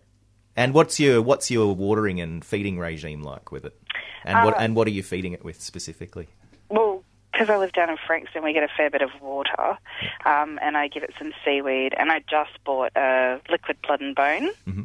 And 0.55 0.73
what's 0.73 0.97
your 0.97 1.21
what's 1.21 1.51
your 1.51 1.76
watering 1.76 2.21
and 2.21 2.43
feeding 2.45 2.80
regime 2.80 3.21
like 3.21 3.51
with 3.51 3.65
it? 3.65 3.78
And 4.23 4.45
what 4.45 4.53
Uh, 4.53 4.59
and 4.61 4.78
what 4.78 4.88
are 4.88 4.91
you 4.91 5.03
feeding 5.03 5.34
it 5.34 5.43
with 5.43 5.61
specifically? 5.61 6.30
Well, 6.69 7.03
because 7.34 7.49
I 7.49 7.57
live 7.57 7.73
down 7.73 7.89
in 7.89 7.97
Frankston, 8.07 8.45
we 8.45 8.53
get 8.53 8.63
a 8.63 8.69
fair 8.78 8.89
bit 8.89 9.01
of 9.01 9.09
water, 9.21 9.78
um, 10.26 10.57
and 10.61 10.78
I 10.78 10.88
give 10.88 11.03
it 11.03 11.13
some 11.19 11.34
seaweed. 11.43 11.93
And 11.97 12.13
I 12.13 12.19
just 12.30 12.63
bought 12.63 12.93
a 12.95 13.41
liquid 13.49 13.76
blood 13.86 13.99
and 13.99 14.15
bone. 14.15 14.51
Mm-hmm. 14.65 14.84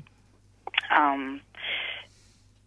Um, 1.01 1.41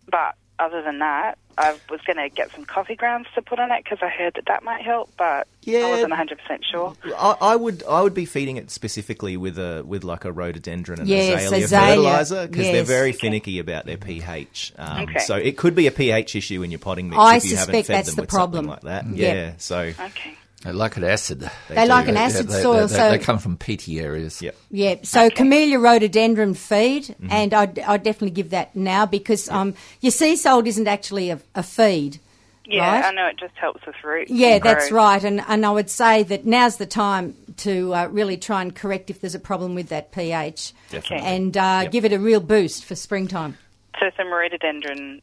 but 0.09 0.35
other 0.63 0.81
than 0.81 0.99
that, 0.99 1.37
I 1.57 1.73
was 1.89 1.99
going 2.07 2.17
to 2.17 2.29
get 2.35 2.49
some 2.55 2.65
coffee 2.65 2.95
grounds 2.95 3.27
to 3.35 3.41
put 3.41 3.59
on 3.59 3.71
it 3.71 3.83
because 3.83 3.99
I 4.01 4.09
heard 4.09 4.33
that 4.35 4.45
that 4.47 4.63
might 4.63 4.81
help, 4.81 5.11
but 5.17 5.47
Yeah. 5.61 5.85
I 5.85 5.89
wasn't 5.91 6.13
100% 6.13 6.37
sure. 6.71 6.95
I, 7.15 7.35
I 7.41 7.55
would 7.55 7.83
I 7.87 8.01
would 8.01 8.13
be 8.15 8.25
feeding 8.25 8.57
it 8.57 8.71
specifically 8.71 9.37
with 9.37 9.59
a 9.59 9.83
with 9.85 10.03
like 10.03 10.25
a 10.25 10.31
rhododendron 10.31 10.99
and 10.99 11.07
Yes, 11.07 11.29
azalea, 11.45 11.65
azalea. 11.65 11.87
fertilizer 11.89 12.47
because 12.47 12.65
they're 12.67 12.75
Yes. 12.77 12.87
very 12.87 13.11
finicky 13.11 13.59
about 13.59 13.85
their 13.85 13.97
pH. 13.97 14.73
Um, 14.77 15.01
Okay. 15.03 15.19
So 15.19 15.35
it 15.35 15.57
could 15.57 15.75
be 15.75 15.85
a 15.87 15.91
pH 15.91 16.35
issue 16.35 16.63
in 16.63 16.71
your 16.71 16.79
potting 16.79 17.09
mix 17.09 17.19
I 17.19 17.35
if 17.37 17.45
you 17.45 17.55
haven't 17.57 17.65
suspect 17.75 17.87
fed 17.87 17.95
that's 17.97 18.07
them 18.07 18.15
the 18.15 18.21
with 18.23 18.29
problem. 18.29 18.65
something 18.65 18.69
like 18.87 19.03
that. 19.05 19.15
Yep. 19.15 19.35
Yeah. 19.35 19.53
So 19.57 19.77
Okay. 19.79 20.37
They 20.63 20.71
like 20.71 20.95
an 20.97 21.03
acid. 21.03 21.49
They 21.67 21.75
do. 21.83 21.89
like 21.89 22.07
an 22.07 22.15
Yeah, 22.15 22.21
acid 22.21 22.47
they, 22.47 22.61
soil, 22.61 22.87
they, 22.87 22.95
so 22.95 23.09
they 23.11 23.19
come 23.19 23.37
from 23.37 23.57
peaty 23.57 23.99
areas. 23.99 24.41
yep. 24.41 24.55
Yeah, 24.71 24.95
so 25.03 25.29
camellia 25.29 25.77
rhododendron 25.79 26.53
feed, 26.53 27.03
Mm-hmm. 27.03 27.27
and 27.31 27.53
I'd, 27.53 27.79
I'd 27.79 28.03
definitely 28.03 28.31
give 28.31 28.51
that 28.51 28.75
now 28.75 29.05
because 29.05 29.49
um, 29.49 29.73
your 30.01 30.11
sea 30.11 30.35
salt 30.37 30.65
isn't 30.67 30.87
actually 30.87 31.29
a, 31.31 31.39
a 31.55 31.63
feed. 31.63 32.19
Yeah, 32.65 32.89
right? 32.95 33.05
I 33.05 33.11
know 33.11 33.27
it 33.27 33.35
just 33.37 33.55
helps 33.55 33.85
with 33.85 33.95
roots. 34.05 34.31
Yeah, 34.31 34.55
and 34.55 34.63
that's 34.63 34.89
right, 34.89 35.21
and 35.21 35.41
and 35.49 35.65
I 35.65 35.71
would 35.71 35.89
say 35.89 36.23
that 36.23 36.45
now's 36.45 36.77
the 36.77 36.85
time 36.85 37.35
to 37.57 37.93
uh, 37.93 38.07
really 38.07 38.37
try 38.37 38.61
and 38.61 38.73
correct 38.73 39.09
if 39.09 39.19
there's 39.19 39.35
a 39.35 39.39
problem 39.39 39.75
with 39.75 39.89
that 39.89 40.13
pH, 40.13 40.71
Definitely. 40.89 41.27
and 41.27 41.57
uh, 41.57 41.79
Yep. 41.83 41.91
give 41.91 42.05
it 42.05 42.13
a 42.13 42.19
real 42.19 42.39
boost 42.39 42.85
for 42.85 42.95
springtime. 42.95 43.57
So 43.99 44.09
some 44.15 44.31
rhododendron. 44.31 45.21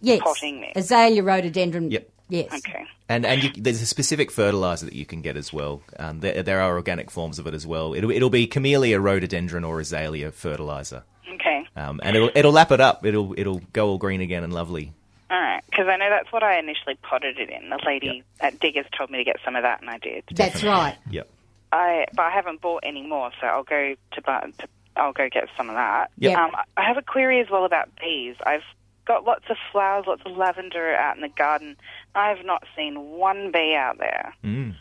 Yes, 0.00 0.20
Potting 0.22 0.60
mix. 0.60 0.76
azalea 0.78 1.20
rhododendron. 1.24 1.90
Yep. 1.90 2.08
Yes. 2.28 2.52
Okay. 2.54 2.84
And 3.08 3.24
and 3.24 3.42
you, 3.42 3.50
there's 3.56 3.80
a 3.80 3.86
specific 3.86 4.30
fertilizer 4.30 4.84
that 4.86 4.94
you 4.94 5.06
can 5.06 5.22
get 5.22 5.36
as 5.36 5.52
well. 5.52 5.80
Um, 5.98 6.20
there, 6.20 6.42
there 6.42 6.60
are 6.60 6.76
organic 6.76 7.10
forms 7.10 7.38
of 7.38 7.46
it 7.46 7.54
as 7.54 7.66
well. 7.66 7.94
It'll, 7.94 8.10
it'll 8.10 8.28
be 8.30 8.46
camellia, 8.46 9.00
rhododendron, 9.00 9.64
or 9.64 9.80
azalea 9.80 10.30
fertilizer, 10.30 11.04
Okay. 11.34 11.66
um, 11.74 12.00
and 12.02 12.16
it'll 12.16 12.30
it'll 12.34 12.52
lap 12.52 12.70
it 12.70 12.80
up. 12.80 13.06
It'll 13.06 13.34
it'll 13.38 13.60
go 13.72 13.88
all 13.88 13.98
green 13.98 14.20
again 14.20 14.44
and 14.44 14.52
lovely. 14.52 14.92
All 15.30 15.40
right. 15.40 15.62
Because 15.70 15.86
I 15.88 15.96
know 15.96 16.10
that's 16.10 16.30
what 16.32 16.42
I 16.42 16.58
initially 16.58 16.96
potted 17.02 17.38
it 17.38 17.48
in. 17.50 17.70
The 17.70 17.80
lady 17.86 18.24
at 18.40 18.60
Diggers 18.60 18.86
told 18.96 19.10
me 19.10 19.18
to 19.18 19.24
get 19.24 19.36
some 19.44 19.56
of 19.56 19.62
that, 19.62 19.80
and 19.80 19.88
I 19.88 19.98
did. 19.98 20.24
That's 20.34 20.62
right. 20.62 20.96
Yep. 21.10 21.28
I 21.72 22.06
but 22.14 22.22
I 22.22 22.30
haven't 22.30 22.60
bought 22.60 22.82
any 22.86 23.06
more, 23.06 23.30
so 23.40 23.46
I'll 23.46 23.62
go 23.62 23.94
to, 24.12 24.22
bu- 24.22 24.52
to 24.58 24.68
I'll 24.96 25.12
go 25.12 25.28
get 25.30 25.48
some 25.56 25.68
of 25.70 25.76
that. 25.76 26.10
Yep. 26.18 26.36
Um, 26.38 26.50
I 26.76 26.82
have 26.84 26.96
a 26.98 27.02
query 27.02 27.40
as 27.40 27.48
well 27.50 27.64
about 27.64 27.88
bees. 28.00 28.36
I've 28.44 28.64
got 29.08 29.24
lots 29.24 29.44
of 29.50 29.56
flowers, 29.72 30.04
lots 30.06 30.22
of 30.24 30.36
lavender 30.36 30.94
out 30.94 31.16
in 31.16 31.22
the 31.22 31.28
garden. 31.30 31.76
I 32.14 32.28
have 32.28 32.44
not 32.44 32.62
seen 32.76 32.94
one 33.10 33.50
bee 33.50 33.74
out 33.74 33.98
there. 33.98 34.34
Mm. 34.44 34.76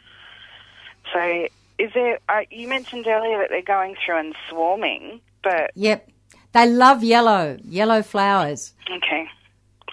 So, 1.13 1.47
is 1.79 1.91
there? 1.93 2.19
Uh, 2.29 2.41
you 2.51 2.67
mentioned 2.67 3.07
earlier 3.07 3.39
that 3.39 3.49
they're 3.49 3.61
going 3.61 3.95
through 4.05 4.17
and 4.19 4.35
swarming, 4.49 5.21
but 5.43 5.71
Yep. 5.75 6.09
They 6.53 6.67
love 6.67 7.03
yellow, 7.03 7.57
yellow 7.63 8.01
flowers. 8.01 8.73
okay. 8.91 9.27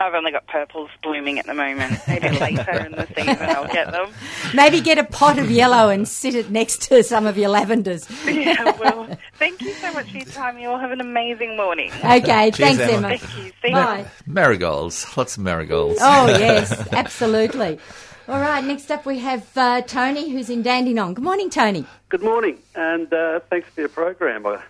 I've 0.01 0.15
only 0.15 0.33
got 0.33 0.47
purples 0.47 0.91
blooming 1.03 1.39
at 1.39 1.47
the 1.47 1.55
moment. 1.55 2.01
Maybe 2.09 2.29
later 2.39 2.85
in 2.85 2.93
the 2.93 3.07
season 3.15 3.37
I'll 3.41 3.69
get 3.69 3.91
them. 3.93 4.13
Maybe 4.55 4.81
get 4.81 4.99
a 4.99 5.05
pot 5.05 5.39
of 5.39 5.51
yellow 5.51 5.89
and 5.89 6.07
sit 6.07 6.35
it 6.35 6.51
next 6.51 6.83
to 6.89 7.03
some 7.03 7.27
of 7.27 7.39
your 7.39 7.51
lavenders. 7.51 8.09
Yeah, 8.35 8.77
well, 8.79 9.09
thank 9.39 9.61
you 9.61 9.73
so 9.75 9.93
much 9.93 10.11
for 10.11 10.17
your 10.17 10.27
time. 10.27 10.59
You 10.59 10.69
all 10.69 10.79
have 10.79 10.91
an 10.91 11.01
amazing 11.01 11.57
morning. 11.57 11.91
Okay, 12.05 12.51
thanks, 12.51 12.81
Emma. 12.81 12.93
Emma. 12.93 13.19
Thank 13.19 13.23
you. 13.23 13.53
See 13.63 13.69
you. 13.69 13.73
Bye. 13.75 14.07
Marigolds, 14.27 15.17
lots 15.17 15.37
of 15.37 15.43
marigolds. 15.45 15.99
Oh, 16.03 16.27
yes, 16.39 16.73
absolutely. 16.93 17.79
All 18.27 18.41
right, 18.41 18.65
next 18.65 18.91
up 18.91 19.07
we 19.07 19.19
have 19.21 19.47
uh, 19.57 19.83
Tony, 19.83 20.31
who's 20.31 20.51
in 20.51 20.63
Dandenong. 20.63 21.15
Good 21.15 21.25
morning, 21.25 21.49
Tony. 21.49 21.87
Good 22.09 22.23
morning, 22.23 22.59
and 22.75 23.13
uh, 23.13 23.41
thanks 23.51 23.69
for 23.69 23.81
your 23.83 23.89
program. 23.91 24.47
I 24.47 24.63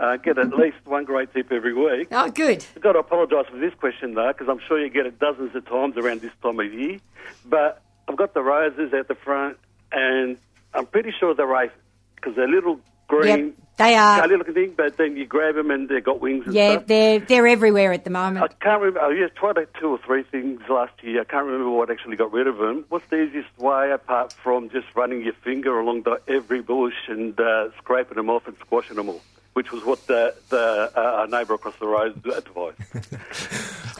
uh, 0.00 0.16
get 0.16 0.38
at 0.38 0.50
least 0.54 0.76
one 0.84 1.04
great 1.04 1.32
tip 1.34 1.50
every 1.52 1.74
week. 1.74 2.08
Oh, 2.12 2.30
good. 2.30 2.64
I've 2.76 2.82
got 2.82 2.92
to 2.92 3.00
apologise 3.00 3.46
for 3.50 3.58
this 3.58 3.74
question, 3.74 4.14
though, 4.14 4.28
because 4.32 4.48
I'm 4.48 4.60
sure 4.66 4.78
you 4.82 4.88
get 4.90 5.06
it 5.06 5.18
dozens 5.18 5.54
of 5.54 5.66
times 5.66 5.96
around 5.96 6.20
this 6.20 6.32
time 6.42 6.60
of 6.60 6.72
year. 6.72 6.98
But 7.44 7.82
I've 8.08 8.16
got 8.16 8.34
the 8.34 8.42
roses 8.42 8.92
at 8.94 9.08
the 9.08 9.14
front, 9.14 9.58
and 9.92 10.36
I'm 10.74 10.86
pretty 10.86 11.12
sure 11.18 11.34
they're 11.34 11.46
rafe 11.46 11.72
because 12.14 12.36
they're 12.36 12.48
little 12.48 12.80
green, 13.08 13.46
Yep, 13.46 13.54
they 13.78 13.94
are. 13.94 14.20
curly 14.20 14.36
looking 14.36 14.54
thing, 14.54 14.74
but 14.76 14.96
then 14.98 15.16
you 15.16 15.24
grab 15.24 15.54
them 15.54 15.70
and 15.70 15.88
they've 15.88 16.04
got 16.04 16.20
wings 16.20 16.44
and 16.46 16.54
Yeah, 16.54 16.72
stuff. 16.72 16.86
they're 16.88 17.20
they're 17.20 17.46
everywhere 17.46 17.92
at 17.92 18.04
the 18.04 18.10
moment. 18.10 18.44
I 18.44 18.48
can't 18.62 18.80
remember. 18.82 19.00
Oh, 19.02 19.08
yeah, 19.10 19.28
tried 19.28 19.56
two 19.80 19.88
or 19.88 19.98
three 20.04 20.24
things 20.24 20.60
last 20.68 20.92
year. 21.02 21.22
I 21.22 21.24
can't 21.24 21.46
remember 21.46 21.70
what 21.70 21.90
actually 21.90 22.16
got 22.16 22.32
rid 22.32 22.46
of 22.46 22.58
them. 22.58 22.84
What's 22.90 23.06
the 23.08 23.22
easiest 23.22 23.48
way 23.58 23.90
apart 23.92 24.34
from 24.34 24.68
just 24.68 24.88
running 24.94 25.22
your 25.24 25.32
finger 25.32 25.78
along 25.80 26.02
the, 26.02 26.20
every 26.28 26.60
bush 26.60 26.94
and 27.08 27.38
uh, 27.40 27.70
scraping 27.78 28.16
them 28.16 28.28
off 28.28 28.46
and 28.46 28.56
squashing 28.58 28.96
them 28.96 29.08
all? 29.08 29.22
Which 29.58 29.72
was 29.72 29.84
what 29.84 30.06
the, 30.06 30.36
the 30.50 30.92
uh, 30.96 31.00
our 31.00 31.26
neighbour 31.26 31.54
across 31.54 31.74
the 31.80 31.88
road 31.88 32.24
advised. 32.26 32.78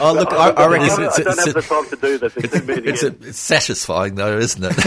Oh, 0.01 0.13
look, 0.13 0.33
I, 0.33 0.51
I 0.51 0.67
reckon. 0.69 0.87
It's- 0.87 1.19
I 1.19 1.23
don't 1.25 1.33
it's- 1.33 1.45
have 1.47 1.55
the 1.55 1.63
time 1.63 1.89
to 1.91 1.97
do 1.97 2.19
that. 2.19 2.33
There's 2.33 2.53
too. 2.53 2.83
It's, 2.89 3.03
a, 3.25 3.29
it's 3.29 3.39
satisfying, 3.41 4.15
though, 4.15 4.39
isn't 4.39 4.63
it? 4.63 4.75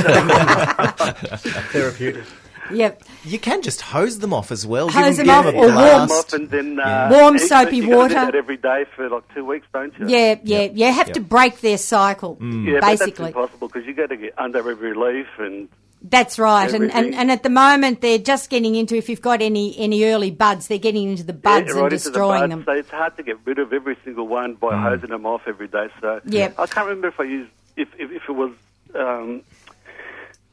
Therapeutic. 1.74 2.24
Yep. 2.72 3.04
You 3.26 3.38
can 3.40 3.62
just 3.62 3.82
hose 3.82 4.20
them 4.20 4.34
off 4.34 4.52
as 4.52 4.66
well. 4.66 4.88
Hose 4.90 5.18
them 5.18 5.30
off 5.30 5.46
a 5.46 5.50
or 5.54 5.68
blast. 5.68 6.10
warm- 6.10 6.20
off 6.20 6.32
and 6.34 6.50
then 6.50 6.80
uh, 6.80 7.10
Warm 7.12 7.36
eat, 7.36 7.40
soapy 7.40 7.78
you 7.78 7.90
water. 7.90 8.08
Do 8.08 8.14
that 8.16 8.36
every 8.36 8.56
day 8.56 8.86
for 8.96 9.10
like 9.10 9.24
two 9.34 9.44
weeks, 9.44 9.68
don't 9.74 9.94
you? 10.00 10.08
Yeah, 10.08 10.36
yeah. 10.44 10.62
You 10.62 10.94
have 10.94 11.12
to 11.12 11.20
break 11.20 11.60
their 11.60 11.78
cycle, 11.78 12.38
Yeah, 12.40 12.80
but 12.80 12.98
that's 12.98 13.20
impossible 13.20 13.68
because 13.68 13.86
you 13.86 13.94
got 13.94 14.08
to 14.10 14.16
get 14.18 14.34
under 14.40 14.60
every 14.60 14.94
leaf 14.94 15.28
and 15.40 15.68
That's 16.04 16.40
right, 16.40 16.74
and, 16.74 16.92
and 16.92 17.14
and 17.14 17.30
at 17.32 17.44
the 17.44 17.50
moment 17.50 18.02
they're 18.02 18.18
just 18.18 18.50
getting 18.50 18.74
into 18.74 18.96
if 18.96 19.08
you've 19.08 19.22
got 19.22 19.40
any 19.42 19.78
any 19.78 20.04
early 20.06 20.32
buds, 20.32 20.66
they're 20.68 20.80
getting 20.80 21.10
into 21.12 21.24
the 21.24 21.32
buds 21.34 21.68
yeah, 21.68 21.72
and 21.74 21.82
right 21.82 21.94
into 21.94 22.06
destroying 22.06 22.42
the 22.42 22.48
them. 22.56 22.64
So 22.66 22.72
it's 22.72 22.90
hard 22.90 23.16
to 23.18 23.24
get 23.24 23.38
rid 23.46 23.60
of 23.60 23.72
every 23.72 23.96
single 24.04 24.28
one 24.28 24.56
by 24.56 24.76
hosing 24.82 25.10
them 25.12 25.28
off 25.28 25.44
every 25.46 25.68
day. 25.68 25.90
So 26.02 26.20
Yep. 26.26 26.56
I 26.60 26.66
can't 26.66 26.88
remember 26.88 27.08
if 27.10 27.20
I 27.20 27.24
used 27.26 27.52
if 27.78 27.88
if, 28.00 28.12
if 28.12 28.24
it 28.28 28.32
was 28.32 28.52
um, 28.96 29.44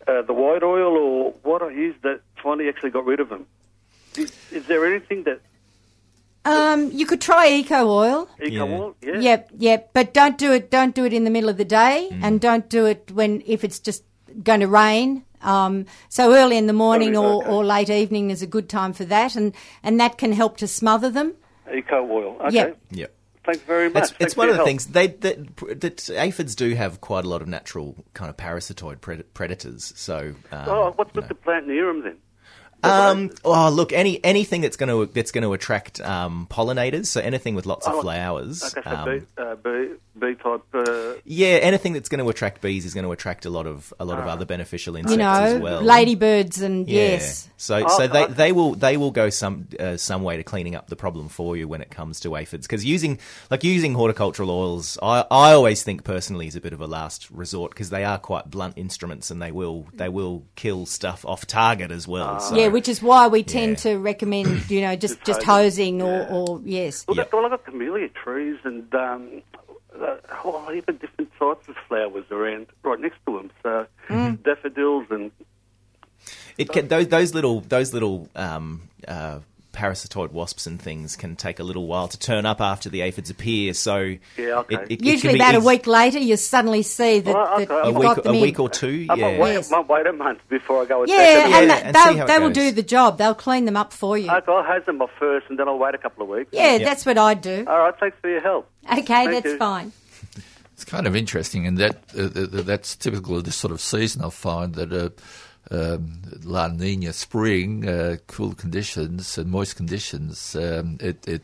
uh, 0.07 0.21
the 0.23 0.35
white 0.35 0.63
oil 0.63 0.97
or 0.99 1.33
what 1.43 1.63
I 1.63 1.71
used 1.71 2.03
that 2.03 2.21
finally 2.43 2.69
actually 2.69 2.91
got 2.91 3.07
rid 3.07 3.19
of 3.21 3.31
them. 3.31 3.47
Is, 4.19 4.31
is 4.53 4.67
there 4.67 4.85
anything 4.85 5.23
that 5.25 5.41
Um, 6.45 6.91
you 6.93 7.07
could 7.07 7.21
try 7.23 7.49
eco 7.49 7.89
oil. 7.89 8.29
eco 8.43 8.53
Yeah. 8.53 8.63
oil? 8.81 8.97
Yeah. 9.03 9.19
Yep, 9.21 9.51
yep, 9.59 9.91
but 9.95 10.13
don't 10.13 10.37
do 10.37 10.53
it. 10.53 10.71
Don't 10.71 10.95
do 10.95 11.05
it 11.07 11.13
in 11.15 11.25
the 11.25 11.31
middle 11.31 11.49
of 11.49 11.57
the 11.57 11.65
day, 11.65 12.09
Mm. 12.13 12.21
and 12.23 12.41
don't 12.41 12.69
do 12.69 12.85
it 12.87 13.11
when 13.13 13.43
if 13.47 13.65
it's 13.65 13.79
just 13.79 14.05
going 14.45 14.61
to 14.61 14.69
rain. 14.69 15.25
Um, 15.43 15.87
so 16.09 16.35
early 16.35 16.57
in 16.57 16.67
the 16.67 16.73
morning 16.73 17.17
Early, 17.17 17.27
or, 17.27 17.43
okay. 17.43 17.51
or 17.53 17.65
late 17.65 17.91
evening 17.91 18.31
is 18.31 18.43
a 18.43 18.47
good 18.47 18.69
time 18.69 18.93
for 18.93 19.05
that, 19.07 19.37
and 19.37 19.55
and 19.83 20.01
that 20.01 20.19
can 20.19 20.33
help 20.33 20.57
to 20.59 20.67
smother 20.67 21.11
them. 21.11 21.35
Eco 21.73 22.07
oil. 22.11 22.37
Okay. 22.47 22.55
Yep. 22.55 22.79
Yep. 22.91 23.15
Thanks 23.45 23.61
very 23.63 23.89
much. 23.89 24.11
It's, 24.13 24.15
it's 24.21 24.37
one 24.37 24.49
of 24.49 24.55
the 24.55 24.57
help. 24.57 24.69
things 24.69 24.87
they 24.89 25.07
that, 25.07 25.57
that 25.81 26.11
aphids 26.11 26.55
do 26.55 26.75
have 26.75 27.01
quite 27.01 27.25
a 27.25 27.29
lot 27.29 27.41
of 27.41 27.49
natural 27.49 27.97
kind 28.13 28.29
of 28.29 28.37
parasitoid 28.37 28.99
pred- 29.01 29.25
predators. 29.33 29.93
So, 29.97 30.35
um, 30.53 30.69
Oh, 30.69 30.93
what's 30.97 31.15
you 31.15 31.21
with 31.21 31.29
the 31.29 31.35
plant 31.35 31.67
near 31.67 31.87
them 31.87 32.03
then? 32.03 32.17
Um, 32.83 33.31
oh, 33.45 33.71
look, 33.71 33.93
any 33.93 34.23
anything 34.25 34.61
that's 34.61 34.77
going 34.77 34.89
to 34.89 35.13
that's 35.13 35.33
going 35.33 35.43
to 35.43 35.53
attract 35.53 36.01
um, 36.01 36.47
pollinators. 36.51 37.07
So 37.07 37.21
anything 37.21 37.55
with 37.55 37.67
lots 37.67 37.87
of 37.87 37.95
Oh, 37.95 38.03
flowers. 38.03 38.63
Okay, 38.63 38.81
so 38.89 38.97
um, 38.97 39.19
B, 39.19 39.27
uh, 39.37 39.55
B, 39.57 39.89
B 40.19 40.35
type. 40.35 40.63
Uh, 40.73 41.15
yeah, 41.25 41.49
anything 41.61 41.93
that's 41.93 42.09
going 42.09 42.23
to 42.23 42.29
attract 42.31 42.61
bees 42.61 42.85
is 42.85 42.95
going 42.95 43.05
to 43.05 43.11
attract 43.13 43.47
a 43.47 43.51
lot 43.51 43.67
of 43.67 43.93
a 43.99 44.05
lot 44.05 44.19
of 44.21 44.27
other 44.29 44.45
beneficial 44.45 44.95
insects 44.97 45.11
You 45.13 45.19
know, 45.19 45.29
as 45.33 45.61
well. 45.61 45.83
ladybirds 45.83 46.61
and 46.63 46.89
Yeah. 46.89 47.01
yes, 47.03 47.49
So 47.57 47.83
Oh, 47.85 47.99
so 47.99 48.07
they, 48.07 48.23
I- 48.25 48.27
they 48.29 48.53
will 48.53 48.75
they 48.77 48.97
will 48.97 49.11
go 49.11 49.29
some 49.31 49.67
uh, 49.81 49.97
some 49.97 50.23
way 50.23 50.37
to 50.37 50.45
cleaning 50.45 50.77
up 50.77 50.89
the 50.89 50.97
problem 50.97 51.29
for 51.29 51.57
you 51.57 51.67
when 51.67 51.81
it 51.81 51.91
comes 51.91 52.21
to 52.21 52.37
aphids 52.37 52.67
because 52.67 52.85
using 52.85 53.19
like 53.51 53.65
using 53.65 53.95
horticultural 53.95 54.51
oils 54.51 54.99
I, 55.03 55.25
I 55.31 55.53
always 55.53 55.83
think 55.83 56.05
personally 56.05 56.47
is 56.47 56.55
a 56.57 56.61
bit 56.61 56.73
of 56.73 56.81
a 56.81 56.87
last 56.87 57.29
resort 57.31 57.73
because 57.73 57.91
they 57.91 58.05
are 58.05 58.19
quite 58.19 58.51
blunt 58.51 58.75
instruments 58.79 59.31
and 59.33 59.43
they 59.43 59.51
will 59.51 59.87
they 59.95 60.09
will 60.09 60.45
kill 60.55 60.87
stuff 60.87 61.25
off 61.27 61.45
target 61.47 61.91
as 61.91 62.07
well. 62.07 62.39
so- 62.39 62.57
yeah, 62.57 62.68
which 62.71 62.89
is 62.89 63.03
why 63.03 63.27
we 63.29 63.43
tend 63.43 63.73
Yeah. 63.85 63.93
to 63.93 63.99
recommend 63.99 64.71
you 64.71 64.81
know 64.81 64.95
just 64.97 65.17
Just 65.17 65.25
just 65.27 65.43
hosing. 65.43 66.01
hosing 66.01 66.03
or, 66.03 66.27
or 66.29 66.61
yes. 66.65 67.05
well, 67.07 67.17
Yep. 67.17 67.27
that's 67.27 67.35
all 67.35 67.47
I 67.47 67.49
got 67.51 67.65
camellia 67.65 68.09
trees 68.09 68.59
and 68.65 68.95
um, 68.95 69.43
uh, 70.01 70.17
oh, 70.45 70.71
even 70.75 70.97
different 70.97 71.31
types 71.39 71.69
of 71.69 71.77
flowers 71.89 72.25
around 72.31 72.67
right 72.83 73.01
next 73.01 73.19
to 73.27 73.37
them. 73.37 73.51
So 73.63 73.87
Mm. 74.09 74.43
daffodils 74.43 75.07
and 75.11 75.31
It 76.57 76.71
can, 76.73 76.89
those 76.89 77.09
those 77.09 77.35
little 77.35 77.61
those 77.61 77.93
little 77.93 78.29
um, 78.35 78.83
uh, 79.07 79.41
parasitoid 79.73 80.31
wasps 80.33 80.67
and 80.67 80.81
things 80.81 81.15
can 81.15 81.37
take 81.37 81.59
a 81.61 81.63
little 81.63 81.87
while 81.87 82.09
to 82.09 82.19
turn 82.19 82.47
up 82.47 82.61
after 82.61 82.89
the 82.89 83.03
aphids 83.03 83.31
appear. 83.31 83.75
So 83.75 83.97
Yeah, 84.37 84.45
okay. 84.61 84.75
it, 84.75 84.81
it, 84.81 84.91
it 84.93 85.05
Usually 85.05 85.39
can 85.39 85.39
be 85.39 85.41
about 85.41 85.55
a 85.55 85.61
week 85.65 85.87
later, 85.87 86.19
you 86.19 86.37
suddenly 86.37 86.83
see 86.83 87.21
that, 87.21 87.33
that 87.33 87.53
okay. 87.71 87.89
you've 87.89 87.97
a 87.97 88.01
got 88.01 88.17
week 88.17 88.25
them 88.25 88.33
a 88.35 88.37
in. 88.37 88.43
week 88.43 88.61
or 88.61 88.69
two. 88.69 89.07
I 89.09 89.15
Yeah, 89.15 89.31
might, 89.31 89.41
wait, 89.41 89.53
Yes. 89.55 89.71
might 89.71 89.89
wait 89.89 90.07
a 90.07 90.13
month 90.13 90.41
before 90.49 90.83
I 90.83 90.85
go 90.87 91.01
and 91.03 91.09
Yeah, 91.11 91.17
take 91.17 91.35
them. 91.45 91.45
and 91.45 91.53
Yeah, 91.53 91.67
that- 91.69 91.85
and 91.85 91.95
they'll, 91.95 92.03
how 92.19 92.25
it 92.25 92.27
they 92.27 92.39
will 92.39 92.49
goes. 92.49 92.55
do 92.57 92.71
the 92.73 92.83
job. 92.83 93.19
They'll 93.19 93.35
clean 93.35 93.65
them 93.67 93.77
up 93.77 93.93
for 93.93 94.19
you. 94.19 94.31
Okay, 94.31 94.53
I'll 94.53 94.63
hose 94.65 94.85
them 94.87 95.01
off 95.03 95.11
first 95.19 95.47
and 95.49 95.59
then 95.59 95.69
I'll 95.69 95.79
wait 95.79 95.95
a 95.95 95.99
couple 95.99 96.23
of 96.25 96.29
weeks. 96.29 96.51
Yeah, 96.53 96.79
that's 96.79 97.05
what 97.07 97.19
I'd 97.19 97.41
do. 97.41 97.65
All 97.69 97.79
right, 97.79 97.95
thanks 98.01 98.17
for 98.21 98.31
your 98.31 98.41
help. 98.41 98.69
Okay, 98.91 99.05
Thank 99.05 99.31
that's 99.33 99.47
you. 99.47 99.59
fine. 99.59 99.93
It's 100.73 100.85
kind 100.85 101.09
of 101.09 101.17
interesting, 101.17 101.67
and 101.67 101.77
that 101.79 101.97
uh, 102.17 102.23
uh, 102.23 102.63
that's 102.63 102.95
typical 102.95 103.37
of 103.37 103.43
this 103.43 103.57
sort 103.57 103.73
of 103.73 103.81
season. 103.81 104.23
I 104.25 104.31
find 104.31 104.77
that 104.77 104.93
uh, 104.93 105.09
um, 105.71 106.21
La 106.45 106.69
Nina 106.69 107.13
spring, 107.13 107.89
uh, 107.89 108.17
cool 108.27 108.55
conditions 108.55 109.37
and 109.39 109.51
moist 109.51 109.77
conditions, 109.77 110.57
um, 110.57 110.97
it, 111.01 111.27
it 111.29 111.43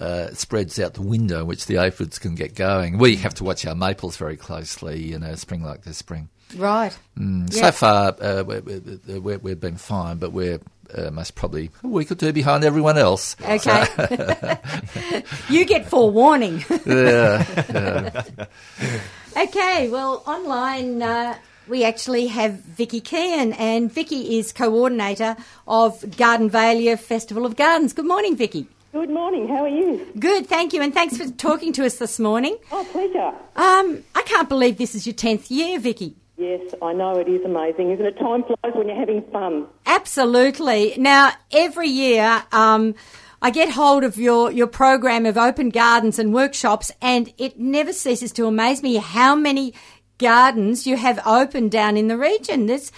uh, 0.00 0.28
spreads 0.34 0.78
out 0.78 0.94
the 0.94 1.02
window 1.02 1.40
in 1.40 1.46
which 1.46 1.66
the 1.66 1.76
aphids 1.78 2.18
can 2.18 2.34
get 2.34 2.54
going. 2.54 2.98
We 2.98 3.16
have 3.16 3.34
to 3.34 3.44
watch 3.44 3.66
our 3.66 3.74
maples 3.74 4.16
very 4.16 4.36
closely 4.36 5.12
in 5.12 5.22
a 5.22 5.36
spring 5.36 5.62
like 5.64 5.82
this 5.82 5.96
spring. 5.96 6.28
Right. 6.56 6.96
Mm, 7.18 7.52
Yeah. 7.54 7.70
So 7.70 7.72
far, 7.72 8.16
uh, 8.20 8.42
we- 8.44 9.36
we've 9.36 9.60
been 9.60 9.76
fine, 9.76 10.16
but 10.18 10.32
we're 10.32 10.60
uh, 10.96 11.10
most 11.10 11.34
probably 11.34 11.70
a 11.84 11.88
week 11.88 12.10
or 12.10 12.14
two 12.14 12.32
behind 12.32 12.64
everyone 12.64 12.96
else. 12.96 13.36
Okay. 13.46 13.84
you 15.50 15.64
get 15.66 15.86
forewarning. 15.90 16.64
Yeah. 16.86 18.22
okay, 19.36 19.88
well, 19.90 20.22
online 20.26 21.02
uh, 21.02 21.36
we 21.68 21.84
actually 21.84 22.26
have 22.28 22.60
Vicky 22.60 23.00
Kean, 23.00 23.52
and 23.52 23.92
Vicky 23.92 24.38
is 24.38 24.52
coordinator 24.52 25.36
of 25.66 26.00
Gardivalia 26.00 26.98
Festival 26.98 27.44
of 27.44 27.56
Gardens. 27.56 27.92
Good 27.92 28.06
morning, 28.06 28.36
Vicky. 28.36 28.68
Good 28.92 29.10
morning. 29.10 29.48
How 29.48 29.64
are 29.64 29.68
you? 29.68 30.06
Good, 30.18 30.46
thank 30.46 30.72
you, 30.72 30.80
and 30.80 30.94
thanks 30.94 31.16
for 31.16 31.28
talking 31.30 31.72
to 31.74 31.84
us 31.84 31.98
this 31.98 32.18
morning. 32.18 32.56
Oh, 32.72 32.86
pleasure. 32.90 33.34
Um, 33.56 34.02
I 34.14 34.22
can't 34.22 34.48
believe 34.48 34.78
this 34.78 34.94
is 34.94 35.06
your 35.06 35.14
10th 35.14 35.50
year, 35.50 35.78
Vicky. 35.78 36.16
Yes, 36.38 36.74
I 36.80 36.92
know 36.92 37.18
it 37.18 37.28
is 37.28 37.44
amazing, 37.44 37.90
isn't 37.90 38.06
it? 38.06 38.18
Time 38.18 38.44
flies 38.44 38.72
when 38.74 38.88
you're 38.88 38.96
having 38.96 39.22
fun. 39.30 39.66
Absolutely. 39.86 40.94
Now, 40.96 41.32
every 41.50 41.88
year, 41.88 42.44
um, 42.52 42.94
I 43.42 43.50
get 43.50 43.70
hold 43.70 44.04
of 44.04 44.16
your, 44.16 44.50
your 44.50 44.66
program 44.66 45.26
of 45.26 45.36
open 45.36 45.70
gardens 45.70 46.18
and 46.18 46.32
workshops, 46.32 46.90
and 47.02 47.32
it 47.38 47.58
never 47.58 47.92
ceases 47.92 48.32
to 48.32 48.46
amaze 48.46 48.82
me 48.82 48.96
how 48.96 49.34
many 49.34 49.74
gardens 50.18 50.86
you 50.86 50.96
have 50.96 51.20
open 51.26 51.68
down 51.68 51.96
in 51.96 52.08
the 52.08 52.18
region. 52.18 52.66
There's, 52.66 52.92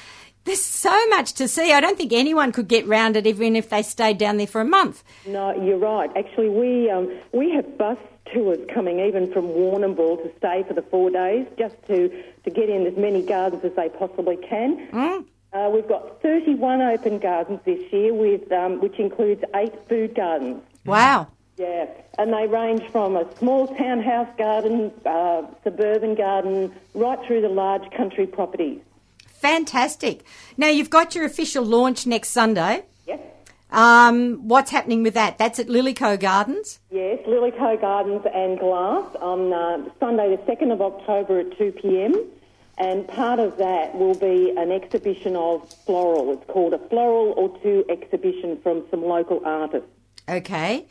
there's 0.45 0.63
so 0.63 1.07
much 1.09 1.35
to 1.35 1.47
see. 1.47 1.73
I 1.73 1.81
don't 1.81 1.97
think 1.97 2.13
anyone 2.13 2.53
could 2.53 2.69
get 2.69 2.87
round 2.87 3.17
it 3.17 3.27
even 3.27 3.57
if 3.57 3.71
they 3.71 3.83
stayed 3.83 4.19
down 4.19 4.39
there 4.39 4.47
for 4.47 4.61
a 4.61 4.65
month. 4.65 5.05
No, 5.27 5.55
you're 5.63 5.79
right. 5.79 6.11
Actually, 6.17 6.49
we 6.49 6.91
um, 6.91 7.19
we 7.33 7.51
have 7.53 7.79
bus 7.79 7.99
tours 8.33 8.59
coming 8.73 9.01
even 9.01 9.33
from 9.33 9.49
Warrnambool 9.49 10.23
to 10.23 10.31
stay 10.39 10.65
for 10.67 10.75
the 10.75 10.83
four 10.83 11.11
days, 11.11 11.47
just 11.59 11.75
to, 11.89 12.09
to 12.45 12.51
get 12.51 12.69
in 12.69 12.87
as 12.87 12.97
many 12.97 13.23
gardens 13.23 13.65
as 13.65 13.75
they 13.75 13.89
possibly 13.89 14.37
can. 14.37 14.89
Uh, 15.53 15.69
we've 15.73 15.89
got 15.89 16.23
31 16.23 16.81
open 16.81 17.19
gardens 17.19 17.61
this 17.65 17.93
year, 17.93 18.15
with 18.15 18.51
um, 18.53 18.81
which 18.81 18.99
includes 18.99 19.43
eight 19.57 19.75
food 19.89 20.15
gardens. 20.15 20.63
Wow. 20.85 21.29
Yeah, 21.61 21.89
and 22.17 22.33
they 22.33 22.47
range 22.47 22.91
from 22.91 23.19
a 23.19 23.37
small 23.37 23.69
townhouse 23.77 24.35
garden, 24.39 24.91
uh, 25.05 25.43
suburban 25.63 26.15
garden, 26.15 26.73
right 26.95 27.19
through 27.27 27.43
the 27.43 27.51
large 27.51 27.91
country 27.91 28.27
properties. 28.27 28.81
Fantastic. 29.27 30.25
Now, 30.57 30.69
you've 30.69 30.89
got 30.89 31.15
your 31.15 31.27
official 31.27 31.63
launch 31.63 32.07
next 32.07 32.31
Sunday. 32.31 32.85
Yes. 33.07 33.21
Um, 33.71 34.49
what's 34.49 34.71
happening 34.71 35.03
with 35.03 35.13
that? 35.13 35.37
That's 35.37 35.59
at 35.59 35.67
Lilico 35.67 36.19
Gardens. 36.19 36.79
Yes, 36.91 37.19
Lilico 37.27 37.79
Gardens 37.79 38.25
and 38.35 38.59
Glass 38.59 39.15
on 39.21 39.53
uh, 39.53 39.87
Sunday, 40.01 40.35
the 40.35 40.43
2nd 40.51 40.73
of 40.73 40.81
October 40.81 41.41
at 41.41 41.59
2 41.59 41.73
pm. 41.73 42.25
And 42.79 43.07
part 43.07 43.39
of 43.39 43.59
that 43.59 43.95
will 43.95 44.15
be 44.15 44.55
an 44.57 44.73
exhibition 44.73 45.37
of 45.37 45.69
floral. 45.85 46.33
It's 46.33 46.47
called 46.47 46.73
a 46.73 46.79
floral 46.89 47.35
or 47.37 47.51
two 47.63 47.85
exhibition 47.91 48.59
from 48.63 48.87
some 48.91 49.05
local 49.05 49.43
artists. 49.45 49.91
Okay. 50.29 50.87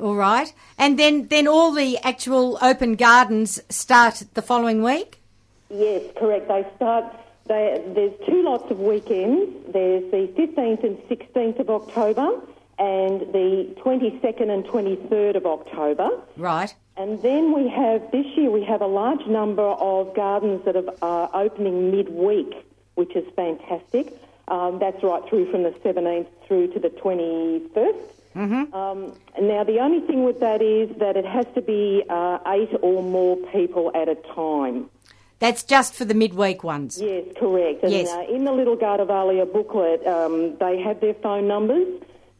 All 0.00 0.14
right. 0.14 0.52
And 0.78 0.98
then, 0.98 1.28
then 1.28 1.48
all 1.48 1.72
the 1.72 1.98
actual 1.98 2.58
open 2.62 2.94
gardens 2.94 3.60
start 3.68 4.22
the 4.34 4.42
following 4.42 4.82
week? 4.82 5.20
Yes, 5.70 6.02
correct. 6.16 6.48
They 6.48 6.66
start. 6.76 7.04
They, 7.46 7.82
there's 7.94 8.12
two 8.26 8.42
lots 8.42 8.70
of 8.70 8.78
weekends. 8.80 9.50
There's 9.72 10.10
the 10.10 10.28
15th 10.36 10.84
and 10.84 10.98
16th 11.08 11.58
of 11.60 11.70
October, 11.70 12.40
and 12.78 13.20
the 13.32 13.74
22nd 13.78 14.50
and 14.50 14.64
23rd 14.64 15.36
of 15.36 15.46
October. 15.46 16.10
Right. 16.36 16.74
And 16.96 17.22
then 17.22 17.52
we 17.52 17.68
have 17.68 18.10
this 18.10 18.26
year 18.36 18.50
we 18.50 18.64
have 18.64 18.80
a 18.80 18.86
large 18.86 19.24
number 19.26 19.62
of 19.62 20.14
gardens 20.14 20.64
that 20.64 20.76
are 21.00 21.30
opening 21.32 21.90
midweek, 21.90 22.54
which 22.94 23.14
is 23.14 23.24
fantastic. 23.34 24.12
Um, 24.48 24.78
that's 24.78 25.02
right 25.02 25.22
through 25.28 25.50
from 25.50 25.62
the 25.62 25.70
17th 25.70 26.26
through 26.46 26.72
to 26.72 26.80
the 26.80 26.88
21st. 26.88 27.94
Mm-hmm. 28.36 28.74
Um, 28.74 29.14
now, 29.40 29.64
the 29.64 29.78
only 29.80 30.00
thing 30.06 30.24
with 30.24 30.40
that 30.40 30.62
is 30.62 30.90
that 30.98 31.16
it 31.16 31.24
has 31.24 31.46
to 31.54 31.62
be 31.62 32.04
uh, 32.08 32.38
eight 32.46 32.70
or 32.82 33.02
more 33.02 33.36
people 33.52 33.90
at 33.94 34.08
a 34.08 34.14
time. 34.34 34.90
That's 35.40 35.62
just 35.62 35.94
for 35.94 36.04
the 36.04 36.14
midweek 36.14 36.64
ones. 36.64 37.00
Yes, 37.00 37.24
correct. 37.36 37.84
And 37.84 37.92
Yes. 37.92 38.08
uh, 38.08 38.24
in 38.28 38.44
the 38.44 38.52
Little 38.52 38.76
Gardivalia 38.76 39.50
booklet, 39.50 40.04
um, 40.06 40.56
they 40.58 40.80
have 40.80 41.00
their 41.00 41.14
phone 41.14 41.46
numbers. 41.46 41.86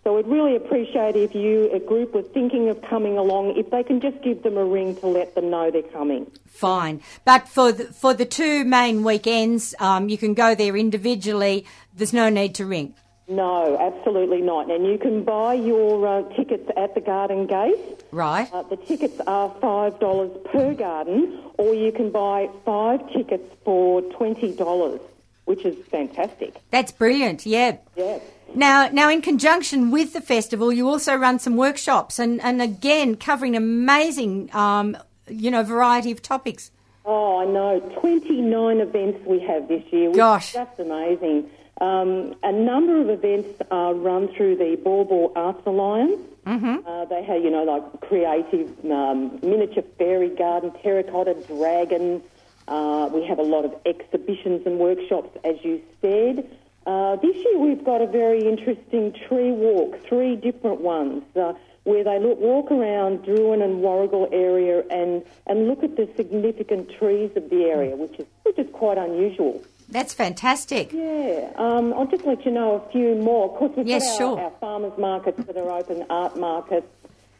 So 0.05 0.17
we'd 0.17 0.27
really 0.27 0.57
appreciate 0.57 1.17
if 1.17 1.35
you, 1.35 1.71
a 1.73 1.81
group, 1.81 2.15
were 2.15 2.23
thinking 2.23 2.69
of 2.69 2.81
coming 2.83 3.19
along, 3.19 3.57
if 3.57 3.71
they 3.71 3.83
can 3.83 4.01
just 4.01 4.23
give 4.23 4.43
them 4.43 4.57
a 4.57 4.65
ring 4.65 4.97
to 4.97 5.07
let 5.07 5.35
them 5.35 5.51
know 5.51 5.71
they're 5.71 5.83
coming. 5.83 6.31
Fine. 6.47 7.03
But 7.25 7.47
for 7.47 7.73
the, 7.73 7.85
for 7.85 8.15
the 8.15 8.25
two 8.25 8.65
main 8.65 9.05
weekends, 9.05 9.75
um, 9.81 10.09
you 10.09 10.17
can 10.17 10.35
go 10.35 10.55
there 10.55 10.77
individually. 10.77 11.67
There's 11.95 12.13
no 12.13 12.31
need 12.31 12.55
to 12.57 12.65
ring. 12.65 12.95
No, 13.29 13.77
absolutely 13.79 14.41
not. 14.41 14.71
And 14.71 14.87
you 14.87 14.97
can 14.97 15.23
buy 15.23 15.55
your 15.55 16.07
uh, 16.07 16.23
tickets 16.35 16.71
at 16.77 16.95
the 16.95 17.01
garden 17.03 17.47
gate. 17.47 18.03
Right. 18.11 18.51
Uh, 18.53 18.63
the 18.63 18.77
tickets 18.77 19.21
are 19.27 19.51
$5 19.57 20.45
per 20.51 20.75
garden, 20.75 21.39
or 21.59 21.75
you 21.75 21.93
can 21.93 22.11
buy 22.11 22.49
five 22.65 23.01
tickets 23.13 23.45
for 23.65 24.01
$20, 24.01 25.01
which 25.45 25.65
is 25.67 25.77
fantastic. 25.87 26.57
That's 26.71 26.91
brilliant, 26.91 27.45
yeah. 27.45 27.77
Yeah. 27.97 28.19
Now, 28.55 28.89
now, 28.89 29.11
in 29.11 29.21
conjunction 29.21 29.91
with 29.91 30.15
the 30.15 30.23
festival, 30.23 30.73
you 30.73 30.89
also 30.89 31.15
run 31.15 31.39
some 31.39 31.57
workshops, 31.57 32.19
and, 32.19 32.41
and 32.41 32.63
again 32.63 33.17
covering 33.17 33.55
amazing, 33.57 34.49
um, 34.55 34.97
you 35.29 35.51
know, 35.51 35.63
variety 35.63 36.11
of 36.11 36.23
topics. 36.23 36.71
Oh, 37.05 37.39
I 37.39 37.45
know. 37.45 37.81
29 38.01 38.81
events 38.81 39.27
we 39.27 39.41
have 39.41 39.69
this 39.69 39.83
year, 39.91 40.09
which 40.09 40.17
Gosh. 40.17 40.55
just 40.55 40.79
amazing. 40.79 41.51
Um, 41.81 42.35
a 42.43 42.51
number 42.51 43.01
of 43.01 43.09
events 43.09 43.61
are 43.71 43.95
run 43.95 44.29
through 44.35 44.57
the 44.57 44.77
Ball 44.83 45.33
Arts 45.37 45.63
Alliance. 45.65 46.21
Mm-hmm. 46.45 46.87
Uh, 46.87 47.05
they 47.05 47.23
have, 47.23 47.43
you 47.43 47.51
know, 47.51 47.63
like 47.63 48.01
creative 48.01 48.71
um, 48.85 49.39
miniature 49.43 49.85
fairy 49.97 50.31
garden, 50.31 50.73
terracotta 50.83 51.35
dragon. 51.47 52.23
Uh, 52.67 53.09
we 53.13 53.25
have 53.27 53.39
a 53.39 53.43
lot 53.43 53.65
of 53.65 53.75
exhibitions 53.87 54.67
and 54.67 54.79
workshops, 54.79 55.37
as 55.45 55.57
you 55.63 55.81
said. 56.01 56.51
Uh, 56.87 57.17
this 57.17 57.37
year 57.37 57.59
we've 57.59 57.85
got 57.85 58.01
a 58.01 58.07
very 58.07 58.41
interesting 58.49 59.13
tree 59.29 59.53
walk, 59.53 60.03
three 60.09 60.37
different 60.37 60.81
ones, 60.81 61.23
uh, 61.37 61.53
where 61.85 62.03
they 62.03 62.19
look, 62.19 62.39
walk 62.39 62.71
around 62.71 63.19
Drouin 63.25 63.63
and 63.63 63.83
Warragul 63.83 64.33
area 64.33 64.83
and, 64.91 65.23
and 65.47 65.69
look 65.69 65.85
at 65.85 65.97
the 65.97 66.09
significant 66.17 66.91
trees 66.99 67.31
of 67.37 67.51
the 67.51 67.65
area, 67.65 67.95
which 67.95 68.19
is, 68.19 68.27
which 68.45 68.59
is 68.59 68.67
quite 68.73 68.99
unusual. 68.99 69.63
That's 69.91 70.13
fantastic. 70.13 70.93
Yeah, 70.93 71.51
um, 71.57 71.95
I'll 71.95 72.07
just 72.07 72.25
let 72.27 72.45
you 72.45 72.51
know 72.51 72.75
a 72.87 72.93
few 72.93 73.15
more. 73.15 73.51
Of 73.51 73.57
course, 73.57 73.73
we've 73.77 73.87
Yes, 73.87 74.05
got 74.05 74.11
our, 74.13 74.19
sure. 74.19 74.41
our 74.41 74.51
farmers 74.61 74.99
markets 74.99 75.43
that 75.45 75.57
are 75.57 75.71
open, 75.71 76.05
art 76.11 76.37
markets, 76.39 76.87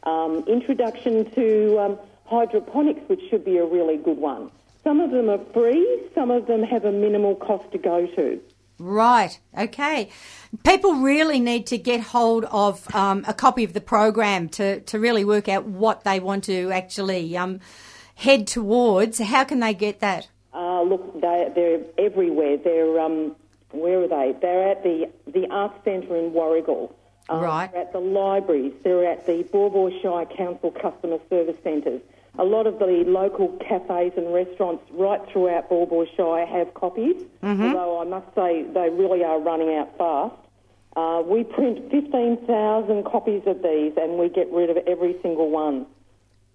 um, 0.03 0.43
introduction 0.47 1.29
to 1.31 1.79
um, 1.79 1.99
hydroponics, 2.25 3.01
which 3.07 3.21
should 3.29 3.45
be 3.45 3.57
a 3.57 3.65
really 3.65 3.97
good 3.97 4.17
one. 4.17 4.49
Some 4.83 4.99
of 4.99 5.11
them 5.11 5.29
are 5.29 5.39
free, 5.53 6.01
some 6.15 6.31
of 6.31 6.47
them 6.47 6.63
have 6.63 6.85
a 6.85 6.91
minimal 6.91 7.35
cost 7.35 7.71
to 7.73 7.77
go 7.77 8.07
to. 8.07 8.41
Right. 8.79 9.37
Okay. 9.57 10.09
People 10.63 10.93
really 10.93 11.39
need 11.39 11.67
to 11.67 11.77
get 11.77 11.99
hold 11.99 12.45
of 12.45 12.93
um, 12.95 13.25
a 13.27 13.33
copy 13.33 13.65
of 13.65 13.73
the 13.73 13.81
program 13.81 14.47
to, 14.49 14.79
to 14.79 14.97
really 14.97 15.25
work 15.25 15.49
out 15.49 15.65
what 15.65 16.05
they 16.05 16.19
want 16.19 16.45
to 16.45 16.71
actually 16.71 17.35
um, 17.35 17.59
head 18.15 18.47
towards. 18.47 19.19
How 19.19 19.43
can 19.43 19.59
they 19.59 19.73
get 19.73 19.99
that? 19.99 20.29
Uh, 20.53 20.81
look, 20.81 21.21
they, 21.21 21.51
they're 21.53 21.81
everywhere. 21.97 22.57
They're 22.57 22.99
um, 22.99 23.35
where 23.71 24.01
are 24.03 24.07
they? 24.07 24.35
They're 24.41 24.69
at 24.69 24.83
the 24.83 25.09
the 25.27 25.47
Arts 25.49 25.75
Centre 25.85 26.15
in 26.15 26.31
Warragul. 26.31 26.91
Um, 27.29 27.41
Right. 27.41 27.71
They're 27.71 27.81
at 27.81 27.91
the 27.93 27.99
libraries. 27.99 28.73
They're 28.83 29.05
at 29.05 29.27
the 29.27 29.43
Baw 29.51 29.69
Baw 29.69 29.89
Shire 30.01 30.25
Council 30.25 30.71
Customer 30.71 31.17
Service 31.29 31.57
Centres. 31.63 32.01
A 32.37 32.43
lot 32.43 32.67
of 32.67 32.79
the 32.79 33.03
local 33.05 33.49
cafes 33.57 34.13
and 34.15 34.33
restaurants 34.33 34.83
right 34.91 35.19
throughout 35.31 35.69
Bawbaw 35.69 36.05
Shire 36.15 36.45
have 36.45 36.73
copies, 36.73 37.21
although 37.43 37.99
I 37.99 38.05
must 38.05 38.33
say 38.33 38.63
they 38.63 38.89
really 38.89 39.23
are 39.23 39.39
running 39.39 39.75
out 39.75 39.97
fast. 39.97 40.35
Uh, 40.95 41.21
we 41.25 41.43
print 41.43 41.89
15,000 41.91 43.03
copies 43.03 43.43
of 43.45 43.61
these 43.61 43.93
and 43.97 44.17
we 44.17 44.29
get 44.29 44.51
rid 44.51 44.69
of 44.69 44.77
every 44.87 45.15
single 45.21 45.49
one. 45.49 45.85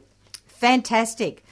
Fantastic. 0.47 1.43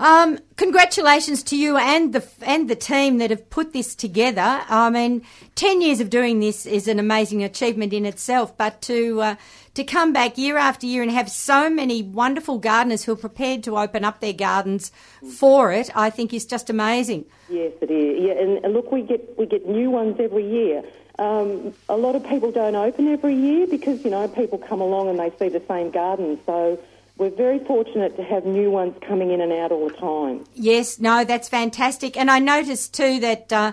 Um, 0.00 0.38
congratulations 0.56 1.42
to 1.42 1.56
you 1.58 1.76
and 1.76 2.14
the 2.14 2.26
and 2.40 2.70
the 2.70 2.74
team 2.74 3.18
that 3.18 3.28
have 3.28 3.50
put 3.50 3.74
this 3.74 3.94
together. 3.94 4.62
I 4.66 4.88
mean, 4.88 5.22
ten 5.56 5.82
years 5.82 6.00
of 6.00 6.08
doing 6.08 6.40
this 6.40 6.64
is 6.64 6.88
an 6.88 6.98
amazing 6.98 7.44
achievement 7.44 7.92
in 7.92 8.06
itself. 8.06 8.56
But 8.56 8.80
to 8.82 9.20
uh, 9.20 9.36
to 9.74 9.84
come 9.84 10.12
back 10.12 10.36
year 10.36 10.56
after 10.56 10.86
year 10.86 11.02
and 11.02 11.10
have 11.10 11.30
so 11.30 11.70
many 11.70 12.02
wonderful 12.02 12.58
gardeners 12.58 13.04
who 13.04 13.12
are 13.12 13.16
prepared 13.16 13.62
to 13.64 13.78
open 13.78 14.04
up 14.04 14.20
their 14.20 14.32
gardens 14.32 14.90
for 15.38 15.72
it, 15.72 15.90
I 15.94 16.10
think 16.10 16.34
is 16.34 16.44
just 16.44 16.70
amazing. 16.70 17.24
Yes, 17.48 17.72
it 17.80 17.90
is. 17.90 18.24
Yeah, 18.24 18.32
and, 18.32 18.64
and 18.64 18.72
look, 18.74 18.90
we 18.90 19.02
get 19.02 19.38
we 19.38 19.46
get 19.46 19.68
new 19.68 19.90
ones 19.90 20.16
every 20.18 20.48
year. 20.48 20.82
Um, 21.18 21.74
a 21.88 21.96
lot 21.96 22.16
of 22.16 22.26
people 22.26 22.50
don't 22.50 22.76
open 22.76 23.06
every 23.08 23.34
year 23.34 23.66
because 23.66 24.04
you 24.04 24.10
know 24.10 24.26
people 24.28 24.58
come 24.58 24.80
along 24.80 25.08
and 25.08 25.18
they 25.18 25.30
see 25.38 25.48
the 25.48 25.62
same 25.68 25.90
garden. 25.90 26.38
So 26.46 26.78
we're 27.20 27.30
very 27.30 27.58
fortunate 27.58 28.16
to 28.16 28.24
have 28.24 28.46
new 28.46 28.70
ones 28.70 28.96
coming 29.06 29.30
in 29.30 29.40
and 29.40 29.52
out 29.52 29.70
all 29.72 29.88
the 29.88 29.94
time. 29.96 30.46
Yes, 30.54 30.98
no, 30.98 31.22
that's 31.24 31.48
fantastic. 31.48 32.16
And 32.16 32.30
I 32.30 32.38
noticed 32.38 32.94
too 32.94 33.20
that 33.20 33.52
uh, 33.52 33.72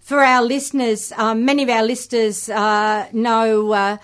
for 0.00 0.24
our 0.24 0.42
listeners, 0.42 1.12
um, 1.16 1.44
many 1.44 1.62
of 1.62 1.68
our 1.68 1.84
listeners 1.84 2.48
uh, 2.48 3.06
know 3.12 3.72
uh, 3.72 3.98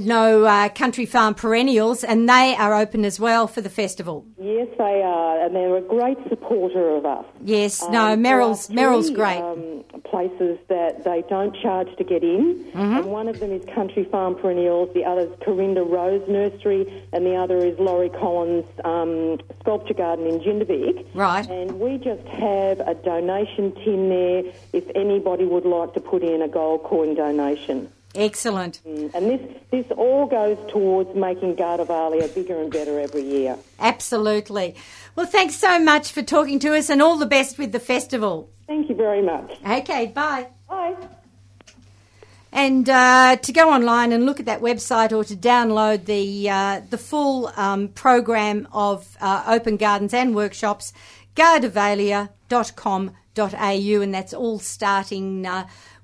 know 0.00 0.44
uh, 0.44 0.68
Country 0.70 1.06
Farm 1.06 1.34
Perennials, 1.34 2.02
and 2.04 2.28
they 2.28 2.54
are 2.56 2.74
open 2.74 3.04
as 3.04 3.20
well 3.20 3.46
for 3.46 3.60
the 3.60 3.70
festival. 3.70 4.26
Yes, 4.40 4.68
they 4.78 5.02
are, 5.02 5.44
and 5.44 5.54
they're 5.54 5.76
a 5.76 5.80
great 5.80 6.18
supporter 6.28 6.90
of 6.96 7.06
us. 7.06 7.24
Yes, 7.44 7.80
no, 7.82 7.86
Um, 7.86 7.90
there 8.08 8.16
Merrill's 8.16 8.70
are 8.70 8.72
Merrill's 8.74 9.10
great. 9.10 9.38
Um, 9.40 9.84
places 10.04 10.58
that 10.68 11.04
they 11.04 11.22
don't 11.28 11.54
charge 11.56 11.94
to 11.96 12.04
get 12.04 12.22
in, 12.22 12.64
Mm-hmm. 12.74 12.96
and 12.98 13.06
one 13.06 13.28
of 13.28 13.38
them 13.40 13.52
is 13.52 13.64
Country 13.74 14.04
Farm 14.04 14.34
Perennials, 14.34 14.92
the 14.94 15.04
other 15.04 15.22
is 15.22 15.30
Corinda 15.44 15.82
Rose 15.82 16.26
Nursery, 16.28 17.04
and 17.12 17.24
the 17.24 17.36
other 17.36 17.58
is 17.58 17.78
Laurie 17.78 18.08
Collins 18.10 18.64
um, 18.84 19.38
Sculpture 19.60 19.94
Garden 19.94 20.26
in 20.26 20.40
Jindivick. 20.40 21.06
Right. 21.14 21.48
And 21.48 21.78
we 21.78 21.98
just 21.98 22.26
have 22.26 22.80
a 22.80 22.94
donation 22.94 23.72
tin 23.84 24.08
there 24.08 24.42
if 24.72 24.84
anybody 24.94 25.44
would 25.44 25.64
like 25.64 25.94
to 25.94 26.00
put 26.00 26.22
in 26.22 26.42
a 26.42 26.48
gold 26.48 26.82
coin 26.84 27.14
donation. 27.14 27.88
Excellent. 28.14 28.80
And 28.84 29.10
this, 29.12 29.40
this 29.70 29.86
all 29.96 30.26
goes 30.26 30.58
towards 30.70 31.14
making 31.16 31.56
Gardivalia 31.56 32.32
bigger 32.34 32.60
and 32.60 32.70
better 32.70 33.00
every 33.00 33.22
year. 33.22 33.56
Absolutely. 33.80 34.76
Well, 35.16 35.26
thanks 35.26 35.56
so 35.56 35.80
much 35.80 36.12
for 36.12 36.22
talking 36.22 36.60
to 36.60 36.76
us, 36.76 36.90
and 36.90 37.02
all 37.02 37.16
the 37.16 37.26
best 37.26 37.58
with 37.58 37.72
the 37.72 37.80
festival. 37.80 38.50
Thank 38.66 38.88
you 38.88 38.94
very 38.94 39.22
much. 39.22 39.58
Okay, 39.66 40.06
bye. 40.06 40.46
Bye. 40.68 40.94
And 42.52 42.88
uh, 42.88 43.36
to 43.36 43.52
go 43.52 43.70
online 43.70 44.12
and 44.12 44.26
look 44.26 44.38
at 44.38 44.46
that 44.46 44.60
website 44.60 45.10
or 45.10 45.24
to 45.24 45.34
download 45.34 46.04
the 46.04 46.48
uh, 46.48 46.82
the 46.88 46.98
full 46.98 47.48
um, 47.56 47.88
program 47.88 48.68
of 48.72 49.16
uh, 49.20 49.42
open 49.48 49.76
gardens 49.76 50.14
and 50.14 50.36
workshops, 50.36 50.92
gardivalia.com.au, 51.34 54.02
and 54.02 54.14
that's 54.14 54.32
all 54.32 54.60
starting. 54.60 55.44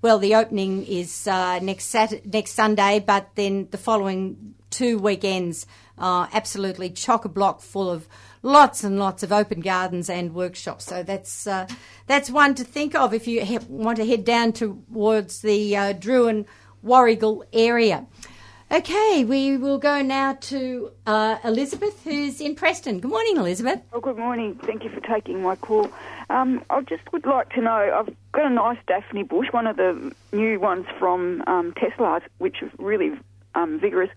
Well, 0.03 0.19
the 0.19 0.35
opening 0.35 0.87
is 0.87 1.27
uh, 1.27 1.59
next 1.61 1.87
Sat- 1.87 2.25
next 2.25 2.53
Sunday, 2.53 3.01
but 3.01 3.29
then 3.35 3.69
the 3.71 3.77
following 3.79 4.55
two 4.71 4.99
weekends 4.99 5.67
are 5.99 6.29
absolutely 6.33 6.89
chock 6.89 7.27
a 7.27 7.29
block 7.29 7.61
full 7.61 7.91
of 7.91 8.09
lots 8.43 8.83
and 8.83 8.99
lots 8.99 9.23
of 9.23 9.31
open 9.31 9.61
gardens 9.61 10.09
and 10.09 10.35
workshops. 10.35 10.87
So 10.87 11.03
that's 11.03 11.47
uh, 11.47 11.67
that's 12.07 12.31
one 12.31 12.55
to 12.55 12.65
think 12.65 12.95
of 12.95 13.13
if 13.13 13.29
you 13.29 13.45
he- 13.45 13.59
want 13.69 13.99
to 13.99 14.07
head 14.07 14.25
down 14.25 14.53
towards 14.53 15.43
the 15.43 15.77
uh, 15.77 15.93
Warragul 16.83 17.45
area. 17.53 18.07
Okay, 18.73 19.25
we 19.27 19.57
will 19.57 19.79
go 19.79 20.01
now 20.01 20.35
to 20.35 20.93
uh, 21.05 21.39
Elizabeth, 21.45 22.05
who's 22.05 22.41
in 22.41 22.55
Preston. 22.55 23.01
Good 23.01 23.11
morning, 23.11 23.37
Elizabeth. 23.37 23.81
Oh, 23.93 24.01
good 24.01 24.17
morning. 24.17 24.55
Thank 24.65 24.85
you 24.85 24.91
for 24.91 25.01
taking 25.01 25.43
my 25.43 25.57
call. 25.57 25.91
Um, 26.31 26.65
I 26.71 26.81
just 26.83 27.03
would 27.13 27.27
like 27.27 27.51
to 27.51 27.61
know 27.61 27.71
I've 27.73 28.15
got 28.33 28.47
a 28.47 28.55
nice 28.55 28.79
Daphne 28.87 29.25
bush, 29.25 29.49
one 29.51 29.67
of 29.67 29.77
the 29.77 30.15
new 30.33 30.61
ones 30.61 30.87
from 30.99 31.43
um, 31.49 31.73
Tesselaar, 31.73 32.23
which 32.39 32.63
is 32.63 32.71
really 32.79 33.13
um, 33.57 33.81
vigorous. 33.81 34.11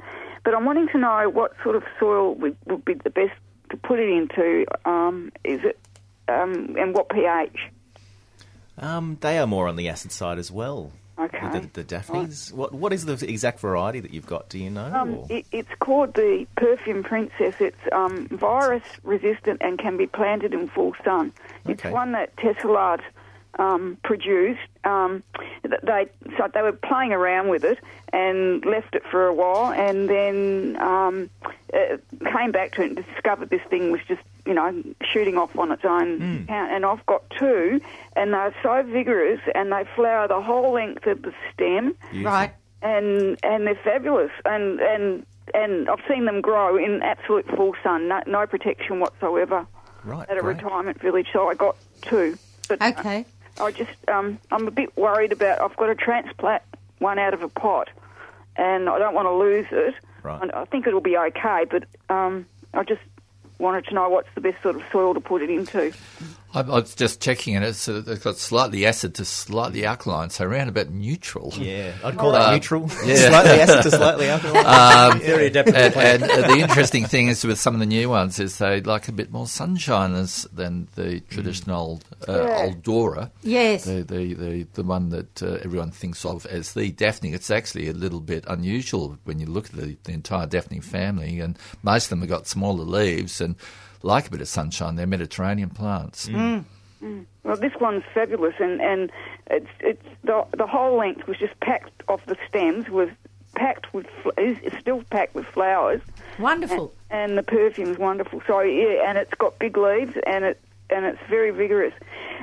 but 0.45 0.53
I'm 0.53 0.63
wanting 0.63 0.87
to 0.89 0.99
know 0.99 1.29
what 1.29 1.53
sort 1.63 1.75
of 1.75 1.83
soil 1.99 2.35
would, 2.35 2.55
would 2.67 2.85
be 2.85 2.93
the 2.93 3.09
best 3.09 3.33
to 3.71 3.77
put 3.77 3.99
it 3.99 4.09
into. 4.09 4.65
Um, 4.85 5.31
is 5.43 5.61
it 5.63 5.79
um, 6.27 6.75
and 6.77 6.93
what 6.93 7.09
pH? 7.09 7.57
Um, 8.77 9.17
they 9.21 9.39
are 9.39 9.47
more 9.47 9.67
on 9.67 9.75
the 9.75 9.89
acid 9.89 10.11
side 10.11 10.37
as 10.37 10.51
well. 10.51 10.91
Okay. 11.19 11.39
The, 11.51 11.69
the 11.73 11.83
Daphnes. 11.83 12.51
What 12.53 12.73
What 12.73 12.91
is 12.91 13.05
the 13.05 13.13
exact 13.29 13.59
variety 13.59 13.99
that 13.99 14.11
you've 14.13 14.25
got? 14.25 14.49
Do 14.49 14.57
you 14.57 14.69
know? 14.71 14.91
Um, 14.93 15.25
it, 15.29 15.45
it's 15.51 15.69
called 15.79 16.15
the 16.15 16.47
Perfume 16.57 17.03
Princess. 17.03 17.55
It's 17.59 17.77
um, 17.91 18.27
virus 18.29 18.83
resistant 19.03 19.61
and 19.61 19.77
can 19.77 19.95
be 19.95 20.07
planted 20.07 20.53
in 20.53 20.67
full 20.69 20.95
sun. 21.05 21.31
It's 21.67 21.79
Okay. 21.85 21.91
one 21.91 22.13
that 22.13 22.35
Tesselaar 22.37 22.99
um, 23.59 23.97
produced. 24.03 24.59
Um, 24.83 25.23
they 25.63 26.07
so 26.37 26.47
they 26.53 26.61
were 26.61 26.71
playing 26.73 27.13
around 27.13 27.49
with 27.49 27.63
it 27.63 27.79
and 28.11 28.63
left 28.65 28.95
it 28.95 29.03
for 29.09 29.25
a 29.27 29.33
while, 29.33 29.71
and 29.73 30.09
then 30.09 30.77
um, 30.81 31.29
uh, 31.73 31.97
came 32.31 32.51
back 32.51 32.73
to 32.73 32.81
it 32.83 32.87
and 32.91 33.05
discovered 33.05 33.49
this 33.49 33.61
thing 33.69 33.91
was 33.91 34.01
just 34.07 34.21
you 34.45 34.53
know 34.53 34.83
shooting 35.03 35.37
off 35.37 35.57
on 35.57 35.71
its 35.71 35.85
own 35.85 36.45
count. 36.47 36.71
And 36.71 36.85
I've 36.85 37.05
got 37.05 37.23
two, 37.37 37.79
and 38.15 38.33
they're 38.33 38.53
so 38.61 38.83
vigorous, 38.83 39.39
and 39.55 39.71
they 39.71 39.83
flower 39.95 40.27
the 40.27 40.41
whole 40.41 40.73
length 40.73 41.05
of 41.07 41.21
the 41.21 41.33
stem 41.53 41.95
Right. 42.21 42.51
and 42.81 43.37
and 43.43 43.65
they're 43.67 43.79
fabulous 43.83 44.31
and 44.45 44.79
and 44.79 45.25
and 45.53 45.89
I've 45.89 45.99
seen 46.07 46.25
them 46.25 46.41
grow 46.41 46.77
in 46.77 47.01
absolute 47.03 47.45
full 47.55 47.73
sun, 47.83 48.07
no, 48.07 48.21
no 48.25 48.47
protection 48.47 48.99
whatsoever 49.01 49.65
right. 50.03 50.27
at 50.29 50.37
a 50.37 50.41
great. 50.41 50.55
retirement 50.63 51.01
village. 51.01 51.27
So 51.33 51.49
I 51.49 51.53
got 51.53 51.75
two. 52.01 52.37
But 52.69 52.81
uh, 52.81 52.93
Okay. 52.97 53.25
I 53.59 53.71
just 53.71 53.91
um, 54.07 54.39
I'm 54.51 54.67
a 54.67 54.71
bit 54.71 54.95
worried 54.97 55.31
about. 55.31 55.61
I've 55.61 55.75
got 55.77 55.87
to 55.87 55.95
transplant 55.95 56.63
one 56.99 57.19
out 57.19 57.33
of 57.33 57.43
a 57.43 57.49
pot, 57.49 57.89
and 58.55 58.89
I 58.89 58.99
don't 58.99 59.13
want 59.13 59.27
to 59.27 59.33
lose 59.33 59.67
it. 59.71 59.95
Right. 60.23 60.41
And 60.41 60.51
I 60.51 60.65
think 60.65 60.87
it'll 60.87 61.01
be 61.01 61.17
okay, 61.17 61.65
but 61.69 61.83
um, 62.09 62.45
I 62.73 62.83
just 62.83 63.01
wanted 63.59 63.85
to 63.85 63.93
know 63.93 64.09
what's 64.09 64.29
the 64.35 64.41
best 64.41 64.61
sort 64.63 64.75
of 64.75 64.83
soil 64.91 65.13
to 65.13 65.19
put 65.19 65.41
it 65.41 65.49
into. 65.49 65.93
I, 66.53 66.59
I 66.59 66.63
was 66.63 66.93
just 66.95 67.19
checking 67.21 67.55
and 67.55 67.65
It's, 67.65 67.87
uh, 67.89 68.03
it's 68.05 68.23
got 68.23 68.37
slightly 68.37 68.85
acid 68.85 69.15
to 69.15 69.25
slightly 69.25 69.85
alkaline, 69.85 70.29
so 70.29 70.45
around 70.45 70.69
about 70.69 70.89
neutral. 70.89 71.51
Yeah, 71.57 71.93
I'd 72.03 72.17
call 72.17 72.31
that 72.33 72.49
Uh, 72.49 72.51
neutral. 72.53 72.89
yeah. 73.05 73.15
Slightly 73.29 73.61
acid 73.61 73.83
to 73.83 73.91
slightly 73.91 74.27
alkaline. 74.29 74.65
Um, 75.13 75.19
Very 75.19 75.47
adaptable 75.47 75.77
and, 75.79 76.23
and 76.23 76.23
uh, 76.23 76.47
the 76.53 76.59
interesting 76.59 77.05
thing 77.05 77.27
is 77.27 77.43
with 77.43 77.59
some 77.59 77.73
of 77.73 77.79
the 77.79 77.85
new 77.85 78.09
ones 78.09 78.39
is 78.39 78.57
they 78.59 78.81
like 78.81 79.07
a 79.07 79.11
bit 79.11 79.31
more 79.31 79.47
sunshine 79.47 80.13
as, 80.15 80.43
than 80.53 80.87
the 80.95 81.19
traditional 81.29 82.01
uh, 82.27 82.33
Yeah. 82.43 82.69
odora. 82.73 83.31
Yes. 83.41 83.85
The, 83.85 84.03
the, 84.03 84.33
the, 84.33 84.67
the 84.73 84.83
one 84.83 85.09
that 85.09 85.41
uh, 85.41 85.57
everyone 85.63 85.91
thinks 85.91 86.23
of 86.25 86.45
as 86.45 86.73
the 86.73 86.91
Daphne. 86.91 87.33
It's 87.33 87.49
actually 87.51 87.89
a 87.89 87.93
little 87.93 88.19
bit 88.21 88.43
unusual 88.47 89.17
when 89.23 89.39
you 89.39 89.45
look 89.47 89.65
at 89.65 89.71
the, 89.75 89.97
the 90.03 90.11
entire 90.11 90.45
Daphne 90.45 90.79
family, 90.81 91.39
and 91.39 91.57
most 91.81 92.05
of 92.05 92.09
them 92.11 92.19
have 92.21 92.29
got 92.29 92.47
smaller 92.47 92.83
leaves 92.85 93.41
and 93.41 93.55
like 94.03 94.27
a 94.27 94.31
bit 94.31 94.41
of 94.41 94.47
sunshine. 94.47 94.95
They're 94.95 95.07
Mediterranean 95.07 95.69
plants. 95.69 96.29
Well, 96.29 97.57
this 97.57 97.73
one's 97.81 98.03
fabulous, 98.13 98.53
and 98.59 98.79
and 98.81 99.11
it's 99.47 99.67
it's 99.81 100.05
the 100.23 100.45
the 100.57 100.67
whole 100.67 100.97
length 100.97 101.27
was 101.27 101.37
just 101.37 101.59
packed 101.59 101.91
off 102.07 102.25
the 102.25 102.37
stems 102.47 102.87
was 102.89 103.09
packed 103.55 103.93
with 103.93 104.05
fl- 104.21 104.29
is 104.37 104.57
is 104.59 104.73
still 104.79 105.03
packed 105.09 105.35
with 105.35 105.45
flowers, 105.47 106.01
Wonderful. 106.39 106.93
and 107.09 107.37
the 107.37 107.43
perfume's 107.43 107.97
wonderful. 107.97 108.41
So 108.47 108.61
yeah, 108.61 109.07
and 109.07 109.17
it's 109.17 109.33
got 109.33 109.59
big 109.59 109.75
leaves, 109.75 110.15
and 110.25 110.45
it 110.45 110.61
and 110.89 111.03
it's 111.05 111.19
very 111.29 111.51
vigorous. 111.51 111.93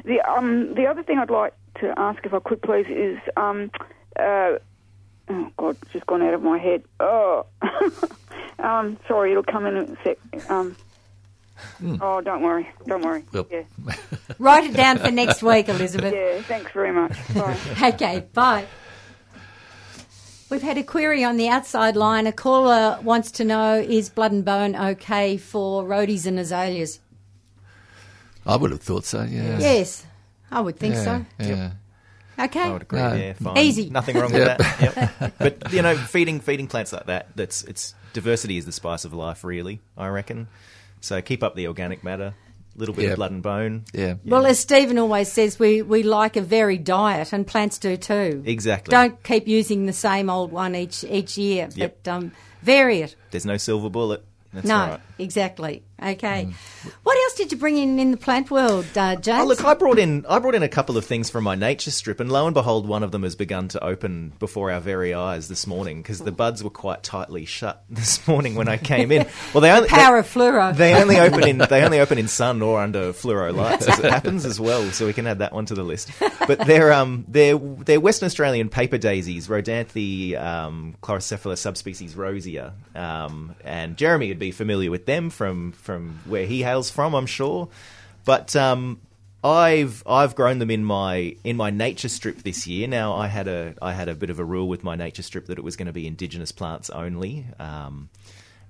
The 0.05 0.21
um 0.31 0.75
the 0.75 0.87
other 0.87 1.03
thing 1.03 1.19
I'd 1.19 1.31
like 1.31 1.55
to 1.77 1.99
ask 1.99 2.27
if 2.27 2.35
I 2.35 2.41
could 2.41 2.61
please 2.61 2.87
is 2.89 3.19
um 3.39 3.71
uh 4.19 4.59
oh 5.31 5.51
god 5.57 5.77
it's 5.83 5.93
just 5.93 6.07
gone 6.07 6.21
out 6.21 6.35
of 6.35 6.43
my 6.43 6.59
head 6.59 6.83
oh 6.99 7.47
um 8.59 8.99
sorry 9.09 9.31
it'll 9.31 9.43
come 9.45 9.65
in 9.65 9.77
a 9.77 9.97
sec 10.05 10.19
um. 10.51 10.77
Hmm. 11.79 11.97
Oh, 12.01 12.21
don't 12.21 12.43
worry, 12.43 12.69
don't 12.87 13.03
worry. 13.05 13.25
Well- 13.33 13.47
yeah, 13.51 13.63
Write 14.39 14.65
it 14.65 14.75
down 14.75 14.99
for 14.99 15.11
next 15.11 15.43
week, 15.43 15.69
Elizabeth. 15.69 16.15
yeah. 16.15 16.43
Thanks 16.43 16.71
very 16.73 16.93
much. 16.93 17.17
Bye. 17.35 17.57
Okay, 17.95 18.27
bye. 18.33 18.67
We've 20.51 20.63
had 20.63 20.77
a 20.79 20.83
query 20.83 21.23
on 21.23 21.37
the 21.37 21.49
outside 21.49 21.95
line. 21.97 22.27
A 22.27 22.33
caller 22.33 22.99
wants 23.03 23.31
to 23.33 23.45
know 23.45 23.75
is 23.79 24.09
blood 24.11 24.33
and 24.33 24.45
bone 24.45 24.75
okay 24.75 25.37
for 25.37 25.85
rhodies 25.87 26.27
and 26.27 26.39
azaleas? 26.41 26.99
I 28.45 28.57
would 28.57 28.73
have 28.73 28.83
thought 28.83 29.05
so, 29.05 29.23
yeah. 29.23 29.59
Yes, 29.61 30.05
I 30.51 30.61
would 30.61 30.77
think 30.77 30.95
yeah, 30.95 31.05
so. 31.05 31.27
Yeah. 31.39 31.71
Okay. 32.39 32.61
I 32.61 32.73
would 32.73 32.83
agree. 32.83 32.99
No. 32.99 33.15
Yeah, 33.15 33.33
fine. 33.35 33.59
Easy. 33.59 33.91
Nothing 33.91 34.17
wrong 34.17 34.33
with 34.33 34.45
that. 34.45 34.81
Yep. 35.21 35.33
But 35.39 35.73
you 35.73 35.83
know, 35.83 35.95
feeding 35.97 36.41
feeding 36.41 36.67
plants 36.67 36.93
like 36.93 37.07
that, 37.07 37.29
that's 37.37 37.63
it's 37.65 37.95
diversity 38.13 38.57
is 38.57 38.67
the 38.67 38.73
spice 38.73 39.05
of 39.05 39.13
life, 39.13 39.45
really. 39.45 39.81
I 39.97 40.09
reckon. 40.09 40.49
So 41.01 41.21
keep 41.23 41.43
up 41.43 41.55
the 41.55 41.67
organic 41.69 42.05
matter. 42.05 42.35
A 42.77 42.79
little 42.79 42.95
bit 42.95 43.05
Yeah. 43.07 43.11
of 43.11 43.17
blood 43.17 43.33
and 43.33 43.43
bone. 43.43 43.85
Yeah. 43.93 44.15
Well, 44.25 44.47
as 44.47 44.59
Stephen 44.61 44.97
always 44.99 45.31
says, 45.31 45.59
we, 45.59 45.83
we 45.83 46.03
like 46.03 46.37
a 46.37 46.41
varied 46.41 46.85
diet, 46.85 47.33
and 47.33 47.47
plants 47.47 47.79
do 47.79 47.97
too. 47.97 48.43
Exactly. 48.47 48.93
Don't 48.93 49.23
keep 49.25 49.49
using 49.49 49.87
the 49.87 49.93
same 49.93 50.31
old 50.31 50.53
one 50.53 50.75
each 50.77 51.03
each 51.05 51.37
year, 51.37 51.69
Yep. 51.75 51.99
but 52.05 52.11
um, 52.13 52.33
vary 52.63 53.01
it. 53.01 53.17
There's 53.33 53.45
no 53.47 53.57
silver 53.57 53.91
bullet. 53.91 54.25
That's 54.53 54.67
no, 54.67 54.75
right. 54.77 55.01
exactly. 55.19 55.83
Okay. 56.03 56.49
What 57.03 57.17
else 57.25 57.35
did 57.35 57.53
you 57.53 57.59
bring 57.59 57.77
in 57.77 57.99
in 57.99 58.11
the 58.11 58.17
plant 58.17 58.51
world, 58.51 58.87
uh, 58.97 59.17
James? 59.17 59.43
Oh, 59.43 59.47
look, 59.47 59.65
I 59.65 59.75
brought 59.75 59.99
in 59.99 60.25
I 60.27 60.39
brought 60.39 60.55
in 60.55 60.63
a 60.63 60.69
couple 60.69 60.97
of 60.97 61.05
things 61.05 61.29
from 61.29 61.45
my 61.45 61.55
nature 61.55 61.91
strip, 61.91 62.21
and 62.21 62.33
lo 62.33 62.47
and 62.47 62.55
behold, 62.55 62.89
one 62.89 63.03
of 63.03 63.13
them 63.13 63.23
has 63.23 63.37
begun 63.37 63.69
to 63.69 63.85
open 63.85 64.33
before 64.39 64.71
our 64.71 64.81
very 64.81 65.13
eyes 65.13 65.49
this 65.49 65.67
morning 65.67 66.01
because 66.01 66.21
the 66.21 66.33
buds 66.33 66.65
were 66.65 66.71
quite 66.71 67.03
tightly 67.03 67.45
shut 67.45 67.85
this 67.91 68.27
morning 68.27 68.55
when 68.55 68.69
I 68.69 68.79
came 68.79 69.13
in. 69.13 69.27
Well, 69.53 69.61
they 69.61 69.71
only 69.71 69.89
Power 69.91 70.17
they, 70.17 70.21
of 70.21 70.33
fluoro. 70.33 70.77
They 70.77 70.95
only 70.95 71.19
open 71.19 71.47
in 71.47 71.59
they 71.59 71.83
only 71.85 72.01
open 72.01 72.17
in 72.17 72.29
sun 72.29 72.63
or 72.63 72.81
under 72.81 73.13
fluoro 73.13 73.55
lights 73.55 73.87
as 73.87 73.99
it 73.99 74.11
happens 74.11 74.47
as 74.47 74.59
well, 74.59 74.91
so 74.91 75.07
we 75.07 75.13
can 75.13 75.27
add 75.27 75.41
that 75.41 75.53
one 75.53 75.67
to 75.67 75.75
the 75.75 75.85
list. 75.85 76.11
But 76.47 76.67
they're 76.67 76.93
um 76.93 77.27
they're 77.29 77.59
they're 77.59 78.01
Western 78.01 78.27
Australian 78.27 78.71
paper 78.71 78.97
daisies, 78.97 79.49
Rhodanthe 79.49 80.41
um, 80.41 80.97
chlorocephala 81.03 81.59
subspecies 81.59 82.17
rosea, 82.17 82.73
um, 82.95 83.55
and 83.65 83.97
Jeremy 83.97 84.29
would 84.29 84.39
be 84.39 84.51
familiar 84.51 84.91
with 84.91 85.05
them 85.05 85.29
from 85.29 85.73
from 85.73 85.90
where 85.99 86.47
he 86.47 86.63
hails 86.63 86.91
from, 86.91 87.15
I'm 87.15 87.27
sure. 87.27 87.69
But 88.25 88.55
um, 88.55 89.01
I've 89.43 90.03
I've 90.07 90.35
grown 90.35 90.59
them 90.59 90.71
in 90.71 90.85
my 90.85 91.37
in 91.45 91.57
my 91.57 91.71
nature 91.71 92.09
strip 92.09 92.43
this 92.43 92.67
year. 92.67 92.87
Now 92.87 93.15
I 93.15 93.27
had 93.27 93.49
a 93.49 93.75
I 93.81 93.93
had 93.93 94.09
a 94.09 94.15
bit 94.15 94.31
of 94.31 94.39
a 94.39 94.45
rule 94.45 94.69
with 94.69 94.85
my 94.85 94.97
nature 94.97 95.23
strip 95.23 95.47
that 95.47 95.59
it 95.59 95.65
was 95.65 95.77
going 95.77 95.87
to 95.87 95.93
be 95.93 96.07
indigenous 96.07 96.53
plants 96.53 96.91
only. 96.91 97.47
Um, 97.59 98.11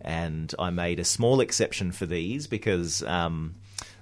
and 0.00 0.54
I 0.58 0.70
made 0.70 0.98
a 0.98 1.04
small 1.04 1.40
exception 1.40 1.92
for 1.92 2.06
these 2.06 2.46
because, 2.46 3.02
um, 3.02 3.56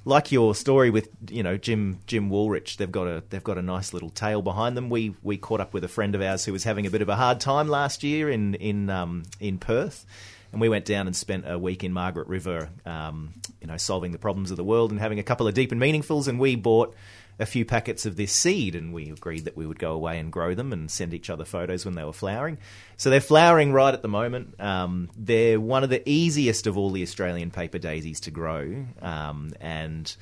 like 0.04 0.30
your 0.30 0.54
story 0.54 0.90
with 0.90 1.08
you 1.30 1.42
know 1.42 1.56
Jim 1.56 1.98
Jim 2.06 2.30
Woolrich, 2.30 2.76
they've 2.76 2.92
got 2.92 3.06
a 3.06 3.22
they've 3.30 3.42
got 3.42 3.58
a 3.58 3.62
nice 3.62 3.92
little 3.92 4.10
tale 4.10 4.42
behind 4.42 4.76
them. 4.76 4.90
We 4.90 5.14
we 5.22 5.38
caught 5.38 5.60
up 5.60 5.72
with 5.72 5.84
a 5.84 5.88
friend 5.88 6.14
of 6.14 6.20
ours 6.20 6.44
who 6.44 6.52
was 6.52 6.64
having 6.64 6.86
a 6.86 6.90
bit 6.90 7.02
of 7.02 7.08
a 7.08 7.16
hard 7.16 7.40
time 7.40 7.68
last 7.68 8.02
year 8.02 8.30
in 8.30 8.54
in 8.54 8.90
um, 8.90 9.24
in 9.40 9.58
Perth. 9.58 10.04
And 10.52 10.60
we 10.60 10.68
went 10.68 10.84
down 10.84 11.06
and 11.06 11.14
spent 11.14 11.44
a 11.46 11.58
week 11.58 11.84
in 11.84 11.92
Margaret 11.92 12.28
River, 12.28 12.70
um, 12.86 13.34
you 13.60 13.66
know, 13.66 13.76
solving 13.76 14.12
the 14.12 14.18
problems 14.18 14.50
of 14.50 14.56
the 14.56 14.64
world 14.64 14.90
and 14.90 15.00
having 15.00 15.18
a 15.18 15.22
couple 15.22 15.46
of 15.46 15.54
deep 15.54 15.72
and 15.72 15.80
meaningfuls. 15.80 16.26
And 16.26 16.38
we 16.38 16.56
bought 16.56 16.94
a 17.38 17.46
few 17.46 17.64
packets 17.64 18.04
of 18.04 18.16
this 18.16 18.32
seed, 18.32 18.74
and 18.74 18.92
we 18.92 19.10
agreed 19.10 19.44
that 19.44 19.56
we 19.56 19.66
would 19.66 19.78
go 19.78 19.92
away 19.92 20.18
and 20.18 20.32
grow 20.32 20.54
them 20.54 20.72
and 20.72 20.90
send 20.90 21.14
each 21.14 21.30
other 21.30 21.44
photos 21.44 21.84
when 21.84 21.94
they 21.94 22.02
were 22.02 22.12
flowering. 22.12 22.58
So 22.96 23.10
they're 23.10 23.20
flowering 23.20 23.72
right 23.72 23.94
at 23.94 24.02
the 24.02 24.08
moment. 24.08 24.60
Um, 24.60 25.08
they're 25.16 25.60
one 25.60 25.84
of 25.84 25.90
the 25.90 26.06
easiest 26.08 26.66
of 26.66 26.76
all 26.76 26.90
the 26.90 27.02
Australian 27.02 27.50
paper 27.50 27.78
daisies 27.78 28.20
to 28.20 28.30
grow, 28.30 28.86
um, 29.00 29.52
and 29.60 30.14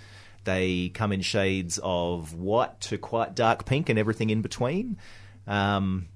they 0.44 0.90
come 0.90 1.12
in 1.12 1.22
shades 1.22 1.80
of 1.82 2.34
white 2.34 2.80
to 2.82 2.98
quite 2.98 3.34
dark 3.34 3.64
pink 3.64 3.88
and 3.88 3.98
everything 3.98 4.30
in 4.30 4.42
between. 4.42 4.98
Um, 5.46 6.08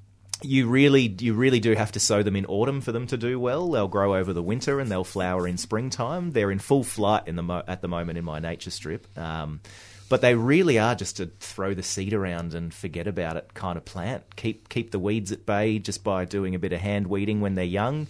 you 0.43 0.69
really 0.69 1.15
you 1.19 1.35
really 1.35 1.61
do 1.61 1.75
have 1.75 1.93
to 1.93 2.01
sow 2.01 2.23
them 2.23 2.37
in 2.37 2.47
autumn 2.47 2.81
for 2.81 2.93
them 2.93 3.07
to 3.09 3.17
do 3.17 3.39
well. 3.39 3.71
They'll 3.71 3.89
grow 3.89 4.17
over 4.17 4.33
the 4.33 4.43
winter 4.43 4.81
and 4.81 4.91
they'll 4.91 5.05
flower 5.05 5.47
in 5.47 5.59
springtime. 5.59 6.33
They're 6.33 6.51
in 6.51 6.59
full 6.59 6.85
flight 6.85 7.25
in 7.27 7.37
the 7.37 7.43
mo- 7.43 7.65
at 7.67 7.83
the 7.83 7.89
moment 7.89 8.19
in 8.19 8.25
my 8.25 8.39
nature 8.39 8.71
strip. 8.71 9.07
Um, 9.19 9.61
but 10.09 10.23
they 10.23 10.35
really 10.35 10.79
are 10.79 10.97
just 10.97 11.19
to 11.19 11.27
throw 11.39 11.73
the 11.73 11.85
seed 11.85 12.13
around 12.13 12.53
and 12.55 12.75
forget 12.75 13.07
about 13.07 13.37
it 13.37 13.55
kind 13.55 13.77
of 13.77 13.85
plant. 13.85 14.37
Keep 14.37 14.69
keep 14.69 14.91
the 14.91 14.99
weeds 14.99 15.31
at 15.31 15.47
bay 15.47 15.79
just 15.79 16.03
by 16.03 16.25
doing 16.25 16.55
a 16.55 16.59
bit 16.59 16.73
of 16.73 16.81
hand 16.81 17.07
weeding 17.07 17.41
when 17.41 17.55
they're 17.55 17.65
young. 17.65 18.09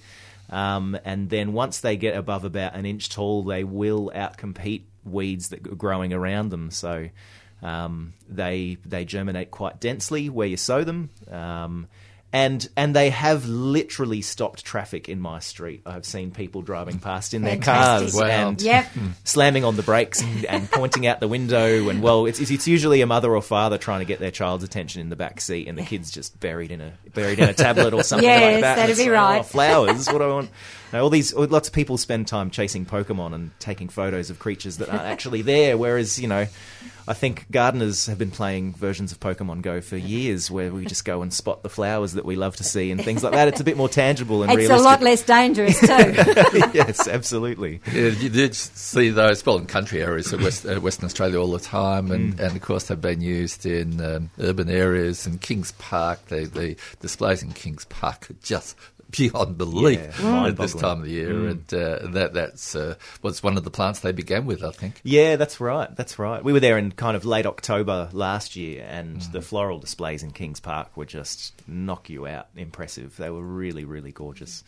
Um, 0.48 0.98
and 1.04 1.30
then 1.30 1.52
once 1.52 1.80
they 1.80 1.96
get 1.96 2.16
above 2.16 2.44
about 2.44 2.74
an 2.74 2.86
inch 2.86 3.10
tall, 3.10 3.44
they 3.44 3.64
will 3.64 4.10
outcompete 4.14 4.82
weeds 5.04 5.50
that 5.50 5.66
are 5.66 5.74
growing 5.74 6.12
around 6.12 6.48
them. 6.48 6.70
So 6.70 7.08
um, 7.62 8.14
they 8.28 8.78
they 8.84 9.04
germinate 9.04 9.50
quite 9.50 9.80
densely 9.80 10.28
where 10.28 10.48
you 10.48 10.56
sow 10.56 10.84
them. 10.84 11.10
Um, 11.30 11.88
and 12.32 12.68
and 12.76 12.94
they 12.94 13.10
have 13.10 13.46
literally 13.46 14.22
stopped 14.22 14.64
traffic 14.64 15.08
in 15.08 15.20
my 15.20 15.40
street. 15.40 15.82
I've 15.84 16.04
seen 16.04 16.30
people 16.30 16.62
driving 16.62 16.98
past 16.98 17.34
in 17.34 17.42
their 17.42 17.56
Fantastic. 17.56 18.12
cars 18.12 18.14
Wow. 18.14 18.48
and 18.50 18.62
Yep. 18.62 18.86
slamming 19.24 19.64
on 19.64 19.76
the 19.76 19.82
brakes 19.82 20.22
and, 20.22 20.44
and 20.44 20.70
pointing 20.70 21.06
out 21.06 21.20
the 21.20 21.28
window. 21.28 21.88
And 21.88 22.02
well, 22.02 22.26
it's 22.26 22.40
it's 22.40 22.68
usually 22.68 23.00
a 23.00 23.06
mother 23.06 23.34
or 23.34 23.42
father 23.42 23.78
trying 23.78 23.98
to 24.00 24.04
get 24.06 24.20
their 24.20 24.30
child's 24.30 24.64
attention 24.64 25.00
in 25.00 25.08
the 25.08 25.16
back 25.16 25.40
seat, 25.40 25.66
and 25.68 25.76
the 25.76 25.82
kid's 25.82 26.10
just 26.10 26.38
buried 26.40 26.70
in 26.70 26.80
a 26.80 26.92
buried 27.14 27.38
in 27.40 27.48
a 27.48 27.54
tablet 27.54 27.92
or 27.94 28.02
something 28.04 28.28
Yes, 28.28 28.52
like 28.54 28.60
that. 28.62 28.76
That'd 28.76 28.96
be 28.96 29.04
like, 29.04 29.10
oh, 29.10 29.12
right. 29.12 29.38
"Oh, 29.40 29.42
flowers. 29.42 30.06
What 30.06 30.18
do 30.18 30.24
I 30.24 30.28
want? 30.34 30.50
No, 30.92 31.02
all 31.02 31.10
these 31.10 31.32
lots 31.34 31.68
of 31.68 31.74
people 31.74 31.96
spend 31.98 32.26
time 32.26 32.50
chasing 32.50 32.84
Pokemon 32.86 33.34
and 33.34 33.50
taking 33.60 33.88
photos 33.88 34.30
of 34.30 34.38
creatures 34.38 34.78
that 34.78 34.88
aren't 34.88 35.02
actually 35.02 35.42
there. 35.42 35.76
Whereas 35.78 36.18
you 36.20 36.26
know, 36.28 36.46
I 37.06 37.14
think 37.14 37.46
gardeners 37.50 38.06
have 38.06 38.18
been 38.18 38.30
playing 38.30 38.74
versions 38.74 39.12
of 39.12 39.20
Pokemon 39.20 39.62
Go 39.62 39.80
for 39.80 39.96
years, 39.96 40.50
where 40.50 40.72
we 40.72 40.84
just 40.86 41.04
go 41.04 41.22
and 41.22 41.32
spot 41.32 41.62
the 41.62 41.68
flowers 41.68 42.14
that 42.14 42.24
we 42.24 42.36
love 42.36 42.56
to 42.56 42.64
see 42.64 42.90
and 42.90 43.02
things 43.02 43.22
like 43.22 43.32
that. 43.32 43.48
It's 43.48 43.60
a 43.60 43.64
bit 43.64 43.76
more 43.76 43.88
tangible 43.88 44.42
and 44.42 44.50
It's 44.52 44.58
realistic. 44.68 44.80
a 44.80 44.88
lot 44.88 45.02
less 45.02 45.22
dangerous 45.22 45.78
too. 45.80 45.86
yes, 46.74 47.06
absolutely. 47.08 47.80
Yeah, 47.92 48.08
you 48.08 48.28
did 48.28 48.54
see 48.54 49.10
those, 49.10 49.44
well, 49.46 49.58
in 49.58 49.66
country 49.66 50.02
areas 50.02 50.32
of 50.32 50.42
West, 50.42 50.66
uh, 50.66 50.80
Western 50.80 51.06
Australia 51.06 51.40
all 51.40 51.50
the 51.52 51.58
time, 51.60 52.10
and, 52.10 52.34
Mm. 52.36 52.40
and 52.40 52.56
of 52.56 52.62
course 52.62 52.84
they've 52.88 53.00
been 53.00 53.20
used 53.20 53.64
in 53.64 54.00
um, 54.04 54.30
urban 54.38 54.68
areas 54.70 55.26
and 55.26 55.40
Kings 55.40 55.72
Park. 55.72 56.26
The, 56.26 56.44
the 56.46 56.76
displays 57.00 57.42
in 57.42 57.52
Kings 57.52 57.84
Park 57.86 58.30
are 58.30 58.34
just 58.42 58.76
beyond 59.10 59.58
belief 59.58 60.20
Yeah, 60.20 60.46
at 60.46 60.56
this 60.56 60.74
time 60.74 60.98
of 61.00 61.04
the 61.04 61.10
year, 61.10 61.30
Mm. 61.32 61.50
and 61.50 61.74
uh, 61.74 62.12
that 62.12 62.34
that's 62.34 62.74
uh, 62.74 62.94
was 63.22 63.42
one 63.42 63.56
of 63.56 63.64
the 63.64 63.70
plants 63.70 64.00
they 64.00 64.12
began 64.12 64.46
with, 64.46 64.62
I 64.64 64.70
think. 64.70 65.00
Yeah, 65.02 65.36
that's 65.36 65.60
right. 65.60 65.94
That's 65.94 66.18
right. 66.18 66.42
We 66.42 66.52
were 66.52 66.60
there 66.60 66.78
in 66.78 66.92
kind 66.92 67.16
of 67.16 67.24
late 67.24 67.46
October 67.46 68.08
last 68.12 68.56
year, 68.56 68.86
and 68.88 69.20
the 69.32 69.42
floral 69.42 69.78
displays 69.78 70.22
in 70.22 70.30
Kings 70.32 70.60
Park 70.60 70.96
were 70.96 71.04
just 71.06 71.52
knock 71.68 72.08
you 72.10 72.26
out 72.26 72.48
impressive. 72.56 73.16
They 73.16 73.30
were 73.30 73.42
really, 73.42 73.84
really 73.84 74.12
gorgeous. 74.12 74.64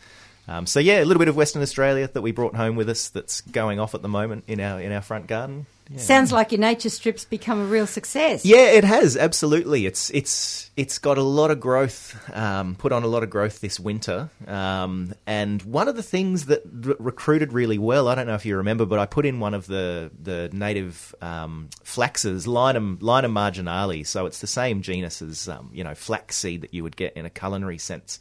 Um, 0.48 0.66
so 0.66 0.80
yeah, 0.80 1.02
a 1.02 1.04
little 1.04 1.20
bit 1.20 1.28
of 1.28 1.36
Western 1.36 1.62
Australia 1.62 2.08
that 2.12 2.20
we 2.20 2.32
brought 2.32 2.56
home 2.56 2.74
with 2.74 2.88
us 2.88 3.10
that's 3.10 3.42
going 3.42 3.78
off 3.78 3.94
at 3.94 4.02
the 4.02 4.08
moment 4.08 4.44
in 4.48 4.58
our 4.60 4.80
in 4.80 4.90
our 4.90 5.00
front 5.02 5.28
garden. 5.28 5.66
Yeah. 5.92 5.98
Sounds 5.98 6.32
like 6.32 6.52
your 6.52 6.60
nature 6.60 6.88
strip's 6.88 7.24
become 7.26 7.60
a 7.60 7.64
real 7.64 7.86
success. 7.86 8.46
Yeah, 8.46 8.70
it 8.70 8.84
has 8.84 9.16
absolutely. 9.16 9.84
It's 9.84 10.10
it's 10.10 10.70
it's 10.74 10.98
got 10.98 11.18
a 11.18 11.22
lot 11.22 11.50
of 11.50 11.60
growth, 11.60 12.18
um, 12.34 12.76
put 12.76 12.92
on 12.92 13.02
a 13.02 13.06
lot 13.06 13.22
of 13.22 13.28
growth 13.28 13.60
this 13.60 13.78
winter. 13.78 14.30
Um, 14.46 15.14
and 15.26 15.62
one 15.62 15.88
of 15.88 15.96
the 15.96 16.02
things 16.02 16.46
that 16.46 16.62
recruited 16.98 17.52
really 17.52 17.78
well, 17.78 18.08
I 18.08 18.14
don't 18.14 18.26
know 18.26 18.34
if 18.34 18.46
you 18.46 18.56
remember, 18.56 18.86
but 18.86 18.98
I 18.98 19.06
put 19.06 19.26
in 19.26 19.38
one 19.38 19.52
of 19.52 19.66
the 19.66 20.10
the 20.20 20.48
native 20.52 21.14
um, 21.20 21.68
flaxes, 21.82 22.46
Linum 22.46 22.98
Linum 22.98 23.32
marginale. 23.32 24.04
So 24.04 24.24
it's 24.26 24.40
the 24.40 24.46
same 24.46 24.80
genus 24.80 25.20
as 25.20 25.48
um, 25.48 25.70
you 25.74 25.84
know 25.84 25.94
flaxseed 25.94 26.62
that 26.62 26.72
you 26.72 26.82
would 26.82 26.96
get 26.96 27.14
in 27.14 27.26
a 27.26 27.30
culinary 27.30 27.78
sense. 27.78 28.18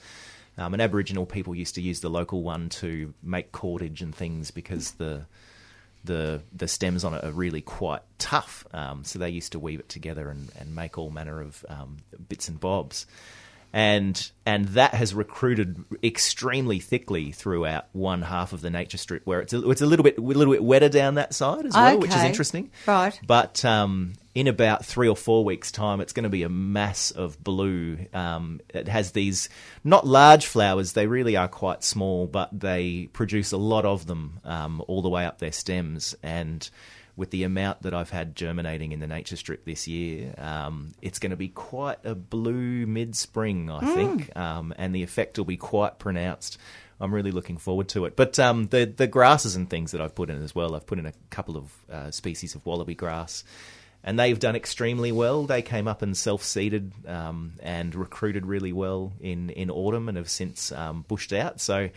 Um, 0.58 0.74
and 0.74 0.82
Aboriginal 0.82 1.26
people 1.26 1.56
used 1.56 1.76
to 1.76 1.82
use 1.82 2.02
the 2.02 2.10
local 2.10 2.44
one 2.44 2.68
to 2.70 3.14
make 3.24 3.54
cordage 3.54 4.02
and 4.02 4.14
things 4.14 4.52
because 4.52 4.92
the 4.92 5.26
the 6.04 6.42
the 6.54 6.68
stems 6.68 7.04
on 7.04 7.14
it 7.14 7.24
are 7.24 7.32
really 7.32 7.62
quite 7.62 8.02
tough. 8.18 8.66
Um, 8.74 9.04
so 9.04 9.20
they 9.20 9.30
used 9.30 9.52
to 9.54 9.60
weave 9.60 9.80
it 9.80 9.90
together 9.90 10.30
and, 10.30 10.52
and 10.60 10.76
make 10.76 10.98
all 10.98 11.10
manner 11.10 11.42
of 11.42 11.66
um, 11.70 11.98
bits 12.30 12.48
and 12.48 12.60
bobs. 12.60 13.06
And 13.74 14.32
and 14.46 14.66
that 14.70 14.94
has 14.94 15.14
recruited 15.14 15.84
extremely 16.04 16.80
thickly 16.80 17.32
throughout 17.32 17.88
one 17.94 18.22
half 18.22 18.52
of 18.52 18.60
the 18.60 18.70
nature 18.70 18.98
strip, 18.98 19.26
where 19.26 19.40
it's 19.40 19.54
a, 19.54 19.70
it's 19.70 19.82
a 19.82 19.86
little 19.86 20.04
bit 20.04 20.18
a 20.18 20.22
little 20.22 20.54
bit 20.54 20.64
wetter 20.64 20.90
down 20.90 21.16
that 21.16 21.34
side 21.34 21.66
as 21.66 21.74
well, 21.74 22.00
which 22.00 22.14
is 22.14 22.24
interesting. 22.24 22.70
Right. 22.86 23.18
But 23.26 23.64
um, 23.64 24.14
in 24.36 24.48
about 24.48 24.86
three 24.86 25.08
or 25.08 25.16
four 25.16 25.46
weeks' 25.46 25.72
time, 25.72 26.02
it's 26.02 26.12
going 26.12 26.24
to 26.24 26.30
be 26.30 26.44
a 26.44 26.50
mass 26.50 27.12
of 27.12 27.42
blue. 27.42 28.00
Um, 28.14 28.60
it 28.70 28.90
has 28.90 29.14
these 29.14 29.48
not 29.86 30.06
large 30.06 30.48
flowers; 30.48 30.92
they 30.92 31.08
really 31.08 31.38
are 31.38 31.48
quite 31.48 31.84
small, 31.84 32.28
but 32.28 32.50
they 32.58 33.10
produce 33.14 33.54
a 33.54 33.58
lot 33.58 33.86
of 33.86 34.06
them 34.06 34.40
um, 34.44 34.84
all 34.88 35.02
the 35.02 35.10
way 35.10 35.26
up 35.26 35.40
their 35.40 35.54
stems. 35.54 36.14
And 36.22 36.70
with 37.16 37.32
the 37.32 37.44
amount 37.44 37.82
that 37.84 37.94
I've 37.94 38.10
had 38.10 38.36
germinating 38.36 38.92
in 38.92 39.00
the 39.00 39.08
nature 39.08 39.36
strip 39.36 39.66
this 39.66 39.88
year, 39.88 40.34
um, 40.38 40.94
it's 41.02 41.20
going 41.20 41.32
to 41.32 41.38
be 41.38 41.50
quite 41.50 42.00
a 42.06 42.16
blue 42.16 42.86
mid-spring, 42.86 43.70
I 43.70 43.80
think, 43.96 44.36
um, 44.38 44.74
and 44.78 44.96
the 44.96 45.04
effect 45.04 45.38
will 45.38 45.46
be 45.46 45.58
quite 45.58 46.00
pronounced. 46.00 46.58
I'm 47.00 47.14
really 47.14 47.32
looking 47.32 47.58
forward 47.58 47.90
to 47.90 48.06
it. 48.06 48.16
But 48.16 48.38
um, 48.40 48.68
the 48.68 48.86
the 48.86 49.08
grasses 49.08 49.56
and 49.56 49.70
things 49.70 49.92
that 49.92 50.02
I've 50.02 50.14
put 50.14 50.30
in 50.30 50.42
as 50.44 50.54
well, 50.54 50.76
I've 50.76 50.86
put 50.86 51.00
in 51.00 51.08
a 51.08 51.14
couple 51.32 51.58
of 51.58 51.72
uh, 51.92 52.12
species 52.12 52.54
of 52.54 52.66
wallaby 52.66 52.96
grass, 52.96 53.44
and 54.04 54.20
they've 54.20 54.40
done 54.40 54.56
extremely 54.56 55.12
well. 55.12 55.44
They 55.44 55.62
came 55.62 55.88
up 55.88 56.02
and 56.02 56.16
self 56.16 56.44
seeded 56.44 56.92
um, 57.08 57.54
and 57.62 57.94
recruited 57.94 58.46
really 58.46 58.74
well 58.74 59.14
in, 59.20 59.50
in 59.52 59.70
autumn 59.70 60.08
and 60.08 60.18
have 60.18 60.30
since 60.30 60.72
um, 60.72 61.06
bushed 61.08 61.34
out. 61.34 61.60
So 61.60 61.90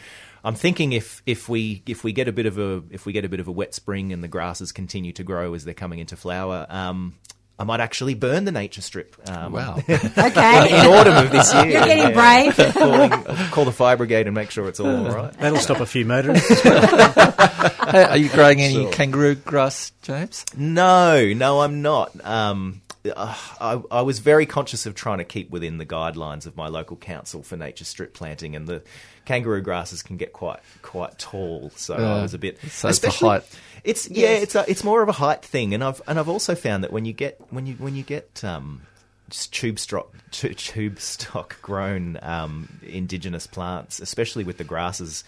I'm 0.44 0.54
thinking 0.54 0.92
if, 0.92 1.22
if 1.26 1.48
we 1.48 1.82
if 1.86 2.04
we 2.04 2.12
get 2.12 2.28
a 2.28 2.32
bit 2.32 2.46
of 2.46 2.58
a 2.58 2.82
if 2.90 3.06
we 3.06 3.12
get 3.12 3.24
a 3.24 3.28
bit 3.28 3.40
of 3.40 3.48
a 3.48 3.52
wet 3.52 3.74
spring 3.74 4.12
and 4.12 4.22
the 4.22 4.28
grasses 4.28 4.72
continue 4.72 5.12
to 5.12 5.24
grow 5.24 5.54
as 5.54 5.64
they're 5.64 5.74
coming 5.74 5.98
into 5.98 6.16
flower. 6.16 6.66
Um, 6.68 7.14
I 7.56 7.62
might 7.64 7.78
actually 7.80 8.14
burn 8.14 8.44
the 8.44 8.52
nature 8.52 8.80
strip. 8.82 9.14
Um, 9.30 9.52
Wow. 9.52 9.76
Okay. 9.88 10.68
in 10.80 10.86
autumn 10.86 11.16
of 11.24 11.30
this 11.30 11.54
year. 11.54 11.66
You're 11.66 11.84
getting 11.84 12.12
brave. 12.12 12.56
Calling, 12.74 13.10
call 13.50 13.64
the 13.64 13.70
fire 13.72 13.96
brigade 13.96 14.26
and 14.26 14.34
make 14.34 14.50
sure 14.50 14.68
it's 14.68 14.80
all 14.80 15.06
all 15.06 15.14
right. 15.14 15.32
That'll 15.34 15.58
stop 15.60 15.78
a 15.80 15.86
few 15.86 16.04
motorists. 16.04 16.64
Are 16.66 18.16
you 18.16 18.28
growing 18.28 18.60
any 18.60 18.90
kangaroo 18.90 19.36
grass, 19.36 19.92
James? 20.02 20.44
No, 20.56 21.32
no, 21.34 21.60
I'm 21.60 21.80
not. 21.82 22.12
Um, 22.24 22.82
uh, 23.04 23.34
I, 23.60 23.82
I 23.90 24.02
was 24.02 24.18
very 24.18 24.46
conscious 24.46 24.86
of 24.86 24.94
trying 24.94 25.18
to 25.18 25.24
keep 25.24 25.50
within 25.50 25.78
the 25.78 25.86
guidelines 25.86 26.46
of 26.46 26.56
my 26.56 26.68
local 26.68 26.96
council 26.96 27.42
for 27.42 27.56
nature 27.56 27.84
strip 27.84 28.14
planting, 28.14 28.56
and 28.56 28.66
the 28.66 28.82
kangaroo 29.24 29.60
grasses 29.60 30.02
can 30.02 30.16
get 30.16 30.32
quite 30.32 30.60
quite 30.82 31.18
tall. 31.18 31.70
So 31.76 31.94
I 31.94 32.22
was 32.22 32.34
a 32.34 32.38
bit. 32.38 32.58
So 32.68 32.88
it's 32.88 32.98
the 33.00 33.08
especially- 33.08 33.28
height. 33.28 33.58
It's 33.84 34.08
yeah, 34.08 34.28
it's 34.28 34.54
a, 34.54 34.64
it's 34.66 34.82
more 34.82 35.02
of 35.02 35.08
a 35.10 35.12
height 35.12 35.44
thing, 35.44 35.74
and 35.74 35.84
I've 35.84 36.00
and 36.06 36.18
I've 36.18 36.28
also 36.28 36.54
found 36.54 36.84
that 36.84 36.92
when 36.92 37.04
you 37.04 37.12
get 37.12 37.38
when 37.50 37.66
you 37.66 37.74
when 37.74 37.94
you 37.94 38.02
get 38.02 38.42
um, 38.42 38.82
just 39.28 39.52
tube 39.52 39.78
stock 39.78 40.14
tu- 40.30 40.54
tube 40.54 40.98
stock 41.00 41.60
grown 41.60 42.18
um, 42.22 42.68
indigenous 42.82 43.46
plants, 43.46 44.00
especially 44.00 44.44
with 44.44 44.56
the 44.58 44.64
grasses. 44.64 45.24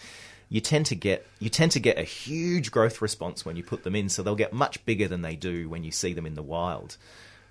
You 0.49 0.61
tend 0.61 0.85
to 0.87 0.95
get 0.95 1.27
you 1.39 1.49
tend 1.49 1.73
to 1.73 1.79
get 1.79 1.99
a 1.99 2.03
huge 2.03 2.71
growth 2.71 3.01
response 3.01 3.45
when 3.45 3.57
you 3.57 3.63
put 3.63 3.83
them 3.83 3.95
in, 3.95 4.07
so 4.09 4.23
they'll 4.23 4.35
get 4.35 4.53
much 4.53 4.83
bigger 4.85 5.07
than 5.07 5.21
they 5.21 5.35
do 5.35 5.67
when 5.69 5.83
you 5.83 5.91
see 5.91 6.13
them 6.13 6.25
in 6.25 6.35
the 6.35 6.41
wild. 6.41 6.95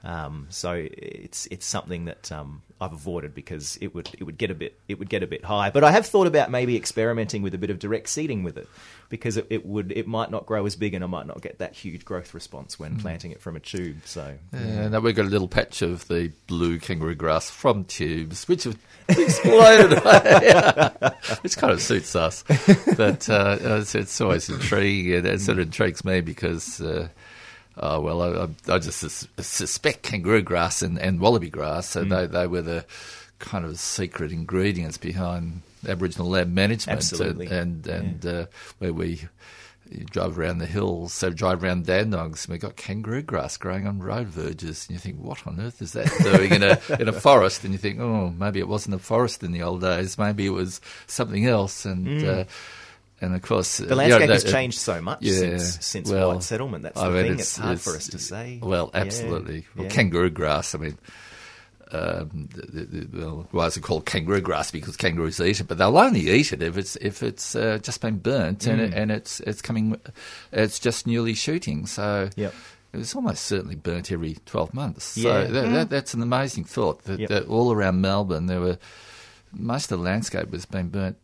Um, 0.04 0.46
so 0.50 0.86
it's 0.92 1.46
it's 1.50 1.66
something 1.66 2.04
that 2.04 2.30
um, 2.30 2.62
I've 2.80 2.92
avoided 2.92 3.34
because 3.34 3.76
it 3.80 3.94
would 3.94 4.10
it 4.18 4.24
would 4.24 4.38
get 4.38 4.50
a 4.50 4.54
bit 4.54 4.78
it 4.86 4.98
would 4.98 5.08
get 5.08 5.22
a 5.22 5.26
bit 5.26 5.44
high. 5.44 5.70
But 5.70 5.82
I 5.82 5.90
have 5.90 6.06
thought 6.06 6.26
about 6.26 6.50
maybe 6.50 6.76
experimenting 6.76 7.42
with 7.42 7.54
a 7.54 7.58
bit 7.58 7.70
of 7.70 7.78
direct 7.78 8.08
seeding 8.08 8.42
with 8.44 8.56
it 8.56 8.68
because 9.08 9.36
it, 9.36 9.46
it 9.50 9.66
would 9.66 9.92
it 9.92 10.06
might 10.06 10.30
not 10.30 10.46
grow 10.46 10.64
as 10.66 10.76
big 10.76 10.94
and 10.94 11.02
I 11.02 11.06
might 11.06 11.26
not 11.26 11.40
get 11.40 11.58
that 11.58 11.74
huge 11.74 12.04
growth 12.04 12.34
response 12.34 12.78
when 12.78 12.98
planting 12.98 13.32
it 13.32 13.40
from 13.40 13.56
a 13.56 13.60
tube. 13.60 14.02
So 14.04 14.36
Yeah, 14.52 14.88
now 14.88 15.00
we've 15.00 15.16
got 15.16 15.26
a 15.26 15.28
little 15.28 15.48
patch 15.48 15.82
of 15.82 16.06
the 16.08 16.30
blue 16.46 16.78
kangaroo 16.78 17.14
grass 17.14 17.50
from 17.50 17.84
tubes, 17.84 18.46
which 18.46 18.64
have 18.64 18.78
exploded. 19.08 19.98
which 21.42 21.56
kind 21.56 21.72
of 21.72 21.80
suits 21.82 22.14
us, 22.14 22.44
but 22.96 23.28
uh, 23.28 23.58
it's, 23.60 23.94
it's 23.94 24.20
always 24.20 24.48
intriguing, 24.48 25.24
it 25.24 25.40
sort 25.40 25.58
of 25.58 25.66
intrigues 25.66 26.04
me 26.04 26.20
because. 26.20 26.80
Uh, 26.80 27.08
Oh 27.78 28.00
well, 28.00 28.22
I, 28.22 28.72
I- 28.72 28.78
just 28.78 28.98
sus- 28.98 29.28
suspect 29.38 30.02
kangaroo 30.02 30.42
grass 30.42 30.82
and, 30.82 30.98
and 30.98 31.20
wallaby 31.20 31.50
grass, 31.50 31.94
and 31.96 32.10
they, 32.10 32.26
they 32.26 32.46
were 32.46 32.62
the 32.62 32.84
kind 33.38 33.64
of 33.66 33.78
secret 33.78 34.32
ingredients 34.32 34.96
behind 34.96 35.60
Aboriginal 35.86 36.28
land 36.30 36.54
management. 36.54 36.96
Absolutely. 36.98 37.46
and 37.48 37.86
and, 37.86 38.24
and 38.24 38.26
uh, 38.26 38.46
where 38.78 38.92
we 38.94 39.20
you 39.90 40.04
drive 40.04 40.36
around 40.36 40.58
the 40.58 40.66
hills, 40.66 41.12
so 41.12 41.30
drive 41.30 41.62
around 41.62 41.86
Dandenongs, 41.86 42.44
and 42.44 42.48
we've 42.48 42.60
got 42.60 42.74
kangaroo 42.76 43.22
grass 43.22 43.56
growing 43.56 43.86
on 43.86 44.00
road 44.00 44.26
verges, 44.26 44.86
and 44.88 44.94
you 44.94 44.98
think, 44.98 45.16
what 45.20 45.46
on 45.46 45.60
earth 45.60 45.80
is 45.80 45.92
that 45.92 46.10
doing 46.24 46.52
in 46.52 46.62
a 46.64 46.80
in 46.98 47.08
a 47.08 47.12
forest? 47.12 47.62
And 47.62 47.72
you 47.72 47.78
think, 47.78 48.00
oh, 48.00 48.30
maybe 48.30 48.58
it 48.58 48.66
wasn't 48.68 48.96
a 48.96 48.98
forest 48.98 49.42
in 49.44 49.52
the 49.52 49.62
old 49.62 49.82
days, 49.82 50.18
maybe 50.18 50.46
it 50.46 50.50
was 50.50 50.80
something 51.06 51.46
else, 51.46 51.84
and. 51.84 52.24
Uh, 52.26 52.44
and 53.20 53.34
of 53.34 53.42
course, 53.42 53.80
Mm. 53.80 53.88
the 53.88 53.94
landscape 53.96 54.30
has 54.30 54.44
changed 54.44 54.78
so 54.78 55.00
much 55.00 55.24
since 55.24 55.84
since 55.84 56.10
well, 56.10 56.34
white 56.34 56.42
settlement. 56.42 56.82
That's 56.84 57.00
I 57.00 57.08
the 57.08 57.14
mean, 57.14 57.22
thing. 57.32 57.38
It's, 57.40 57.56
hard 57.56 57.80
for 57.80 57.96
us 57.96 58.08
to 58.08 58.18
say. 58.18 58.58
Well, 58.62 58.90
Yeah, 58.94 59.00
absolutely. 59.00 59.66
Well, 59.74 59.86
yeah. 59.86 59.90
kangaroo 59.92 60.30
grass. 60.30 60.74
I 60.74 60.78
mean, 60.78 60.98
um, 61.92 62.48
the, 62.52 62.66
the, 62.82 62.84
the, 63.06 63.20
well, 63.26 63.48
why 63.52 63.66
is 63.66 63.76
it 63.76 63.82
called 63.82 64.06
kangaroo 64.06 64.40
grass? 64.40 64.70
Because 64.72 64.96
kangaroos 64.96 65.40
eat 65.40 65.60
it, 65.60 65.68
but 65.68 65.78
they'll 65.78 65.96
only 65.96 66.28
eat 66.28 66.52
it 66.52 66.62
if 66.62 66.76
it's 66.76 66.96
if 66.96 67.22
it's 67.22 67.54
uh, 67.54 67.78
just 67.82 68.00
been 68.00 68.18
burnt 68.18 68.66
and 68.66 68.80
Mm. 68.80 68.84
it, 68.88 68.94
and 68.94 69.10
it's 69.12 69.40
it's 69.40 69.62
coming, 69.62 70.00
it's 70.52 70.78
just 70.80 71.06
newly 71.06 71.34
shooting. 71.34 71.86
So 71.86 72.28
Yep. 72.36 72.52
it 72.92 72.96
was 72.96 73.14
almost 73.14 73.44
certainly 73.44 73.76
burnt 73.76 74.10
every 74.10 74.36
twelve 74.46 74.74
months. 74.74 75.04
So 75.04 75.20
Yeah. 75.20 75.44
that, 75.44 75.70
that, 75.72 75.90
that's 75.90 76.12
an 76.14 76.22
amazing 76.22 76.64
thought. 76.64 77.04
That, 77.04 77.20
Yep. 77.20 77.28
that 77.28 77.46
all 77.46 77.72
around 77.72 78.00
Melbourne 78.00 78.46
there 78.46 78.60
were 78.60 78.78
most 79.52 79.90
of 79.92 79.98
the 79.98 80.04
landscape 80.04 80.50
was 80.50 80.66
being 80.66 80.88
burnt 80.88 81.16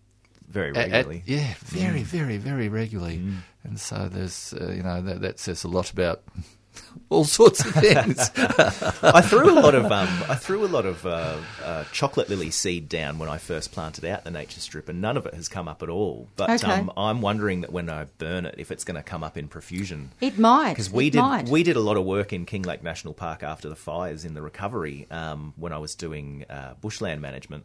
very 0.53 0.70
at- 0.70 0.77
at- 0.77 1.07
regularly. 1.07 1.19
Mm. 1.19 1.23
yeah, 1.27 1.55
very, 1.65 2.03
very, 2.03 2.37
very 2.37 2.69
regularly. 2.69 3.20
And 3.65 3.79
so 3.81 4.09
there's, 4.09 4.53
uh, 4.61 4.73
you 4.73 4.83
know, 4.83 5.01
that, 5.03 5.20
that 5.23 5.39
says 5.41 5.65
a 5.65 5.69
lot 5.69 5.91
about 5.91 6.23
all 7.11 7.24
sorts 7.24 7.61
of 7.65 7.73
things. 7.74 8.31
I 8.37 9.20
threw 9.20 9.51
a 9.51 9.61
lot 9.61 9.74
of 9.74 9.85
um, 9.87 10.09
I 10.29 10.35
threw 10.35 10.65
a 10.65 10.66
lot 10.69 10.87
of 10.87 11.05
uh, 11.07 11.37
uh, 11.62 11.85
chocolate 11.93 12.29
lily 12.29 12.51
seed 12.51 12.89
down 12.89 13.19
when 13.19 13.29
I 13.29 13.37
first 13.39 13.73
planted 13.73 14.05
out 14.05 14.24
the 14.24 14.31
nature 14.31 14.59
strip, 14.61 14.89
and 14.89 15.01
none 15.01 15.16
of 15.16 15.27
it 15.27 15.35
has 15.35 15.49
come 15.49 15.69
up 15.69 15.83
at 15.83 15.89
all. 15.89 16.29
But 16.37 16.51
Okay. 16.65 16.73
um, 16.73 16.91
I'm 16.97 17.20
wondering 17.20 17.61
that 17.61 17.73
when 17.73 17.89
I 17.91 18.07
burn 18.19 18.47
it, 18.47 18.55
if 18.59 18.70
it's 18.70 18.85
going 18.85 18.97
to 18.97 19.03
come 19.03 19.23
up 19.23 19.37
in 19.37 19.49
profusion. 19.49 20.11
It 20.20 20.39
might. 20.39 20.70
Because 20.70 20.91
we 20.91 21.09
It 21.09 21.11
did 21.12 21.20
might. 21.20 21.49
we 21.49 21.62
did 21.62 21.77
a 21.77 21.81
lot 21.81 21.97
of 21.97 22.05
work 22.05 22.33
in 22.33 22.47
Kinglake 22.47 22.83
National 22.83 23.15
Park 23.15 23.43
after 23.43 23.69
the 23.69 23.77
fires 23.77 24.24
in 24.24 24.35
the 24.35 24.43
recovery 24.43 25.07
um, 25.11 25.53
when 25.57 25.73
I 25.73 25.79
was 25.79 25.95
doing 25.95 26.47
uh, 26.49 26.74
bushland 26.81 27.20
management, 27.20 27.65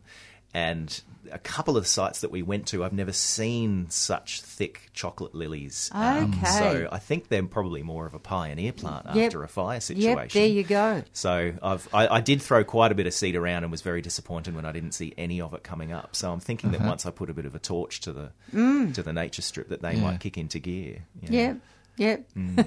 and 0.57 1.01
a 1.29 1.37
couple 1.37 1.75
of 1.75 1.85
sites 1.85 2.21
that 2.21 2.31
we 2.31 2.41
went 2.41 2.67
to, 2.67 2.85
I've 2.85 2.93
never 2.93 3.11
seen 3.11 3.89
such 3.89 4.41
thick 4.41 4.89
chocolate 4.93 5.35
lilies. 5.35 5.89
Um, 5.93 6.31
Okay. 6.33 6.45
so 6.45 6.87
I 6.89 6.99
think 6.99 7.27
they're 7.27 7.43
probably 7.43 7.83
more 7.83 8.05
of 8.05 8.13
a 8.13 8.19
pioneer 8.19 8.71
plant 8.71 9.05
Yep. 9.13 9.25
after 9.25 9.43
a 9.43 9.47
fire 9.49 9.81
situation. 9.81 10.19
Yep, 10.19 10.31
there 10.31 10.47
you 10.47 10.63
go. 10.63 11.03
So 11.11 11.51
I've, 11.61 11.87
I, 11.93 12.07
I 12.07 12.21
did 12.21 12.41
throw 12.41 12.63
quite 12.63 12.93
a 12.93 12.95
bit 12.95 13.07
of 13.07 13.13
seed 13.13 13.35
around 13.35 13.63
and 13.63 13.71
was 13.71 13.81
very 13.81 14.01
disappointed 14.01 14.55
when 14.55 14.63
I 14.63 14.71
didn't 14.71 14.93
see 14.93 15.13
any 15.17 15.41
of 15.41 15.53
it 15.53 15.63
coming 15.63 15.91
up. 15.91 16.15
So 16.15 16.31
I'm 16.31 16.39
thinking 16.39 16.71
that 16.71 16.79
Uh-huh. 16.79 16.89
once 16.89 17.05
I 17.05 17.11
put 17.11 17.29
a 17.29 17.33
bit 17.33 17.45
of 17.45 17.53
a 17.55 17.59
torch 17.59 17.99
to 18.01 18.13
the 18.13 18.31
Mm. 18.53 18.93
to 18.93 19.03
the 19.03 19.11
nature 19.13 19.41
strip, 19.41 19.67
that 19.67 19.81
they 19.81 19.95
Yeah. 19.95 20.01
might 20.03 20.19
kick 20.21 20.37
into 20.37 20.59
gear. 20.59 21.03
know. 21.21 21.27
Yep. 21.37 21.57
Yep. 21.97 22.25
No, 22.35 22.63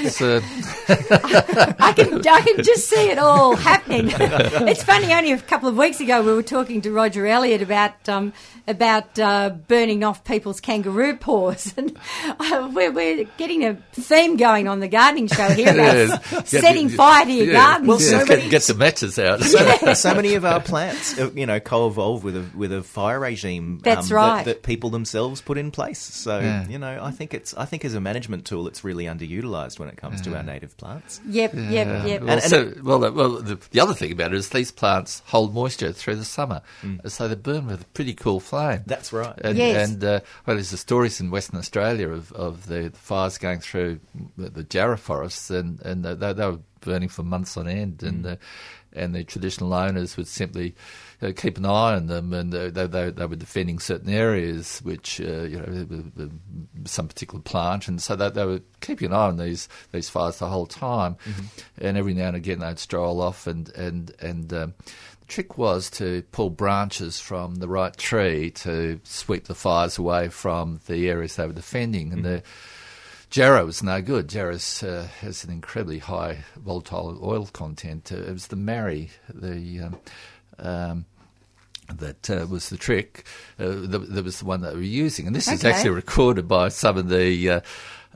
it's, 0.00 0.20
uh, 0.20 0.40
I 1.78 1.92
can 1.96 2.26
I 2.26 2.40
can 2.40 2.64
just 2.64 2.88
see 2.88 3.08
it 3.08 3.18
all 3.18 3.54
happening. 3.54 4.10
it's 4.68 4.82
funny. 4.82 5.12
Only 5.12 5.30
a 5.32 5.38
couple 5.38 5.68
of 5.68 5.76
weeks 5.76 6.00
ago, 6.00 6.20
we 6.22 6.32
were 6.32 6.42
talking 6.42 6.80
to 6.82 6.90
Rodger 6.90 7.26
Elliot 7.26 7.62
about 7.62 8.08
um, 8.08 8.32
about 8.66 9.16
uh, 9.20 9.50
burning 9.50 10.02
off 10.02 10.24
people's 10.24 10.60
kangaroo 10.60 11.16
paws, 11.16 11.72
and 11.76 11.96
uh, 12.40 12.70
we're, 12.74 12.90
we're 12.90 13.24
getting 13.38 13.64
a 13.64 13.74
theme 13.92 14.36
going 14.36 14.66
on 14.66 14.80
the 14.80 14.88
gardening 14.88 15.28
show 15.28 15.48
here 15.50 15.70
about 15.72 15.94
Yes. 16.30 16.48
setting 16.48 16.88
Yeah, 16.88 16.96
fire 16.96 17.24
to 17.26 17.32
your 17.32 17.46
yeah. 17.46 17.52
gardens. 17.52 17.88
Well, 17.88 18.00
yeah, 18.00 18.06
so 18.20 18.26
get, 18.26 18.38
many- 18.38 18.50
get 18.50 18.62
the 18.62 18.74
matches 18.74 19.18
out. 19.18 19.40
So, 19.42 19.94
so 19.94 20.14
many 20.14 20.34
of 20.34 20.44
our 20.44 20.60
plants, 20.60 21.18
uh, 21.18 21.30
you 21.34 21.46
know, 21.46 21.60
co-evolve 21.60 22.24
with 22.24 22.36
a 22.36 22.44
with 22.56 22.72
a 22.72 22.82
fire 22.82 23.20
regime. 23.20 23.64
um, 23.74 23.80
That's 23.84 24.08
that- 24.08 24.14
right. 24.14 24.44
That, 24.44 24.62
people 24.64 24.90
themselves 24.90 25.40
put 25.40 25.56
in 25.56 25.70
place. 25.70 26.00
So 26.00 26.40
Yeah. 26.40 26.66
you 26.68 26.78
know, 26.78 26.98
I 27.00 27.12
think 27.12 27.32
it's 27.32 27.54
I 27.54 27.64
think 27.64 27.84
as 27.84 27.94
a 27.94 28.00
management 28.00 28.39
tool, 28.40 28.66
it's 28.66 28.82
really 28.84 29.04
underutilized 29.04 29.78
when 29.78 29.88
it 29.88 29.96
comes 29.96 30.20
to 30.22 30.36
our 30.36 30.42
native 30.42 30.76
plants. 30.76 31.20
Yep, 31.26 31.54
yep, 31.54 31.86
Yeah. 31.86 32.06
yep. 32.06 32.22
Well, 32.22 32.40
so, 32.40 32.72
well, 32.82 32.98
well 33.12 33.30
the, 33.40 33.58
the 33.70 33.80
other 33.80 33.94
thing 33.94 34.12
about 34.12 34.32
it 34.32 34.36
is 34.38 34.48
these 34.50 34.70
plants 34.72 35.22
hold 35.26 35.54
moisture 35.54 35.92
through 35.92 36.16
the 36.16 36.24
summer, 36.24 36.62
so 37.06 37.28
they 37.28 37.34
burn 37.34 37.66
with 37.66 37.82
a 37.82 37.86
pretty 37.86 38.14
cool 38.14 38.40
flame. 38.40 38.82
That's 38.86 39.12
right. 39.12 39.38
And, 39.42 39.56
Yes. 39.58 39.90
and 39.90 40.02
uh, 40.04 40.20
well, 40.46 40.56
there's 40.56 40.70
the 40.70 40.76
stories 40.76 41.20
in 41.20 41.30
Western 41.30 41.58
Australia 41.58 42.08
of, 42.08 42.32
of 42.32 42.66
the 42.66 42.90
fires 42.94 43.38
going 43.38 43.60
through 43.60 44.00
the, 44.36 44.50
the 44.50 44.64
Jarrah 44.64 44.98
forests, 44.98 45.50
and, 45.50 45.80
and 45.82 46.04
they, 46.04 46.14
they 46.32 46.46
were 46.46 46.58
burning 46.80 47.08
for 47.08 47.22
months 47.22 47.56
on 47.56 47.68
end, 47.68 48.02
and 48.02 48.24
uh, 48.26 48.36
and 48.92 49.14
the 49.14 49.22
traditional 49.22 49.72
owners 49.72 50.16
would 50.16 50.26
simply 50.26 50.74
uh, 51.22 51.32
keep 51.36 51.58
an 51.58 51.66
eye 51.66 51.94
on 51.94 52.06
them, 52.06 52.32
and 52.32 52.52
they, 52.52 52.70
they, 52.70 53.10
they, 53.10 53.26
were 53.26 53.36
defending 53.36 53.78
certain 53.78 54.08
areas, 54.08 54.78
which 54.80 55.20
uh, 55.20 55.42
you 55.42 55.58
know 55.58 56.30
some 56.84 57.08
particular 57.08 57.42
plant, 57.42 57.88
and 57.88 58.00
so 58.00 58.16
they, 58.16 58.30
they 58.30 58.44
were 58.44 58.60
keeping 58.80 59.08
an 59.08 59.12
eye 59.12 59.26
on 59.26 59.36
these 59.36 59.68
these 59.92 60.08
fires 60.08 60.38
the 60.38 60.48
whole 60.48 60.66
time, 60.66 61.16
and 61.78 61.96
every 61.96 62.14
now 62.14 62.28
and 62.28 62.36
again 62.36 62.60
they'd 62.60 62.78
stroll 62.78 63.20
off 63.20 63.46
and 63.46 63.68
and 63.70 64.12
and. 64.20 64.52
Um, 64.52 64.74
the 65.20 65.34
trick 65.34 65.56
was 65.56 65.90
to 65.90 66.24
pull 66.32 66.50
branches 66.50 67.20
from 67.20 67.56
the 67.56 67.68
right 67.68 67.96
tree 67.96 68.50
to 68.50 69.00
sweep 69.04 69.44
the 69.44 69.54
fires 69.54 69.96
away 69.96 70.28
from 70.28 70.80
the 70.88 71.08
areas 71.08 71.36
they 71.36 71.46
were 71.46 71.52
defending. 71.52 72.12
And 72.12 72.24
the 72.24 72.42
Jarrah 73.30 73.64
was 73.64 73.80
no 73.80 74.02
good. 74.02 74.26
Jarrah's, 74.26 74.82
uh, 74.82 75.06
has 75.20 75.44
an 75.44 75.50
incredibly 75.50 76.00
high 76.00 76.38
volatile 76.56 77.16
oil 77.22 77.46
content. 77.46 78.10
Uh, 78.10 78.16
it 78.16 78.32
was 78.32 78.48
the 78.48 78.56
marri, 78.56 79.10
the 79.32 79.82
um, 79.82 80.00
um, 80.58 81.04
that 81.98 82.30
uh, 82.30 82.46
was 82.48 82.68
the 82.68 82.76
trick. 82.76 83.24
Uh, 83.58 83.86
that, 83.86 84.14
that 84.14 84.24
was 84.24 84.40
the 84.40 84.46
one 84.46 84.60
that 84.62 84.74
we 84.74 84.80
were 84.80 84.84
using, 84.84 85.26
and 85.26 85.34
this 85.34 85.48
is 85.48 85.64
actually 85.64 85.90
recorded 85.90 86.48
by 86.48 86.68
some 86.68 86.96
of 86.96 87.08
the. 87.08 87.50
Uh, 87.50 87.60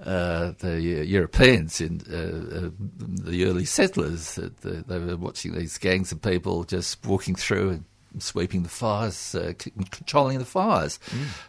uh, 0.05 0.53
the 0.59 0.81
Europeans 0.81 1.81
in 1.81 2.01
uh, 2.11 2.67
uh, 2.67 2.71
the 2.99 3.45
early 3.45 3.65
settlers, 3.65 4.35
that 4.35 4.67
uh, 4.67 4.83
they 4.89 4.99
were 4.99 5.17
watching 5.17 5.55
these 5.55 5.79
gangs 5.79 6.11
of 6.11 6.21
people 6.21 6.65
just 6.65 7.07
walking 7.07 7.37
through 7.37 7.71
and 7.71 7.85
sweeping 8.19 8.63
the 8.63 8.69
fires, 8.69 9.35
uh, 9.35 9.53
c- 9.59 9.73
controlling 9.91 10.39
the 10.39 10.45
fires, 10.45 10.99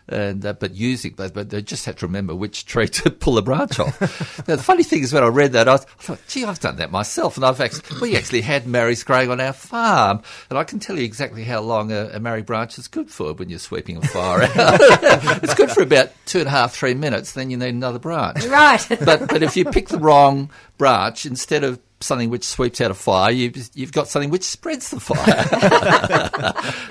and 0.08 0.46
uh, 0.46 0.54
but 0.54 0.74
using, 0.74 1.14
but, 1.16 1.34
but 1.34 1.50
they 1.50 1.62
just 1.62 1.86
had 1.86 1.98
to 1.98 2.06
remember 2.08 2.36
which 2.36 2.66
tree 2.66 2.88
to 2.90 3.10
pull 3.12 3.38
a 3.38 3.42
branch 3.42 3.80
off. 3.80 4.00
now, 4.48 4.56
the 4.56 4.64
funny 4.64 4.84
thing 4.84 5.04
is, 5.04 5.14
when 5.14 5.24
I 5.24 5.28
read 5.28 5.54
that, 5.54 5.68
I, 5.68 5.78
th- 5.78 5.90
I 6.00 6.02
thought, 6.02 6.22
"Gee, 6.28 6.46
I've 6.46 6.60
done 6.60 6.78
that 6.78 6.92
myself," 6.92 7.38
and 7.38 7.46
I've 7.46 7.62
actually 7.62 8.00
we 8.00 8.16
actually 8.16 8.42
had 8.42 8.66
marris 8.66 9.06
growing 9.06 9.30
on 9.30 9.40
our 9.40 9.54
farm, 9.54 10.22
and 10.50 10.60
I 10.60 10.64
can 10.64 10.80
tell 10.80 10.98
you 10.98 11.06
exactly 11.06 11.44
how 11.44 11.62
long 11.62 11.92
a, 11.92 12.10
a 12.14 12.20
marri 12.20 12.42
branch 12.42 12.78
is 12.78 12.88
good 12.88 13.10
for 13.10 13.34
when 13.34 13.50
you're 13.50 13.60
sweeping 13.60 13.98
a 13.98 14.02
fire 14.02 14.44
out. 14.44 14.54
it's 15.44 15.56
good 15.56 15.72
for 15.72 15.84
about 15.84 16.12
two 16.26 16.40
and 16.40 16.48
a 16.48 16.52
half, 16.52 16.74
three 16.74 16.94
minutes. 16.94 17.34
Then 17.34 17.50
you 17.50 17.58
need 17.58 17.70
another 17.70 18.00
branch. 18.00 18.46
Right. 18.46 18.86
But 18.90 19.28
but 19.28 19.44
if 19.44 19.58
you 19.58 19.66
pick 19.66 19.90
the 19.90 20.00
wrong 20.00 20.50
branch 20.78 21.26
instead 21.26 21.64
of 21.64 21.80
something 22.06 22.30
which 22.30 22.44
sweeps 22.44 22.80
out 22.82 22.92
a 22.92 22.94
fire, 22.94 23.32
you've 23.32 23.70
you've 23.74 23.92
got 23.92 24.08
something 24.08 24.30
which 24.30 24.44
spreads 24.44 24.90
the 24.92 25.00
fire. 25.00 25.44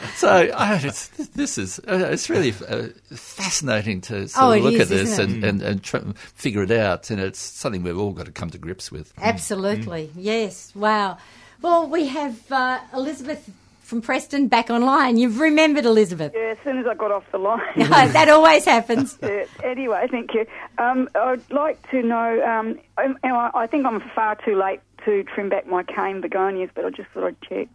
so 0.17 0.51
it's, 0.83 1.09
this 1.09 1.59
is 1.59 1.79
uh, 1.81 2.09
it's 2.11 2.29
really 2.29 2.53
uh, 2.69 2.89
fascinating 3.15 4.01
to 4.03 4.29
sort 4.29 4.45
Oh, 4.45 4.53
of 4.53 4.63
look 4.63 4.75
is, 4.75 4.81
at 4.83 4.89
this 4.89 5.19
and, 5.19 5.45
and, 5.45 5.63
and 5.63 5.83
try, 5.83 6.01
figure 6.35 6.63
it 6.63 6.71
out, 6.71 7.11
and 7.11 7.21
it's 7.21 7.39
something 7.39 7.83
we've 7.83 7.99
all 7.99 8.13
got 8.13 8.27
to 8.27 8.33
come 8.33 8.51
to 8.51 8.59
grips 8.59 8.91
with. 8.93 9.13
Absolutely. 9.21 10.11
Yes. 10.17 10.73
Wow. 10.75 11.19
Well, 11.63 11.89
we 11.89 12.09
have 12.09 12.51
uh, 12.53 12.81
Elizabeth 12.93 13.49
from 13.83 14.01
Preston 14.03 14.49
back 14.49 14.71
online. 14.71 15.17
You've 15.19 15.41
remembered 15.41 15.85
Elizabeth. 15.85 16.33
Yeah, 16.35 16.53
as 16.53 16.59
soon 16.65 16.79
as 16.79 16.87
I 16.87 16.95
got 16.95 17.11
off 17.13 17.25
the 17.33 17.39
line. 17.39 17.61
that 17.77 18.29
always 18.29 18.65
happens. 18.65 19.19
Yeah, 19.23 19.45
anyway, 19.63 20.07
thank 20.11 20.35
you. 20.35 20.47
Um, 20.79 21.09
I'd 21.15 21.41
like 21.51 21.91
to 21.91 22.03
know. 22.03 22.43
Um, 22.45 22.79
am- 22.99 23.19
am 23.23 23.35
I, 23.35 23.51
I 23.55 23.67
think 23.67 23.87
I'm 23.87 24.01
far 24.15 24.37
too 24.37 24.57
late 24.57 24.81
to 25.05 25.23
trim 25.25 25.49
back 25.49 25.67
my 25.67 25.83
cane 25.83 26.21
begonias, 26.21 26.71
but 26.75 26.85
I 26.85 26.91
just 26.91 27.09
thought 27.11 27.25
I'd 27.25 27.41
check. 27.43 27.69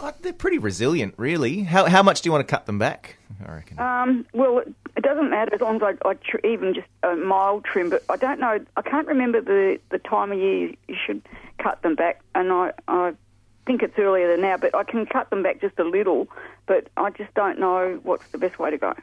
Uh, 0.00 0.12
they're 0.20 0.32
pretty 0.32 0.58
resilient, 0.58 1.14
really. 1.16 1.62
How 1.62 1.86
how 1.86 2.02
much 2.02 2.20
do 2.20 2.28
you 2.28 2.32
want 2.32 2.46
to 2.46 2.50
cut 2.50 2.66
them 2.66 2.78
back? 2.78 3.16
I 3.46 3.52
reckon. 3.52 3.78
Um, 3.78 4.26
well, 4.32 4.58
it, 4.58 4.72
it 4.96 5.02
doesn't 5.02 5.30
matter 5.30 5.54
as 5.54 5.60
long 5.60 5.76
as 5.76 5.82
I, 5.82 6.08
I 6.08 6.14
tr- 6.14 6.44
even 6.44 6.74
just 6.74 6.88
a 7.02 7.16
mild 7.16 7.64
trim. 7.64 7.90
But 7.90 8.04
I 8.08 8.16
don't 8.16 8.40
know. 8.40 8.60
I 8.76 8.82
can't 8.82 9.06
remember 9.06 9.40
the, 9.40 9.78
the 9.90 9.98
time 9.98 10.32
of 10.32 10.38
year 10.38 10.72
you 10.88 10.96
should 11.06 11.22
cut 11.58 11.82
them 11.82 11.94
back, 11.94 12.20
and 12.34 12.52
I 12.52 12.72
I 12.88 13.14
think 13.66 13.82
it's 13.82 13.98
earlier 13.98 14.30
than 14.30 14.42
now. 14.42 14.56
But 14.56 14.74
I 14.74 14.84
can 14.84 15.06
cut 15.06 15.30
them 15.30 15.42
back 15.42 15.60
just 15.60 15.78
a 15.78 15.84
little. 15.84 16.28
But 16.66 16.88
I 16.96 17.10
just 17.10 17.32
don't 17.34 17.58
know 17.58 18.00
what's 18.02 18.26
the 18.28 18.38
best 18.38 18.58
way 18.58 18.70
to 18.70 18.78
go. 18.78 18.94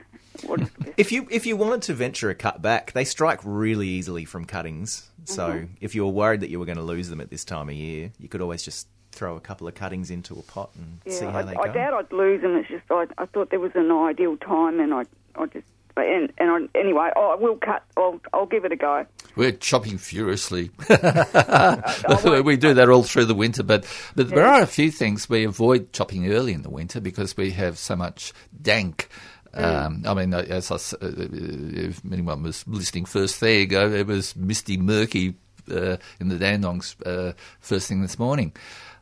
What 0.45 0.61
is? 0.61 0.69
If 0.97 1.11
you 1.11 1.27
if 1.29 1.45
you 1.45 1.55
wanted 1.55 1.83
to 1.83 1.93
venture 1.93 2.29
a 2.31 2.35
cut 2.35 2.61
back, 2.61 2.93
they 2.93 3.03
strike 3.03 3.39
really 3.43 3.87
easily 3.87 4.25
from 4.25 4.45
cuttings. 4.45 5.07
So 5.25 5.49
Mhm. 5.49 5.67
if 5.79 5.93
you 5.93 6.03
were 6.05 6.11
worried 6.11 6.41
that 6.41 6.49
you 6.49 6.57
were 6.59 6.65
going 6.65 6.77
to 6.79 6.83
lose 6.83 7.07
them 7.09 7.21
at 7.21 7.29
this 7.29 7.45
time 7.45 7.69
of 7.69 7.75
year, 7.75 8.11
you 8.19 8.27
could 8.27 8.41
always 8.41 8.63
just 8.63 8.87
throw 9.11 9.35
a 9.35 9.39
couple 9.39 9.67
of 9.67 9.75
cuttings 9.75 10.09
into 10.09 10.33
a 10.39 10.41
pot 10.41 10.71
and 10.75 11.13
see 11.13 11.25
how 11.25 11.39
I, 11.39 11.43
they 11.43 11.53
go. 11.53 11.61
I 11.61 11.67
doubt 11.67 11.93
I'd 11.93 12.11
lose 12.11 12.41
them. 12.41 12.55
It's 12.55 12.67
just 12.67 12.83
I, 12.89 13.05
I 13.19 13.25
thought 13.27 13.51
there 13.51 13.59
was 13.59 13.73
an 13.75 13.91
ideal 13.91 14.37
time, 14.37 14.79
and 14.79 14.93
I, 14.93 15.05
I 15.35 15.45
just 15.45 15.67
and 15.95 16.31
and 16.37 16.49
I, 16.49 16.79
anyway, 16.79 17.09
I 17.15 17.35
will 17.35 17.57
cut. 17.57 17.83
I'll 17.95 18.19
I'll 18.33 18.45
give 18.45 18.65
it 18.65 18.71
a 18.71 18.75
go. 18.75 19.05
We're 19.35 19.51
chopping 19.51 19.97
furiously. 19.99 20.71
we 20.89 22.57
do 22.57 22.73
that 22.73 22.89
all 22.89 23.03
through 23.03 23.25
the 23.25 23.35
winter, 23.35 23.63
but, 23.63 23.85
but 24.15 24.29
there 24.29 24.45
are 24.45 24.61
a 24.61 24.67
few 24.67 24.89
things 24.91 25.29
we 25.29 25.43
avoid 25.43 25.93
chopping 25.93 26.31
early 26.31 26.53
in 26.53 26.63
the 26.63 26.69
winter 26.69 26.99
because 26.99 27.37
we 27.37 27.51
have 27.51 27.77
so 27.77 27.95
much 27.95 28.33
dank. 28.61 29.09
Um, 29.57 30.03
I 30.05 30.13
mean, 30.13 30.33
uh, 30.33 30.45
as 30.47 30.71
I, 30.71 30.75
s- 30.75 30.93
uh, 30.93 30.97
if 31.01 32.01
anyone 32.11 32.43
was 32.43 32.65
listening 32.67 33.05
first, 33.05 33.39
there 33.39 33.59
you 33.59 33.65
go. 33.67 33.89
It 33.91 34.07
was 34.07 34.35
misty, 34.35 34.77
murky 34.77 35.35
uh, 35.71 35.97
in 36.19 36.29
the 36.29 36.35
Dandenongs 36.35 36.95
uh, 37.05 37.33
first 37.59 37.87
thing 37.87 38.01
this 38.01 38.19
morning. 38.19 38.53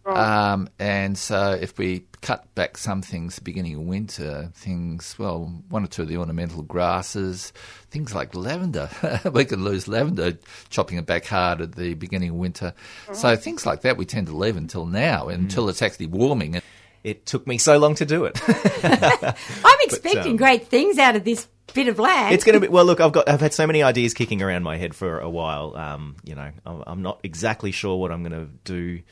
Um, 0.07 0.69
and 0.77 1.17
so 1.17 1.57
if 1.59 1.79
we 1.79 2.05
cut 2.21 2.53
back 2.53 2.77
some 2.77 3.01
things 3.01 3.39
beginning 3.39 3.73
of 3.75 3.81
winter, 3.81 4.51
things, 4.53 5.15
well, 5.17 5.51
one 5.69 5.83
or 5.83 5.87
two 5.87 6.03
of 6.03 6.07
the 6.07 6.17
ornamental 6.17 6.61
grasses, 6.61 7.51
things 7.89 8.13
like 8.13 8.35
lavender. 8.35 8.87
we 9.33 9.45
could 9.45 9.59
lose 9.59 9.87
lavender 9.87 10.37
chopping 10.69 10.99
it 10.99 11.07
back 11.07 11.25
hard 11.25 11.59
at 11.59 11.71
the 11.73 11.95
beginning 11.95 12.29
of 12.29 12.35
winter. 12.35 12.73
So 13.13 13.35
things 13.35 13.65
like 13.65 13.81
that 13.81 13.97
we 13.97 14.05
tend 14.05 14.27
to 14.27 14.35
leave 14.37 14.57
until 14.57 14.85
now, 14.85 15.27
until 15.27 15.69
it's 15.69 15.81
actually 15.81 16.05
warming. 16.07 16.61
It 17.05 17.25
took 17.25 17.45
me 17.45 17.57
so 17.57 17.77
long 17.77 17.95
to 17.95 18.05
do 18.05 18.25
it. 18.25 18.39
I'm 18.47 19.77
expecting 19.81 20.31
um, 20.31 20.37
great 20.37 20.67
things 20.67 20.97
out 20.97 21.15
of 21.15 21.23
this 21.23 21.47
bit 21.73 21.87
of 21.87 21.99
land. 21.99 22.33
It's 22.33 22.43
going 22.43 22.55
to 22.55 22.59
be 22.59 22.67
well. 22.67 22.85
Look, 22.85 22.99
I've 22.99 23.11
got 23.11 23.29
I've 23.29 23.41
had 23.41 23.53
so 23.53 23.67
many 23.67 23.83
ideas 23.83 24.13
kicking 24.13 24.41
around 24.41 24.63
my 24.63 24.77
head 24.77 24.95
for 24.95 25.19
a 25.19 25.29
while. 25.29 25.75
Um, 25.77 26.15
you 26.23 26.35
know, 26.35 26.49
I'm, 26.65 26.83
I'm 26.87 27.01
not 27.01 27.19
exactly 27.23 27.71
sure 27.71 27.97
what 27.97 28.11
I'm 28.11 28.23
going 28.23 28.47
to 28.47 28.49
do 28.63 29.03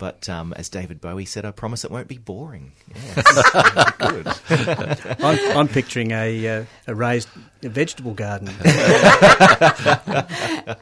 but 0.00 0.28
um, 0.30 0.54
as 0.54 0.70
David 0.70 0.98
Bowie 0.98 1.26
said, 1.26 1.44
I 1.44 1.50
promise 1.50 1.84
it 1.84 1.90
won't 1.90 2.08
be 2.08 2.16
boring. 2.16 2.72
Yeah, 2.88 3.90
good. 3.98 4.26
I'm, 5.22 5.58
I'm, 5.58 5.68
picturing 5.68 6.12
a, 6.12 6.48
uh, 6.48 6.64
a 6.86 6.94
raised 6.94 7.28
vegetable 7.60 8.14
garden. 8.14 8.48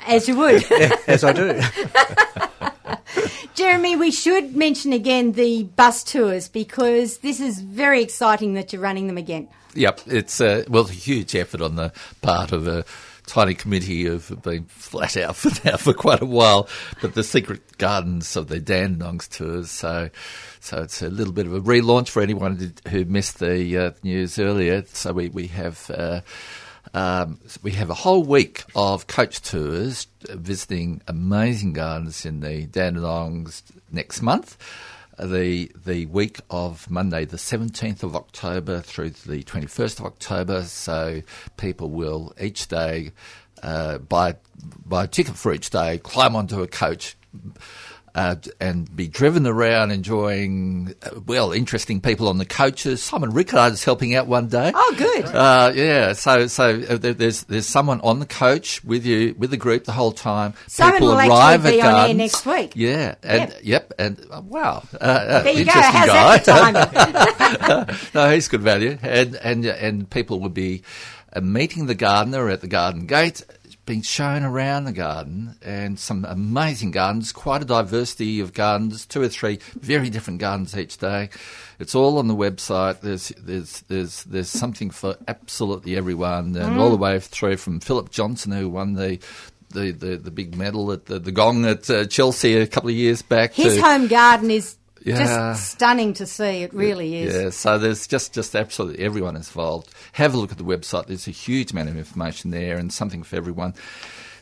as 0.06 0.28
you 0.28 0.36
would. 0.36 0.64
Yeah, 0.78 0.92
as 1.08 1.24
I 1.24 1.32
do. 1.32 1.60
Jeremy, 3.58 3.96
we 3.96 4.12
should 4.12 4.54
mention 4.54 4.92
again 4.92 5.32
the 5.32 5.64
bus 5.64 6.04
tours 6.04 6.48
because 6.48 7.18
this 7.18 7.40
is 7.40 7.58
very 7.58 8.00
exciting 8.00 8.54
that 8.54 8.72
you're 8.72 8.80
running 8.80 9.08
them 9.08 9.18
again. 9.18 9.48
Yep, 9.74 10.02
it's 10.06 10.40
uh, 10.40 10.62
well 10.68 10.84
a 10.84 10.92
huge 10.92 11.34
effort 11.34 11.60
on 11.60 11.74
the 11.74 11.92
part 12.22 12.52
of 12.52 12.68
a 12.68 12.84
tiny 13.26 13.54
committee 13.54 14.04
have 14.04 14.42
been 14.42 14.66
flat 14.66 15.16
out 15.16 15.34
for 15.36 15.50
now 15.64 15.76
for 15.76 15.92
quite 15.92 16.22
a 16.22 16.24
while. 16.24 16.68
But 17.02 17.14
the 17.14 17.24
secret 17.24 17.78
gardens 17.78 18.36
of 18.36 18.46
the 18.46 18.60
Dandenongs 18.60 19.28
tours, 19.28 19.72
so 19.72 20.08
so 20.60 20.82
it's 20.82 21.02
a 21.02 21.08
little 21.08 21.32
bit 21.32 21.46
of 21.46 21.52
a 21.52 21.60
relaunch 21.60 22.10
for 22.10 22.22
anyone 22.22 22.72
who 22.86 23.04
missed 23.06 23.40
the 23.40 23.76
uh, 23.76 23.90
news 24.04 24.38
earlier. 24.38 24.84
So 24.86 25.12
we 25.12 25.30
we 25.30 25.48
have. 25.48 25.90
Uh, 25.90 26.20
um, 26.94 27.38
we 27.62 27.72
have 27.72 27.90
a 27.90 27.94
whole 27.94 28.22
week 28.22 28.64
of 28.74 29.06
coach 29.06 29.40
tours 29.40 30.06
visiting 30.28 31.00
amazing 31.06 31.72
gardens 31.72 32.24
in 32.24 32.40
the 32.40 32.66
Dandenongs 32.66 33.62
next 33.90 34.22
month. 34.22 34.56
The 35.18 35.70
the 35.84 36.06
week 36.06 36.40
of 36.48 36.88
Monday, 36.88 37.24
the 37.24 37.38
seventeenth 37.38 38.04
of 38.04 38.14
October 38.14 38.80
through 38.80 39.10
the 39.10 39.42
twenty 39.42 39.66
first 39.66 39.98
of 39.98 40.06
October. 40.06 40.62
So 40.62 41.22
people 41.56 41.90
will 41.90 42.32
each 42.40 42.68
day 42.68 43.10
uh, 43.62 43.98
buy 43.98 44.36
buy 44.86 45.04
a 45.04 45.08
ticket 45.08 45.34
for 45.34 45.52
each 45.52 45.70
day, 45.70 45.98
climb 45.98 46.36
onto 46.36 46.62
a 46.62 46.68
coach 46.68 47.16
uh, 48.14 48.36
and 48.60 48.94
be 48.94 49.08
driven 49.08 49.46
around 49.46 49.90
enjoying, 49.90 50.94
uh, 51.02 51.20
well, 51.26 51.52
interesting 51.52 52.00
people 52.00 52.28
on 52.28 52.38
the 52.38 52.44
coaches. 52.44 53.02
Simon 53.02 53.30
Rickard 53.30 53.72
is 53.72 53.84
helping 53.84 54.14
out 54.14 54.26
one 54.26 54.48
day. 54.48 54.72
Oh, 54.74 54.94
good. 54.96 55.24
Uh, 55.26 55.72
yeah, 55.74 56.12
so 56.12 56.46
so 56.46 56.82
uh, 56.88 56.96
there's 56.96 57.44
there's 57.44 57.66
someone 57.66 58.00
on 58.00 58.18
the 58.18 58.26
coach 58.26 58.82
with 58.84 59.04
you, 59.04 59.34
with 59.38 59.50
the 59.50 59.56
group 59.56 59.84
the 59.84 59.92
whole 59.92 60.12
time. 60.12 60.54
Simon 60.66 60.94
people 60.94 61.08
will 61.08 61.18
arrive 61.18 61.66
actually 61.66 61.80
at 61.80 61.82
be 61.82 61.82
on 61.82 61.92
gardens. 61.92 62.08
air 62.08 62.14
next 62.14 62.46
week. 62.46 62.72
Yeah, 62.74 63.14
and 63.22 63.50
yep, 63.50 63.60
yep 63.62 63.92
and 63.98 64.26
uh, 64.30 64.42
wow, 64.44 64.82
there 65.00 65.52
you 65.52 65.64
go. 65.64 65.72
How's 65.72 66.46
guy. 66.46 66.72
that 66.72 68.10
no, 68.14 68.30
he's 68.30 68.48
good 68.48 68.62
value, 68.62 68.98
and 69.02 69.36
and 69.36 69.64
and 69.64 70.10
people 70.10 70.40
will 70.40 70.48
be 70.48 70.82
meeting 71.40 71.86
the 71.86 71.94
gardener 71.94 72.48
at 72.48 72.60
the 72.60 72.66
garden 72.66 73.06
gate 73.06 73.42
been 73.88 74.02
shown 74.02 74.42
around 74.42 74.84
the 74.84 74.92
garden 74.92 75.56
and 75.62 75.98
some 75.98 76.26
amazing 76.26 76.90
gardens, 76.90 77.32
quite 77.32 77.62
a 77.62 77.64
diversity 77.64 78.38
of 78.38 78.52
gardens, 78.52 79.06
two 79.06 79.22
or 79.22 79.28
three 79.28 79.58
very 79.80 80.10
different 80.10 80.38
gardens 80.38 80.76
each 80.76 80.98
day. 80.98 81.30
It's 81.78 81.94
all 81.94 82.18
on 82.18 82.28
the 82.28 82.36
website. 82.36 83.00
There's 83.00 83.28
there's 83.38 83.80
there's 83.88 84.24
there's 84.24 84.50
something 84.50 84.90
for 84.90 85.16
absolutely 85.26 85.96
everyone, 85.96 86.54
and 86.54 86.76
mm. 86.76 86.78
all 86.78 86.90
the 86.90 86.96
way 86.96 87.18
through 87.18 87.56
from 87.56 87.80
Philip 87.80 88.10
Johnson 88.10 88.52
who 88.52 88.68
won 88.68 88.92
the 88.92 89.18
the, 89.70 89.90
the, 89.92 90.16
the 90.16 90.30
big 90.30 90.56
medal 90.56 90.92
at 90.92 91.06
the, 91.06 91.18
the 91.18 91.32
Gong 91.32 91.64
at 91.66 91.88
uh, 91.90 92.06
Chelsea 92.06 92.56
a 92.56 92.66
couple 92.66 92.90
of 92.90 92.96
years 92.96 93.22
back. 93.22 93.54
His 93.54 93.76
to, 93.76 93.82
home 93.82 94.06
garden 94.06 94.50
is 94.50 94.77
yeah. 95.08 95.52
Just 95.52 95.72
stunning 95.72 96.14
to 96.14 96.26
see. 96.26 96.62
It 96.62 96.72
really 96.74 97.16
is. 97.16 97.34
Yeah, 97.34 97.50
so 97.50 97.78
there's 97.78 98.06
just, 98.06 98.32
just 98.32 98.54
absolutely 98.54 99.04
everyone 99.04 99.36
involved. 99.36 99.92
Have 100.12 100.34
a 100.34 100.36
look 100.36 100.52
at 100.52 100.58
the 100.58 100.64
website. 100.64 101.06
There's 101.06 101.28
a 101.28 101.32
huge 101.32 101.72
amount 101.72 101.88
of 101.88 101.96
information 101.96 102.50
there 102.50 102.76
and 102.76 102.92
something 102.92 103.22
for 103.22 103.36
everyone. 103.36 103.74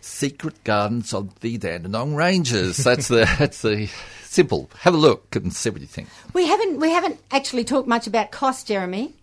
Secret 0.01 0.63
Gardens 0.65 1.13
of 1.13 1.39
the 1.41 1.59
Dandenong 1.59 2.15
Ranges. 2.15 2.77
That's 2.79 3.09
the 3.09 3.29
that's 3.39 3.63
the 3.63 3.89
simple. 4.23 4.71
Have 4.81 4.95
a 4.95 4.99
look 4.99 5.35
and 5.35 5.53
see 5.53 5.71
what 5.71 5.81
you 5.81 5.87
think. 5.87 6.09
We 6.33 6.47
haven't 6.47 6.79
we 6.79 6.91
haven't 6.91 7.21
actually 7.31 7.65
talked 7.65 7.89
much 7.89 8.07
about 8.07 8.31
cost, 8.31 8.69
Jeremy. 8.69 9.15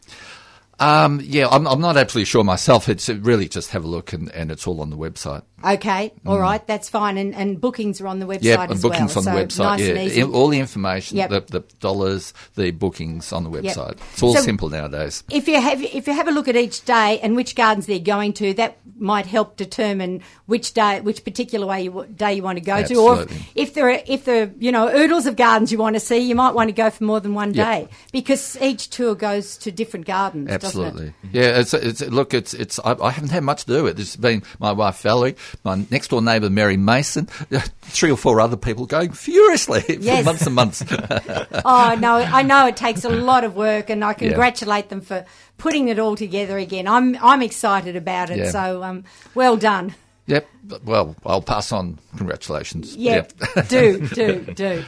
Um, 0.79 1.21
yeah, 1.23 1.47
I'm, 1.49 1.67
I'm 1.67 1.79
not 1.79 1.97
absolutely 1.97 2.25
sure 2.25 2.43
myself. 2.43 2.89
It's 2.89 3.07
really 3.07 3.47
just 3.47 3.69
have 3.71 3.85
a 3.85 3.87
look 3.87 4.11
and, 4.11 4.29
and 4.31 4.51
it's 4.51 4.67
all 4.67 4.81
on 4.81 4.89
the 4.89 4.97
website. 4.97 5.43
Okay, 5.63 6.13
all 6.25 6.37
mm. 6.37 6.41
right, 6.41 6.67
that's 6.67 6.89
fine. 6.89 7.17
And, 7.17 7.33
and 7.33 7.59
bookings 7.59 8.01
are 8.01 8.07
on 8.07 8.19
the 8.19 8.25
website 8.25 8.39
yeah, 8.41 8.67
as 8.69 8.81
bookings 8.81 9.15
well. 9.15 9.29
on 9.29 9.35
the 9.35 9.49
so 9.49 9.63
website. 9.63 9.93
Nice 9.93 10.15
yeah, 10.17 10.25
all 10.25 10.49
the 10.49 10.59
information, 10.59 11.17
yep. 11.17 11.29
the, 11.29 11.39
the, 11.39 11.59
dollars, 11.79 12.33
the 12.55 12.71
bookings 12.71 13.31
on 13.31 13.43
the 13.43 13.49
website. 13.49 13.89
Yep. 13.91 13.99
It's 14.13 14.23
all 14.23 14.35
so 14.35 14.41
simple 14.41 14.69
nowadays. 14.69 15.23
If 15.31 15.47
you 15.47 15.61
have 15.61 15.81
if 15.81 16.07
you 16.07 16.13
have 16.13 16.27
a 16.27 16.31
look 16.31 16.47
at 16.47 16.55
each 16.55 16.83
day 16.83 17.19
and 17.21 17.35
which 17.35 17.55
gardens 17.55 17.85
they're 17.85 17.99
going 17.99 18.33
to, 18.33 18.53
that 18.55 18.77
might 18.97 19.25
help 19.25 19.55
determine 19.55 20.21
which 20.47 20.73
day, 20.73 20.99
which 21.01 21.23
particular 21.23 21.65
way 21.65 21.83
you, 21.83 22.07
day 22.13 22.33
you 22.33 22.43
want 22.43 22.57
to 22.57 22.63
go 22.63 22.73
Absolutely. 22.73 23.25
to. 23.27 23.33
Or 23.33 23.37
if, 23.55 23.69
if 23.69 23.73
there 23.73 23.89
are 23.89 23.99
if 24.05 24.25
there 24.25 24.43
are, 24.43 24.51
you 24.59 24.71
know 24.71 24.93
oodles 24.93 25.27
of 25.27 25.35
gardens 25.35 25.71
you 25.71 25.77
want 25.77 25.95
to 25.95 25.99
see, 25.99 26.17
you 26.17 26.35
might 26.35 26.53
want 26.53 26.69
to 26.69 26.73
go 26.73 26.89
for 26.89 27.03
more 27.05 27.19
than 27.19 27.33
one 27.33 27.53
yep. 27.53 27.67
day 27.67 27.95
because 28.11 28.57
each 28.61 28.89
tour 28.89 29.15
goes 29.15 29.57
to 29.57 29.71
different 29.71 30.05
gardens. 30.05 30.49
Absolutely. 30.49 31.13
Yeah. 31.31 31.59
It's, 31.59 31.73
it's 31.73 32.01
look. 32.01 32.33
It's 32.33 32.53
it's. 32.53 32.79
I, 32.79 32.95
I 33.01 33.11
haven't 33.11 33.31
had 33.31 33.43
much 33.43 33.65
to 33.65 33.73
do 33.73 33.83
with 33.83 33.99
it. 33.99 34.01
It's 34.01 34.15
been 34.15 34.43
my 34.59 34.71
wife 34.71 35.01
Valerie, 35.01 35.35
my 35.63 35.85
next 35.89 36.09
door 36.09 36.21
neighbour 36.21 36.49
Mary 36.49 36.77
Mason, 36.77 37.25
three 37.81 38.11
or 38.11 38.17
four 38.17 38.41
other 38.41 38.57
people 38.57 38.85
going 38.85 39.11
furiously 39.11 39.83
yes. 39.99 40.19
for 40.19 40.25
months 40.25 40.45
and 40.45 40.55
months. 40.55 40.83
oh 41.65 41.97
no, 41.99 42.15
I 42.15 42.43
know 42.43 42.67
it 42.67 42.77
takes 42.77 43.03
a 43.03 43.09
lot 43.09 43.43
of 43.43 43.55
work, 43.55 43.89
and 43.89 44.03
I 44.03 44.13
congratulate 44.13 44.85
yeah. 44.85 44.89
them 44.89 45.01
for 45.01 45.25
putting 45.57 45.87
it 45.87 45.99
all 45.99 46.15
together 46.15 46.57
again. 46.57 46.87
I'm 46.87 47.17
I'm 47.21 47.41
excited 47.41 47.95
about 47.95 48.29
it. 48.29 48.37
Yeah. 48.37 48.51
So 48.51 48.83
um, 48.83 49.03
well 49.35 49.57
done. 49.57 49.95
Yep. 50.25 50.47
Well, 50.85 51.15
I'll 51.25 51.41
pass 51.41 51.73
on 51.73 51.99
congratulations. 52.15 52.95
Yep. 52.95 53.33
yep. 53.55 53.67
do, 53.67 54.07
do, 54.07 54.39
do. 54.53 54.83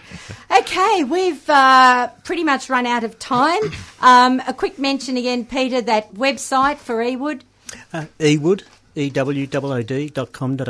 Okay, 0.50 1.04
we've 1.04 1.50
uh, 1.50 2.08
pretty 2.24 2.46
much 2.46 2.70
run 2.70 2.86
out 2.86 3.04
of 3.04 3.20
time. 3.20 3.62
Um, 4.00 4.42
a 4.48 4.54
quick 4.54 4.80
mention 4.80 5.18
again, 5.18 5.46
Peter, 5.46 5.82
that 5.82 6.14
website 6.14 6.78
for 6.78 7.04
Ewood. 7.04 7.42
Uh, 7.92 8.06
Ewood, 8.20 8.64
ewod.com.au. 8.96 10.64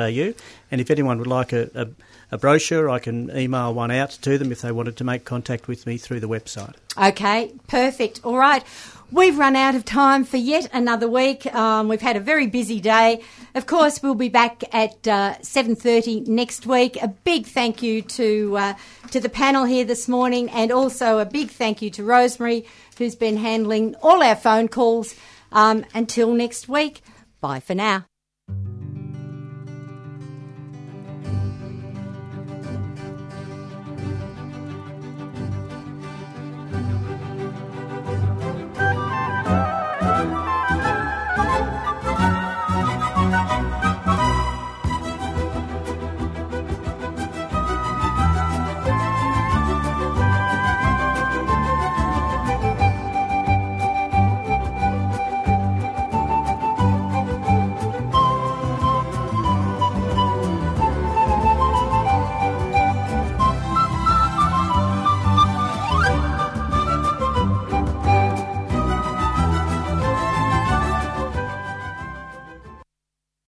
And 0.72 0.82
if 0.82 0.92
anyone 0.92 1.18
would 1.20 1.28
like 1.28 1.54
a, 1.54 1.70
a, 1.76 1.88
a 2.32 2.38
brochure, 2.38 2.90
I 2.90 3.00
can 3.00 3.36
email 3.36 3.74
one 3.74 3.92
out 3.92 4.12
to 4.22 4.38
them 4.38 4.52
if 4.52 4.62
they 4.62 4.72
wanted 4.72 4.98
to 4.98 5.04
make 5.04 5.26
contact 5.26 5.68
with 5.68 5.86
me 5.86 5.98
through 5.98 6.20
the 6.20 6.28
website. 6.28 6.76
Okay, 6.98 7.54
perfect. 7.68 8.22
All 8.24 8.38
right. 8.38 8.64
We've 9.12 9.38
run 9.38 9.56
out 9.56 9.76
of 9.76 9.86
time 9.86 10.24
for 10.24 10.38
yet 10.38 10.68
another 10.74 11.08
week. 11.08 11.46
Um, 11.54 11.88
we've 11.88 12.02
had 12.02 12.18
a 12.18 12.20
very 12.20 12.48
busy 12.48 12.80
day. 12.80 13.22
Of 13.54 13.68
course, 13.68 14.02
we'll 14.02 14.16
be 14.16 14.30
back 14.30 14.64
at 14.74 15.08
uh, 15.08 15.40
seven 15.44 15.76
thirty 15.76 16.22
next 16.22 16.66
week. 16.66 17.02
A 17.02 17.10
big 17.10 17.46
thank 17.46 17.84
you 17.84 18.02
to 18.02 18.58
uh, 18.58 18.74
to 19.12 19.20
the 19.20 19.30
panel 19.30 19.66
here 19.66 19.86
this 19.86 20.08
morning, 20.08 20.50
and 20.50 20.72
also 20.72 21.20
a 21.20 21.26
big 21.26 21.52
thank 21.52 21.84
you 21.84 21.92
to 21.92 22.04
Rosemary, 22.04 22.66
who's 22.98 23.16
been 23.16 23.38
handling 23.38 23.96
all 24.02 24.24
our 24.24 24.36
phone 24.36 24.68
calls. 24.68 25.14
Um, 25.52 25.86
until 25.94 26.34
next 26.34 26.68
week, 26.68 27.02
bye 27.40 27.60
for 27.60 27.76
now. 27.76 28.06